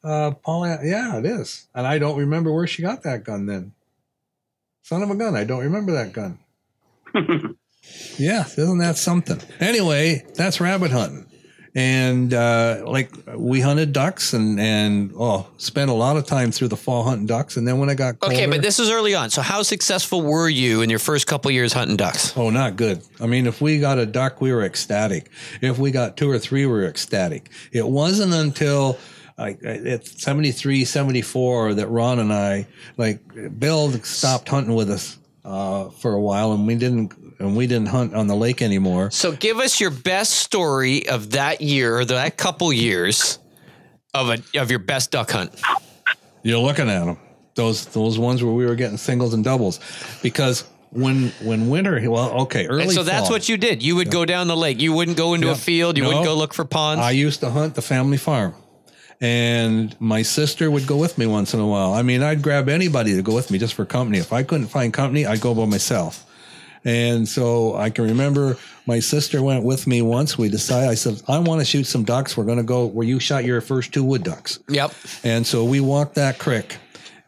Uh, 0.04 0.32
poly. 0.32 0.70
Yeah, 0.84 1.18
it 1.18 1.26
is. 1.26 1.68
And 1.74 1.88
I 1.88 2.00
don't 2.00 2.18
remember 2.18 2.54
where 2.54 2.68
she 2.68 2.82
got 2.82 3.04
that 3.04 3.24
gun 3.24 3.46
then. 3.46 3.74
Son 4.84 5.02
of 5.04 5.10
a 5.10 5.16
gun. 5.16 5.36
I 5.36 5.44
don't 5.46 5.64
remember 5.64 5.94
that 5.94 6.14
gun. 6.14 6.40
yeah, 8.18 8.46
isn't 8.46 8.80
that 8.80 8.98
something? 8.98 9.40
Anyway, 9.60 10.26
that's 10.36 10.60
rabbit 10.60 10.92
hunting. 10.92 11.29
And 11.76 12.34
uh, 12.34 12.84
like 12.86 13.12
we 13.36 13.62
hunted 13.62 13.94
ducks 13.94 14.34
and 14.34 14.60
and 14.60 15.14
oh, 15.18 15.48
spent 15.58 15.92
a 15.92 15.94
lot 15.94 16.18
of 16.18 16.26
time 16.26 16.52
through 16.52 16.70
the 16.70 16.78
fall 16.78 17.04
hunting 17.04 17.28
ducks. 17.28 17.58
And 17.58 17.68
then 17.68 17.80
when 17.80 17.90
I 17.90 17.94
got 17.94 18.20
colder, 18.20 18.36
Okay, 18.36 18.46
but 18.48 18.62
this 18.62 18.80
is 18.80 18.90
early 18.90 19.14
on. 19.16 19.30
So 19.30 19.42
how 19.42 19.62
successful 19.62 20.22
were 20.22 20.50
you 20.50 20.82
in 20.82 20.90
your 20.90 21.00
first 21.00 21.28
couple 21.28 21.52
years 21.52 21.74
hunting 21.74 21.98
ducks? 21.98 22.36
Oh, 22.36 22.50
not 22.50 22.76
good. 22.76 23.04
I 23.20 23.28
mean, 23.28 23.46
if 23.46 23.62
we 23.62 23.80
got 23.80 23.98
a 24.00 24.06
duck, 24.06 24.42
we 24.42 24.52
were 24.52 24.64
ecstatic. 24.64 25.30
If 25.62 25.78
we 25.78 25.92
got 25.92 26.18
two 26.18 26.30
or 26.30 26.40
three, 26.40 26.66
we 26.66 26.72
were 26.72 26.86
ecstatic. 26.86 27.50
It 27.72 27.88
wasn't 27.88 28.34
until 28.34 28.98
like 29.38 29.64
at 29.64 30.06
73, 30.06 30.84
74 30.84 31.76
that 31.76 31.88
Ron 31.88 32.20
and 32.20 32.34
I, 32.34 32.68
like 32.98 33.22
Bill 33.58 33.92
stopped 34.04 34.50
hunting 34.50 34.76
with 34.76 34.90
us 34.92 35.18
uh, 35.46 35.90
for 35.90 36.14
a 36.14 36.20
while 36.20 36.52
and 36.52 36.68
we 36.68 36.76
didn't, 36.76 37.14
and 37.40 37.56
we 37.56 37.68
didn't 37.68 37.88
hunt 37.88 38.14
on 38.14 38.28
the 38.28 38.36
lake 38.36 38.62
anymore. 38.62 39.12
So 39.12 39.32
give 39.32 39.58
us 39.60 39.80
your 39.80 39.92
best 39.92 40.34
story 40.34 41.08
of 41.08 41.32
that 41.32 41.62
year 41.62 41.98
or 41.98 42.06
that 42.06 42.38
couple 42.38 42.72
years 42.74 43.40
of 44.14 44.30
a 44.30 44.60
of 44.60 44.70
your 44.70 44.80
best 44.80 45.12
duck 45.12 45.32
hunt. 45.32 45.52
You're 46.44 46.60
looking 46.60 46.90
at 46.90 47.06
them. 47.06 47.18
Those, 47.56 47.86
those 47.88 48.18
ones 48.18 48.42
where 48.42 48.54
we 48.54 48.66
were 48.66 48.76
getting 48.76 48.96
singles 48.98 49.34
and 49.34 49.44
doubles 49.44 49.80
because 50.24 50.64
when, 50.92 51.30
when 51.44 51.70
winter, 51.70 52.00
well, 52.10 52.30
okay, 52.44 52.66
early 52.68 52.84
And 52.84 52.92
so 52.92 53.04
that's 53.04 53.28
fall, 53.28 53.32
what 53.32 53.50
you 53.50 53.58
did. 53.58 53.84
You 53.84 53.98
would 53.98 54.10
go 54.10 54.24
down 54.24 54.48
the 54.48 54.56
lake. 54.56 54.80
You 54.80 54.94
wouldn't 54.94 55.18
go 55.18 55.34
into 55.34 55.52
a 55.52 55.56
field. 55.56 55.98
You 55.98 56.04
No. 56.04 56.10
wouldn't 56.10 56.26
go 56.26 56.36
look 56.36 56.54
for 56.54 56.64
ponds. 56.64 57.04
I 57.04 57.12
used 57.12 57.42
to 57.42 57.50
hunt 57.50 57.76
the 57.76 57.82
family 57.82 58.18
farm. 58.18 58.54
And 59.20 59.94
my 60.00 60.22
sister 60.22 60.72
would 60.72 60.88
go 60.88 60.96
with 60.96 61.18
me 61.18 61.26
once 61.26 61.54
in 61.54 61.60
a 61.60 61.68
while. 61.68 61.92
I 61.94 62.02
mean, 62.02 62.24
I'd 62.24 62.42
grab 62.42 62.70
anybody 62.70 63.16
to 63.16 63.22
go 63.22 63.36
with 63.36 63.52
me 63.52 63.60
just 63.60 63.74
for 63.74 63.84
company. 63.86 64.18
If 64.20 64.32
I 64.32 64.44
couldn't 64.44 64.68
find 64.68 64.94
company, 64.94 65.26
I'd 65.26 65.42
go 65.42 65.54
by 65.54 65.66
myself. 65.66 66.26
And 66.86 67.28
so 67.28 67.76
I 67.76 67.90
can 67.90 68.06
remember 68.06 68.58
my 68.86 69.00
sister 69.00 69.44
went 69.44 69.64
with 69.64 69.86
me 69.86 70.02
once. 70.02 70.38
We 70.38 70.50
decided, 70.50 70.90
I 70.90 70.96
said, 70.96 71.22
I 71.28 71.40
want 71.40 71.62
to 71.62 71.66
shoot 71.66 71.86
some 71.86 72.04
ducks. 72.04 72.38
We're 72.38 72.46
going 72.46 72.58
to 72.58 72.64
go 72.64 72.86
where 72.86 73.06
you 73.06 73.20
shot 73.20 73.44
your 73.44 73.62
first 73.62 73.94
two 73.94 74.04
wood 74.04 74.24
ducks. 74.24 74.60
yep. 74.70 74.94
And 75.24 75.46
so 75.46 75.64
we 75.66 75.80
walked 75.80 76.16
that 76.16 76.40
creek. 76.40 76.78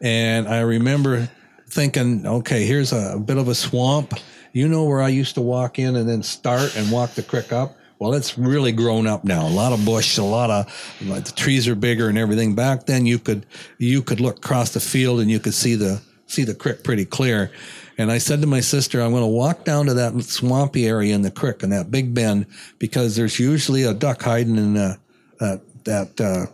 And 0.00 0.48
I 0.48 0.60
remember 0.60 1.28
thinking, 1.68 2.26
okay, 2.26 2.64
here's 2.64 2.92
a, 2.92 3.18
bit 3.18 3.36
of 3.36 3.48
a 3.48 3.54
swamp. 3.54 4.14
You 4.52 4.68
know 4.68 4.84
where 4.84 5.00
I 5.00 5.08
used 5.08 5.34
to 5.36 5.40
walk 5.40 5.78
in 5.78 5.96
and 5.96 6.08
then 6.08 6.22
start 6.22 6.76
and 6.76 6.90
walk 6.90 7.12
the 7.12 7.22
creek 7.22 7.52
up? 7.52 7.76
Well, 7.98 8.14
it's 8.14 8.36
really 8.36 8.72
grown 8.72 9.06
up 9.06 9.22
now. 9.22 9.46
A 9.46 9.48
lot 9.48 9.72
of 9.72 9.84
bush, 9.84 10.18
a 10.18 10.24
lot 10.24 10.50
of 10.50 10.98
like, 11.02 11.24
the 11.24 11.32
trees 11.32 11.68
are 11.68 11.76
bigger 11.76 12.08
and 12.08 12.18
everything. 12.18 12.56
Back 12.56 12.86
then, 12.86 13.06
you 13.06 13.20
could 13.20 13.46
you 13.78 14.02
could 14.02 14.18
look 14.18 14.38
across 14.38 14.70
the 14.70 14.80
field 14.80 15.20
and 15.20 15.30
you 15.30 15.38
could 15.38 15.54
see 15.54 15.76
the 15.76 16.02
see 16.26 16.42
the 16.42 16.54
creek 16.54 16.82
pretty 16.82 17.04
clear. 17.04 17.52
And 17.98 18.10
I 18.10 18.18
said 18.18 18.40
to 18.40 18.46
my 18.46 18.60
sister, 18.60 19.00
I'm 19.00 19.10
going 19.10 19.22
to 19.22 19.26
walk 19.26 19.64
down 19.64 19.86
to 19.86 19.94
that 19.94 20.20
swampy 20.24 20.86
area 20.86 21.14
in 21.14 21.22
the 21.22 21.30
creek 21.30 21.62
and 21.62 21.72
that 21.72 21.90
big 21.90 22.14
bend 22.14 22.46
because 22.78 23.16
there's 23.16 23.38
usually 23.38 23.82
a 23.82 23.94
duck 23.94 24.22
hiding 24.22 24.56
in 24.56 24.76
uh, 24.76 24.96
uh, 25.40 25.56
that 25.84 26.20
uh, 26.20 26.46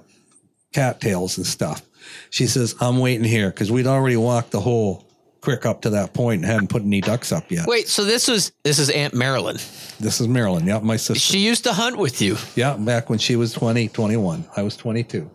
cattails 0.72 1.36
and 1.36 1.46
stuff. 1.46 1.82
She 2.30 2.46
says, 2.46 2.74
I'm 2.80 2.98
waiting 2.98 3.24
here 3.24 3.50
because 3.50 3.70
we'd 3.70 3.86
already 3.86 4.16
walked 4.16 4.50
the 4.50 4.60
whole 4.60 5.06
creek 5.40 5.66
up 5.66 5.82
to 5.82 5.90
that 5.90 6.12
point 6.14 6.42
and 6.42 6.50
hadn't 6.50 6.68
put 6.68 6.82
any 6.82 7.00
ducks 7.00 7.32
up 7.32 7.50
yet. 7.50 7.66
Wait, 7.66 7.88
so 7.88 8.04
this 8.04 8.28
was 8.28 8.52
this 8.64 8.78
is 8.78 8.90
Aunt 8.90 9.14
Marilyn. 9.14 9.56
This 10.00 10.20
is 10.20 10.28
Marilyn. 10.28 10.66
Yeah, 10.66 10.80
my 10.80 10.96
sister. 10.96 11.20
She 11.20 11.38
used 11.38 11.64
to 11.64 11.72
hunt 11.72 11.96
with 11.96 12.20
you. 12.20 12.36
Yeah, 12.56 12.76
back 12.76 13.08
when 13.08 13.18
she 13.18 13.36
was 13.36 13.52
20, 13.52 13.88
21. 13.88 14.46
I 14.56 14.62
was 14.62 14.76
22. 14.76 15.30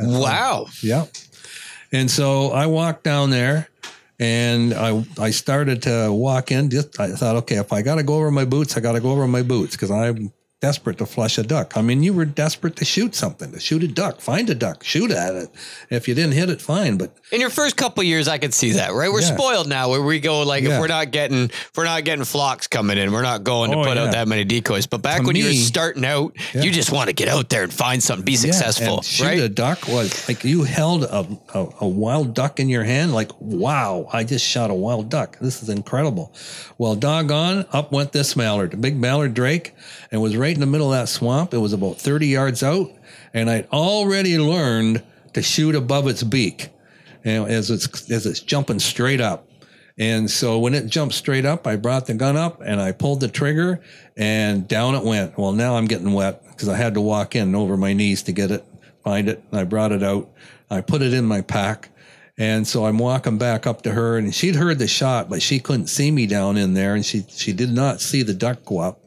Wow. 0.00 0.66
Yeah. 0.82 1.06
And 1.92 2.10
so 2.10 2.50
I 2.50 2.66
walked 2.66 3.04
down 3.04 3.30
there 3.30 3.68
and 4.22 4.72
I 4.72 5.04
I 5.18 5.30
started 5.30 5.82
to 5.82 6.12
walk 6.12 6.52
in. 6.52 6.70
Just 6.70 7.00
I 7.00 7.08
thought, 7.08 7.34
okay, 7.42 7.56
if 7.56 7.72
I 7.72 7.82
got 7.82 7.96
to 7.96 8.04
go 8.04 8.14
over 8.14 8.30
my 8.30 8.44
boots, 8.44 8.76
I 8.76 8.80
got 8.80 8.92
to 8.92 9.00
go 9.00 9.10
over 9.10 9.26
my 9.26 9.42
boots 9.42 9.72
because 9.72 9.90
I'm 9.90 10.32
desperate 10.62 10.96
to 10.98 11.04
flush 11.06 11.36
a 11.38 11.42
duck. 11.42 11.76
I 11.76 11.82
mean, 11.82 12.04
you 12.04 12.12
were 12.14 12.24
desperate 12.24 12.76
to 12.76 12.84
shoot 12.84 13.16
something, 13.16 13.50
to 13.50 13.58
shoot 13.58 13.82
a 13.82 13.88
duck, 13.88 14.20
find 14.20 14.48
a 14.48 14.54
duck, 14.54 14.84
shoot 14.84 15.10
at 15.10 15.34
it. 15.34 15.48
If 15.90 16.06
you 16.06 16.14
didn't 16.14 16.32
hit 16.34 16.48
it, 16.48 16.62
fine. 16.62 16.96
But 16.98 17.16
In 17.32 17.40
your 17.40 17.50
first 17.50 17.76
couple 17.76 18.04
years, 18.04 18.28
I 18.28 18.38
could 18.38 18.54
see 18.54 18.72
that, 18.72 18.92
right? 18.92 19.10
We're 19.12 19.22
Yeah. 19.22 19.34
spoiled 19.34 19.68
now, 19.68 19.88
where 19.90 20.00
we 20.00 20.20
go 20.20 20.42
like 20.44 20.62
Yeah. 20.62 20.74
if 20.76 20.80
we're 20.80 20.86
not 20.86 21.10
getting 21.10 21.46
if 21.46 21.70
we're 21.76 21.84
not 21.84 22.04
getting 22.04 22.24
flocks 22.24 22.68
coming 22.68 22.96
in, 22.96 23.10
we're 23.10 23.22
not 23.22 23.42
going 23.42 23.72
to 23.72 23.78
Oh, 23.78 23.84
put 23.84 23.96
yeah. 23.96 24.04
out 24.04 24.12
that 24.12 24.28
many 24.28 24.44
decoys. 24.44 24.86
But 24.86 25.02
back 25.02 25.20
To 25.22 25.26
when 25.26 25.34
you 25.34 25.46
were 25.46 25.52
starting 25.52 26.04
out, 26.04 26.32
you 26.54 26.70
just 26.70 26.92
want 26.92 27.08
to 27.08 27.12
get 27.12 27.26
out 27.28 27.48
there 27.48 27.64
and 27.64 27.72
find 27.72 28.00
something, 28.00 28.24
be 28.24 28.36
successful, 28.36 29.02
shoot 29.02 29.24
right? 29.24 29.40
a 29.40 29.48
duck 29.48 29.88
was 29.88 30.28
like 30.28 30.44
you 30.44 30.62
held 30.62 31.02
a, 31.02 31.26
a, 31.54 31.66
a 31.80 31.88
wild 31.88 32.34
duck 32.34 32.60
in 32.60 32.68
your 32.68 32.84
hand, 32.84 33.12
like, 33.12 33.32
wow, 33.40 34.08
I 34.12 34.22
just 34.22 34.46
shot 34.46 34.70
a 34.70 34.74
wild 34.74 35.08
duck. 35.10 35.38
This 35.40 35.60
is 35.62 35.68
incredible. 35.68 36.32
Well, 36.78 36.94
doggone, 36.94 37.66
up 37.72 37.90
went 37.90 38.12
this 38.12 38.36
mallard, 38.36 38.74
a 38.74 38.76
big 38.76 38.96
mallard 38.96 39.34
drake, 39.34 39.74
and 40.12 40.22
was 40.22 40.36
right 40.36 40.51
in 40.54 40.60
the 40.60 40.66
middle 40.66 40.92
of 40.92 40.98
that 40.98 41.08
swamp. 41.08 41.54
It 41.54 41.58
was 41.58 41.72
about 41.72 41.98
30 41.98 42.26
yards 42.26 42.62
out, 42.62 42.90
and 43.32 43.50
I'd 43.50 43.68
already 43.68 44.38
learned 44.38 45.02
to 45.34 45.42
shoot 45.42 45.74
above 45.74 46.06
its 46.08 46.22
beak 46.22 46.70
and 47.24 47.48
as 47.48 47.70
it's 47.70 48.10
as 48.10 48.26
it's 48.26 48.40
jumping 48.40 48.78
straight 48.78 49.20
up. 49.20 49.48
And 49.98 50.30
so 50.30 50.58
when 50.58 50.74
it 50.74 50.86
jumped 50.86 51.14
straight 51.14 51.44
up, 51.44 51.66
I 51.66 51.76
brought 51.76 52.06
the 52.06 52.14
gun 52.14 52.36
up 52.36 52.60
and 52.64 52.80
I 52.80 52.92
pulled 52.92 53.20
the 53.20 53.28
trigger 53.28 53.80
and 54.16 54.66
down 54.66 54.94
it 54.94 55.04
went. 55.04 55.36
Well, 55.36 55.52
now 55.52 55.76
I'm 55.76 55.86
getting 55.86 56.12
wet 56.12 56.42
because 56.48 56.68
I 56.68 56.76
had 56.76 56.94
to 56.94 57.00
walk 57.00 57.36
in 57.36 57.54
over 57.54 57.76
my 57.76 57.92
knees 57.92 58.22
to 58.24 58.32
get 58.32 58.50
it, 58.50 58.64
find 59.04 59.28
it. 59.28 59.42
I 59.52 59.64
brought 59.64 59.92
it 59.92 60.02
out. 60.02 60.30
I 60.70 60.80
put 60.80 61.02
it 61.02 61.12
in 61.12 61.26
my 61.26 61.42
pack. 61.42 61.90
And 62.38 62.66
so 62.66 62.86
I'm 62.86 62.98
walking 62.98 63.36
back 63.36 63.66
up 63.66 63.82
to 63.82 63.92
her 63.92 64.16
and 64.16 64.34
she'd 64.34 64.56
heard 64.56 64.78
the 64.78 64.88
shot, 64.88 65.28
but 65.28 65.42
she 65.42 65.60
couldn't 65.60 65.88
see 65.88 66.10
me 66.10 66.26
down 66.26 66.56
in 66.56 66.72
there 66.72 66.94
and 66.94 67.04
she, 67.04 67.24
she 67.28 67.52
did 67.52 67.70
not 67.70 68.00
see 68.00 68.22
the 68.22 68.32
duck 68.32 68.64
go 68.64 68.78
up. 68.78 69.01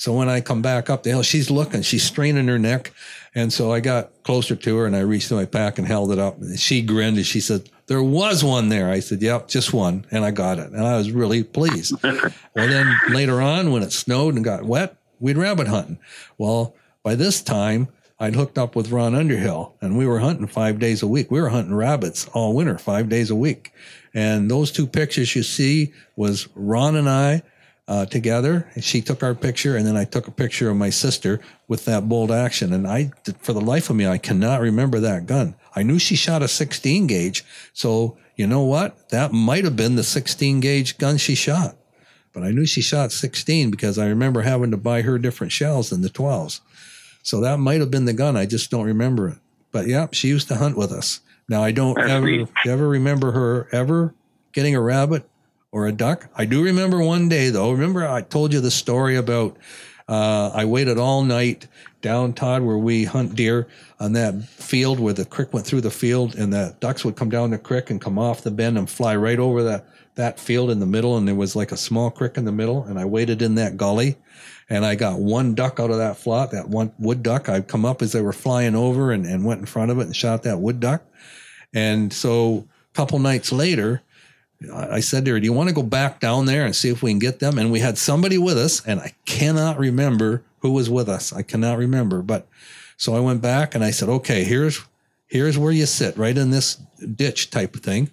So 0.00 0.14
when 0.14 0.30
I 0.30 0.40
come 0.40 0.62
back 0.62 0.88
up 0.88 1.02
the 1.02 1.10
hill, 1.10 1.22
she's 1.22 1.50
looking, 1.50 1.82
she's 1.82 2.02
straining 2.02 2.48
her 2.48 2.58
neck. 2.58 2.94
And 3.34 3.52
so 3.52 3.70
I 3.70 3.80
got 3.80 4.22
closer 4.22 4.56
to 4.56 4.76
her 4.78 4.86
and 4.86 4.96
I 4.96 5.00
reached 5.00 5.30
in 5.30 5.36
my 5.36 5.44
pack 5.44 5.76
and 5.76 5.86
held 5.86 6.10
it 6.10 6.18
up. 6.18 6.40
And 6.40 6.58
she 6.58 6.80
grinned 6.80 7.18
and 7.18 7.26
she 7.26 7.38
said, 7.38 7.68
There 7.86 8.02
was 8.02 8.42
one 8.42 8.70
there. 8.70 8.88
I 8.88 9.00
said, 9.00 9.20
Yep, 9.20 9.48
just 9.48 9.74
one. 9.74 10.06
And 10.10 10.24
I 10.24 10.30
got 10.30 10.58
it. 10.58 10.70
And 10.70 10.86
I 10.86 10.96
was 10.96 11.12
really 11.12 11.44
pleased. 11.44 11.92
well, 12.02 12.32
then 12.54 12.98
later 13.10 13.42
on, 13.42 13.72
when 13.72 13.82
it 13.82 13.92
snowed 13.92 14.36
and 14.36 14.42
got 14.42 14.64
wet, 14.64 14.96
we'd 15.20 15.36
rabbit 15.36 15.68
hunting. 15.68 15.98
Well, 16.38 16.74
by 17.02 17.14
this 17.14 17.42
time, 17.42 17.88
I'd 18.18 18.36
hooked 18.36 18.56
up 18.56 18.74
with 18.74 18.90
Ron 18.92 19.14
Underhill 19.14 19.74
and 19.82 19.98
we 19.98 20.06
were 20.06 20.20
hunting 20.20 20.46
five 20.46 20.78
days 20.78 21.02
a 21.02 21.06
week. 21.06 21.30
We 21.30 21.42
were 21.42 21.50
hunting 21.50 21.74
rabbits 21.74 22.26
all 22.32 22.54
winter, 22.54 22.78
five 22.78 23.10
days 23.10 23.30
a 23.30 23.36
week. 23.36 23.74
And 24.14 24.50
those 24.50 24.72
two 24.72 24.86
pictures 24.86 25.36
you 25.36 25.42
see 25.42 25.92
was 26.16 26.48
Ron 26.54 26.96
and 26.96 27.08
I 27.08 27.42
uh, 27.90 28.06
together. 28.06 28.70
She 28.80 29.02
took 29.02 29.24
our 29.24 29.34
picture, 29.34 29.76
and 29.76 29.84
then 29.84 29.96
I 29.96 30.04
took 30.04 30.28
a 30.28 30.30
picture 30.30 30.70
of 30.70 30.76
my 30.76 30.90
sister 30.90 31.40
with 31.66 31.84
that 31.86 32.08
bolt 32.08 32.30
action. 32.30 32.72
And 32.72 32.86
I, 32.86 33.10
for 33.40 33.52
the 33.52 33.60
life 33.60 33.90
of 33.90 33.96
me, 33.96 34.06
I 34.06 34.16
cannot 34.16 34.60
remember 34.60 35.00
that 35.00 35.26
gun. 35.26 35.56
I 35.74 35.82
knew 35.82 35.98
she 35.98 36.14
shot 36.14 36.40
a 36.40 36.48
16 36.48 37.08
gauge, 37.08 37.44
so 37.72 38.16
you 38.36 38.46
know 38.46 38.62
what? 38.62 39.08
That 39.08 39.32
might 39.32 39.64
have 39.64 39.74
been 39.74 39.96
the 39.96 40.04
16 40.04 40.60
gauge 40.60 40.98
gun 40.98 41.18
she 41.18 41.34
shot. 41.34 41.76
But 42.32 42.44
I 42.44 42.52
knew 42.52 42.64
she 42.64 42.80
shot 42.80 43.10
16 43.10 43.72
because 43.72 43.98
I 43.98 44.06
remember 44.06 44.42
having 44.42 44.70
to 44.70 44.76
buy 44.76 45.02
her 45.02 45.18
different 45.18 45.52
shells 45.52 45.90
than 45.90 46.02
the 46.02 46.08
12s. 46.08 46.60
So 47.24 47.40
that 47.40 47.58
might 47.58 47.80
have 47.80 47.90
been 47.90 48.04
the 48.04 48.12
gun. 48.12 48.36
I 48.36 48.46
just 48.46 48.70
don't 48.70 48.86
remember 48.86 49.28
it. 49.28 49.38
But 49.72 49.88
yeah, 49.88 50.06
she 50.12 50.28
used 50.28 50.46
to 50.48 50.54
hunt 50.54 50.76
with 50.76 50.92
us. 50.92 51.20
Now 51.48 51.64
I 51.64 51.72
don't 51.72 51.98
ever 51.98 52.46
ever 52.64 52.88
remember 52.88 53.32
her 53.32 53.68
ever 53.72 54.14
getting 54.52 54.76
a 54.76 54.80
rabbit 54.80 55.28
or 55.72 55.86
a 55.86 55.92
duck. 55.92 56.28
I 56.36 56.44
do 56.46 56.62
remember 56.62 57.02
one 57.02 57.28
day 57.28 57.50
though. 57.50 57.70
Remember 57.72 58.06
I 58.06 58.22
told 58.22 58.52
you 58.52 58.60
the 58.60 58.70
story 58.70 59.16
about 59.16 59.56
Uh, 60.08 60.50
I 60.52 60.64
waited 60.64 60.98
all 60.98 61.22
night 61.22 61.68
down 62.02 62.32
Todd 62.32 62.62
where 62.62 62.76
we 62.76 63.04
hunt 63.04 63.36
deer 63.36 63.68
on 64.00 64.12
that 64.14 64.42
field 64.42 64.98
where 64.98 65.14
the 65.14 65.24
creek 65.24 65.52
went 65.52 65.64
through 65.64 65.82
the 65.82 65.90
field, 65.92 66.34
and 66.34 66.52
the 66.52 66.74
ducks 66.80 67.04
would 67.04 67.14
come 67.14 67.30
down 67.30 67.50
the 67.50 67.58
creek 67.58 67.90
and 67.90 68.00
come 68.00 68.18
off 68.18 68.42
the 68.42 68.50
bend 68.50 68.76
and 68.76 68.90
fly 68.90 69.14
right 69.14 69.38
over 69.38 69.62
that 69.62 69.86
that 70.16 70.40
field 70.40 70.68
in 70.68 70.80
the 70.80 70.86
middle, 70.86 71.16
and 71.16 71.28
there 71.28 71.36
was 71.36 71.54
like 71.54 71.70
a 71.70 71.76
small 71.76 72.10
creek 72.10 72.36
in 72.36 72.44
the 72.44 72.50
middle, 72.50 72.82
and 72.82 72.98
I 72.98 73.04
waited 73.04 73.40
in 73.40 73.54
that 73.54 73.76
gully, 73.76 74.16
and 74.68 74.84
I 74.84 74.96
got 74.96 75.20
one 75.20 75.54
duck 75.54 75.78
out 75.78 75.92
of 75.92 75.98
that 75.98 76.16
flock, 76.16 76.50
that 76.50 76.68
one 76.68 76.90
wood 76.98 77.22
duck. 77.22 77.48
I'd 77.48 77.68
come 77.68 77.84
up 77.84 78.02
as 78.02 78.10
they 78.10 78.20
were 78.20 78.32
flying 78.32 78.74
over 78.74 79.12
and, 79.12 79.24
and 79.24 79.44
went 79.44 79.60
in 79.60 79.66
front 79.66 79.92
of 79.92 79.98
it 80.00 80.06
and 80.06 80.16
shot 80.16 80.42
that 80.42 80.58
wood 80.58 80.80
duck, 80.80 81.04
and 81.72 82.12
so 82.12 82.66
a 82.92 82.94
couple 82.96 83.20
nights 83.20 83.52
later. 83.52 84.02
I 84.72 85.00
said 85.00 85.24
to 85.24 85.32
her, 85.32 85.40
Do 85.40 85.46
you 85.46 85.52
want 85.52 85.68
to 85.68 85.74
go 85.74 85.82
back 85.82 86.20
down 86.20 86.44
there 86.46 86.66
and 86.66 86.76
see 86.76 86.90
if 86.90 87.02
we 87.02 87.10
can 87.10 87.18
get 87.18 87.40
them? 87.40 87.58
And 87.58 87.72
we 87.72 87.80
had 87.80 87.96
somebody 87.96 88.36
with 88.36 88.58
us, 88.58 88.84
and 88.84 89.00
I 89.00 89.14
cannot 89.24 89.78
remember 89.78 90.42
who 90.58 90.72
was 90.72 90.90
with 90.90 91.08
us. 91.08 91.32
I 91.32 91.42
cannot 91.42 91.78
remember. 91.78 92.20
But 92.20 92.46
so 92.96 93.14
I 93.14 93.20
went 93.20 93.40
back 93.40 93.74
and 93.74 93.82
I 93.82 93.90
said, 93.90 94.08
Okay, 94.08 94.44
here's 94.44 94.84
here's 95.26 95.56
where 95.56 95.72
you 95.72 95.86
sit, 95.86 96.16
right 96.16 96.36
in 96.36 96.50
this 96.50 96.76
ditch 97.14 97.50
type 97.50 97.74
of 97.74 97.80
thing. 97.80 98.10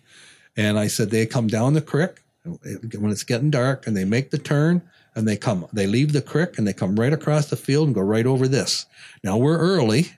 And 0.56 0.80
I 0.80 0.88
said, 0.88 1.10
They 1.10 1.26
come 1.26 1.48
down 1.48 1.74
the 1.74 1.82
creek 1.82 2.22
when 2.44 3.12
it's 3.12 3.24
getting 3.24 3.52
dark 3.52 3.86
and 3.86 3.98
they 3.98 4.06
make 4.06 4.32
the 4.32 4.38
turn 4.38 4.82
and 5.16 5.28
they 5.28 5.36
come, 5.36 5.68
they 5.74 5.86
leave 5.86 6.14
the 6.14 6.22
creek 6.22 6.58
and 6.58 6.66
they 6.66 6.74
come 6.74 6.98
right 6.98 7.12
across 7.12 7.48
the 7.48 7.58
field 7.58 7.88
and 7.88 7.96
go 7.96 8.02
right 8.02 8.26
over 8.26 8.48
this. 8.48 8.86
Now 9.22 9.36
we're 9.36 9.58
early. 9.58 10.12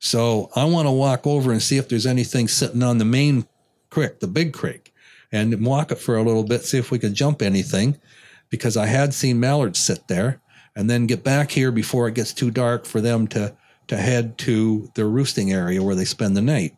So 0.00 0.50
I 0.54 0.64
want 0.64 0.86
to 0.86 0.92
walk 0.92 1.26
over 1.26 1.50
and 1.50 1.62
see 1.62 1.78
if 1.78 1.88
there's 1.88 2.06
anything 2.06 2.48
sitting 2.48 2.82
on 2.82 2.98
the 2.98 3.04
main 3.06 3.46
creek, 3.88 4.20
the 4.20 4.26
big 4.26 4.52
creek 4.52 4.89
and 5.32 5.64
walk 5.64 5.92
it 5.92 5.98
for 5.98 6.16
a 6.16 6.22
little 6.22 6.44
bit, 6.44 6.64
see 6.64 6.78
if 6.78 6.90
we 6.90 6.98
could 6.98 7.14
jump 7.14 7.42
anything, 7.42 7.98
because 8.48 8.76
I 8.76 8.86
had 8.86 9.14
seen 9.14 9.40
mallards 9.40 9.78
sit 9.78 10.08
there, 10.08 10.40
and 10.74 10.88
then 10.88 11.06
get 11.06 11.24
back 11.24 11.50
here 11.50 11.72
before 11.72 12.08
it 12.08 12.14
gets 12.14 12.32
too 12.32 12.50
dark 12.50 12.84
for 12.84 13.00
them 13.00 13.26
to 13.28 13.54
to 13.88 13.96
head 13.96 14.38
to 14.38 14.88
their 14.94 15.08
roosting 15.08 15.52
area 15.52 15.82
where 15.82 15.96
they 15.96 16.04
spend 16.04 16.36
the 16.36 16.42
night. 16.42 16.76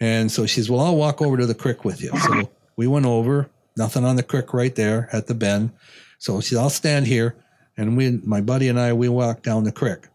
And 0.00 0.32
so 0.32 0.46
she 0.46 0.60
says, 0.60 0.70
"Well, 0.70 0.80
I'll 0.80 0.96
walk 0.96 1.20
over 1.20 1.36
to 1.36 1.46
the 1.46 1.54
creek 1.54 1.84
with 1.84 2.00
you." 2.02 2.10
So 2.18 2.50
we 2.76 2.86
went 2.86 3.06
over, 3.06 3.50
nothing 3.76 4.04
on 4.04 4.16
the 4.16 4.22
creek 4.22 4.54
right 4.54 4.74
there 4.74 5.08
at 5.12 5.26
the 5.26 5.34
bend. 5.34 5.72
So 6.18 6.40
she 6.40 6.54
said, 6.54 6.62
"I'll 6.62 6.70
stand 6.70 7.06
here," 7.06 7.36
and 7.76 7.96
we, 7.96 8.20
my 8.24 8.40
buddy 8.40 8.68
and 8.68 8.80
I, 8.80 8.92
we 8.94 9.08
walked 9.08 9.42
down 9.42 9.64
the 9.64 9.72
creek. 9.72 10.08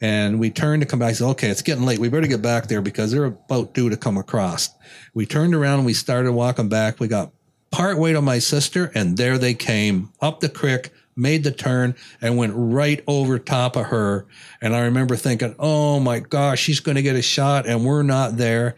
And 0.00 0.40
we 0.40 0.50
turned 0.50 0.82
to 0.82 0.86
come 0.86 0.98
back. 0.98 1.10
I 1.10 1.12
said, 1.12 1.26
okay, 1.30 1.48
it's 1.48 1.62
getting 1.62 1.84
late. 1.84 1.98
We 1.98 2.08
better 2.08 2.26
get 2.26 2.40
back 2.40 2.68
there 2.68 2.80
because 2.80 3.10
they're 3.10 3.26
about 3.26 3.74
due 3.74 3.90
to 3.90 3.96
come 3.96 4.16
across. 4.16 4.70
We 5.12 5.26
turned 5.26 5.54
around 5.54 5.80
and 5.80 5.86
we 5.86 5.92
started 5.92 6.32
walking 6.32 6.68
back. 6.68 7.00
We 7.00 7.08
got 7.08 7.32
part 7.70 7.98
way 7.98 8.12
to 8.12 8.22
my 8.22 8.38
sister, 8.38 8.90
and 8.94 9.16
there 9.16 9.38
they 9.38 9.54
came 9.54 10.12
up 10.20 10.40
the 10.40 10.48
creek, 10.48 10.90
made 11.16 11.44
the 11.44 11.52
turn, 11.52 11.94
and 12.20 12.36
went 12.36 12.52
right 12.56 13.02
over 13.06 13.38
top 13.38 13.76
of 13.76 13.86
her. 13.86 14.26
And 14.60 14.74
I 14.74 14.80
remember 14.80 15.16
thinking, 15.16 15.54
oh 15.58 16.00
my 16.00 16.20
gosh, 16.20 16.60
she's 16.60 16.80
going 16.80 16.96
to 16.96 17.02
get 17.02 17.16
a 17.16 17.22
shot, 17.22 17.66
and 17.66 17.84
we're 17.84 18.02
not 18.02 18.36
there. 18.36 18.76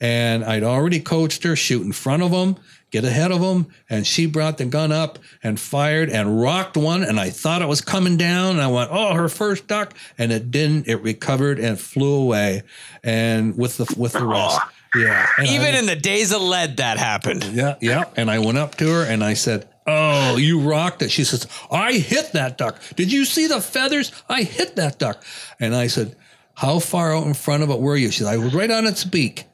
And 0.00 0.44
I'd 0.44 0.64
already 0.64 1.00
coached 1.00 1.44
her, 1.44 1.56
shoot 1.56 1.86
in 1.86 1.92
front 1.92 2.22
of 2.22 2.32
them, 2.32 2.56
get 2.94 3.04
ahead 3.04 3.32
of 3.32 3.40
them. 3.40 3.66
And 3.90 4.06
she 4.06 4.26
brought 4.26 4.56
the 4.58 4.66
gun 4.66 4.92
up 4.92 5.18
and 5.42 5.58
fired 5.58 6.10
and 6.10 6.40
rocked 6.40 6.76
one. 6.76 7.02
And 7.02 7.18
I 7.18 7.30
thought 7.30 7.60
it 7.60 7.66
was 7.66 7.80
coming 7.80 8.16
down. 8.16 8.52
And 8.52 8.60
I 8.60 8.68
went, 8.68 8.90
oh, 8.92 9.14
her 9.14 9.28
first 9.28 9.66
duck. 9.66 9.94
And 10.16 10.30
it 10.30 10.52
didn't. 10.52 10.86
It 10.86 11.02
recovered 11.02 11.58
and 11.58 11.78
flew 11.78 12.14
away. 12.22 12.62
And 13.02 13.58
with 13.58 13.78
the, 13.78 13.92
with 13.98 14.12
the 14.12 14.24
rest. 14.24 14.60
Yeah. 14.96 15.26
Even 15.42 15.74
I, 15.74 15.78
in 15.80 15.86
the 15.86 15.96
days 15.96 16.32
of 16.32 16.40
lead, 16.40 16.76
that 16.76 16.98
happened. 16.98 17.42
yeah. 17.42 17.74
Yeah. 17.80 18.04
And 18.16 18.30
I 18.30 18.38
went 18.38 18.58
up 18.58 18.76
to 18.76 18.86
her 18.86 19.02
and 19.04 19.24
I 19.24 19.34
said, 19.34 19.68
Oh, 19.88 20.36
you 20.36 20.60
rocked 20.60 21.02
it. 21.02 21.10
She 21.10 21.24
says, 21.24 21.48
I 21.68 21.94
hit 21.94 22.30
that 22.34 22.58
duck. 22.58 22.80
Did 22.94 23.10
you 23.12 23.24
see 23.24 23.48
the 23.48 23.60
feathers? 23.60 24.12
I 24.28 24.44
hit 24.44 24.76
that 24.76 25.00
duck. 25.00 25.20
And 25.58 25.74
I 25.74 25.88
said, 25.88 26.14
How 26.54 26.78
far 26.78 27.12
out 27.12 27.26
in 27.26 27.34
front 27.34 27.64
of 27.64 27.70
it 27.70 27.80
were 27.80 27.96
you? 27.96 28.12
She 28.12 28.20
said, 28.22 28.28
I 28.32 28.36
was 28.36 28.54
right 28.54 28.70
on 28.70 28.86
its 28.86 29.02
beak. 29.02 29.46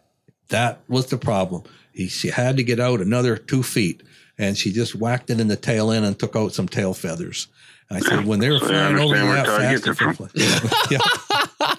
That 0.48 0.82
was 0.88 1.06
the 1.06 1.16
problem. 1.16 1.62
He, 2.00 2.08
she 2.08 2.28
had 2.28 2.56
to 2.56 2.62
get 2.62 2.80
out 2.80 3.02
another 3.02 3.36
two 3.36 3.62
feet, 3.62 4.02
and 4.38 4.56
she 4.56 4.72
just 4.72 4.94
whacked 4.94 5.28
it 5.28 5.38
in 5.38 5.48
the 5.48 5.56
tail 5.56 5.90
end 5.90 6.06
and 6.06 6.18
took 6.18 6.34
out 6.34 6.54
some 6.54 6.66
tail 6.66 6.94
feathers. 6.94 7.48
I 7.90 8.00
said, 8.00 8.24
when 8.26 8.40
they 8.40 8.48
were 8.48 8.58
So 8.58 8.68
flying 8.68 8.98
over 8.98 9.14
understand 9.14 9.28
where 9.28 9.36
that 9.36 9.46
fast, 9.46 9.84
gets 9.84 10.00
it 10.00 10.04
they're 10.04 10.14
fly- 10.14 10.28
yeah. 11.68 11.74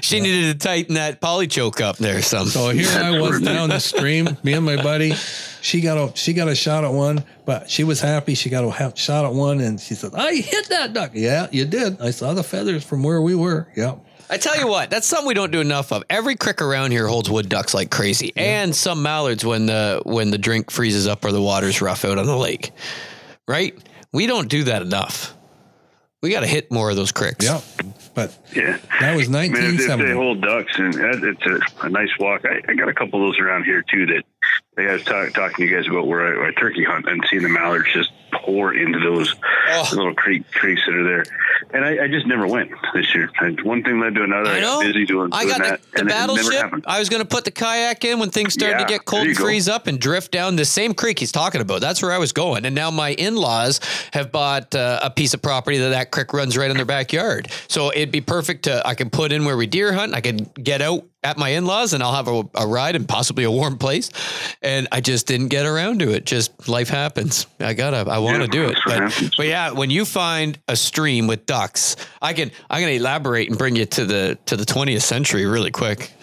She 0.00 0.20
needed 0.20 0.58
to 0.58 0.66
tighten 0.66 0.94
that 0.94 1.20
poly 1.20 1.46
choke 1.46 1.82
up 1.82 1.98
there 1.98 2.22
some. 2.22 2.46
So 2.46 2.70
here 2.70 2.88
I 2.88 3.20
was 3.20 3.40
down 3.42 3.68
the 3.68 3.80
stream, 3.80 4.36
me 4.42 4.54
and 4.54 4.64
my 4.64 4.82
buddy. 4.82 5.12
She 5.60 5.82
got 5.82 5.98
a 5.98 6.16
she 6.16 6.32
got 6.32 6.48
a 6.48 6.54
shot 6.54 6.84
at 6.84 6.92
one, 6.92 7.22
but 7.44 7.68
she 7.68 7.84
was 7.84 8.00
happy. 8.00 8.34
She 8.34 8.48
got 8.48 8.64
a 8.64 8.70
ha- 8.70 8.94
shot 8.94 9.26
at 9.26 9.34
one, 9.34 9.60
and 9.60 9.78
she 9.78 9.94
said, 9.94 10.14
"I 10.14 10.36
hit 10.36 10.70
that 10.70 10.94
duck." 10.94 11.10
Yeah, 11.14 11.48
you 11.52 11.66
did. 11.66 12.00
I 12.00 12.10
saw 12.10 12.32
the 12.32 12.42
feathers 12.42 12.82
from 12.84 13.02
where 13.02 13.20
we 13.20 13.34
were. 13.34 13.68
Yeah. 13.76 13.96
I 14.30 14.36
tell 14.36 14.58
you 14.58 14.66
what, 14.68 14.90
that's 14.90 15.06
something 15.06 15.26
we 15.26 15.34
don't 15.34 15.50
do 15.52 15.60
enough 15.60 15.92
of. 15.92 16.04
Every 16.10 16.36
crick 16.36 16.60
around 16.60 16.90
here 16.90 17.06
holds 17.06 17.30
wood 17.30 17.48
ducks 17.48 17.72
like 17.74 17.90
crazy, 17.90 18.32
and 18.36 18.74
some 18.76 19.02
mallards 19.02 19.44
when 19.44 19.66
the 19.66 20.02
when 20.04 20.30
the 20.30 20.38
drink 20.38 20.70
freezes 20.70 21.06
up 21.06 21.24
or 21.24 21.32
the 21.32 21.40
water's 21.42 21.80
rough 21.80 22.04
out 22.04 22.18
on 22.18 22.26
the 22.26 22.36
lake. 22.36 22.72
Right? 23.46 23.74
We 24.12 24.26
don't 24.26 24.48
do 24.48 24.64
that 24.64 24.82
enough. 24.82 25.34
We 26.22 26.30
got 26.30 26.40
to 26.40 26.46
hit 26.46 26.70
more 26.72 26.90
of 26.90 26.96
those 26.96 27.12
cricks. 27.12 27.44
Yeah. 27.44 27.60
But 28.14 28.36
Yeah. 28.54 28.78
that 29.00 29.14
was 29.16 29.28
I 29.28 29.30
mean, 29.48 29.52
if, 29.54 29.58
if 29.58 29.88
1970. 29.88 30.04
they 30.04 30.12
hold 30.14 30.40
ducks, 30.42 30.72
and 30.78 30.94
uh, 30.96 31.28
it's 31.30 31.46
a, 31.80 31.86
a 31.86 31.88
nice 31.88 32.10
walk. 32.18 32.44
I, 32.44 32.60
I 32.70 32.74
got 32.74 32.88
a 32.88 32.94
couple 32.94 33.22
of 33.22 33.28
those 33.28 33.38
around 33.38 33.64
here 33.64 33.82
too. 33.88 34.06
That 34.06 34.24
I 34.76 34.92
was 34.92 35.02
talk, 35.02 35.32
talking 35.32 35.56
to 35.56 35.64
you 35.70 35.76
guys 35.76 35.88
about 35.88 36.06
where 36.06 36.44
I, 36.44 36.48
I 36.48 36.52
turkey 36.52 36.84
hunt 36.84 37.08
and 37.08 37.24
seeing 37.28 37.42
the 37.42 37.48
mallards 37.48 37.92
just 37.92 38.12
pour 38.32 38.74
into 38.74 39.00
those 39.00 39.34
Oh. 39.70 39.86
little 39.92 40.14
creek 40.14 40.50
creeks 40.52 40.80
that 40.86 40.94
are 40.94 41.04
there. 41.04 41.24
And 41.74 41.84
I, 41.84 42.04
I 42.04 42.08
just 42.08 42.26
never 42.26 42.46
went 42.46 42.70
this 42.94 43.14
year. 43.14 43.30
And 43.40 43.60
one 43.62 43.82
thing 43.82 44.00
led 44.00 44.14
to 44.14 44.22
another. 44.22 44.48
I 44.48 44.60
know. 44.60 44.80
got 44.80 44.84
busy 44.86 45.04
doing, 45.04 45.28
I 45.32 45.44
doing 45.44 45.58
got 45.58 45.62
that, 45.68 45.82
the, 45.82 45.88
the 45.90 46.00
and 46.00 46.08
it 46.08 46.12
never 46.12 46.50
battleship. 46.50 46.84
I 46.86 46.98
was 46.98 47.10
going 47.10 47.20
to 47.22 47.28
put 47.28 47.44
the 47.44 47.50
kayak 47.50 48.02
in 48.04 48.18
when 48.18 48.30
things 48.30 48.54
started 48.54 48.78
to 48.78 48.84
get 48.86 49.04
cold 49.04 49.26
and 49.26 49.36
go. 49.36 49.44
freeze 49.44 49.68
up 49.68 49.86
and 49.86 50.00
drift 50.00 50.30
down 50.32 50.56
the 50.56 50.64
same 50.64 50.94
creek 50.94 51.18
he's 51.18 51.32
talking 51.32 51.60
about. 51.60 51.82
That's 51.82 52.00
where 52.00 52.12
I 52.12 52.18
was 52.18 52.32
going. 52.32 52.64
And 52.64 52.74
now 52.74 52.90
my 52.90 53.10
in-laws 53.10 53.80
have 54.14 54.32
bought 54.32 54.74
uh, 54.74 55.00
a 55.02 55.10
piece 55.10 55.34
of 55.34 55.42
property 55.42 55.76
that 55.78 55.90
that 55.90 56.12
creek 56.12 56.32
runs 56.32 56.56
right 56.56 56.70
in 56.70 56.76
their 56.76 56.86
backyard. 56.86 57.48
So 57.68 57.90
it'd 57.92 58.12
be 58.12 58.22
perfect 58.22 58.62
to 58.64 58.86
I 58.86 58.94
could 58.94 59.12
put 59.12 59.32
in 59.32 59.44
where 59.44 59.56
we 59.58 59.66
deer 59.66 59.92
hunt. 59.92 60.14
I 60.14 60.22
could 60.22 60.54
get 60.54 60.80
out 60.80 61.04
at 61.24 61.36
my 61.36 61.48
in-laws 61.50 61.92
and 61.94 62.02
I'll 62.02 62.14
have 62.14 62.28
a, 62.28 62.42
a 62.54 62.66
ride 62.66 62.94
and 62.94 63.08
possibly 63.08 63.44
a 63.44 63.50
warm 63.50 63.76
place. 63.76 64.10
And 64.62 64.86
I 64.92 65.00
just 65.00 65.26
didn't 65.26 65.48
get 65.48 65.66
around 65.66 65.98
to 66.00 66.12
it. 66.12 66.24
Just 66.24 66.68
life 66.68 66.88
happens. 66.88 67.46
I 67.58 67.74
gotta. 67.74 68.08
I 68.10 68.18
want 68.18 68.36
to 68.36 68.42
Yeah, 68.44 68.66
do 68.66 68.72
it. 68.72 68.78
But, 68.86 69.30
but 69.36 69.46
yeah, 69.46 69.72
when 69.72 69.90
you 69.90 70.04
find 70.04 70.58
a 70.68 70.76
stream 70.76 71.26
with 71.26 71.44
ducks, 71.46 71.96
I 72.22 72.32
can 72.34 72.50
I'm 72.70 72.80
gonna 72.80 72.92
elaborate 72.92 73.48
and 73.48 73.58
bring 73.58 73.74
you 73.76 73.84
to 73.86 74.04
the 74.04 74.38
to 74.46 74.56
the 74.56 74.64
20th 74.64 75.02
century 75.02 75.44
really 75.46 75.70
quick. 75.72 76.12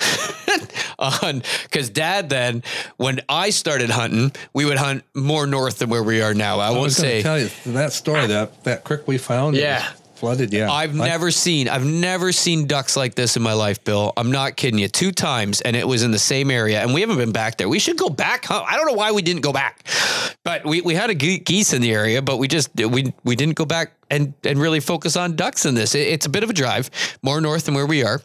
On 1.00 1.42
because 1.64 1.90
Dad 1.90 2.30
then 2.30 2.64
when 2.98 3.20
I 3.28 3.50
started 3.50 3.90
hunting, 3.90 4.32
we 4.54 4.64
would 4.66 4.78
hunt 4.78 5.04
more 5.14 5.46
north 5.46 5.80
than 5.80 5.90
where 5.90 6.04
we 6.04 6.22
are 6.22 6.34
now. 6.34 6.60
I, 6.60 6.68
I 6.68 6.70
won't 6.72 6.84
was 6.84 6.98
going 6.98 7.10
say 7.10 7.18
to 7.18 7.24
tell 7.24 7.40
you 7.40 7.50
that 7.74 7.92
story 7.92 8.28
that 8.28 8.64
that 8.64 8.84
creek 8.86 9.06
we 9.08 9.18
found. 9.18 9.56
that 9.58 9.62
Yeah. 9.62 9.92
was 9.92 10.02
flooded. 10.16 10.54
Yeah. 10.54 10.72
I've 10.72 11.00
I- 11.00 11.08
never 11.08 11.32
seen 11.32 11.68
I've 11.70 11.86
never 11.86 12.32
seen 12.32 12.68
ducks 12.68 12.96
like 12.96 13.16
this 13.16 13.36
in 13.38 13.44
my 13.44 13.54
life, 13.54 13.84
Bill. 13.84 14.14
I'm 14.18 14.32
not 14.32 14.56
kidding 14.56 14.80
you. 14.80 14.88
Two 14.88 15.12
times, 15.12 15.62
and 15.62 15.76
it 15.76 15.88
was 15.88 16.04
in 16.04 16.12
the 16.12 16.20
same 16.20 16.50
area, 16.52 16.82
and 16.82 16.94
we 16.94 17.02
haven't 17.02 17.18
been 17.18 17.32
back 17.32 17.58
there. 17.58 17.70
We 17.70 17.80
should 17.80 17.98
go 17.98 18.10
back. 18.10 18.46
Huh? 18.46 18.64
I 18.68 18.78
don't 18.78 18.86
know 18.88 18.94
why 18.94 19.12
we 19.12 19.22
didn't 19.22 19.42
go 19.42 19.54
back, 19.54 19.86
but 20.44 20.66
we, 20.66 20.82
we 20.82 20.94
had 20.96 21.10
a 21.10 21.16
ge- 21.16 21.44
geese 21.44 21.74
in 21.74 21.82
the 21.82 21.92
area, 21.94 22.22
but 22.22 22.38
we 22.38 22.48
just 22.48 22.70
we 22.76 23.14
we 23.24 23.36
didn't 23.36 23.56
go 23.56 23.66
back 23.66 23.92
and 24.10 24.34
and 24.44 24.60
really 24.60 24.80
focus 24.80 25.16
on 25.16 25.36
ducks 25.36 25.66
in 25.66 25.76
this. 25.76 25.96
It- 25.96 26.08
it's 26.16 26.26
a 26.26 26.30
bit 26.30 26.44
of 26.44 26.50
a 26.50 26.54
drive, 26.54 26.90
more 27.22 27.42
north 27.42 27.66
than 27.66 27.74
where 27.74 27.86
we 27.86 28.04
are, 28.04 28.22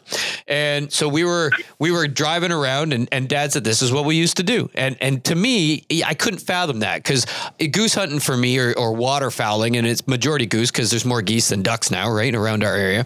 and 0.47 0.91
so 0.91 1.07
we 1.07 1.23
were 1.23 1.51
we 1.79 1.91
were 1.91 2.07
driving 2.07 2.51
around, 2.51 2.93
and, 2.93 3.07
and 3.11 3.27
Dad 3.27 3.51
said 3.53 3.63
this 3.63 3.81
is 3.81 3.91
what 3.91 4.05
we 4.05 4.15
used 4.15 4.37
to 4.37 4.43
do, 4.43 4.69
and 4.75 4.95
and 5.01 5.23
to 5.25 5.35
me, 5.35 5.85
I 6.05 6.13
couldn't 6.13 6.39
fathom 6.39 6.79
that 6.79 6.97
because 7.03 7.25
goose 7.71 7.93
hunting 7.95 8.19
for 8.19 8.37
me 8.37 8.57
or, 8.59 8.73
or 8.77 8.93
waterfowling, 8.95 9.77
and 9.77 9.85
it's 9.87 10.07
majority 10.07 10.45
goose 10.45 10.71
because 10.71 10.89
there's 10.89 11.05
more 11.05 11.21
geese 11.21 11.49
than 11.49 11.61
ducks 11.61 11.91
now, 11.91 12.09
right 12.11 12.33
around 12.33 12.63
our 12.63 12.75
area. 12.75 13.05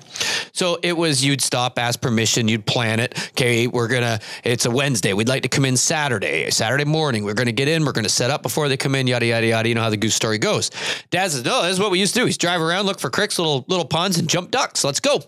So 0.51 0.77
it 0.83 0.95
was 0.97 1.23
you'd 1.23 1.41
stop, 1.41 1.77
ask 1.79 1.99
permission, 2.01 2.47
you'd 2.47 2.65
plan 2.65 2.99
it. 2.99 3.17
Okay, 3.31 3.67
we're 3.67 3.87
gonna. 3.87 4.19
It's 4.43 4.65
a 4.65 4.71
Wednesday. 4.71 5.13
We'd 5.13 5.27
like 5.29 5.43
to 5.43 5.49
come 5.49 5.65
in 5.65 5.77
Saturday, 5.77 6.49
Saturday 6.51 6.85
morning. 6.85 7.23
We're 7.23 7.33
gonna 7.33 7.51
get 7.51 7.67
in. 7.67 7.85
We're 7.85 7.91
gonna 7.91 8.09
set 8.09 8.31
up 8.31 8.41
before 8.43 8.67
they 8.69 8.77
come 8.77 8.95
in. 8.95 9.07
Yada 9.07 9.25
yada 9.25 9.47
yada. 9.47 9.69
You 9.69 9.75
know 9.75 9.81
how 9.81 9.89
the 9.89 9.97
goose 9.97 10.15
story 10.15 10.37
goes. 10.37 10.71
Dad 11.09 11.31
says, 11.31 11.43
"No, 11.43 11.63
this 11.63 11.71
is 11.73 11.79
what 11.79 11.91
we 11.91 11.99
used 11.99 12.13
to 12.15 12.21
do. 12.21 12.25
He's 12.25 12.37
drive 12.37 12.61
around, 12.65 12.85
look 12.85 12.99
for 12.99 13.09
creeks, 13.09 13.37
little 13.39 13.65
little 13.67 13.85
ponds, 13.85 14.17
and 14.17 14.29
jump 14.29 14.51
ducks. 14.51 14.83
Let's 14.83 14.99
go." 14.99 15.21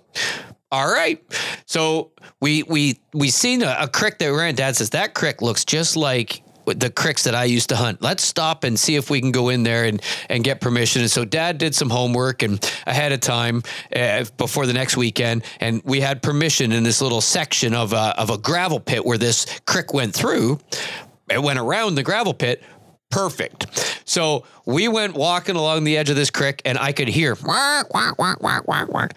All 0.72 0.92
right. 0.92 1.24
So 1.66 2.12
we 2.42 2.64
we 2.64 3.00
we 3.14 3.30
seen 3.30 3.62
a, 3.64 3.78
a 3.80 3.88
that 3.88 4.28
ran. 4.28 4.56
Dad 4.56 4.76
says 4.76 4.90
that 4.92 5.14
creek 5.14 5.42
looks 5.42 5.64
just 5.64 5.96
like 5.96 6.44
the 6.66 6.90
cricks 6.90 7.24
that 7.24 7.34
I 7.34 7.46
used 7.46 7.70
to 7.70 7.76
hunt. 7.76 8.02
Let's 8.02 8.24
stop 8.24 8.66
and 8.66 8.78
see 8.78 8.96
if 8.96 9.10
we 9.10 9.22
can 9.22 9.32
go 9.32 9.50
in 9.50 9.64
there 9.64 9.86
and 9.86 10.02
and 10.30 10.44
get 10.44 10.60
permission. 10.60 11.02
And 11.02 11.10
so 11.10 11.24
Dad 11.24 11.58
did 11.58 11.74
some 11.74 11.90
homework 11.90 12.44
and 12.44 12.60
ahead 12.86 13.14
of 13.14 13.22
time 13.22 13.64
uh, 13.96 14.26
before 14.38 14.66
the 14.66 14.74
next 14.74 14.98
weekend, 14.98 15.44
and 15.60 15.82
we 15.86 16.02
had 16.02 16.22
permission 16.22 16.72
in 16.72 16.84
this 16.84 17.02
little 17.02 17.22
section 17.22 17.74
of 17.74 17.94
a, 17.94 18.20
of 18.20 18.30
a 18.30 18.38
gravel 18.38 18.80
pit 18.80 19.06
where 19.06 19.18
this 19.18 19.46
crick 19.66 19.94
went 19.94 20.14
through. 20.14 20.60
It 21.30 21.42
went 21.42 21.60
around 21.60 21.96
the 21.96 22.04
gravel 22.04 22.34
pit. 22.34 22.64
Perfect. 23.10 24.02
So 24.06 24.44
we 24.66 24.88
went 24.88 25.16
walking 25.16 25.56
along 25.56 25.86
the 25.86 25.98
edge 25.98 26.10
of 26.10 26.16
this 26.16 26.30
creek 26.30 26.62
and 26.66 26.78
I 26.78 26.92
could 26.92 27.08
hear 27.08 27.36
quack, 27.36 27.90
quack, 27.90 28.16
quack, 28.18 28.40
quack, 28.40 28.66
quack, 28.66 28.90
quack. 28.90 29.14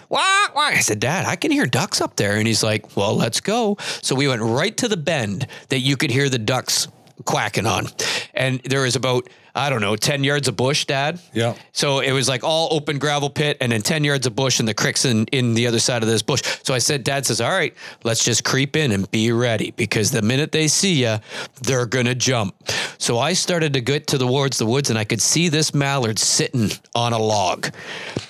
I 0.57 0.81
said, 0.81 1.01
Dad, 1.01 1.27
I 1.27 1.37
can 1.37 1.51
hear 1.51 1.67
ducks 1.67 2.01
up 2.01 2.17
there. 2.17 2.37
And 2.37 2.47
he's 2.47 2.63
like, 2.63 2.97
Well, 2.97 3.17
let's 3.17 3.41
go. 3.41 3.77
So 4.03 4.15
we 4.15 4.29
went 4.29 4.43
right 4.43 4.77
to 4.79 4.89
the 4.89 4.97
bend 4.97 5.47
that 5.69 5.81
you 5.81 5.97
could 5.97 6.11
hear 6.11 6.29
the 6.29 6.39
ducks 6.39 6.87
quacking 7.25 7.67
on. 7.67 7.87
And 8.35 8.61
there 8.61 8.83
was 8.83 8.97
about, 8.97 9.29
I 9.55 9.71
don't 9.71 9.81
know, 9.81 9.97
10 9.97 10.25
yards 10.25 10.49
of 10.49 10.57
bush, 10.57 10.85
Dad. 10.85 11.21
Yeah. 11.33 11.55
So 11.73 12.01
it 12.01 12.13
was 12.13 12.29
like 12.29 12.45
all 12.45 12.69
open 12.71 12.99
gravel 12.99 13.31
pit 13.31 13.59
and 13.61 13.73
then 13.73 13.83
10 13.83 14.05
yards 14.05 14.27
of 14.27 14.35
bush 14.35 14.61
and 14.61 14.69
the 14.69 14.75
creek's 14.75 15.05
in, 15.05 15.27
in 15.27 15.55
the 15.55 15.67
other 15.67 15.79
side 15.79 16.03
of 16.03 16.09
this 16.09 16.23
bush. 16.23 16.43
So 16.63 16.73
I 16.75 16.79
said, 16.79 17.05
Dad 17.05 17.27
says, 17.27 17.41
All 17.41 17.51
right, 17.51 17.75
let's 18.05 18.25
just 18.25 18.45
creep 18.45 18.77
in 18.77 18.93
and 18.93 19.11
be 19.11 19.33
ready 19.33 19.73
because 19.73 20.11
the 20.11 20.23
minute 20.23 20.53
they 20.53 20.69
see 20.69 21.03
you, 21.03 21.19
they're 21.63 21.87
going 21.87 22.07
to 22.07 22.15
jump. 22.15 22.55
So 22.99 23.19
I 23.19 23.33
started 23.33 23.73
to 23.75 23.81
get 23.81 24.07
to 24.09 24.19
towards 24.19 24.59
the 24.59 24.67
woods 24.67 24.91
and 24.91 24.99
I 24.99 25.05
could 25.05 25.21
see 25.21 25.49
this 25.49 25.75
mallard 25.75 26.19
sitting 26.19 26.71
on 26.95 27.13
a 27.13 27.19
log. 27.19 27.69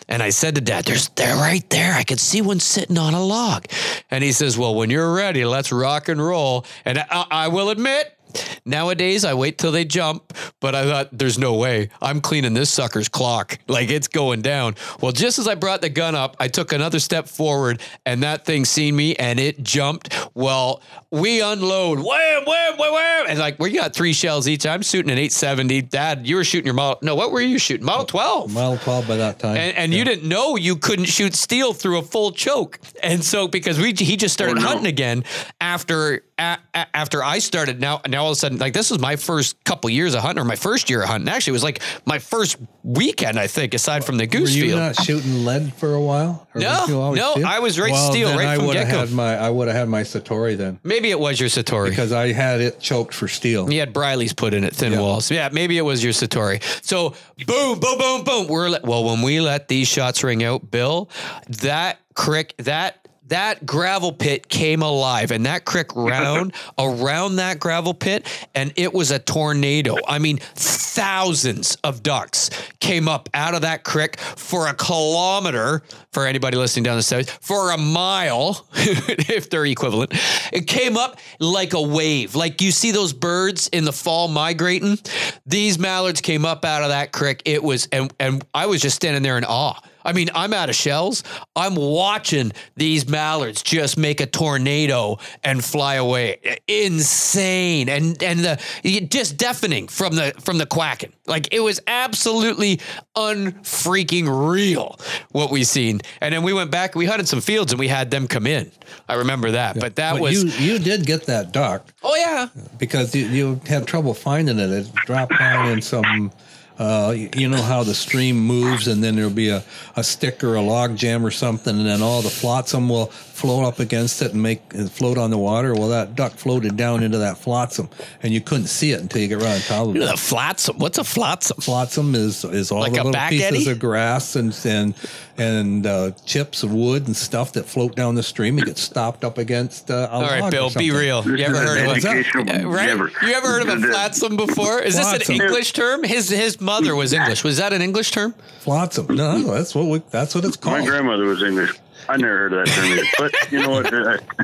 And 0.09 0.23
I 0.23 0.31
said 0.31 0.55
to 0.57 0.61
Dad, 0.61 0.85
There's 0.85 1.09
they're 1.11 1.37
right 1.37 1.69
there. 1.71 1.95
I 1.95 2.03
could 2.03 2.21
see 2.21 2.41
one 2.43 2.61
sitting 2.61 2.99
on 2.99 3.15
a 3.15 3.23
log. 3.23 3.67
And 4.11 4.25
he 4.25 4.33
says, 4.33 4.59
Well, 4.59 4.75
when 4.75 4.91
you're 4.91 5.13
ready, 5.13 5.45
let's 5.45 5.71
rock 5.71 6.09
and 6.09 6.25
roll. 6.25 6.65
And 6.85 6.99
I, 6.99 7.27
I 7.31 7.49
will 7.49 7.71
admit, 7.71 8.17
Nowadays, 8.65 9.25
I 9.25 9.35
wait 9.35 9.59
till 9.59 9.73
they 9.73 9.85
jump, 9.85 10.33
but 10.61 10.75
I 10.75 10.85
thought 10.85 11.09
there's 11.13 11.39
no 11.39 11.55
way. 11.55 11.89
I'm 12.01 12.21
cleaning 12.21 12.55
this 12.55 12.71
sucker's 12.71 13.09
clock. 13.09 13.59
Like 13.69 13.91
it's 13.91 14.09
going 14.09 14.43
down. 14.43 14.75
Well, 15.01 15.13
just 15.13 15.39
as 15.39 15.49
I 15.49 15.55
brought 15.55 15.81
the 15.81 15.89
gun 15.89 16.15
up, 16.15 16.37
I 16.41 16.49
took 16.49 16.73
another 16.73 16.99
step 16.99 17.29
forward 17.29 17.81
and 18.07 18.23
that 18.23 18.45
thing 18.45 18.65
seen 18.65 18.95
me 18.97 19.15
and 19.17 19.41
it 19.41 19.63
jumped. 19.63 20.15
Well, 20.35 20.83
we 21.11 21.41
unload. 21.43 21.99
Wham, 21.99 22.45
wham, 22.47 22.77
wham, 22.79 22.93
wham. 22.93 23.27
And 23.29 23.39
like, 23.39 23.59
we 23.59 23.71
got 23.73 23.95
three 23.95 24.13
shells 24.13 24.47
each. 24.49 24.67
I'm 24.67 24.83
shooting 24.83 25.11
an 25.11 25.19
870. 25.19 25.83
Dad, 25.83 26.27
you 26.27 26.37
were 26.37 26.45
shooting 26.45 26.67
your 26.67 26.75
model. 26.75 26.99
No, 27.03 27.15
what 27.15 27.33
were 27.33 27.41
you 27.41 27.59
shooting? 27.59 27.85
Model 27.87 28.05
12. 28.07 28.53
Model 28.53 28.79
12 28.79 29.09
by 29.09 29.17
that 29.17 29.39
time. 29.39 29.57
And, 29.57 29.77
and 29.77 29.95
you 29.95 30.05
didn't 30.05 30.29
know 30.29 30.57
you 30.57 30.77
couldn't 30.77 31.07
shoot 31.07 31.35
steel 31.35 31.73
through 31.73 31.99
a 31.99 32.03
full 32.03 32.31
choke. 32.33 32.79
And 33.03 33.25
so 33.25 33.49
because 33.49 33.79
we 33.79 33.93
he 33.93 34.17
just 34.17 34.35
started 34.35 34.59
Oh, 34.59 34.61
no. 34.61 34.67
hunting 34.69 34.87
again 34.87 35.25
after 35.61 36.25
a, 36.41 36.59
a- 36.75 36.97
after 36.97 37.23
I 37.23 37.39
started. 37.39 37.81
Now 37.81 38.01
now 38.09 38.23
all 38.25 38.31
of 38.31 38.33
a 38.33 38.37
sudden 38.37 38.59
like 38.59 38.73
this 38.73 38.91
was 38.91 38.99
my 38.99 39.17
first 39.17 39.63
couple 39.65 39.91
years 39.91 40.15
of 40.15 40.23
hunting 40.23 40.41
or 40.43 40.45
my 40.45 40.57
first 40.57 40.89
year 40.91 41.03
of 41.03 41.09
hunting. 41.09 41.29
Actually, 41.29 41.53
it 41.53 41.61
was 41.61 41.65
like 41.65 41.81
my 42.07 42.19
first 42.19 42.57
weekend 42.83 43.39
I 43.39 43.47
think 43.47 43.75
aside 43.75 44.05
from 44.05 44.17
the 44.17 44.27
goose 44.27 44.51
Were 44.53 44.57
you 44.57 44.63
field. 44.71 44.79
not 44.81 44.97
shooting 45.05 45.45
lead 45.45 45.75
for 45.75 45.95
a 45.95 46.01
while? 46.01 46.47
No, 46.55 46.69
was 46.81 46.89
you 46.89 47.01
always 47.01 47.21
no? 47.21 47.35
I 47.47 47.59
was 47.61 47.79
right 47.79 47.93
well, 47.93 48.11
steel 48.11 48.31
right 48.31 48.47
I 48.49 48.57
from 48.57 48.67
would 48.67 48.77
have 48.77 48.87
get-go. 48.87 49.01
had 49.01 49.13
my 49.13 49.37
I 49.37 49.51
would 49.51 49.69
have 49.69 49.77
had 49.77 49.89
my 49.89 50.03
Satori 50.03 50.57
then 50.57 50.81
Maybe 50.83 51.11
it 51.11 51.21
was 51.21 51.39
your 51.39 51.49
Satori. 51.49 51.91
because 51.91 52.13
I 52.13 52.33
had 52.33 52.61
it 52.61 52.81
choked 52.81 53.15
for 53.15 53.29
steel. 53.29 53.71
You 53.71 53.81
had 53.81 53.93
Briley's 53.93 54.33
put 54.33 54.55
in 54.55 54.65
it, 54.65 54.75
thin 54.75 54.93
Yeah. 54.93 55.01
walls. 55.01 55.31
Yeah, 55.31 55.49
maybe 55.53 55.77
it 55.79 55.83
was 55.83 56.03
your 56.03 56.13
Satori. 56.13 56.63
So 56.85 57.15
boom, 57.47 57.79
boom, 57.79 57.99
boom, 57.99 58.25
boom. 58.25 58.47
We're 58.49 58.71
le- 58.71 58.81
well 58.83 59.05
when 59.05 59.23
we 59.23 59.41
let 59.41 59.69
these 59.69 59.87
shots 59.89 60.25
ring 60.25 60.43
out, 60.43 60.71
Bill, 60.71 61.09
that 61.49 61.99
crick, 62.15 62.55
that 62.59 62.97
that 63.31 63.65
gravel 63.65 64.13
pit 64.13 64.49
came 64.49 64.83
alive, 64.83 65.31
and 65.31 65.47
that 65.47 65.65
creek 65.65 65.87
round 65.97 66.53
around 66.79 67.37
that 67.37 67.59
gravel 67.59 67.95
pit, 67.95 68.27
and 68.55 68.73
it 68.77 68.93
was 68.93 69.11
a 69.11 69.19
tornado. 69.19 69.97
I 70.07 70.19
mean, 70.19 70.39
thousands 70.55 71.77
of 71.83 72.03
ducks 72.03 72.51
came 72.81 73.09
up 73.09 73.29
out 73.33 73.55
of 73.55 73.63
that 73.63 73.85
creek 73.85 74.19
for 74.21 74.69
a 74.69 74.75
kilometer. 74.75 75.83
For 76.13 76.27
anybody 76.27 76.57
listening 76.57 76.83
down 76.83 76.97
the 76.97 77.05
south, 77.05 77.31
for 77.41 77.71
a 77.71 77.79
mile, 77.79 78.67
if 78.75 79.49
they're 79.49 79.65
equivalent, 79.65 80.13
it 80.53 80.67
came 80.67 80.97
up 80.97 81.21
like 81.39 81.73
a 81.73 81.81
wave. 81.81 82.35
Like 82.35 82.61
you 82.61 82.73
see 82.73 82.91
those 82.91 83.13
birds 83.13 83.69
in 83.69 83.85
the 83.85 83.93
fall 83.93 84.27
migrating. 84.27 84.99
These 85.47 85.79
mallards 85.79 86.21
came 86.21 86.45
up 86.45 86.65
out 86.65 86.83
of 86.83 86.89
that 86.89 87.13
creek. 87.13 87.43
It 87.45 87.63
was, 87.63 87.89
and 87.93 88.13
and 88.19 88.45
I 88.53 88.67
was 88.67 88.81
just 88.83 88.97
standing 88.97 89.23
there 89.23 89.39
in 89.39 89.45
awe. 89.45 89.81
I 90.05 90.13
mean, 90.13 90.31
I'm 90.35 90.53
out 90.53 90.69
of 90.69 90.75
shells. 90.75 91.23
I'm 91.57 91.75
watching 91.75 92.53
these 92.77 93.09
mallards 93.09 93.63
just 93.63 93.99
make 93.99 94.21
a 94.21 94.27
tornado 94.27 95.19
and 95.45 95.65
fly 95.65 95.95
away. 95.95 96.59
Insane 96.69 97.89
and 97.89 98.23
and 98.23 98.41
the 98.41 99.07
just 99.09 99.37
deafening 99.37 99.89
from 99.89 100.17
the 100.17 100.33
from 100.41 100.59
the 100.59 100.67
quacking. 100.67 101.13
Like 101.27 101.53
it 101.53 101.61
was 101.61 101.81
absolutely 101.87 102.81
unfreaking 103.17 104.29
real 104.29 104.99
what 105.31 105.51
we 105.51 105.65
seen. 105.65 106.01
And 106.21 106.35
then 106.35 106.43
we 106.43 106.53
went 106.53 106.71
back. 106.71 106.95
We 106.95 107.07
hunted 107.07 107.29
some 107.29 107.41
fields 107.41 107.73
and 107.73 107.79
we 107.79 107.89
had 107.89 108.11
them 108.11 108.27
come 108.29 108.47
in. 108.47 108.71
I 109.09 109.15
remember 109.15 109.53
that. 109.53 109.79
But 109.79 109.97
that 109.97 110.15
But 110.15 110.23
was 110.23 110.61
you 110.61 110.73
you 110.73 110.79
did 110.79 111.07
get 111.07 111.27
that 111.27 111.53
duck 111.53 111.87
oh 112.03 112.17
yeah. 112.17 112.49
because 112.79 113.15
you, 113.15 113.27
you 113.27 113.61
had 113.67 113.87
trouble 113.87 114.15
finding 114.15 114.59
it. 114.59 114.71
It 114.71 114.93
dropped 115.07 115.39
down 115.39 115.69
in 115.69 115.83
some. 115.83 116.33
Uh, 116.81 117.15
you 117.37 117.47
know 117.47 117.61
how 117.61 117.85
the 117.85 117.95
stream 117.95 118.41
moves, 118.41 118.89
and 118.89 119.05
then 119.05 119.15
there'll 119.15 119.31
be 119.31 119.51
a, 119.51 119.63
a 119.97 120.03
stick 120.03 120.43
or 120.43 120.55
a 120.55 120.63
log 120.63 120.97
jam 120.97 121.27
or 121.27 121.31
something, 121.31 121.77
and 121.77 121.87
then 121.87 122.01
all 122.01 122.23
the 122.23 122.31
flotsam 122.31 122.89
will 122.89 123.13
float 123.41 123.65
up 123.65 123.81
against 123.81 124.21
it 124.23 124.33
and 124.33 124.43
make 124.43 124.61
it 124.75 124.89
float 124.91 125.19
on 125.19 125.31
the 125.31 125.39
water. 125.39 125.75
Well, 125.75 125.89
that 125.89 126.15
duck 126.15 126.33
floated 126.33 126.77
down 126.77 127.03
into 127.03 127.19
that 127.19 127.39
flotsam, 127.39 127.89
and 128.23 128.33
you 128.33 128.41
couldn't 128.41 128.67
see 128.67 128.93
it 128.93 129.01
until 129.01 129.23
you 129.23 129.29
get 129.29 129.39
right 129.39 129.55
on 129.55 129.61
top 129.61 129.87
of 129.89 129.97
it. 129.97 130.01
The 130.01 130.17
flotsam. 130.17 130.79
What's 130.79 130.99
a 130.99 131.05
flotsam? 131.05 131.57
flotsam 131.61 132.15
is 132.15 132.45
is 132.45 132.71
all 132.71 132.81
Like 132.81 132.93
the 132.93 133.05
little 133.05 133.21
pieces 133.29 133.47
eddy? 133.67 133.71
of 133.71 133.79
grass 133.79 134.37
and 134.37 134.57
and 134.65 134.95
and 135.39 135.87
uh, 135.87 136.11
chips 136.27 136.63
of 136.63 136.73
wood 136.73 137.07
and 137.07 137.17
stuff 137.17 137.55
that 137.55 137.65
float 137.65 137.97
down 137.97 138.15
the 138.15 138.23
stream 138.23 138.59
and 138.59 138.67
get 138.67 138.77
stopped 138.77 139.25
up 139.25 139.39
against. 139.39 139.91
Uh, 139.91 139.95
a 139.95 140.09
All 140.11 140.23
right, 140.23 140.41
log 140.41 140.49
or 140.49 140.51
Bill, 140.51 140.71
be 140.71 140.91
real. 140.91 141.25
You 141.25 141.39
ever 141.45 141.57
heard 141.57 141.79
of 141.79 142.05
a 142.05 142.67
right? 142.69 142.87
never. 142.87 143.11
You 143.23 143.33
ever 143.33 143.49
heard 143.49 143.63
of 143.69 143.83
a 143.83 143.87
flotsam 143.89 144.37
before? 144.37 144.81
Is 144.81 144.97
this 144.97 145.29
an 145.29 145.35
English 145.35 145.73
term? 145.73 146.05
His 146.05 146.29
his 146.29 146.61
mother 146.61 146.95
was 146.95 147.13
English. 147.13 147.43
Was 147.45 147.57
that 147.57 147.73
an 147.73 147.81
English 147.83 148.11
term? 148.11 148.35
Flotsam. 148.61 149.07
No, 149.15 149.39
that's 149.43 149.75
what 149.75 149.87
we, 149.87 150.03
that's 150.11 150.35
what 150.35 150.45
it's 150.45 150.57
called. 150.57 150.81
My 150.81 150.85
grandmother 150.87 151.25
was 151.25 151.43
English. 151.43 151.73
I 152.09 152.17
never 152.17 152.39
heard 152.39 152.53
of 152.53 152.67
that 152.67 152.73
term 152.75 152.85
either. 152.87 153.03
But 153.19 153.53
you 153.53 153.63
know 153.63 153.71
what? 153.71 153.91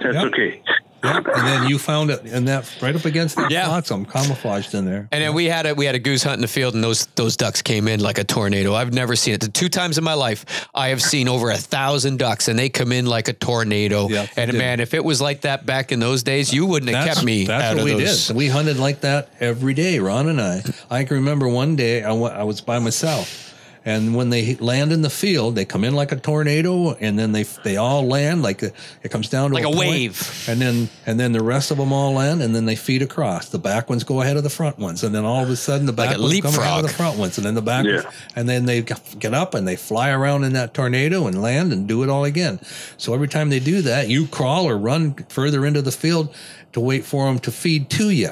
That's 0.00 0.14
Yep. 0.14 0.24
okay. 0.32 0.62
Yep. 1.02 1.28
And 1.34 1.46
then 1.46 1.66
you 1.68 1.78
found 1.78 2.10
it 2.10 2.26
in 2.26 2.44
that 2.44 2.70
right 2.82 2.94
up 2.94 3.06
against 3.06 3.34
that 3.36 3.50
Yeah. 3.50 3.64
flotsam, 3.66 4.04
camouflaged 4.04 4.74
in 4.74 4.84
there. 4.84 5.08
And 5.12 5.22
then 5.22 5.32
we 5.32 5.46
had 5.46 5.64
a 5.64 5.74
we 5.74 5.86
had 5.86 5.94
a 5.94 5.98
goose 5.98 6.22
hunt 6.22 6.34
in 6.34 6.40
the 6.42 6.48
field, 6.48 6.74
and 6.74 6.84
those 6.84 7.06
those 7.16 7.38
ducks 7.38 7.62
came 7.62 7.88
in 7.88 8.00
like 8.00 8.18
a 8.18 8.24
tornado. 8.24 8.74
I've 8.74 8.92
never 8.92 9.16
seen 9.16 9.32
it. 9.32 9.40
The 9.40 9.48
two 9.48 9.70
times 9.70 9.96
in 9.96 10.04
my 10.04 10.12
life, 10.12 10.68
I 10.74 10.88
have 10.88 11.00
seen 11.00 11.26
over 11.26 11.50
a 11.50 11.56
thousand 11.56 12.18
ducks, 12.18 12.48
and 12.48 12.58
they 12.58 12.68
come 12.68 12.92
in 12.92 13.06
like 13.06 13.28
a 13.28 13.32
tornado. 13.32 14.08
Yeah, 14.10 14.26
they 14.36 14.42
and 14.42 14.50
did. 14.52 14.58
man, 14.58 14.80
if 14.80 14.92
it 14.92 15.02
was 15.02 15.22
like 15.22 15.40
that 15.42 15.64
back 15.64 15.90
in 15.90 16.00
those 16.00 16.22
days, 16.22 16.52
you 16.52 16.66
wouldn't 16.66 16.94
have 16.94 17.06
kept 17.06 17.24
me 17.24 17.46
That's 17.46 17.64
out 17.64 17.70
what 17.76 17.78
of 17.78 17.84
we 17.98 18.04
those. 18.04 18.26
did. 18.26 18.36
We 18.36 18.48
hunted 18.48 18.78
like 18.78 19.00
that 19.00 19.30
every 19.40 19.72
day, 19.72 20.00
Ron 20.00 20.28
and 20.28 20.38
I. 20.40 20.62
I 20.90 21.04
can 21.04 21.16
remember 21.16 21.48
one 21.48 21.76
day 21.76 22.02
I 22.04 22.12
wa- 22.12 22.28
I 22.28 22.42
was 22.42 22.60
by 22.60 22.78
myself, 22.78 23.49
and 23.84 24.14
when 24.14 24.28
they 24.28 24.56
land 24.56 24.92
in 24.92 25.00
the 25.02 25.08
field, 25.10 25.54
they 25.54 25.64
come 25.64 25.84
in 25.84 25.94
like 25.94 26.12
a 26.12 26.16
tornado, 26.16 26.92
and 26.94 27.18
then 27.18 27.32
they 27.32 27.44
they 27.64 27.76
all 27.76 28.06
land 28.06 28.42
like 28.42 28.62
a, 28.62 28.72
it 29.02 29.10
comes 29.10 29.28
down 29.28 29.50
to 29.50 29.54
Like 29.54 29.64
a 29.64 29.68
point, 29.68 29.78
wave. 29.78 30.44
and 30.48 30.60
then 30.60 30.88
and 31.06 31.18
then 31.18 31.32
the 31.32 31.42
rest 31.42 31.70
of 31.70 31.78
them 31.78 31.92
all 31.92 32.12
land, 32.12 32.42
and 32.42 32.54
then 32.54 32.66
they 32.66 32.76
feed 32.76 33.00
across. 33.02 33.48
The 33.48 33.58
back 33.58 33.88
ones 33.88 34.04
go 34.04 34.20
ahead 34.20 34.36
of 34.36 34.42
the 34.42 34.50
front 34.50 34.78
ones, 34.78 35.02
and 35.02 35.14
then 35.14 35.24
all 35.24 35.42
of 35.42 35.48
a 35.50 35.56
sudden 35.56 35.86
the 35.86 35.92
back 35.92 36.16
a 36.16 36.20
ones 36.20 36.40
come 36.40 36.50
ahead 36.50 36.60
leapfrog. 36.60 36.84
of 36.84 36.90
the 36.90 36.96
front 36.96 37.18
ones, 37.18 37.38
and 37.38 37.46
then 37.46 37.54
the 37.54 37.62
back 37.62 37.84
Yeah. 37.86 37.94
ones, 38.02 38.06
and 38.36 38.48
then 38.48 38.66
they 38.66 38.82
get 38.82 39.32
up 39.34 39.54
and 39.54 39.66
they 39.66 39.76
fly 39.76 40.10
around 40.10 40.44
in 40.44 40.52
that 40.52 40.74
tornado 40.74 41.26
and 41.26 41.40
land 41.40 41.72
and 41.72 41.86
do 41.86 42.02
it 42.02 42.08
all 42.10 42.24
again. 42.24 42.60
So 42.98 43.14
every 43.14 43.28
time 43.28 43.48
they 43.50 43.60
do 43.60 43.80
that, 43.82 44.08
you 44.08 44.26
crawl 44.26 44.68
or 44.68 44.76
run 44.76 45.14
further 45.28 45.64
into 45.64 45.80
the 45.82 45.92
field 45.92 46.34
to 46.72 46.80
wait 46.80 47.04
for 47.04 47.26
them 47.26 47.38
to 47.40 47.50
feed 47.50 47.88
to 47.90 48.10
you. 48.10 48.30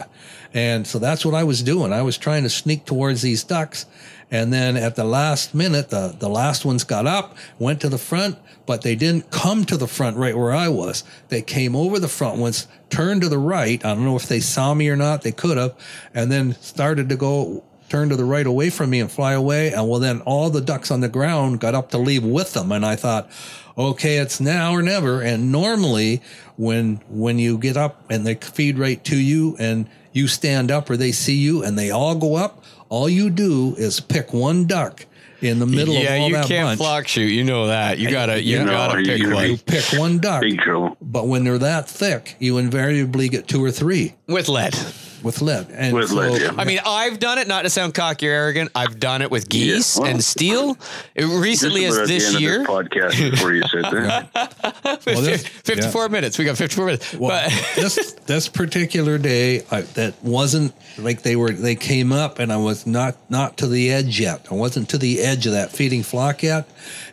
And 0.54 0.86
so 0.86 0.98
that's 0.98 1.24
what 1.26 1.34
I 1.34 1.44
was 1.44 1.62
doing. 1.62 1.92
I 1.92 2.02
was 2.02 2.16
trying 2.16 2.42
to 2.44 2.48
sneak 2.50 2.84
towards 2.86 3.20
these 3.22 3.44
ducks. 3.44 3.84
And 4.30 4.52
then 4.52 4.76
at 4.76 4.96
the 4.96 5.04
last 5.04 5.54
minute, 5.54 5.88
the, 5.88 6.14
the 6.18 6.28
last 6.28 6.64
ones 6.64 6.84
got 6.84 7.06
up, 7.06 7.36
went 7.58 7.80
to 7.80 7.88
the 7.88 7.98
front, 7.98 8.38
but 8.66 8.82
they 8.82 8.94
didn't 8.94 9.30
come 9.30 9.64
to 9.64 9.76
the 9.76 9.86
front 9.86 10.16
right 10.16 10.36
where 10.36 10.52
I 10.52 10.68
was. 10.68 11.02
They 11.28 11.40
came 11.40 11.74
over 11.74 11.98
the 11.98 12.08
front 12.08 12.38
ones, 12.38 12.68
turned 12.90 13.22
to 13.22 13.28
the 13.28 13.38
right. 13.38 13.82
I 13.84 13.94
don't 13.94 14.04
know 14.04 14.16
if 14.16 14.28
they 14.28 14.40
saw 14.40 14.74
me 14.74 14.90
or 14.90 14.96
not. 14.96 15.22
They 15.22 15.32
could 15.32 15.56
have. 15.56 15.74
And 16.12 16.30
then 16.30 16.54
started 16.56 17.08
to 17.08 17.16
go 17.16 17.64
turn 17.88 18.10
to 18.10 18.16
the 18.16 18.24
right 18.24 18.46
away 18.46 18.68
from 18.68 18.90
me 18.90 19.00
and 19.00 19.10
fly 19.10 19.32
away. 19.32 19.72
And 19.72 19.88
well, 19.88 20.00
then 20.00 20.20
all 20.22 20.50
the 20.50 20.60
ducks 20.60 20.90
on 20.90 21.00
the 21.00 21.08
ground 21.08 21.60
got 21.60 21.74
up 21.74 21.90
to 21.90 21.98
leave 21.98 22.24
with 22.24 22.52
them. 22.52 22.70
And 22.70 22.84
I 22.84 22.96
thought, 22.96 23.30
okay, 23.78 24.18
it's 24.18 24.40
now 24.40 24.72
or 24.72 24.82
never. 24.82 25.22
And 25.22 25.50
normally 25.50 26.20
when, 26.56 26.96
when 27.08 27.38
you 27.38 27.56
get 27.56 27.76
up 27.76 28.04
and 28.10 28.26
they 28.26 28.34
feed 28.34 28.78
right 28.78 29.02
to 29.04 29.16
you 29.16 29.56
and 29.58 29.88
you 30.12 30.28
stand 30.28 30.70
up 30.70 30.90
or 30.90 30.96
they 30.96 31.12
see 31.12 31.36
you 31.36 31.62
and 31.62 31.78
they 31.78 31.90
all 31.90 32.14
go 32.14 32.34
up, 32.34 32.62
all 32.88 33.08
you 33.08 33.30
do 33.30 33.74
is 33.76 34.00
pick 34.00 34.32
one 34.32 34.66
duck 34.66 35.06
in 35.40 35.58
the 35.60 35.66
middle 35.66 35.94
yeah, 35.94 36.14
of 36.14 36.20
all 36.22 36.30
that 36.30 36.32
Yeah, 36.32 36.40
you 36.42 36.48
can't 36.48 36.66
bunch. 36.68 36.78
flock 36.78 37.06
shoot. 37.08 37.30
You 37.30 37.44
know 37.44 37.68
that. 37.68 37.98
You 37.98 38.10
gotta 38.10 38.42
you 38.42 38.58
Yeah. 38.58 38.64
gotta 38.64 39.00
No, 39.02 39.08
pick 39.08 39.18
you- 39.22 39.34
one 39.34 39.50
You 39.50 39.56
pick 39.56 39.84
one 39.98 40.18
duck, 40.18 40.40
Big 40.42 40.60
but 41.00 41.26
when 41.28 41.44
they're 41.44 41.58
that 41.58 41.88
thick, 41.88 42.36
you 42.38 42.58
invariably 42.58 43.28
get 43.28 43.46
two 43.46 43.64
or 43.64 43.70
three. 43.70 44.14
with 44.26 44.48
lead. 44.48 44.74
With 45.22 45.40
lead. 45.42 45.68
And 45.70 45.94
With 45.94 46.10
lead, 46.10 46.40
yeah. 46.42 46.52
I 46.56 46.64
mean, 46.64 46.80
I've 46.86 47.18
done 47.18 47.38
it. 47.38 47.48
Not 47.48 47.62
to 47.62 47.70
sound 47.70 47.94
cocky 47.94 48.28
or 48.28 48.32
arrogant, 48.32 48.70
I've 48.74 48.98
done 49.00 49.22
it 49.22 49.30
with 49.30 49.48
geese 49.48 49.96
Yeah, 49.96 50.02
well, 50.02 50.10
and 50.10 50.24
steel. 50.24 50.76
It 51.14 51.24
recently 51.24 51.82
Just 51.82 51.92
as 51.92 51.96
about 51.98 52.02
at 52.02 52.08
the 52.08 52.14
this 52.14 52.26
end 52.28 52.36
of 52.36 52.40
year. 52.42 52.64
podcast 52.64 53.30
before 53.30 53.52
you 53.54 53.62
said 53.68 53.84
that. 53.84 54.98
Well, 55.06 55.20
this- 55.22 55.46
54 55.46 56.08
minutes. 56.08 56.38
We 56.38 56.44
got 56.44 56.56
54 56.56 56.84
minutes. 56.86 57.14
Well, 57.14 57.30
but 57.30 57.50
this 57.76 58.12
this 58.26 58.48
particular 58.48 59.18
day, 59.18 59.62
I, 59.70 59.82
that 59.82 60.14
wasn't 60.22 60.74
like 60.98 61.22
they 61.22 61.36
were. 61.36 61.50
They 61.50 61.74
came 61.76 62.12
up, 62.12 62.38
and 62.38 62.52
I 62.52 62.56
was 62.58 62.86
not 62.86 63.16
not 63.30 63.56
to 63.58 63.66
the 63.66 63.90
edge 63.90 64.20
yet. 64.20 64.46
I 64.50 64.54
wasn't 64.54 64.88
to 64.90 64.98
the 64.98 65.20
edge 65.20 65.46
of 65.46 65.52
that 65.52 65.70
feeding 65.72 66.02
flock 66.02 66.42
yet, 66.42 66.68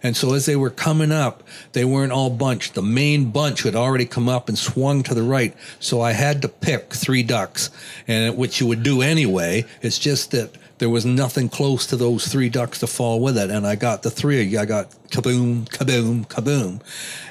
and 0.05 0.15
so 0.15 0.33
as 0.33 0.45
they 0.45 0.55
were 0.55 0.69
coming 0.69 1.11
up, 1.11 1.41
they 1.71 1.83
weren't 1.83 2.11
all 2.11 2.29
bunched. 2.29 2.75
The 2.75 2.83
main 2.83 3.31
bunch 3.31 3.63
had 3.63 3.75
already 3.75 4.05
come 4.05 4.29
up 4.29 4.47
and 4.47 4.55
swung 4.55 5.01
to 5.01 5.15
the 5.15 5.23
right, 5.23 5.55
so 5.79 5.99
I 5.99 6.11
had 6.11 6.43
to 6.43 6.47
pick 6.47 6.93
three 6.93 7.23
ducks, 7.23 7.71
and 8.07 8.37
which 8.37 8.61
you 8.61 8.67
would 8.67 8.83
do 8.83 9.01
anyway. 9.01 9.65
It's 9.81 9.97
just 9.97 10.29
that 10.29 10.51
there 10.77 10.91
was 10.91 11.07
nothing 11.07 11.49
close 11.49 11.87
to 11.87 11.95
those 11.95 12.27
three 12.27 12.49
ducks 12.49 12.81
to 12.81 12.87
fall 12.87 13.19
with 13.19 13.35
it, 13.35 13.49
and 13.49 13.65
I 13.65 13.75
got 13.75 14.03
the 14.03 14.11
three. 14.11 14.55
I 14.55 14.65
got 14.65 14.91
kaboom, 15.09 15.67
kaboom, 15.69 16.27
kaboom, 16.27 16.81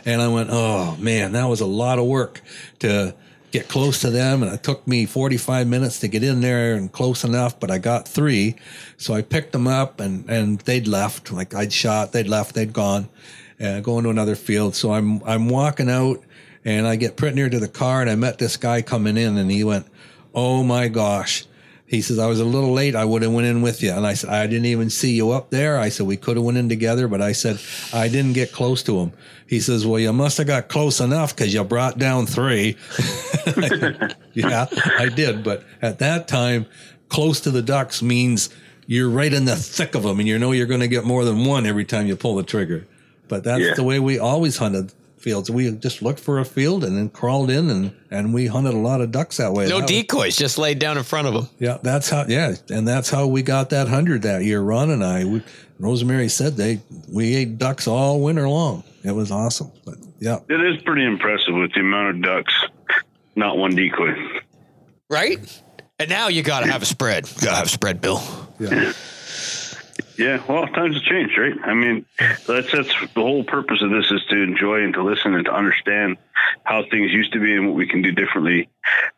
and 0.05 0.21
I 0.21 0.27
went, 0.27 0.49
oh 0.51 0.97
man, 0.97 1.31
that 1.33 1.45
was 1.45 1.61
a 1.61 1.67
lot 1.67 2.01
of 2.01 2.07
work 2.07 2.41
to 2.81 3.15
get 3.55 3.69
close 3.69 4.01
to 4.01 4.11
them, 4.11 4.43
and 4.43 4.53
it 4.53 4.65
took 4.65 4.85
me 4.85 5.07
45 5.07 5.69
minutes 5.69 6.01
to 6.01 6.09
get 6.09 6.25
in 6.25 6.41
there 6.41 6.75
and 6.75 6.91
close 6.91 7.23
enough, 7.23 7.61
but 7.61 7.71
I 7.71 7.79
got 7.79 8.09
three, 8.09 8.57
so 8.97 9.15
I 9.15 9.23
picked 9.23 9.53
them 9.53 9.69
up, 9.69 10.01
and 10.01 10.29
and 10.29 10.59
they'd 10.63 10.89
left, 10.89 11.31
like 11.31 11.55
I'd 11.55 11.73
shot, 11.73 12.11
they'd 12.11 12.27
left, 12.27 12.57
they'd 12.57 12.73
gone, 12.73 13.09
and 13.61 13.85
going 13.85 14.03
to 14.05 14.11
another 14.11 14.35
field. 14.35 14.75
So 14.75 14.93
I'm 14.93 15.23
I'm 15.23 15.49
walking 15.49 15.89
out, 15.89 16.21
and 16.65 16.85
I 16.85 16.97
get 16.97 17.17
pretty 17.17 17.37
near 17.37 17.49
to 17.49 17.61
the 17.61 17.69
car, 17.69 18.01
and 18.01 18.11
I 18.11 18.17
met 18.17 18.39
this 18.39 18.57
guy 18.57 18.83
coming 18.83 19.17
in, 19.17 19.39
and 19.39 19.49
he 19.49 19.63
went, 19.63 19.87
oh 20.35 20.65
my 20.65 20.89
gosh. 20.89 21.47
He 21.87 22.01
says, 22.01 22.19
I 22.19 22.27
was 22.27 22.41
a 22.41 22.45
little 22.47 22.73
late. 22.73 22.95
I 22.97 23.05
would 23.05 23.21
have 23.23 23.33
went 23.33 23.47
in 23.47 23.61
with 23.61 23.83
you. 23.83 23.93
And 23.93 24.07
I 24.07 24.15
said, 24.15 24.31
I 24.31 24.47
didn't 24.47 24.65
even 24.67 24.89
see 24.89 25.13
you 25.15 25.33
up 25.33 25.51
there. 25.51 25.79
I 25.79 25.91
said, 25.91 26.07
we 26.07 26.17
could 26.17 26.37
have 26.37 26.45
went 26.45 26.57
in 26.59 26.69
together, 26.69 27.09
but 27.09 27.21
I 27.21 27.33
said, 27.33 27.61
I 27.93 28.09
didn't 28.09 28.33
get 28.33 28.53
close 28.53 28.83
to 28.85 28.99
him. 29.01 29.13
He 29.47 29.61
says, 29.61 29.87
well, 29.87 30.01
you 30.01 30.13
must 30.13 30.39
have 30.39 30.47
got 30.47 30.69
close 30.69 30.99
enough 31.01 31.37
because 31.37 31.53
you 31.53 31.63
brought 31.63 31.99
down 31.99 32.25
three. 32.27 32.77
yeah, 34.33 34.67
I 34.99 35.11
did. 35.15 35.45
But 35.45 35.65
at 35.83 35.99
that 35.99 36.27
time, 36.29 36.67
close 37.09 37.41
to 37.41 37.51
the 37.51 37.63
ducks 37.63 38.03
means 38.03 38.49
you're 38.87 39.11
right 39.11 39.33
in 39.33 39.45
the 39.45 39.57
thick 39.57 39.95
of 39.95 40.03
them 40.03 40.19
and 40.19 40.29
you 40.29 40.39
know 40.39 40.53
you're 40.53 40.67
going 40.67 40.81
to 40.81 40.89
get 40.89 41.05
more 41.05 41.25
than 41.25 41.45
one 41.45 41.67
every 41.67 41.85
time 41.85 42.07
you 42.07 42.17
pull 42.17 42.35
the 42.37 42.43
trigger. 42.43 42.87
But 43.29 43.45
that's 43.45 43.63
Yeah. 43.63 43.75
the 43.75 43.85
way 43.85 43.99
we 44.01 44.19
always 44.19 44.57
hunted 44.59 44.93
fields. 45.25 45.51
We 45.51 45.71
just 45.73 46.03
looked 46.03 46.21
for 46.21 46.39
a 46.39 46.45
field 46.45 46.85
and 46.85 46.97
then 46.97 47.09
crawled 47.09 47.51
in 47.51 47.71
and, 47.71 47.93
and 48.11 48.33
we 48.35 48.47
hunted 48.47 48.75
a 48.75 48.79
lot 48.79 49.01
of 49.01 49.11
ducks 49.11 49.39
that 49.39 49.53
way. 49.53 49.65
no 49.65 49.77
That 49.77 49.83
was- 49.83 49.91
decoys, 49.91 50.37
just 50.37 50.59
laid 50.59 50.79
down 50.79 50.97
in 50.99 51.03
front 51.03 51.27
of 51.27 51.35
them. 51.35 51.49
yeah, 51.59 51.79
that's 51.83 52.09
how. 52.11 52.27
Yeah, 52.29 52.55
and 52.71 52.87
that's 52.87 53.11
how 53.11 53.27
we 53.27 53.43
got 53.43 53.71
that 53.71 53.89
hundred 53.89 54.23
that 54.23 54.45
year. 54.45 54.61
Ron 54.61 54.91
and 54.91 55.03
I, 55.03 55.25
we, 55.25 55.43
Rosemary 55.81 56.29
said 56.29 56.57
they 56.57 56.81
we 57.11 57.35
ate 57.35 57.59
ducks 57.59 57.89
all 57.89 58.21
winter 58.21 58.49
long. 58.49 58.85
It 59.03 59.13
was 59.13 59.31
awesome. 59.33 59.73
But 59.85 59.97
yeah, 60.21 60.39
It 60.49 60.61
is 60.61 60.81
pretty 60.83 61.05
impressive 61.05 61.55
with 61.55 61.73
the 61.73 61.81
amount 61.81 62.17
of 62.17 62.23
ducks, 62.23 62.55
not 63.35 63.57
one 63.59 63.75
decoy. 63.75 64.15
Right? 65.11 65.39
And 65.99 66.09
now 66.11 66.29
you 66.29 66.43
got 66.43 66.61
to 66.65 66.71
have 66.71 66.83
a 66.83 66.87
spread. 66.87 67.27
You 67.29 67.43
got 67.47 67.51
to 67.51 67.57
have 67.57 67.67
a 67.67 67.71
spread, 67.71 68.01
Bill. 68.01 68.21
yeah, 68.59 68.93
Yeah, 70.17 70.43
well, 70.49 70.67
times 70.69 70.95
have 70.95 71.03
changed, 71.05 71.37
right? 71.39 71.55
I 71.65 71.75
mean, 71.75 72.07
that's 72.19 72.71
that's 72.71 72.73
the 72.73 73.09
whole 73.17 73.45
purpose 73.45 73.83
of 73.83 73.91
this 73.91 74.11
is 74.11 74.25
to 74.31 74.37
enjoy 74.43 74.83
and 74.83 74.95
to 74.95 75.03
listen 75.03 75.35
and 75.35 75.45
to 75.47 75.53
understand 75.53 76.17
how 76.63 76.85
things 76.91 77.11
used 77.13 77.33
to 77.33 77.41
be 77.41 77.55
and 77.57 77.67
what 77.67 77.75
we 77.77 77.87
can 77.89 78.03
do 78.03 78.13
differently 78.13 78.69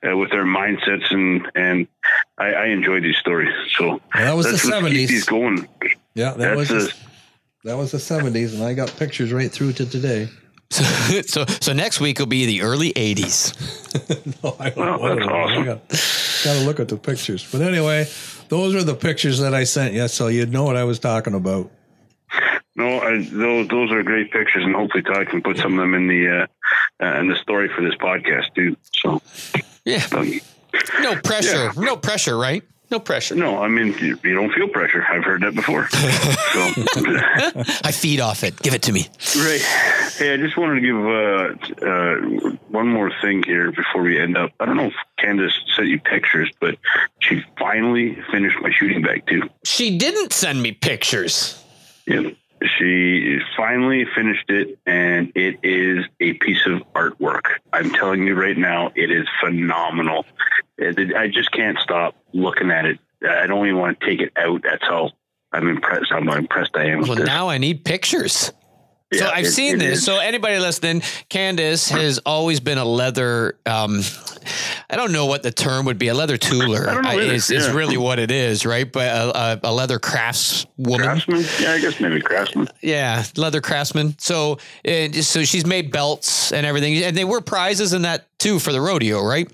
uh, 0.08 0.16
with 0.16 0.32
our 0.32 0.44
mindsets 0.44 1.12
and 1.12 1.50
and 1.54 1.86
I, 2.38 2.46
I 2.52 2.66
enjoy 2.66 3.00
these 3.00 3.16
stories. 3.18 3.54
So 3.76 4.00
that 4.14 4.32
was 4.34 4.46
the 4.46 4.52
that's 4.52 4.64
what 4.64 4.82
70s. 4.84 5.26
going. 5.26 5.68
yeah. 6.14 6.30
That 6.32 6.38
That's 6.38 6.56
was 6.56 6.70
a, 6.70 6.74
the, 6.74 6.94
that 7.64 7.76
was 7.76 7.92
the 7.92 7.98
seventies, 7.98 8.54
and 8.54 8.62
I 8.62 8.74
got 8.74 8.94
pictures 8.96 9.32
right 9.32 9.50
through 9.50 9.72
to 9.74 9.86
today. 9.86 10.28
So, 10.70 10.82
so, 11.26 11.44
so 11.60 11.72
next 11.72 12.00
week 12.00 12.18
will 12.18 12.26
be 12.26 12.46
the 12.46 12.62
early 12.62 12.92
80s. 12.92 13.54
Oh, 14.44 14.54
I, 14.60 14.72
Well, 14.76 15.02
I 15.02 15.14
that's 15.14 15.26
don't 15.26 15.26
know. 15.26 15.34
I 15.34 15.42
awesome. 15.72 15.80
Got, 16.44 16.54
got 16.54 16.60
to 16.60 16.66
look 16.66 16.80
at 16.80 16.88
the 16.88 16.96
pictures. 16.96 17.46
But 17.50 17.60
anyway, 17.62 18.06
those 18.48 18.74
are 18.74 18.82
the 18.82 18.94
pictures 18.94 19.38
that 19.40 19.54
I 19.54 19.64
sent 19.64 19.94
you, 19.94 20.08
so 20.08 20.28
you'd 20.28 20.52
know 20.52 20.64
what 20.64 20.76
I 20.76 20.84
was 20.84 20.98
talking 20.98 21.34
about. 21.34 21.70
no, 22.76 23.00
I, 23.00 23.24
those 23.30 23.68
those 23.68 23.90
are 23.92 24.02
great 24.02 24.30
pictures, 24.32 24.64
and 24.64 24.74
hopefully 24.74 25.02
Todd 25.02 25.28
can 25.28 25.42
put 25.42 25.56
some 25.58 25.72
of 25.74 25.78
them 25.78 25.94
in 25.94 26.06
the 26.08 26.42
uh, 27.00 27.04
uh, 27.04 27.20
in 27.20 27.28
the 27.28 27.36
story 27.36 27.68
for 27.74 27.82
this 27.82 27.94
podcast 27.94 28.54
too. 28.54 28.76
So, 28.92 29.20
Yeah. 29.84 30.04
um, 30.12 30.40
No 31.00 31.16
pressure. 31.16 31.70
No 31.76 31.96
pressure, 31.96 32.36
right? 32.36 32.62
No 32.90 33.00
pressure. 33.00 33.34
no, 33.34 33.58
I 33.58 33.68
mean 33.68 33.94
you, 33.98 34.18
you 34.22 34.34
don't 34.34 34.52
feel 34.52 34.68
pressure. 34.68 35.04
I've 35.08 35.24
heard 35.24 35.42
that 35.42 35.54
before. 35.54 35.88
so. 35.90 37.80
I 37.84 37.90
feed 37.92 38.20
off 38.20 38.44
it. 38.44 38.60
Give 38.62 38.74
it 38.74 38.82
to 38.82 38.92
me. 38.92 39.08
Right. 39.36 39.60
Hey, 40.16 40.34
I 40.34 40.36
just 40.36 40.56
wanted 40.56 40.80
to 40.80 40.86
give 40.86 40.96
uh, 40.96 41.86
uh, 41.86 42.56
one 42.68 42.88
more 42.88 43.10
thing 43.20 43.42
here 43.42 43.72
before 43.72 44.02
we 44.02 44.20
end 44.20 44.36
up. 44.36 44.52
I 44.60 44.66
don't 44.66 44.76
know 44.76 44.86
if 44.86 44.94
Candace 45.18 45.52
sent 45.74 45.88
you 45.88 45.98
pictures, 45.98 46.50
but 46.60 46.76
she 47.18 47.42
finally 47.58 48.16
finished 48.30 48.56
my 48.62 48.70
shooting 48.70 49.02
bag 49.02 49.26
too. 49.26 49.42
She 49.64 49.98
didn't 49.98 50.32
send 50.32 50.62
me 50.62 50.72
pictures. 50.72 51.62
Yeah. 52.06 52.30
She 52.78 53.38
finally 53.56 54.06
finished 54.14 54.48
it, 54.48 54.78
and 54.86 55.30
it 55.34 55.58
is 55.62 56.04
a 56.20 56.32
piece 56.34 56.64
of 56.66 56.82
artwork. 56.94 57.42
I'm 57.72 57.90
telling 57.90 58.26
you 58.26 58.34
right 58.34 58.56
now, 58.56 58.92
it 58.94 59.10
is 59.10 59.26
phenomenal. 59.40 60.24
I 60.80 61.28
just 61.32 61.52
can't 61.52 61.78
stop 61.78 62.16
looking 62.32 62.70
at 62.70 62.86
it. 62.86 62.98
I 63.28 63.46
don't 63.46 63.66
even 63.66 63.78
want 63.78 64.00
to 64.00 64.06
take 64.06 64.20
it 64.20 64.32
out. 64.36 64.62
That's 64.62 64.84
how 64.84 65.10
I'm 65.52 65.68
impressed. 65.68 66.10
How 66.10 66.18
impressed 66.18 66.76
I 66.76 66.86
am 66.86 67.00
with 67.00 67.08
Well, 67.10 67.24
now 67.24 67.48
I 67.48 67.58
need 67.58 67.84
pictures. 67.84 68.52
So 69.12 69.24
Yeah, 69.24 69.30
I've 69.32 69.44
it- 69.46 69.50
seen 69.52 69.76
it 69.76 69.78
this. 69.78 69.98
is. 69.98 70.04
So 70.04 70.18
anybody 70.18 70.58
listening, 70.58 71.00
Candace 71.28 71.88
has 71.90 72.18
always 72.26 72.58
been 72.60 72.78
a 72.78 72.84
leather. 72.84 73.56
Um, 73.64 74.02
I 74.90 74.96
don't 74.96 75.12
know 75.12 75.26
what 75.26 75.42
the 75.44 75.52
term 75.52 75.86
would 75.86 75.98
be. 75.98 76.08
A 76.08 76.14
leather 76.14 76.36
tooler 76.36 76.88
I 76.88 76.94
don't 76.94 77.02
know 77.04 77.10
either, 77.10 77.32
is, 77.32 77.50
is 77.50 77.68
really 77.70 77.96
what 77.96 78.18
it 78.18 78.30
is, 78.32 78.66
right? 78.66 78.90
But 78.90 79.06
a, 79.08 79.38
a, 79.38 79.60
a 79.70 79.72
leather 79.72 79.98
craftswoman. 80.00 80.98
Craftsman? 81.02 81.44
Yeah, 81.60 81.72
I 81.72 81.80
guess 81.80 82.00
maybe 82.00 82.20
craftsman. 82.20 82.68
Yeah, 82.82 83.24
leather 83.36 83.60
craftsman. 83.60 84.16
So, 84.18 84.58
so 84.84 85.44
she's 85.44 85.66
made 85.66 85.92
belts 85.92 86.52
and 86.52 86.66
everything, 86.66 86.96
and 87.04 87.16
they 87.16 87.24
were 87.24 87.40
prizes 87.40 87.92
in 87.92 88.02
that 88.02 88.26
too 88.38 88.58
for 88.58 88.72
the 88.72 88.80
rodeo, 88.80 89.22
right? 89.22 89.48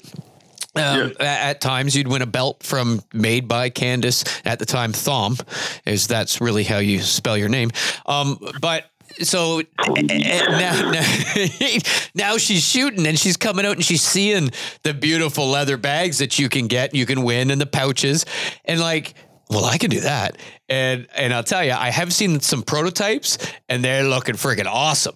Um, 0.74 1.12
At 1.20 1.61
times, 1.61 1.94
you'd 1.94 2.09
win 2.09 2.22
a 2.22 2.26
belt 2.26 2.62
from 2.62 3.03
made 3.12 3.46
by 3.46 3.68
Candace 3.68 4.24
at 4.46 4.59
the 4.59 4.64
time. 4.64 4.92
Thom, 4.94 5.36
is 5.84 6.07
that's 6.07 6.40
really 6.40 6.64
how 6.64 6.78
you 6.78 7.00
spell 7.03 7.36
your 7.36 7.50
name. 7.50 7.70
Um, 8.07 8.38
but 8.62 8.86
so 9.20 9.60
eh, 9.60 9.64
eh, 10.10 10.46
now, 10.48 10.90
now, 10.92 11.78
now 12.14 12.36
she's 12.36 12.62
shooting 12.62 13.06
and 13.06 13.18
she's 13.18 13.36
coming 13.36 13.66
out 13.66 13.76
and 13.76 13.84
she's 13.84 14.02
seeing 14.02 14.50
the 14.82 14.94
beautiful 14.94 15.48
leather 15.48 15.76
bags 15.76 16.18
that 16.18 16.38
you 16.38 16.48
can 16.48 16.66
get, 16.66 16.94
you 16.94 17.06
can 17.06 17.22
win, 17.22 17.50
and 17.50 17.60
the 17.60 17.66
pouches, 17.66 18.24
and 18.64 18.80
like. 18.80 19.14
Well, 19.50 19.66
I 19.66 19.76
can 19.76 19.90
do 19.90 20.00
that. 20.00 20.38
And 20.70 21.06
and 21.14 21.34
I'll 21.34 21.42
tell 21.44 21.62
you, 21.62 21.72
I 21.72 21.90
have 21.90 22.10
seen 22.10 22.40
some 22.40 22.62
prototypes 22.62 23.36
and 23.68 23.84
they're 23.84 24.04
looking 24.04 24.36
freaking 24.36 24.64
awesome. 24.64 25.14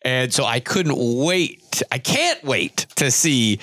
And 0.00 0.32
so 0.32 0.46
I 0.46 0.60
couldn't 0.60 0.96
wait. 0.96 1.62
I 1.90 1.98
can't 1.98 2.42
wait 2.44 2.86
to 2.96 3.10
see 3.10 3.58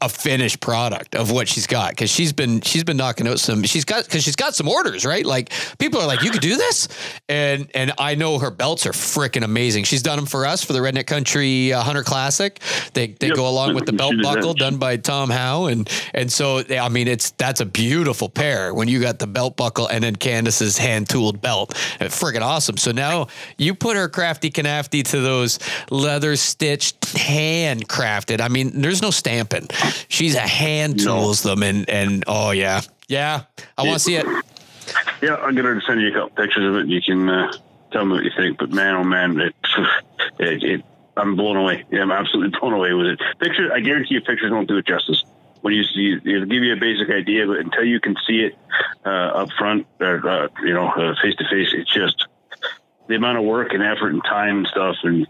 a 0.00 0.08
finished 0.08 0.60
product 0.60 1.14
of 1.14 1.30
what 1.30 1.48
she's 1.48 1.66
got 1.66 1.96
cuz 1.96 2.10
she's 2.10 2.32
been 2.32 2.60
she's 2.60 2.84
been 2.84 2.96
knocking 2.96 3.26
out 3.28 3.40
some 3.40 3.62
she's 3.64 3.84
got 3.84 4.08
cuz 4.08 4.22
she's 4.24 4.36
got 4.36 4.54
some 4.54 4.68
orders, 4.68 5.04
right? 5.04 5.24
Like 5.26 5.52
people 5.78 6.00
are 6.00 6.06
like, 6.06 6.22
"You 6.22 6.30
could 6.30 6.40
do 6.40 6.56
this?" 6.56 6.88
And 7.28 7.68
and 7.74 7.92
I 7.98 8.14
know 8.14 8.38
her 8.38 8.50
belts 8.50 8.86
are 8.86 8.92
freaking 8.92 9.44
amazing. 9.44 9.84
She's 9.84 10.02
done 10.02 10.16
them 10.16 10.26
for 10.26 10.46
us 10.46 10.62
for 10.64 10.72
the 10.72 10.80
Redneck 10.80 11.06
Country 11.06 11.72
uh, 11.72 11.82
Hunter 11.82 12.02
Classic. 12.02 12.58
They 12.94 13.08
they 13.18 13.28
Yep. 13.28 13.36
go 13.36 13.48
along 13.48 13.74
with 13.74 13.86
the 13.86 13.92
belt 13.92 14.12
that. 14.16 14.22
buckle 14.22 14.54
done 14.54 14.76
by 14.76 14.96
Tom 14.96 15.30
Howe, 15.30 15.66
and 15.66 15.88
and 16.14 16.32
so 16.32 16.62
I 16.70 16.88
mean 16.88 17.08
it's 17.08 17.30
that's 17.38 17.60
a 17.60 17.64
beautiful 17.66 18.28
pair 18.28 18.74
when 18.74 18.88
you 18.88 19.00
got 19.00 19.18
the 19.18 19.26
belt 19.26 19.56
buckle 19.56 19.86
and 19.86 20.02
then 20.04 20.16
Candace's 20.16 20.78
hand 20.78 21.08
tooled 21.08 21.40
belt, 21.40 21.74
It's 22.00 22.18
freaking 22.20 22.42
awesome. 22.42 22.76
So 22.76 22.92
now 22.92 23.28
you 23.58 23.74
put 23.74 23.96
her 23.96 24.08
crafty 24.08 24.50
canafty 24.50 25.02
to 25.10 25.20
those 25.20 25.58
leather 25.90 26.36
stitched, 26.36 27.01
hand 27.12 27.88
crafted. 27.88 28.40
I 28.40 28.48
mean, 28.48 28.80
there's 28.80 29.02
no 29.02 29.10
stamping. 29.10 29.68
She's 30.08 30.34
a 30.34 30.40
hand 30.40 31.04
No. 31.04 31.20
tools 31.20 31.42
them, 31.42 31.62
and 31.62 31.88
and 31.88 32.24
oh 32.26 32.50
yeah, 32.50 32.82
yeah, 33.08 33.42
I 33.78 33.82
want 33.82 33.94
to 33.94 33.98
see 34.00 34.16
it. 34.16 34.26
Yeah, 35.22 35.34
I'll 35.34 35.52
get 35.52 35.64
her 35.64 35.74
to 35.74 35.80
send 35.86 36.00
you 36.00 36.08
a 36.08 36.12
couple 36.12 36.30
pictures 36.30 36.64
of 36.68 36.76
it. 36.76 36.88
You 36.88 37.00
can 37.00 37.28
uh, 37.28 37.52
tell 37.92 38.04
me 38.04 38.14
what 38.14 38.24
you 38.24 38.32
think. 38.36 38.58
But 38.58 38.70
man, 38.70 38.94
oh 38.96 39.04
man, 39.04 39.40
it, 39.40 39.54
it, 40.38 40.62
it 40.62 40.84
I'm 41.16 41.36
blown 41.36 41.56
away. 41.56 41.84
Yeah, 41.90 42.02
I'm 42.02 42.12
absolutely 42.12 42.58
blown 42.60 42.72
away 42.72 42.92
with 42.94 43.06
it. 43.06 43.20
Pictures, 43.38 43.70
I 43.72 43.80
guarantee 43.80 44.14
you, 44.14 44.20
pictures 44.20 44.50
don't 44.50 44.66
do 44.68 44.78
it 44.78 44.86
justice. 44.86 45.24
When 45.60 45.74
you 45.74 45.84
see, 45.84 46.14
it'll 46.24 46.46
give 46.46 46.64
you 46.64 46.72
a 46.72 46.76
basic 46.76 47.08
idea, 47.10 47.46
but 47.46 47.58
until 47.58 47.84
you 47.84 48.00
can 48.00 48.16
see 48.26 48.40
it 48.40 48.58
uh, 49.06 49.08
up 49.08 49.50
front 49.52 49.86
or 50.00 50.28
uh, 50.28 50.48
you 50.64 50.74
know 50.74 50.90
face 51.22 51.36
to 51.36 51.44
face, 51.48 51.68
it's 51.72 51.92
just 51.92 52.26
the 53.06 53.14
amount 53.14 53.38
of 53.38 53.44
work 53.44 53.72
and 53.72 53.82
effort 53.82 54.08
and 54.12 54.24
time 54.24 54.58
and 54.58 54.66
stuff. 54.66 54.96
And 55.04 55.26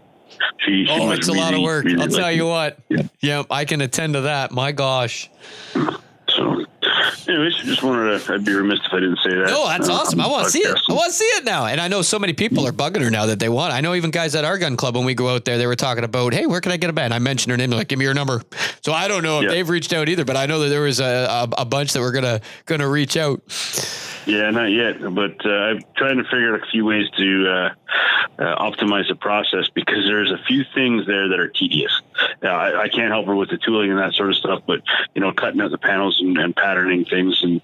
she, 0.59 0.85
she 0.85 0.87
Oh, 0.89 1.11
it's 1.11 1.27
a 1.27 1.33
lot 1.33 1.53
of 1.53 1.61
work. 1.61 1.85
really 1.85 2.01
I'll 2.01 2.07
tell 2.07 2.31
you 2.31 2.45
what. 2.47 2.77
Yeah. 2.89 3.03
Yep, 3.21 3.47
I 3.49 3.65
can 3.65 3.81
attend 3.81 4.13
to 4.13 4.21
that. 4.21 4.51
My 4.51 4.71
gosh. 4.71 5.29
So 5.73 6.65
anyways, 7.27 7.55
just 7.57 7.83
wanted 7.83 8.19
to. 8.19 8.33
I'd 8.33 8.45
be 8.45 8.53
remiss 8.53 8.79
if 8.85 8.93
I 8.93 8.99
didn't 8.99 9.19
say 9.23 9.29
that. 9.31 9.47
No, 9.47 9.67
that's 9.67 9.89
uh, 9.89 9.93
awesome. 9.93 10.21
I 10.21 10.27
want 10.27 10.45
to 10.45 10.51
see 10.51 10.59
it. 10.59 10.77
I 10.89 10.93
want 10.93 11.07
to 11.11 11.13
see 11.17 11.25
it 11.25 11.43
now. 11.43 11.65
And 11.65 11.79
I 11.81 11.87
know 11.87 12.01
so 12.01 12.19
many 12.19 12.33
people 12.33 12.67
are 12.67 12.71
bugging 12.71 13.01
her 13.01 13.09
now 13.11 13.25
that 13.27 13.39
they 13.39 13.49
want. 13.49 13.73
I 13.73 13.81
know 13.81 13.93
even 13.95 14.11
guys 14.11 14.35
at 14.35 14.45
our 14.45 14.57
gun 14.57 14.77
club 14.77 14.95
when 14.95 15.05
we 15.05 15.13
go 15.15 15.29
out 15.33 15.45
there, 15.45 15.57
they 15.57 15.67
were 15.67 15.75
talking 15.75 16.03
about, 16.03 16.33
hey, 16.33 16.45
where 16.45 16.61
can 16.61 16.71
I 16.71 16.77
get 16.77 16.89
a 16.89 16.93
bed? 16.93 17.05
And 17.05 17.13
I 17.13 17.19
mentioned 17.19 17.51
her 17.51 17.57
name. 17.57 17.69
They're 17.69 17.79
like, 17.79 17.87
give 17.87 17.99
me 17.99 18.05
your 18.05 18.13
number. 18.13 18.41
So 18.81 18.93
I 18.93 19.07
don't 19.07 19.23
know 19.23 19.39
if 19.39 19.43
Yeah. 19.45 19.49
they've 19.51 19.69
reached 19.69 19.93
out 19.93 20.09
either, 20.09 20.25
but 20.25 20.37
I 20.37 20.45
know 20.45 20.59
that 20.59 20.69
there 20.69 20.81
was 20.81 20.99
a, 20.99 21.05
a, 21.05 21.61
a 21.61 21.65
bunch 21.65 21.93
that 21.93 22.01
were 22.01 22.11
gonna 22.11 22.41
gonna 22.65 22.87
reach 22.89 23.17
out. 23.17 23.41
Yeah, 24.25 24.49
not 24.51 24.67
yet, 24.71 25.01
but 25.13 25.45
uh, 25.45 25.49
I'm 25.49 25.81
trying 25.97 26.15
to 26.17 26.23
figure 26.23 26.55
out 26.55 26.63
a 26.63 26.71
few 26.71 26.85
ways 26.85 27.09
to 27.17 27.49
uh, 27.49 27.69
uh, 28.41 28.55
optimize 28.71 29.09
the 29.09 29.15
process 29.15 29.67
because 29.75 30.05
there's 30.05 30.31
a 30.31 30.37
few 30.47 30.63
things 30.73 31.05
there 31.05 31.27
that 31.27 31.39
are 31.41 31.49
tedious. 31.49 31.91
Uh, 32.41 32.47
I, 32.47 32.83
I 32.83 32.87
can't 32.87 33.11
help 33.11 33.25
her 33.25 33.35
with 33.35 33.49
the 33.49 33.57
tooling 33.57 33.89
and 33.91 33.99
that 33.99 34.13
sort 34.13 34.29
of 34.29 34.37
stuff, 34.37 34.61
but 34.65 34.79
you 35.13 35.19
know, 35.19 35.33
cutting 35.33 35.59
out 35.59 35.71
the 35.71 35.77
panels 35.77 36.21
and, 36.21 36.37
and 36.37 36.55
patterning 36.73 37.05
things, 37.05 37.43
and, 37.43 37.61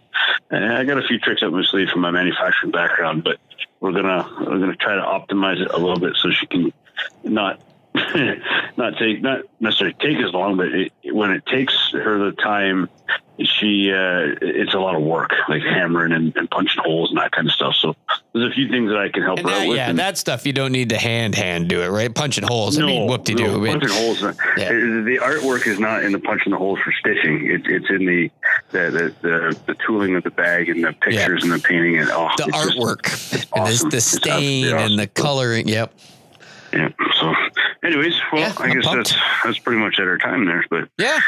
and 0.52 0.74
I 0.74 0.84
got 0.84 0.98
a 0.98 1.08
few 1.08 1.20
tricks 1.20 1.42
up 1.42 1.52
my 1.52 1.64
sleeve 1.64 1.90
from 1.90 2.02
my 2.02 2.12
manufacturing 2.12 2.72
background. 2.72 3.24
But 3.24 3.40
we're 3.80 3.92
gonna 3.92 4.30
we're 4.40 4.60
gonna 4.60 4.76
try 4.76 4.96
to 4.96 5.02
optimize 5.02 5.60
it 5.60 5.72
a 5.72 5.78
little 5.78 6.00
bit 6.00 6.16
so 6.16 6.30
she 6.32 6.46
can 6.46 6.72
not 7.24 7.60
not 8.78 8.98
take 8.98 9.22
not 9.22 9.42
necessarily 9.60 9.96
take 10.00 10.18
as 10.18 10.32
long, 10.34 10.58
but 10.58 10.68
it, 10.68 10.92
when 11.12 11.32
it 11.32 11.46
takes 11.46 11.74
her 11.92 12.18
the 12.30 12.32
time, 12.34 12.88
she 13.44 13.92
uh, 13.92 14.36
it's 14.42 14.74
a 14.74 14.80
lot 14.80 14.96
of 14.96 15.02
work, 15.02 15.32
like 15.48 15.64
hammering 15.64 16.12
and, 16.12 16.36
and 16.38 16.50
punching 16.52 16.82
holes 16.84 17.10
and 17.10 17.18
that 17.18 17.32
kind 17.32 17.48
of 17.48 17.54
stuff. 17.54 17.74
So 17.76 17.96
there's 18.34 18.52
a 18.52 18.54
few 18.54 18.70
things 18.70 18.90
that 18.92 19.00
I 19.00 19.10
can 19.10 19.24
help 19.24 19.40
And 19.40 19.50
her 19.50 19.56
out 19.56 19.68
with. 19.70 19.78
yeah, 19.78 19.90
and- 19.90 19.98
that 20.00 20.18
stuff 20.18 20.46
you 20.46 20.54
don't 20.54 20.72
need 20.72 20.90
to 20.90 20.98
hand 20.98 21.34
hand 21.36 21.68
do 21.68 21.82
it, 21.82 21.88
right? 21.88 22.14
Punching 22.14 22.44
holes. 22.48 22.78
I 22.78 22.86
mean, 22.86 23.10
whoop 23.10 23.24
de 23.24 23.34
no, 23.36 23.60
doo. 23.60 23.66
punching 23.66 23.90
holes. 23.90 24.22
Yeah. 24.58 24.66
Uh, 24.66 25.04
The 25.04 25.20
artwork 25.22 25.66
is 25.68 25.80
not 25.80 26.04
in 26.04 26.12
the 26.12 26.20
punching 26.20 26.52
the 26.52 26.58
holes 26.58 26.80
for 26.80 26.92
stitching. 27.00 27.50
It, 27.50 27.62
it's 27.66 27.90
in 27.90 28.06
the 28.06 28.30
the, 28.72 28.92
the 28.92 29.28
the 29.28 29.60
the 29.68 29.76
tooling 29.86 30.16
of 30.16 30.24
the 30.24 30.32
bag 30.32 30.70
and 30.70 30.84
the 30.84 30.94
pictures 30.94 31.44
and 31.44 31.52
the 31.52 31.60
painting 31.60 31.98
and 31.98 32.10
oh, 32.12 32.30
The 32.38 32.46
it's 32.48 32.58
just- 32.66 32.78
artwork 32.78 33.34
and 33.34 33.48
awesome. 33.54 33.90
the, 33.90 34.02
stain 34.02 34.66
absolutely 34.66 34.84
and 34.84 35.00
the 35.00 35.08
coloring. 35.08 35.68
Yep. 35.68 35.94
yeah. 36.74 36.90
Anyways, 37.94 38.14
well, 38.32 38.42
Yeah, 38.42 38.54
I 38.60 38.74
guess 38.74 38.86
pumped. 38.86 39.10
that's 39.10 39.22
that's 39.44 39.60
pretty 39.60 39.80
much 39.82 40.00
at 40.00 40.08
our 40.08 40.18
time 40.18 40.46
there. 40.46 40.64
But 40.70 40.90
Yeah. 40.98 41.20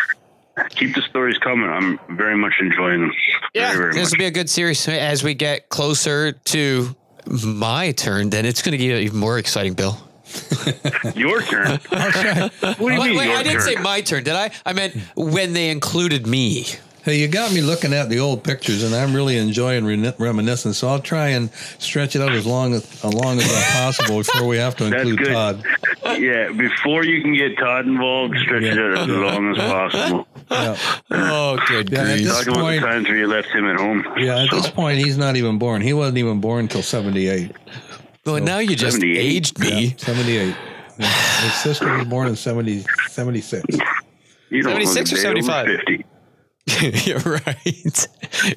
keep 0.70 0.93
the 0.95 1.01
stories 1.01 1.38
coming. 1.39 1.70
I'm 1.70 1.99
very 2.16 2.36
much 2.38 2.53
enjoying 2.62 3.01
them. 3.01 3.14
Yeah. 3.53 3.68
very, 3.70 3.78
very 3.78 3.93
this 3.93 4.03
much. 4.03 4.12
will 4.12 4.18
be 4.20 4.26
a 4.26 4.32
good 4.32 4.49
series 4.49 4.88
as 4.88 5.24
we 5.24 5.34
get 5.34 5.70
closer 5.70 6.34
to 6.34 6.95
my 7.28 7.91
turn. 7.93 8.30
Then 8.30 8.45
it's 8.45 8.62
going 8.62 8.74
to 8.74 8.78
get 8.78 9.01
even 9.01 9.18
more 9.20 9.38
exciting, 9.39 9.74
Bill. 9.74 9.97
Your 11.16 11.41
turn. 11.41 11.80
what 11.89 12.51
do 12.62 12.68
you 12.70 12.76
Wait, 12.80 12.99
mean? 13.09 13.18
wait, 13.18 13.32
I 13.32 13.43
didn't 13.43 13.62
turn? 13.62 13.76
say 13.76 13.82
my 13.82 14.01
turn, 14.01 14.24
did 14.24 14.34
I? 14.36 14.51
I 14.66 14.74
meant 14.74 14.95
when 15.16 15.53
they 15.53 15.70
included 15.72 16.26
me. 16.28 16.66
Hey, 17.04 17.18
you 17.20 17.28
got 17.28 17.52
me 17.52 17.62
looking 17.62 17.93
at 17.93 18.10
the 18.10 18.20
old 18.20 18.43
pictures, 18.43 18.84
and 18.84 18.93
I'm 18.93 19.16
really 19.16 19.38
enjoying 19.38 19.86
re- 19.86 20.14
reminiscing. 20.20 20.74
So 20.74 20.88
I'll 20.88 20.99
try 20.99 21.30
and 21.30 21.52
stretch 21.80 22.16
it 22.16 22.22
out 22.22 22.32
as 22.32 22.45
long 22.45 22.76
as, 22.76 22.84
as 23.04 23.12
long 23.14 23.39
as 23.39 23.52
possible 23.74 24.20
before 24.20 24.45
we 24.45 24.58
have 24.58 24.76
to 24.78 24.84
That's 24.84 25.02
include 25.02 25.18
good. 25.20 25.32
Todd. 25.34 25.64
Yeah, 26.20 26.52
before 26.52 27.04
you 27.04 27.24
can 27.24 27.34
get 27.34 27.58
Todd 27.58 27.88
involved, 27.88 28.38
stretch 28.43 28.62
it 28.64 28.78
out 28.78 28.99
as 28.99 29.08
long 29.08 29.49
as 29.52 29.58
possible. 29.58 30.28
Yeah, 30.52 30.78
Oh, 31.12 31.58
good 31.68 31.89
Yeah, 31.91 32.04
grief. 32.04 32.18
this- 32.28 32.38
Talk 32.38 32.47
about 32.47 32.60
point- 32.62 32.82
the 32.82 32.88
times 32.88 33.08
where 33.08 33.18
you 33.18 33.28
left 33.28 33.47
him 33.49 33.66
at 33.66 33.78
home. 33.78 34.06
yeah. 34.18 34.43
At 34.43 34.52
this 34.52 34.70
point, 34.70 34.99
he's 34.99 35.18
not 35.18 35.36
even 35.38 35.58
born. 35.58 35.82
He 35.82 35.93
wasn't 35.93 36.20
even 36.20 36.39
born 36.39 36.62
until 36.66 36.84
'78. 36.84 37.52
Well, 38.28 38.39
now 38.43 38.60
you 38.60 38.76
just 38.76 38.97
78. 38.97 39.18
aged 39.20 39.60
me. 39.60 39.95
'78. 39.97 40.56
Yeah. 40.99 41.08
His 41.08 41.54
sister 41.56 41.97
was 41.97 42.06
born 42.08 42.28
in 42.28 42.36
70, 42.36 42.86
76. 43.10 43.66
You 44.52 44.62
don't 44.62 44.86
76 44.86 45.12
or 45.14 45.16
look 45.16 45.38
a 45.38 45.41
day 45.41 45.41
over 45.41 45.41
75? 45.41 45.66
50. 45.88 46.06
You're 46.82 47.20
right. 47.20 48.07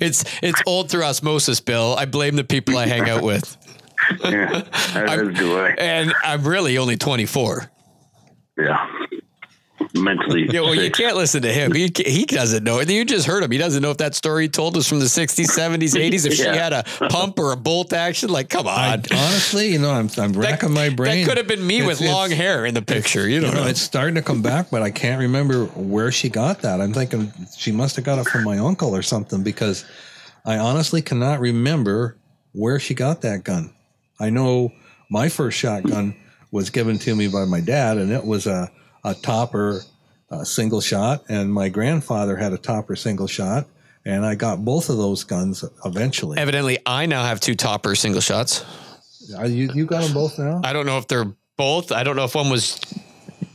It's 0.01 0.25
it's 0.43 0.63
old 0.67 0.91
through 0.91 1.05
osmosis, 1.05 1.61
Bill. 1.61 1.95
I 1.99 2.05
blame 2.05 2.37
the 2.37 2.45
people 2.45 2.77
I 2.77 2.87
hang 2.87 3.09
out 3.09 3.23
with, 3.23 3.57
Yeah, 4.25 4.63
as 4.95 5.21
do 5.39 5.59
I. 5.59 5.71
and 5.79 6.13
I'm 6.23 6.47
really 6.47 6.77
only 6.79 6.97
24. 6.97 7.71
Yeah. 8.59 8.87
Mentally. 9.97 10.47
Yeah, 10.51 10.63
well, 10.63 10.75
you 10.75 10.91
can't 10.91 11.17
listen 11.17 11.43
to 11.43 11.53
him. 11.53 11.73
He 11.73 11.89
he 12.05 12.25
doesn't 12.25 12.65
know. 12.65 12.81
You 12.81 13.05
just 13.05 13.27
heard 13.27 13.45
him. 13.45 13.51
He 13.53 13.59
doesn't 13.59 13.81
know 13.81 13.93
if 13.93 13.99
that 13.99 14.15
story 14.17 14.45
he 14.45 14.49
told 14.49 14.77
us 14.77 14.89
from 14.89 14.99
the 14.99 15.05
60s, 15.05 15.47
70s, 15.57 15.95
80s. 15.95 16.27
If 16.27 16.35
she 16.35 16.43
had 16.43 16.73
a 16.73 16.83
pump 17.11 17.39
or 17.39 17.53
a 17.53 17.57
bolt 17.57 17.93
action, 17.93 18.29
like, 18.29 18.49
come 18.49 18.67
I, 18.67 18.95
on. 18.95 19.03
honestly, 19.13 19.73
you 19.73 19.79
know, 19.79 19.93
I'm, 19.93 20.11
I'm 20.19 20.33
racking 20.33 20.73
my 20.73 20.89
brain. 20.89 21.21
That 21.25 21.29
could 21.29 21.39
have 21.39 21.47
been 21.47 21.65
me 21.65 21.77
It's- 21.81 22.01
with 22.01 22.09
long 22.09 22.31
hair 22.33 22.67
in 22.67 22.75
the 22.75 22.83
picture. 22.83 23.29
You 23.29 23.37
You 23.37 23.41
don't 23.43 23.55
know, 23.55 23.63
know. 23.63 23.69
it's 23.69 23.81
starting 23.81 24.17
to 24.17 24.23
come 24.23 24.43
back, 24.43 24.69
but 24.69 24.83
I 24.83 24.91
can't 24.91 25.21
remember 25.21 25.67
where 25.67 26.11
she 26.11 26.29
got 26.29 26.63
that. 26.63 26.81
I'm 26.81 26.93
thinking 26.93 27.33
she 27.57 27.71
must 27.71 27.95
have 27.95 28.05
got 28.05 28.19
it 28.19 28.27
from 28.27 28.43
my 28.43 28.59
uncle 28.59 28.97
or 28.97 29.03
something 29.03 29.45
because 29.45 29.85
I 30.45 30.59
honestly 30.59 31.03
cannot 31.03 31.39
remember 31.39 32.17
where 32.53 32.81
she 32.81 32.95
got 32.95 33.21
that 33.23 33.45
gun. 33.45 33.73
I 34.19 34.31
know 34.31 34.73
my 35.09 35.29
first 35.29 35.57
shotgun 35.57 36.17
was 36.51 36.71
given 36.71 36.99
to 37.01 37.15
me 37.15 37.29
by 37.29 37.45
my 37.45 37.61
dad, 37.61 37.97
and 37.99 38.11
it 38.11 38.25
was 38.25 38.47
a, 38.47 38.71
a 39.05 39.15
topper 39.15 39.83
uh, 40.31 40.45
single 40.45 40.81
shot, 40.81 41.25
and 41.29 41.53
my 41.53 41.69
grandfather 41.69 42.37
had 42.37 42.53
a 42.53 42.59
topper 42.59 42.97
single 42.97 43.27
shot, 43.27 43.67
and 44.05 44.25
I 44.25 44.35
got 44.35 44.65
both 44.65 44.89
of 44.89 44.97
those 44.97 45.25
guns 45.25 45.65
eventually. 45.85 46.39
Evidently, 46.39 46.79
I 46.87 47.07
now 47.07 47.25
have 47.25 47.41
two 47.41 47.55
topper 47.55 47.95
single 47.95 48.21
shots. 48.21 48.65
Are 49.37 49.47
you, 49.47 49.71
you 49.75 49.87
got 49.87 50.03
them 50.05 50.13
both 50.13 50.39
now? 50.39 50.61
I 50.65 50.73
don't 50.73 50.87
know 50.87 50.99
if 50.99 51.09
they're 51.09 51.33
both. 51.57 51.93
I 51.93 52.03
don't 52.03 52.17
know 52.17 52.25
if 52.25 52.35
one 52.35 52.51
was 52.51 52.81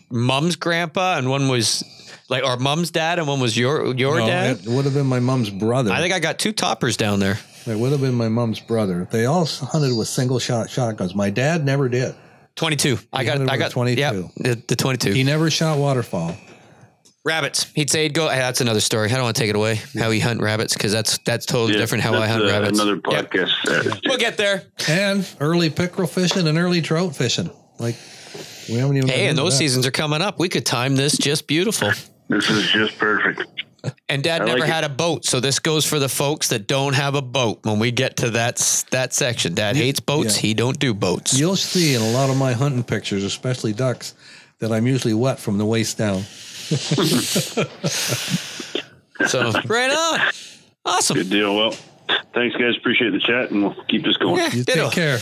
mom's 0.10 0.56
grandpa 0.56 1.18
and 1.18 1.30
one 1.30 1.48
was 1.50 1.84
like 2.30 2.44
our 2.44 2.58
mom's 2.58 2.92
dad 2.92 3.20
and 3.20 3.28
one 3.28 3.40
was 3.40 3.58
your 3.58 3.94
your 3.96 4.20
No, 4.20 4.26
dad. 4.26 4.60
it 4.62 4.68
would 4.68 4.86
have 4.86 4.94
been 4.94 5.06
my 5.06 5.20
mom's 5.20 5.50
brother. 5.50 5.92
I 5.92 6.00
think 6.02 6.14
I 6.14 6.20
got 6.20 6.40
two 6.40 6.52
toppers 6.52 6.98
down 6.98 7.20
there. 7.20 7.38
It 7.68 7.78
would 7.78 7.92
have 7.92 8.02
been 8.02 8.16
my 8.16 8.30
mom's 8.30 8.60
brother. 8.60 9.08
They 9.12 9.26
all 9.26 9.46
hunted 9.46 9.96
with 9.96 10.08
single 10.08 10.40
shot 10.40 10.70
shotguns. 10.70 11.14
My 11.14 11.30
dad 11.30 11.66
never 11.66 11.88
did. 11.90 12.16
22. 12.56 12.98
I 13.14 13.24
got 13.24 13.50
I 13.50 13.58
got 13.58 13.72
22. 13.72 14.00
Yeah, 14.00 14.12
the, 14.38 14.62
the 14.68 14.76
22. 14.76 15.14
He 15.14 15.24
never 15.24 15.50
shot 15.50 15.78
waterfowl. 15.78 16.36
rabbits. 17.26 17.66
He'd 17.76 17.90
say 17.90 18.04
he'd 18.04 18.14
go. 18.14 18.28
Hey, 18.28 18.40
that's 18.40 18.62
another 18.62 18.80
story. 18.82 19.10
I 19.10 19.14
don't 19.14 19.24
want 19.24 19.36
to 19.36 19.42
take 19.42 19.50
it 19.50 19.56
away. 19.56 19.76
How 19.98 20.10
he 20.12 20.20
hunt 20.20 20.42
rabbits 20.42 20.74
because 20.74 20.92
that's 20.92 21.18
that's 21.20 21.46
totally 21.46 21.74
Yeah, 21.74 21.80
different 21.80 22.04
how 22.04 22.14
I 22.16 22.28
hunt 22.28 22.44
uh, 22.44 22.48
rabbits. 22.48 22.80
Another 22.80 23.00
Yep. 23.10 23.32
podcast. 23.32 23.92
Uh, 23.94 23.96
We'll 24.06 24.18
get 24.18 24.38
there. 24.38 24.64
And 24.88 25.28
early 25.40 25.70
pickerel 25.70 26.08
fishing 26.08 26.48
and 26.48 26.58
early 26.58 26.82
trout 26.82 27.16
fishing. 27.16 27.50
Like 27.80 27.96
we 28.68 28.76
haven't 28.76 28.98
even. 28.98 29.10
Hey, 29.10 29.28
and 29.28 29.38
those 29.38 29.54
that. 29.54 29.58
seasons 29.60 29.86
are 29.86 29.92
coming 29.92 30.22
up. 30.22 30.40
We 30.40 30.50
could 30.50 30.66
time 30.66 30.96
this 30.96 31.18
just 31.18 31.48
beautiful. 31.48 31.92
this 32.28 32.50
is 32.50 32.70
just 32.72 32.98
perfect. 32.98 33.44
And 34.10 34.24
Dad 34.24 34.42
I 34.42 34.46
never 34.46 34.60
like 34.60 34.70
it. 34.70 34.74
had 34.74 34.84
a 34.84 34.90
boat, 34.90 35.24
so 35.26 35.40
this 35.40 35.60
goes 35.60 35.86
for 35.86 36.00
the 36.00 36.10
folks 36.10 36.50
that 36.50 36.68
don't 36.68 36.94
have 36.94 37.16
a 37.16 37.22
boat. 37.22 37.60
When 37.64 37.80
we 37.80 37.92
get 37.92 38.18
to 38.18 38.32
that 38.32 38.58
that 38.92 39.14
section, 39.14 39.54
Dad 39.54 39.76
hates 39.76 40.00
boats. 40.00 40.36
yeah. 40.36 40.42
He 40.50 40.54
don't 40.54 40.78
do 40.80 40.94
boats. 40.94 41.40
You'll 41.40 41.56
see 41.56 41.94
in 41.96 42.02
a 42.02 42.10
lot 42.12 42.30
of 42.30 42.38
my 42.38 42.52
hunting 42.54 42.84
pictures, 42.84 43.24
especially 43.24 43.72
ducks, 43.74 44.16
that 44.60 44.72
I'm 44.72 44.86
usually 44.88 45.14
wet 45.14 45.40
from 45.40 45.58
the 45.58 45.66
waist 45.66 45.98
down. 45.98 46.24
So 49.28 49.52
right 49.66 49.92
on. 49.92 50.30
Awesome. 50.86 51.18
Good 51.18 51.30
deal. 51.30 51.56
Well, 51.56 51.72
thanks, 52.34 52.56
guys. 52.56 52.76
Appreciate 52.78 53.12
the 53.12 53.20
chat, 53.20 53.52
and 53.52 53.64
we'll 53.64 53.76
keep 53.90 54.04
this 54.04 54.18
going. 54.18 54.38
Yeah, 54.38 54.54
You 54.54 54.64
ditto. 54.64 54.86
take 54.86 54.94
care. 54.96 55.18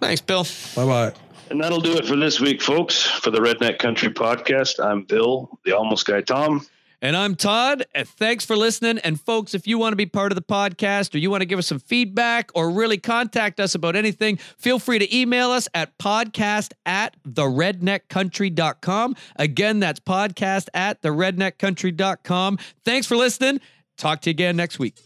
Thanks, 0.00 0.20
Bill. 0.20 0.44
Bye 0.76 0.84
bye. 0.84 1.12
And 1.50 1.60
that'll 1.62 1.80
do 1.80 1.92
it 1.96 2.06
for 2.06 2.14
this 2.14 2.40
week, 2.40 2.60
folks. 2.60 3.02
For 3.02 3.30
the 3.30 3.38
Redneck 3.40 3.78
Country 3.78 4.10
Podcast, 4.10 4.84
I'm 4.84 5.02
Bill, 5.04 5.58
the 5.64 5.72
Almost 5.76 6.06
Guy 6.06 6.20
Tom. 6.20 6.66
And 7.00 7.16
I'm 7.16 7.36
Todd. 7.36 7.86
And 7.94 8.08
thanks 8.08 8.44
for 8.44 8.56
listening. 8.56 8.98
And 8.98 9.20
folks, 9.20 9.54
if 9.54 9.66
you 9.66 9.78
want 9.78 9.92
to 9.92 9.96
be 9.96 10.06
part 10.06 10.32
of 10.32 10.36
the 10.36 10.42
podcast 10.42 11.14
or 11.14 11.18
you 11.18 11.30
want 11.30 11.42
to 11.42 11.46
give 11.46 11.58
us 11.58 11.66
some 11.68 11.78
feedback 11.78 12.50
or 12.54 12.70
really 12.70 12.98
contact 12.98 13.60
us 13.60 13.74
about 13.74 13.94
anything, 13.94 14.36
feel 14.36 14.78
free 14.78 14.98
to 14.98 15.16
email 15.16 15.50
us 15.50 15.68
at 15.74 15.96
podcast 15.98 16.72
at 16.84 17.16
theredneckcountry.com. 17.24 19.16
Again, 19.36 19.80
that's 19.80 20.00
podcast 20.00 20.68
at 20.74 21.00
theredneckcountry.com. 21.02 22.58
Thanks 22.84 23.06
for 23.06 23.16
listening. 23.16 23.60
Talk 23.96 24.20
to 24.22 24.30
you 24.30 24.32
again 24.32 24.56
next 24.56 24.78
week. 24.78 24.96